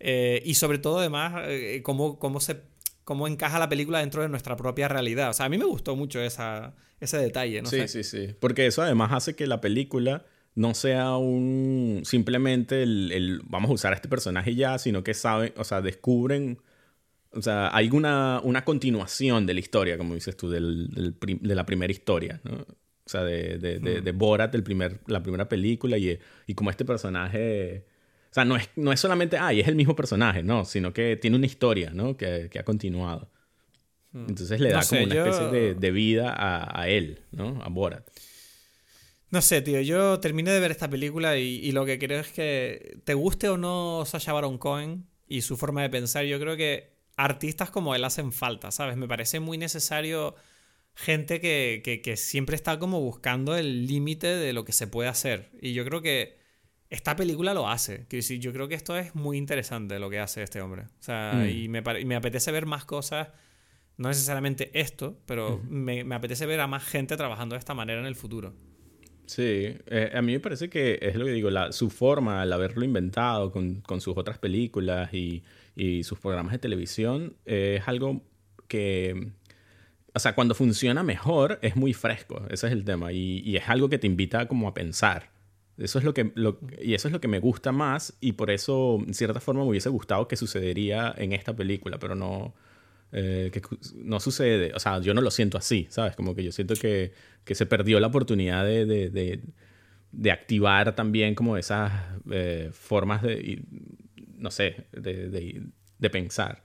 Eh, 0.00 0.42
y 0.46 0.54
sobre 0.54 0.78
todo, 0.78 0.98
además, 1.00 1.34
eh, 1.46 1.82
cómo, 1.84 2.18
cómo, 2.18 2.40
se, 2.40 2.62
cómo 3.04 3.28
encaja 3.28 3.58
la 3.58 3.68
película 3.68 3.98
dentro 4.00 4.22
de 4.22 4.28
nuestra 4.30 4.56
propia 4.56 4.88
realidad. 4.88 5.28
O 5.30 5.34
sea, 5.34 5.46
a 5.46 5.48
mí 5.50 5.58
me 5.58 5.66
gustó 5.66 5.94
mucho 5.94 6.20
esa, 6.20 6.74
ese 7.00 7.18
detalle, 7.18 7.60
¿no? 7.62 7.68
sí, 7.68 7.80
sé. 7.80 7.88
sí, 7.88 8.02
sí. 8.04 8.34
Porque 8.40 8.66
eso 8.66 8.80
además 8.82 9.12
hace 9.12 9.36
que 9.36 9.46
la 9.46 9.60
película 9.60 10.24
no 10.54 10.74
sea 10.74 11.16
un 11.16 12.00
simplemente 12.04 12.82
el, 12.82 13.12
el 13.12 13.40
vamos 13.44 13.70
a 13.70 13.74
usar 13.74 13.92
a 13.92 13.96
este 13.96 14.08
personaje 14.08 14.54
ya, 14.54 14.78
sino 14.78 15.04
que 15.04 15.12
saben, 15.14 15.52
o 15.56 15.64
sea, 15.64 15.80
descubren, 15.82 16.58
o 17.34 17.42
sea, 17.42 17.74
hay 17.74 17.88
una, 17.90 18.40
una 18.42 18.64
continuación 18.64 19.46
de 19.46 19.54
la 19.54 19.60
historia, 19.60 19.98
como 19.98 20.14
dices 20.14 20.36
tú, 20.36 20.50
del, 20.50 20.88
del 20.90 21.14
prim- 21.14 21.40
de 21.42 21.54
la 21.54 21.64
primera 21.66 21.90
historia, 21.92 22.40
¿no? 22.44 22.54
O 23.04 23.08
sea, 23.08 23.24
de, 23.24 23.58
de, 23.58 23.78
de, 23.80 24.00
de 24.00 24.12
Borat, 24.12 24.52
del 24.52 24.62
primer, 24.62 25.00
la 25.06 25.22
primera 25.22 25.48
película, 25.48 25.98
y, 25.98 26.18
y 26.46 26.54
como 26.54 26.70
este 26.70 26.84
personaje... 26.84 27.86
O 28.30 28.34
sea, 28.34 28.44
no 28.46 28.56
es, 28.56 28.68
no 28.76 28.92
es 28.92 29.00
solamente, 29.00 29.36
ah, 29.38 29.52
y 29.52 29.60
es 29.60 29.68
el 29.68 29.74
mismo 29.74 29.94
personaje, 29.94 30.42
no, 30.42 30.64
sino 30.64 30.92
que 30.94 31.16
tiene 31.16 31.36
una 31.36 31.44
historia, 31.46 31.90
¿no? 31.92 32.16
Que, 32.16 32.48
que 32.50 32.58
ha 32.58 32.64
continuado. 32.64 33.30
Entonces 34.14 34.60
le 34.60 34.70
No 34.70 34.76
da 34.76 34.82
sé, 34.82 34.96
como 34.96 35.06
una 35.06 35.14
yo- 35.16 35.26
especie 35.26 35.48
de, 35.48 35.74
de 35.74 35.90
vida 35.90 36.32
a, 36.32 36.80
a 36.82 36.88
él, 36.88 37.20
¿no? 37.32 37.60
A 37.62 37.68
Borat. 37.68 38.08
No 39.30 39.40
sé, 39.40 39.62
tío, 39.62 39.80
yo 39.80 40.20
terminé 40.20 40.50
de 40.50 40.60
ver 40.60 40.70
esta 40.70 40.90
película 40.90 41.38
y, 41.38 41.56
y 41.56 41.72
lo 41.72 41.86
que 41.86 41.98
creo 41.98 42.20
es 42.20 42.28
que 42.32 42.98
te 43.04 43.14
guste 43.14 43.48
o 43.48 43.56
no 43.56 44.04
Sacha 44.04 44.32
Baron 44.34 44.58
Cohen 44.58 45.06
y 45.26 45.40
su 45.42 45.56
forma 45.56 45.80
de 45.82 45.88
pensar, 45.90 46.24
yo 46.26 46.38
creo 46.38 46.56
que 46.56 46.92
artistas 47.24 47.70
como 47.70 47.94
él 47.94 48.04
hacen 48.04 48.32
falta, 48.32 48.70
¿sabes? 48.70 48.96
Me 48.96 49.06
parece 49.08 49.40
muy 49.40 49.58
necesario 49.58 50.34
gente 50.94 51.40
que, 51.40 51.80
que- 51.84 52.00
que 52.02 52.16
siempre 52.16 52.56
está 52.56 52.78
como 52.78 53.00
buscando 53.00 53.56
el 53.56 53.86
límite 53.86 54.26
de 54.26 54.52
lo 54.52 54.64
que 54.64 54.72
se 54.72 54.86
puede 54.86 55.08
hacer. 55.08 55.50
Y 55.60 55.72
yo 55.72 55.84
creo 55.84 56.02
que 56.02 56.36
esta 56.90 57.16
película 57.16 57.54
lo 57.54 57.68
hace. 57.68 58.06
Decir, 58.10 58.38
yo 58.40 58.52
creo 58.52 58.68
que 58.68 58.74
esto 58.74 58.96
es 58.98 59.14
muy 59.14 59.38
interesante 59.38 59.98
lo 59.98 60.10
que 60.10 60.18
hace 60.18 60.42
este 60.42 60.60
hombre. 60.60 60.82
O 60.82 61.02
sea, 61.02 61.32
Mm. 61.36 61.48
y, 61.48 61.68
me, 61.68 61.82
pare- 61.82 62.00
y 62.00 62.04
me 62.04 62.16
apetece 62.16 62.52
ver 62.52 62.66
más 62.66 62.84
cosas. 62.84 63.28
No 63.96 64.08
necesariamente 64.08 64.70
esto, 64.78 65.18
pero 65.26 65.60
me, 65.68 66.02
me 66.04 66.14
apetece 66.14 66.44
ver 66.46 66.60
a 66.60 66.66
más 66.66 66.84
gente 66.84 67.16
trabajando 67.16 67.54
de 67.54 67.58
esta 67.60 67.72
manera 67.74 68.00
en 68.00 68.06
el 68.06 68.14
futuro. 68.16 68.52
Sí, 69.26 69.42
eh, 69.86 70.10
a 70.12 70.20
mí 70.20 70.32
me 70.32 70.40
parece 70.40 70.68
que 70.68 70.98
es 71.00 71.14
lo 71.14 71.24
que 71.24 71.30
digo, 71.32 71.48
la, 71.50 71.72
su 71.72 71.88
forma 71.88 72.42
al 72.42 72.52
haberlo 72.52 72.84
inventado 72.84 73.50
con, 73.52 73.80
con 73.80 74.00
sus 74.00 74.16
otras 74.16 74.38
películas 74.38 75.12
y, 75.14 75.42
y 75.76 76.04
sus 76.04 76.18
programas 76.18 76.52
de 76.52 76.58
televisión 76.58 77.36
eh, 77.46 77.78
es 77.80 77.88
algo 77.88 78.22
que, 78.68 79.32
o 80.14 80.18
sea, 80.18 80.34
cuando 80.34 80.54
funciona 80.54 81.02
mejor 81.02 81.58
es 81.62 81.76
muy 81.76 81.94
fresco, 81.94 82.42
ese 82.50 82.66
es 82.66 82.72
el 82.72 82.84
tema, 82.84 83.12
y, 83.12 83.40
y 83.44 83.56
es 83.56 83.68
algo 83.68 83.88
que 83.88 83.98
te 83.98 84.06
invita 84.06 84.46
como 84.48 84.68
a 84.68 84.74
pensar. 84.74 85.30
Eso 85.78 85.98
es 85.98 86.04
lo 86.04 86.12
que, 86.14 86.32
lo- 86.34 86.58
y 86.80 86.94
eso 86.94 87.08
es 87.08 87.12
lo 87.12 87.20
que 87.20 87.28
me 87.28 87.38
gusta 87.40 87.72
más 87.72 88.16
y 88.20 88.32
por 88.32 88.50
eso, 88.50 88.98
en 89.06 89.14
cierta 89.14 89.40
forma, 89.40 89.62
me 89.62 89.70
hubiese 89.70 89.88
gustado 89.88 90.28
que 90.28 90.36
sucedería 90.36 91.14
en 91.16 91.32
esta 91.32 91.56
película, 91.56 91.98
pero 91.98 92.14
no, 92.14 92.54
eh, 93.12 93.50
que 93.52 93.62
no 93.96 94.20
sucede. 94.20 94.72
O 94.74 94.80
sea, 94.80 95.00
yo 95.00 95.14
no 95.14 95.22
lo 95.22 95.30
siento 95.30 95.58
así, 95.58 95.86
¿sabes? 95.90 96.14
Como 96.16 96.34
que 96.34 96.44
yo 96.44 96.52
siento 96.52 96.74
que, 96.76 97.12
que 97.44 97.54
se 97.54 97.66
perdió 97.66 98.00
la 98.00 98.08
oportunidad 98.08 98.64
de, 98.66 98.86
de, 98.86 99.10
de- 99.10 99.40
de 100.12 100.30
activar 100.30 100.94
también 100.94 101.34
como 101.34 101.56
esas 101.56 101.92
eh, 102.30 102.70
formas 102.72 103.22
de, 103.22 103.62
no 104.42 104.50
sé, 104.50 104.86
de, 104.92 105.28
de- 105.28 105.62
de 105.98 106.10
pensar. 106.10 106.62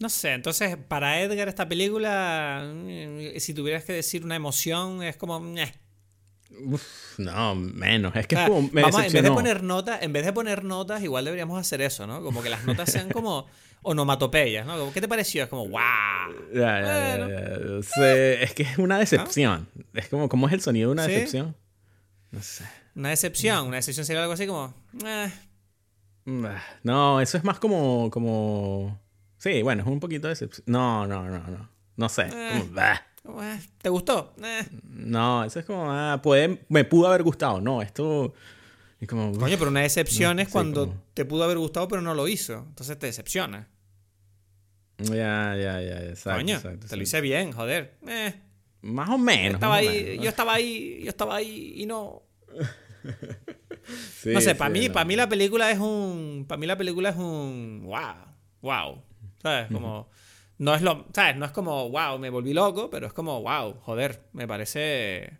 No 0.00 0.08
sé, 0.08 0.32
entonces 0.32 0.76
para 0.76 1.20
Edgar 1.22 1.48
esta 1.48 1.68
película, 1.68 2.68
mm, 2.74 3.38
si 3.38 3.54
tuvieras 3.54 3.84
que 3.84 3.92
decir 3.92 4.24
una 4.24 4.34
emoción, 4.36 5.02
es 5.02 5.16
como... 5.16 5.38
Uf, 6.66 7.18
no, 7.18 7.54
menos. 7.54 8.14
Es 8.14 8.26
que 8.26 8.34
O 8.34 8.38
sea, 8.38 8.44
es 8.46 8.50
como, 8.50 8.68
me 8.72 8.82
vamos, 8.82 9.04
en 9.04 9.12
vez 9.12 9.22
de 9.22 9.30
poner 9.30 9.62
notas, 9.62 10.02
en 10.02 10.12
vez 10.12 10.24
de 10.24 10.32
poner 10.32 10.62
notas, 10.64 11.02
igual 11.02 11.24
deberíamos 11.24 11.58
hacer 11.60 11.80
eso, 11.80 12.06
¿no? 12.06 12.22
Como 12.22 12.42
que 12.42 12.50
las 12.50 12.64
notas 12.64 12.90
sean 12.90 13.10
como 13.10 13.46
onomatopeyas, 13.82 14.66
¿no? 14.66 14.78
Como, 14.78 14.92
¿Qué 14.92 15.00
te 15.00 15.08
pareció? 15.08 15.42
Es 15.44 15.48
como, 15.48 15.66
¡wow! 15.68 15.80
Ya, 16.54 16.80
ya, 16.80 17.18
ya, 17.18 17.18
ya. 17.18 17.82
Sí, 17.82 18.42
es 18.44 18.54
que 18.54 18.62
es 18.64 18.78
una 18.78 18.98
decepción. 18.98 19.68
Es 19.94 20.08
como, 20.08 20.28
¿cómo 20.28 20.46
es 20.48 20.52
el 20.52 20.60
sonido 20.60 20.90
de 20.90 20.92
una 20.92 21.06
¿Sí? 21.06 21.12
decepción? 21.12 21.56
No 22.30 22.42
sé. 22.42 22.64
Una 22.94 23.10
decepción, 23.10 23.66
una 23.68 23.76
decepción 23.76 24.06
sería 24.06 24.22
algo 24.22 24.34
así 24.34 24.46
como... 24.46 24.74
eh, 25.04 25.30
No, 26.82 27.20
eso 27.20 27.38
es 27.38 27.44
más 27.44 27.58
como, 27.58 28.10
como... 28.10 29.00
Sí, 29.38 29.62
bueno, 29.62 29.82
es 29.82 29.88
un 29.88 30.00
poquito 30.00 30.28
de. 30.28 30.48
No, 30.66 31.06
no, 31.06 31.28
no, 31.28 31.38
no. 31.38 31.68
No 31.96 32.08
sé. 32.08 32.22
Eh. 32.32 32.50
como, 32.60 32.72
bah. 32.74 33.02
como, 33.22 33.42
eh, 33.42 33.60
¿Te 33.82 33.88
gustó? 33.90 34.34
Eh. 34.42 34.66
No, 34.84 35.44
eso 35.44 35.60
es 35.60 35.66
como, 35.66 35.90
ah, 35.90 36.20
puede, 36.22 36.64
me 36.68 36.84
pudo 36.84 37.08
haber 37.08 37.22
gustado. 37.22 37.60
No, 37.60 37.82
esto... 37.82 38.32
Es 39.00 39.08
como... 39.08 39.32
Coño, 39.38 39.56
pero 39.58 39.70
una 39.70 39.80
decepción 39.82 40.36
No, 40.36 40.42
es 40.42 40.48
sí, 40.48 40.52
cuando 40.52 40.86
como- 40.88 41.02
te 41.12 41.24
pudo 41.26 41.44
haber 41.44 41.58
gustado 41.58 41.88
pero 41.88 42.00
no 42.00 42.14
lo 42.14 42.26
hizo. 42.26 42.54
Entonces 42.68 42.98
te 42.98 43.06
decepciona. 43.06 43.68
Ya, 44.98 45.54
ya, 45.56 45.82
ya. 45.82 46.02
Exacto, 46.04 46.38
Coño, 46.40 46.54
exacto, 46.56 46.86
te 46.86 46.96
lo 46.96 47.02
hice 47.02 47.20
bien, 47.20 47.52
joder. 47.52 47.98
Eh, 48.06 48.32
Más 48.80 49.10
o 49.10 49.18
menos. 49.18 49.54
estaba 49.54 49.74
ahí, 49.76 50.04
menos. 50.04 50.24
yo 50.24 50.30
estaba 50.30 50.54
ahí, 50.54 51.00
yo 51.02 51.10
estaba 51.10 51.36
ahí 51.36 51.74
y 51.76 51.86
no... 51.86 52.22
Sí, 54.20 54.30
No 54.32 54.40
sé, 54.40 54.54
para 54.54 54.74
sí, 54.74 54.80
mí, 54.80 54.86
no. 54.88 54.92
para 54.94 55.04
mí 55.04 55.16
la 55.16 55.28
película 55.28 55.70
es 55.70 55.78
un. 55.78 56.44
Para 56.48 56.58
mí 56.58 56.66
la 56.66 56.76
película 56.76 57.10
es 57.10 57.16
un. 57.16 57.82
¡Wow! 57.84 58.26
¡Wow! 58.62 59.02
¿Sabes? 59.42 59.68
Como. 59.72 60.08
No 60.58 60.74
es 60.74 60.82
lo. 60.82 61.06
¿Sabes? 61.12 61.36
No 61.36 61.44
es 61.46 61.52
como, 61.52 61.90
wow, 61.90 62.18
me 62.18 62.30
volví 62.30 62.54
loco, 62.54 62.88
pero 62.90 63.06
es 63.06 63.12
como, 63.12 63.42
wow, 63.42 63.74
joder, 63.82 64.28
me 64.32 64.46
parece. 64.46 65.38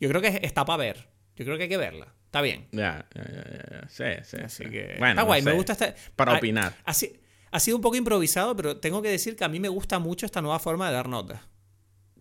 Yo 0.00 0.08
creo 0.08 0.20
que 0.20 0.40
está 0.42 0.64
para 0.64 0.76
ver. 0.78 1.08
Yo 1.36 1.44
creo 1.44 1.56
que 1.56 1.64
hay 1.64 1.68
que 1.68 1.76
verla. 1.76 2.12
Está 2.26 2.40
bien. 2.42 2.68
Ya, 2.72 3.06
ya, 3.14 3.22
ya, 3.24 3.80
ya. 3.82 3.88
Sí, 3.88 4.04
sí, 4.24 4.36
Así 4.44 4.64
sí. 4.64 4.70
que. 4.70 4.96
Bueno, 4.98 5.08
está 5.10 5.20
no 5.22 5.26
guay, 5.26 5.42
me 5.42 5.50
sé. 5.52 5.56
gusta 5.56 5.72
esta. 5.72 5.94
Para 6.16 6.32
ha- 6.32 6.38
opinar. 6.38 6.74
Ha, 6.84 6.92
si- 6.92 7.18
ha 7.52 7.60
sido 7.60 7.76
un 7.76 7.82
poco 7.82 7.96
improvisado, 7.96 8.54
pero 8.56 8.76
tengo 8.78 9.00
que 9.00 9.08
decir 9.08 9.36
que 9.36 9.44
a 9.44 9.48
mí 9.48 9.60
me 9.60 9.68
gusta 9.68 9.98
mucho 9.98 10.26
esta 10.26 10.42
nueva 10.42 10.58
forma 10.58 10.88
de 10.88 10.94
dar 10.94 11.08
notas. 11.08 11.40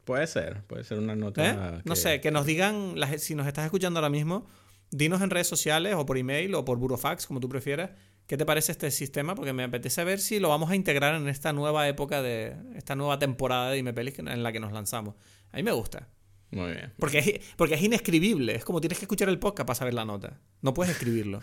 Puede 0.06 0.28
ser, 0.28 0.62
puede 0.68 0.84
ser 0.84 1.00
una 1.00 1.16
nota. 1.16 1.78
¿Eh? 1.78 1.82
No 1.84 1.96
sé, 1.96 2.22
que 2.22 2.30
nos 2.30 2.46
digan, 2.46 2.94
si 3.18 3.34
nos 3.34 3.48
estás 3.48 3.66
escuchando 3.66 4.00
ahora 4.00 4.10
mismo, 4.12 4.46
dinos 4.92 5.22
en 5.22 5.30
redes 5.30 5.48
sociales 5.48 5.96
o 5.96 6.06
por 6.06 6.18
email 6.18 6.56
o 6.56 6.66
por 6.66 6.78
burofax, 6.78 7.28
como 7.28 7.40
tú 7.40 7.50
prefieras, 7.50 7.92
qué 8.28 8.38
te 8.38 8.46
parece 8.46 8.72
este 8.72 8.92
sistema, 8.92 9.36
porque 9.36 9.54
me 9.54 9.64
apetece 9.64 10.04
ver 10.04 10.20
si 10.20 10.40
lo 10.40 10.50
vamos 10.50 10.70
a 10.70 10.76
integrar 10.76 11.16
en 11.16 11.28
esta 11.28 11.54
nueva 11.54 11.88
época 11.88 12.22
de 12.22 12.56
esta 12.76 12.96
nueva 12.96 13.20
temporada 13.20 13.70
de 13.70 13.78
Dime 13.78 13.94
Pelis 13.94 14.20
en 14.20 14.44
la 14.44 14.52
que 14.52 14.60
nos 14.60 14.72
lanzamos. 14.72 15.16
A 15.52 15.58
mí 15.58 15.64
me 15.64 15.72
gusta. 15.72 16.10
Muy 16.52 16.72
bien. 16.72 16.94
Porque 16.98 17.20
es, 17.20 17.56
porque 17.58 17.76
es 17.76 17.82
inescribible. 17.82 18.56
Es 18.56 18.64
como 18.64 18.80
tienes 18.80 18.98
que 18.98 19.06
escuchar 19.06 19.30
el 19.30 19.40
podcast 19.40 19.68
para 19.68 19.76
saber 19.76 19.94
la 19.94 20.06
nota. 20.06 20.40
No 20.62 20.74
puedes 20.74 20.94
escribirlo. 20.94 21.42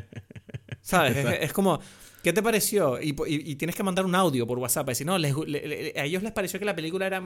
¿Sabes? 0.80 1.16
Es, 1.40 1.52
como, 1.52 1.80
¿qué 2.22 2.32
te 2.32 2.42
pareció? 2.42 3.00
Y, 3.00 3.12
tienes 3.56 3.76
que 3.76 3.82
mandar 3.82 4.04
un 4.04 4.14
audio 4.14 4.46
por 4.46 4.58
WhatsApp. 4.58 4.88
Y 4.88 4.90
decir, 4.90 5.06
no, 5.06 5.14
a 5.14 6.04
ellos 6.04 6.22
les 6.22 6.32
pareció 6.32 6.58
que 6.58 6.64
la 6.64 6.74
película 6.74 7.06
era... 7.06 7.22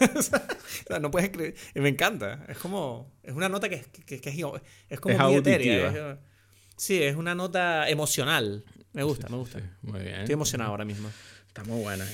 o 0.14 0.22
sea, 0.22 0.98
no 1.00 1.10
puedes 1.10 1.30
escribir. 1.30 1.54
Me 1.74 1.88
encanta. 1.88 2.44
Es 2.48 2.58
como. 2.58 3.12
Es 3.22 3.34
una 3.34 3.48
nota 3.48 3.68
que, 3.68 3.76
es, 3.76 3.88
es, 4.88 5.00
como 5.00 5.18
muy 5.18 5.36
etérea. 5.36 6.18
sí, 6.76 7.02
es 7.02 7.16
una 7.16 7.34
nota 7.34 7.88
emocional. 7.88 8.64
Me 8.92 9.02
gusta, 9.02 9.28
me 9.28 9.36
gusta. 9.36 9.60
muy 9.82 10.00
bien. 10.00 10.20
Estoy 10.20 10.34
emocionado 10.34 10.70
ahora 10.70 10.84
mismo. 10.84 11.10
Está 11.46 11.64
muy 11.64 11.82
buena 11.82 12.06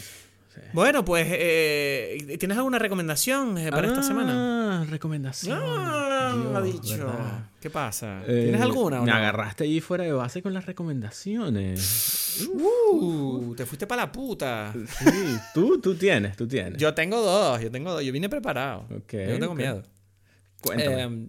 bueno, 0.72 1.04
pues, 1.04 1.26
eh, 1.30 2.36
¿tienes 2.38 2.56
alguna 2.56 2.78
recomendación 2.78 3.58
eh, 3.58 3.70
para 3.70 3.86
esta 3.86 4.02
semana? 4.02 4.82
Ah, 4.82 4.84
recomendación. 4.84 5.58
Ah, 5.60 6.56
ha 6.56 6.60
dicho. 6.62 7.12
¿Qué 7.60 7.70
pasa? 7.70 8.22
Eh, 8.26 8.44
¿Tienes 8.44 8.60
alguna? 8.60 9.02
me 9.02 9.10
agarraste 9.10 9.64
ahí 9.64 9.80
fuera 9.80 10.04
de 10.04 10.12
base 10.12 10.42
con 10.42 10.52
las 10.52 10.66
recomendaciones. 10.66 12.48
Uh, 12.52 13.54
te 13.56 13.66
fuiste 13.66 13.86
para 13.86 14.02
la 14.02 14.12
puta. 14.12 14.72
Sí, 14.98 15.38
tú, 15.54 15.80
tú 15.80 15.94
tienes, 15.94 16.36
tú 16.36 16.46
tienes. 16.46 16.80
Yo 16.80 16.94
tengo 16.94 17.20
dos, 17.20 17.60
yo 17.60 17.70
tengo 17.70 17.92
dos. 17.92 18.02
Yo 18.02 18.12
vine 18.12 18.28
preparado. 18.28 18.86
Okay, 19.04 19.28
yo 19.28 19.34
no 19.34 19.40
tengo 19.40 19.54
miedo. 19.54 19.82
Cuéntame. 20.60 21.28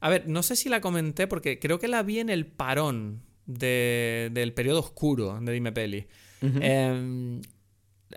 a 0.00 0.08
ver, 0.08 0.28
no 0.28 0.42
sé 0.42 0.56
si 0.56 0.68
la 0.68 0.80
comenté 0.80 1.26
porque 1.26 1.58
creo 1.58 1.78
que 1.78 1.88
la 1.88 2.02
vi 2.02 2.20
en 2.20 2.30
el 2.30 2.46
parón 2.46 3.22
del 3.46 4.52
periodo 4.54 4.80
oscuro 4.80 5.38
de 5.40 5.52
Dime 5.52 5.72
Peli. 5.72 6.06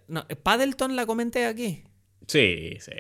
No, 0.07 0.27
¿Paddleton 0.27 0.95
la 0.95 1.05
comenté 1.05 1.45
aquí? 1.45 1.83
Sí, 2.27 2.77
sí. 2.79 2.91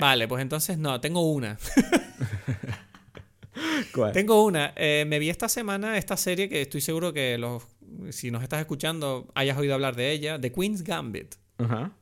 Vale, 0.00 0.28
pues 0.28 0.42
entonces 0.42 0.78
no, 0.78 1.00
tengo 1.00 1.30
una. 1.30 1.58
Tengo 4.12 4.44
una. 4.44 4.72
Eh, 4.76 5.04
me 5.06 5.18
vi 5.18 5.30
esta 5.30 5.48
semana 5.48 5.96
esta 5.96 6.16
serie 6.16 6.48
que 6.48 6.62
estoy 6.62 6.80
seguro 6.80 7.12
que 7.12 7.38
los, 7.38 7.62
si 8.10 8.30
nos 8.30 8.42
estás 8.42 8.60
escuchando 8.60 9.28
hayas 9.34 9.56
oído 9.56 9.74
hablar 9.74 9.94
de 9.94 10.10
ella, 10.10 10.40
The 10.40 10.52
Queen's 10.52 10.82
Gambit. 10.82 11.36
Ajá. 11.58 11.92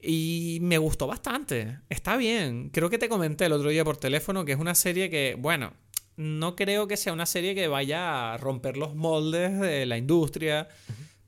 Y 0.00 0.58
me 0.62 0.78
gustó 0.78 1.06
bastante. 1.06 1.78
Está 1.90 2.16
bien. 2.16 2.70
Creo 2.70 2.88
que 2.88 2.98
te 2.98 3.08
comenté 3.08 3.46
el 3.46 3.52
otro 3.52 3.68
día 3.68 3.84
por 3.84 3.98
teléfono 3.98 4.44
que 4.44 4.52
es 4.52 4.58
una 4.58 4.74
serie 4.74 5.10
que, 5.10 5.36
bueno, 5.38 5.74
no 6.16 6.56
creo 6.56 6.86
que 6.86 6.96
sea 6.96 7.12
una 7.12 7.26
serie 7.26 7.54
que 7.54 7.68
vaya 7.68 8.32
a 8.32 8.38
romper 8.38 8.76
los 8.76 8.94
moldes 8.94 9.60
de 9.60 9.84
la 9.86 9.98
industria. 9.98 10.68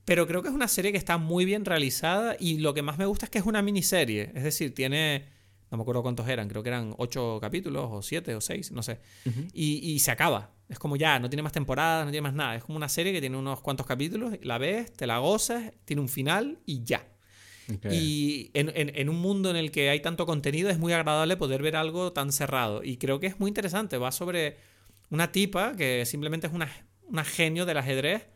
Pero 0.04 0.26
creo 0.26 0.42
que 0.42 0.48
es 0.48 0.54
una 0.54 0.68
serie 0.68 0.92
que 0.92 0.98
está 0.98 1.16
muy 1.16 1.44
bien 1.44 1.64
realizada 1.64 2.36
y 2.38 2.58
lo 2.58 2.74
que 2.74 2.82
más 2.82 2.98
me 2.98 3.06
gusta 3.06 3.26
es 3.26 3.30
que 3.30 3.38
es 3.38 3.46
una 3.46 3.62
miniserie. 3.62 4.32
Es 4.34 4.42
decir, 4.42 4.74
tiene, 4.74 5.26
no 5.70 5.76
me 5.76 5.82
acuerdo 5.82 6.02
cuántos 6.02 6.28
eran, 6.28 6.48
creo 6.48 6.62
que 6.62 6.70
eran 6.70 6.94
ocho 6.98 7.38
capítulos 7.40 7.88
o 7.90 8.02
siete 8.02 8.34
o 8.34 8.40
seis, 8.40 8.72
no 8.72 8.82
sé. 8.82 8.98
y, 9.52 9.98
se 10.00 10.10
acaba. 10.10 10.50
Es 10.68 10.78
como 10.78 10.96
ya, 10.96 11.20
no 11.20 11.28
tiene 11.30 11.42
más 11.42 11.52
temporadas, 11.52 12.04
no 12.04 12.10
tiene 12.10 12.22
más 12.22 12.34
nada. 12.34 12.56
Es 12.56 12.64
como 12.64 12.76
una 12.76 12.88
serie 12.88 13.12
que 13.12 13.20
tiene 13.20 13.36
unos 13.36 13.60
cuantos 13.60 13.86
capítulos, 13.86 14.34
la 14.42 14.58
ves, 14.58 14.92
te 14.92 15.06
la 15.06 15.18
gozas, 15.18 15.72
tiene 15.84 16.02
un 16.02 16.08
final 16.08 16.58
y 16.66 16.82
ya. 16.82 17.06
Y 17.90 18.50
en, 18.54 19.08
un 19.08 19.20
mundo 19.20 19.48
en 19.50 19.56
el 19.56 19.70
que 19.70 19.88
hay 19.88 20.00
tanto 20.00 20.26
contenido 20.26 20.68
es 20.68 20.78
muy 20.78 20.92
agradable 20.92 21.36
poder 21.36 21.62
ver 21.62 21.76
algo 21.76 22.12
tan 22.12 22.32
cerrado. 22.32 22.82
Y 22.82 22.96
creo 22.96 23.20
que 23.20 23.28
es 23.28 23.38
muy 23.38 23.48
interesante. 23.48 23.98
Va 23.98 24.10
sobre 24.10 24.56
una 25.10 25.30
tipa 25.30 25.76
que 25.76 26.04
simplemente 26.04 26.48
es 26.48 26.52
una, 26.52 26.68
una 27.08 27.24
genio 27.24 27.64
del 27.64 27.78
ajedrez 27.78 28.26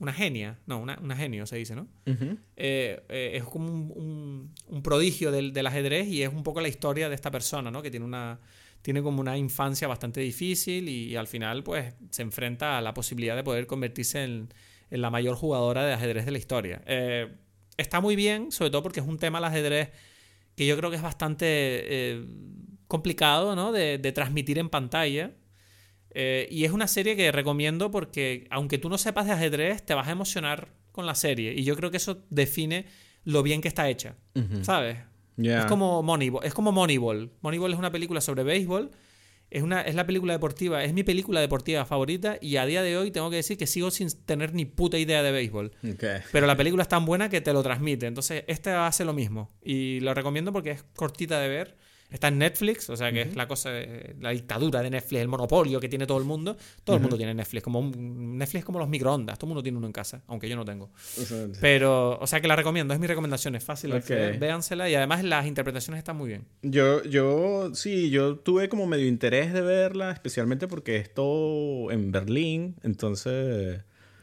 una 0.00 0.14
genia, 0.14 0.58
no, 0.66 0.78
una, 0.78 1.16
genio 1.16 1.46
se 1.46 1.56
dice, 1.56 1.76
¿no? 1.76 1.86
Eh, 2.56 3.04
eh, 3.08 3.30
es 3.34 3.44
como 3.44 3.70
un, 3.70 4.50
prodigio 4.82 5.30
del, 5.30 5.66
ajedrez 5.66 6.08
y 6.08 6.22
es 6.22 6.32
un 6.32 6.42
poco 6.42 6.62
la 6.62 6.68
historia 6.68 7.10
de 7.10 7.14
esta 7.14 7.30
persona, 7.30 7.70
¿no? 7.70 7.82
Que 7.82 7.90
tiene 7.90 8.06
una 8.06 8.40
tiene 8.80 9.02
como 9.02 9.20
una 9.20 9.36
infancia 9.36 9.86
bastante 9.86 10.22
difícil 10.22 10.88
y, 10.88 11.14
al 11.14 11.26
final 11.26 11.62
pues 11.62 11.92
se 12.08 12.22
enfrenta 12.22 12.78
a 12.78 12.80
la 12.80 12.94
posibilidad 12.94 13.36
de 13.36 13.44
poder 13.44 13.66
convertirse 13.66 14.24
en, 14.24 14.48
la 14.88 15.10
mayor 15.10 15.36
jugadora 15.36 15.84
de 15.84 15.92
ajedrez 15.92 16.24
de 16.24 16.32
la 16.32 16.38
historia. 16.38 16.82
Eh, 16.86 17.28
está 17.76 18.00
muy 18.00 18.16
bien, 18.16 18.50
sobre 18.50 18.70
todo 18.70 18.82
porque 18.82 19.00
es 19.00 19.06
un 19.06 19.18
tema 19.18 19.36
el 19.38 19.44
ajedrez 19.44 19.90
que 20.56 20.66
yo 20.66 20.78
creo 20.78 20.88
que 20.88 20.96
es 20.96 21.02
bastante 21.02 22.24
complicado, 22.88 23.54
¿no? 23.54 23.70
de 23.70 24.12
transmitir 24.12 24.58
en 24.58 24.70
pantalla. 24.70 25.32
Eh, 26.12 26.48
y 26.50 26.64
es 26.64 26.72
una 26.72 26.88
serie 26.88 27.16
que 27.16 27.30
recomiendo 27.32 27.90
porque, 27.90 28.46
aunque 28.50 28.78
tú 28.78 28.88
no 28.88 28.98
sepas 28.98 29.26
de 29.26 29.32
ajedrez, 29.32 29.84
te 29.84 29.94
vas 29.94 30.08
a 30.08 30.12
emocionar 30.12 30.68
con 30.92 31.06
la 31.06 31.14
serie. 31.14 31.54
Y 31.54 31.64
yo 31.64 31.76
creo 31.76 31.90
que 31.90 31.98
eso 31.98 32.24
define 32.30 32.86
lo 33.24 33.42
bien 33.42 33.60
que 33.60 33.68
está 33.68 33.88
hecha. 33.88 34.16
¿Sabes? 34.62 34.98
Es 35.36 35.64
como 35.66 36.02
Moneyball. 36.02 36.44
Es 36.44 36.54
como 36.54 36.72
Moneyball. 36.72 37.30
Moneyball 37.40 37.72
es 37.72 37.78
una 37.78 37.92
película 37.92 38.20
sobre 38.20 38.42
béisbol. 38.42 38.90
Es, 39.50 39.62
una, 39.62 39.82
es 39.82 39.96
la 39.96 40.06
película 40.06 40.32
deportiva, 40.32 40.84
es 40.84 40.92
mi 40.92 41.02
película 41.02 41.40
deportiva 41.40 41.84
favorita 41.84 42.38
y 42.40 42.54
a 42.54 42.66
día 42.66 42.84
de 42.84 42.96
hoy 42.96 43.10
tengo 43.10 43.30
que 43.30 43.36
decir 43.36 43.58
que 43.58 43.66
sigo 43.66 43.90
sin 43.90 44.08
tener 44.24 44.54
ni 44.54 44.64
puta 44.64 44.96
idea 44.96 45.24
de 45.24 45.32
béisbol. 45.32 45.72
Pero 46.30 46.46
la 46.46 46.56
película 46.56 46.84
es 46.84 46.88
tan 46.88 47.04
buena 47.04 47.28
que 47.28 47.40
te 47.40 47.52
lo 47.52 47.60
transmite. 47.64 48.06
Entonces, 48.06 48.44
esta 48.46 48.86
hace 48.86 49.04
lo 49.04 49.12
mismo. 49.12 49.50
Y 49.60 49.98
lo 50.00 50.14
recomiendo 50.14 50.52
porque 50.52 50.70
es 50.70 50.84
cortita 50.94 51.40
de 51.40 51.48
ver 51.48 51.76
Está 52.10 52.28
en 52.28 52.38
Netflix, 52.38 52.90
o 52.90 52.96
sea 52.96 53.12
que 53.12 53.22
es 53.22 53.36
la 53.36 53.46
cosa, 53.46 53.70
la 54.20 54.30
dictadura 54.30 54.82
de 54.82 54.90
Netflix, 54.90 55.20
el 55.20 55.28
monopolio 55.28 55.80
que 55.80 55.88
tiene 55.88 56.06
todo 56.06 56.18
el 56.18 56.24
mundo. 56.24 56.56
Todo 56.84 56.96
el 56.96 57.02
mundo 57.02 57.16
tiene 57.16 57.34
Netflix, 57.34 57.62
como 57.62 57.82
Netflix 57.82 58.60
es 58.60 58.64
como 58.64 58.78
los 58.78 58.88
microondas, 58.88 59.38
todo 59.38 59.46
el 59.46 59.50
mundo 59.50 59.62
tiene 59.62 59.78
uno 59.78 59.86
en 59.86 59.92
casa, 59.92 60.22
aunque 60.26 60.48
yo 60.48 60.56
no 60.56 60.64
tengo. 60.64 60.90
Pero, 61.60 62.18
o 62.18 62.26
sea 62.26 62.40
que 62.40 62.48
la 62.48 62.56
recomiendo, 62.56 62.94
es 62.94 63.00
mi 63.00 63.06
recomendación, 63.06 63.54
es 63.54 63.64
fácil, 63.64 63.92
véansela 64.38 64.88
y 64.88 64.94
además 64.94 65.22
las 65.24 65.46
interpretaciones 65.46 65.98
están 65.98 66.16
muy 66.16 66.28
bien. 66.28 66.46
Yo, 66.62 67.02
yo, 67.04 67.74
sí, 67.74 68.10
yo 68.10 68.36
tuve 68.36 68.68
como 68.68 68.86
medio 68.86 69.06
interés 69.06 69.52
de 69.52 69.60
verla, 69.60 70.10
especialmente 70.10 70.66
porque 70.66 70.96
esto 70.96 71.90
en 71.90 72.12
Berlín, 72.12 72.76
entonces 72.82 73.80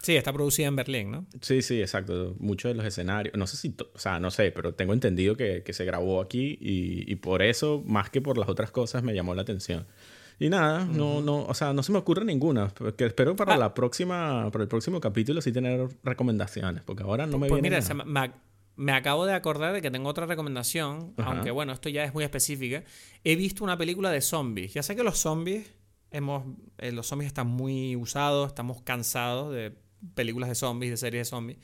Sí, 0.08 0.16
está 0.16 0.32
producida 0.32 0.68
en 0.68 0.78
Berlín, 0.78 1.12
¿no? 1.12 1.26
Sí, 1.42 1.62
sí, 1.62 1.82
exacto. 1.82 2.34
Muchos 2.40 2.70
de 2.70 2.76
los 2.76 2.86
escenarios, 2.86 3.36
no 3.36 3.46
sé 3.46 3.58
si, 3.58 3.76
o 3.94 4.00
sea, 4.00 4.22
no 4.22 4.32
sé, 4.32 4.54
pero 4.54 4.74
tengo 4.74 4.94
entendido 4.94 5.36
que, 5.36 5.62
se 5.70 5.84
grabó 5.84 6.22
aquí 6.22 6.58
y, 6.62 7.14
por 7.18 7.42
eso, 7.42 7.84
más 7.86 8.10
que 8.10 8.22
por 8.22 8.38
las 8.38 8.48
otras 8.48 8.72
cosas, 8.72 9.04
me 9.04 9.14
llamó 9.14 9.36
la 9.36 9.42
atención. 9.42 9.86
Y 10.40 10.48
nada, 10.48 10.86
no, 10.86 11.22
no, 11.22 11.44
o 11.44 11.54
sea, 11.54 11.74
no 11.74 11.84
se 11.84 11.92
me 11.92 11.98
ocurre 11.98 12.24
ninguna. 12.24 12.70
Porque 12.70 13.06
espero 13.06 13.36
para 13.36 13.56
ah. 13.56 13.58
la 13.58 13.74
próxima, 13.74 14.50
para 14.50 14.64
el 14.64 14.70
próximo 14.70 15.02
capítulo 15.02 15.42
sí 15.42 15.52
tener 15.52 15.90
recomendaciones, 16.06 16.84
porque 16.84 17.04
ahora 17.04 17.28
no 17.28 17.38
me 17.38 17.50
pues 17.50 17.62
viene. 17.62 17.78
mira, 17.78 18.34
Me, 18.78 18.94
acabo 18.94 19.26
de 19.26 19.34
acordar 19.34 19.74
de 19.74 19.82
que 19.82 19.92
tengo 19.92 20.08
otra 20.08 20.26
recomendación, 20.26 21.16
aunque 21.18 21.52
bueno, 21.52 21.74
esto 21.74 21.90
ya 21.90 22.06
es 22.06 22.14
muy 22.14 22.24
específica. 22.24 22.86
He 23.26 23.36
visto 23.36 23.62
una 23.62 23.78
película 23.78 24.10
de 24.10 24.22
zombies. 24.22 24.74
Ya 24.74 24.84
sé 24.84 24.96
que 24.96 25.04
los 25.04 25.18
zombies 25.18 25.70
hemos, 26.12 26.46
eh, 26.78 26.94
los 26.94 27.08
zombies 27.08 27.28
están 27.28 27.48
muy 27.48 27.98
usados, 27.98 28.48
estamos 28.48 28.82
cansados 28.84 29.54
de 29.54 29.86
películas 30.14 30.50
de 30.50 30.56
zombies, 30.56 30.92
de 30.92 30.98
series 30.98 31.22
de 31.22 31.30
zombies. 31.30 31.58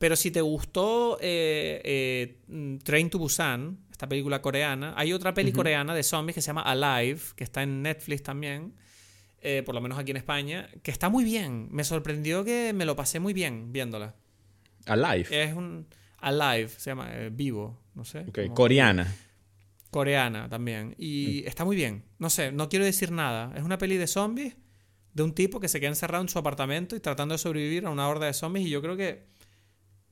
Pero 0.00 0.16
si 0.16 0.30
te 0.30 0.40
gustó 0.40 1.18
eh, 1.20 1.82
eh, 1.84 2.78
Train 2.82 3.10
to 3.10 3.18
Busan, 3.18 3.80
esta 3.90 4.08
película 4.08 4.40
coreana, 4.40 4.94
hay 4.96 5.12
otra 5.12 5.34
peli 5.34 5.52
coreana 5.52 5.94
de 5.94 6.02
zombies 6.02 6.34
que 6.34 6.40
se 6.40 6.46
llama 6.46 6.62
Alive, 6.62 7.20
que 7.36 7.44
está 7.44 7.62
en 7.62 7.82
Netflix 7.82 8.22
también, 8.22 8.72
eh, 9.42 9.62
por 9.64 9.74
lo 9.74 9.82
menos 9.82 9.98
aquí 9.98 10.10
en 10.12 10.16
España, 10.16 10.70
que 10.82 10.90
está 10.90 11.10
muy 11.10 11.22
bien. 11.22 11.68
Me 11.70 11.84
sorprendió 11.84 12.44
que 12.44 12.72
me 12.72 12.86
lo 12.86 12.96
pasé 12.96 13.20
muy 13.20 13.34
bien 13.34 13.72
viéndola. 13.72 14.14
Alive. 14.86 15.26
Es 15.30 15.54
un 15.54 15.86
Alive, 16.20 16.70
se 16.70 16.90
llama 16.90 17.10
Vivo, 17.30 17.78
no 17.94 18.06
sé. 18.06 18.24
coreana. 18.54 19.14
Coreana 19.90 20.48
también. 20.48 20.94
Y 20.96 21.42
mm. 21.44 21.48
está 21.48 21.66
muy 21.66 21.76
bien. 21.76 22.04
No 22.18 22.30
sé, 22.30 22.52
no 22.52 22.70
quiero 22.70 22.86
decir 22.86 23.12
nada. 23.12 23.52
Es 23.54 23.62
una 23.62 23.76
peli 23.76 23.98
de 23.98 24.06
zombies 24.06 24.56
de 25.14 25.22
un 25.22 25.34
tipo 25.34 25.60
que 25.60 25.68
se 25.68 25.80
queda 25.80 25.90
encerrado 25.90 26.22
en 26.22 26.28
su 26.28 26.38
apartamento 26.38 26.96
y 26.96 27.00
tratando 27.00 27.34
de 27.34 27.38
sobrevivir 27.38 27.86
a 27.86 27.90
una 27.90 28.08
horda 28.08 28.26
de 28.26 28.32
zombies. 28.32 28.66
Y 28.66 28.70
yo 28.70 28.82
creo 28.82 28.96
que. 28.96 29.24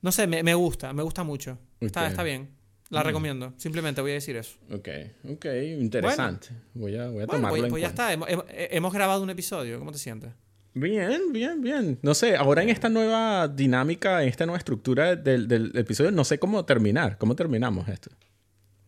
No 0.00 0.12
sé, 0.12 0.26
me, 0.26 0.54
gusta, 0.54 0.92
me 0.92 1.02
gusta 1.02 1.24
mucho. 1.24 1.58
Está, 1.80 2.06
está 2.06 2.22
bien. 2.22 2.50
La 2.90 3.00
mm. 3.00 3.04
recomiendo. 3.04 3.52
Simplemente 3.56 4.00
voy 4.00 4.12
a 4.12 4.14
decir 4.14 4.36
eso. 4.36 4.56
Ok, 4.70 4.88
ok, 5.30 5.46
interesante. 5.78 6.48
voy 6.74 6.96
a, 6.96 7.08
voy 7.08 7.22
a 7.22 7.26
tomarlo 7.26 7.58
pues, 7.58 7.70
pues 7.70 7.82
ya 7.82 7.88
está. 7.88 8.12
Hemos, 8.12 8.92
grabado 8.92 9.22
un 9.22 9.30
episodio. 9.30 9.78
¿Cómo 9.78 9.92
te 9.92 9.98
sientes? 9.98 10.30
Bien, 10.74 11.32
bien, 11.32 11.60
bien. 11.60 11.98
No 12.02 12.14
sé, 12.14 12.36
ahora 12.36 12.62
en 12.62 12.68
esta 12.68 12.88
nueva 12.88 13.48
dinámica, 13.48 14.22
en 14.22 14.28
esta 14.28 14.46
nueva 14.46 14.58
estructura 14.58 15.16
del, 15.16 15.48
del 15.48 15.76
episodio, 15.76 16.12
no 16.12 16.24
sé 16.24 16.38
cómo 16.38 16.64
terminar. 16.64 17.18
¿Cómo 17.18 17.34
terminamos 17.34 17.88
esto? 17.88 18.10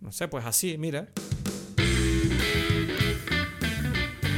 No 0.00 0.12
sé, 0.12 0.28
pues 0.28 0.46
así, 0.46 0.78
mira. 0.78 1.08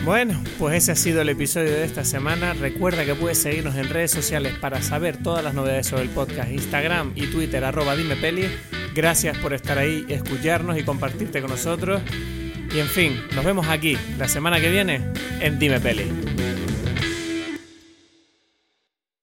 Bueno, 0.05 0.43
pues 0.59 0.83
ese 0.83 0.93
ha 0.93 0.97
sido 0.97 1.23
el 1.23 1.29
episodio 1.29 1.71
de 1.71 1.85
esta 1.85 2.05
semana. 2.05 2.55
Recuerda 2.55 3.05
que 3.05 3.15
puedes 3.15 3.39
seguirnos 3.39 3.77
en 3.77 3.89
redes 3.89 4.11
sociales 4.11 4.53
para 4.61 4.83
saber 4.83 5.23
todas 5.23 5.45
las 5.45 5.55
novedades 5.55 5.87
sobre 5.87 6.03
el 6.03 6.09
podcast, 6.09 6.51
Instagram 6.51 7.13
y 7.15 7.27
Twitter, 7.29 7.65
arroba 7.65 7.95
Dime 7.95 8.17
Gracias 8.95 9.39
por 9.39 9.55
estar 9.55 9.79
ahí, 9.79 10.05
escucharnos 10.09 10.77
y 10.77 10.83
compartirte 10.83 11.41
con 11.41 11.51
nosotros. 11.51 12.03
Y 12.75 12.81
en 12.81 12.89
fin, 12.89 13.23
nos 13.37 13.45
vemos 13.45 13.69
aquí 13.69 13.97
la 14.19 14.27
semana 14.27 14.61
que 14.61 14.71
viene 14.71 15.03
en 15.41 15.61
Dime 15.61 15.79
Peli. 15.79 16.62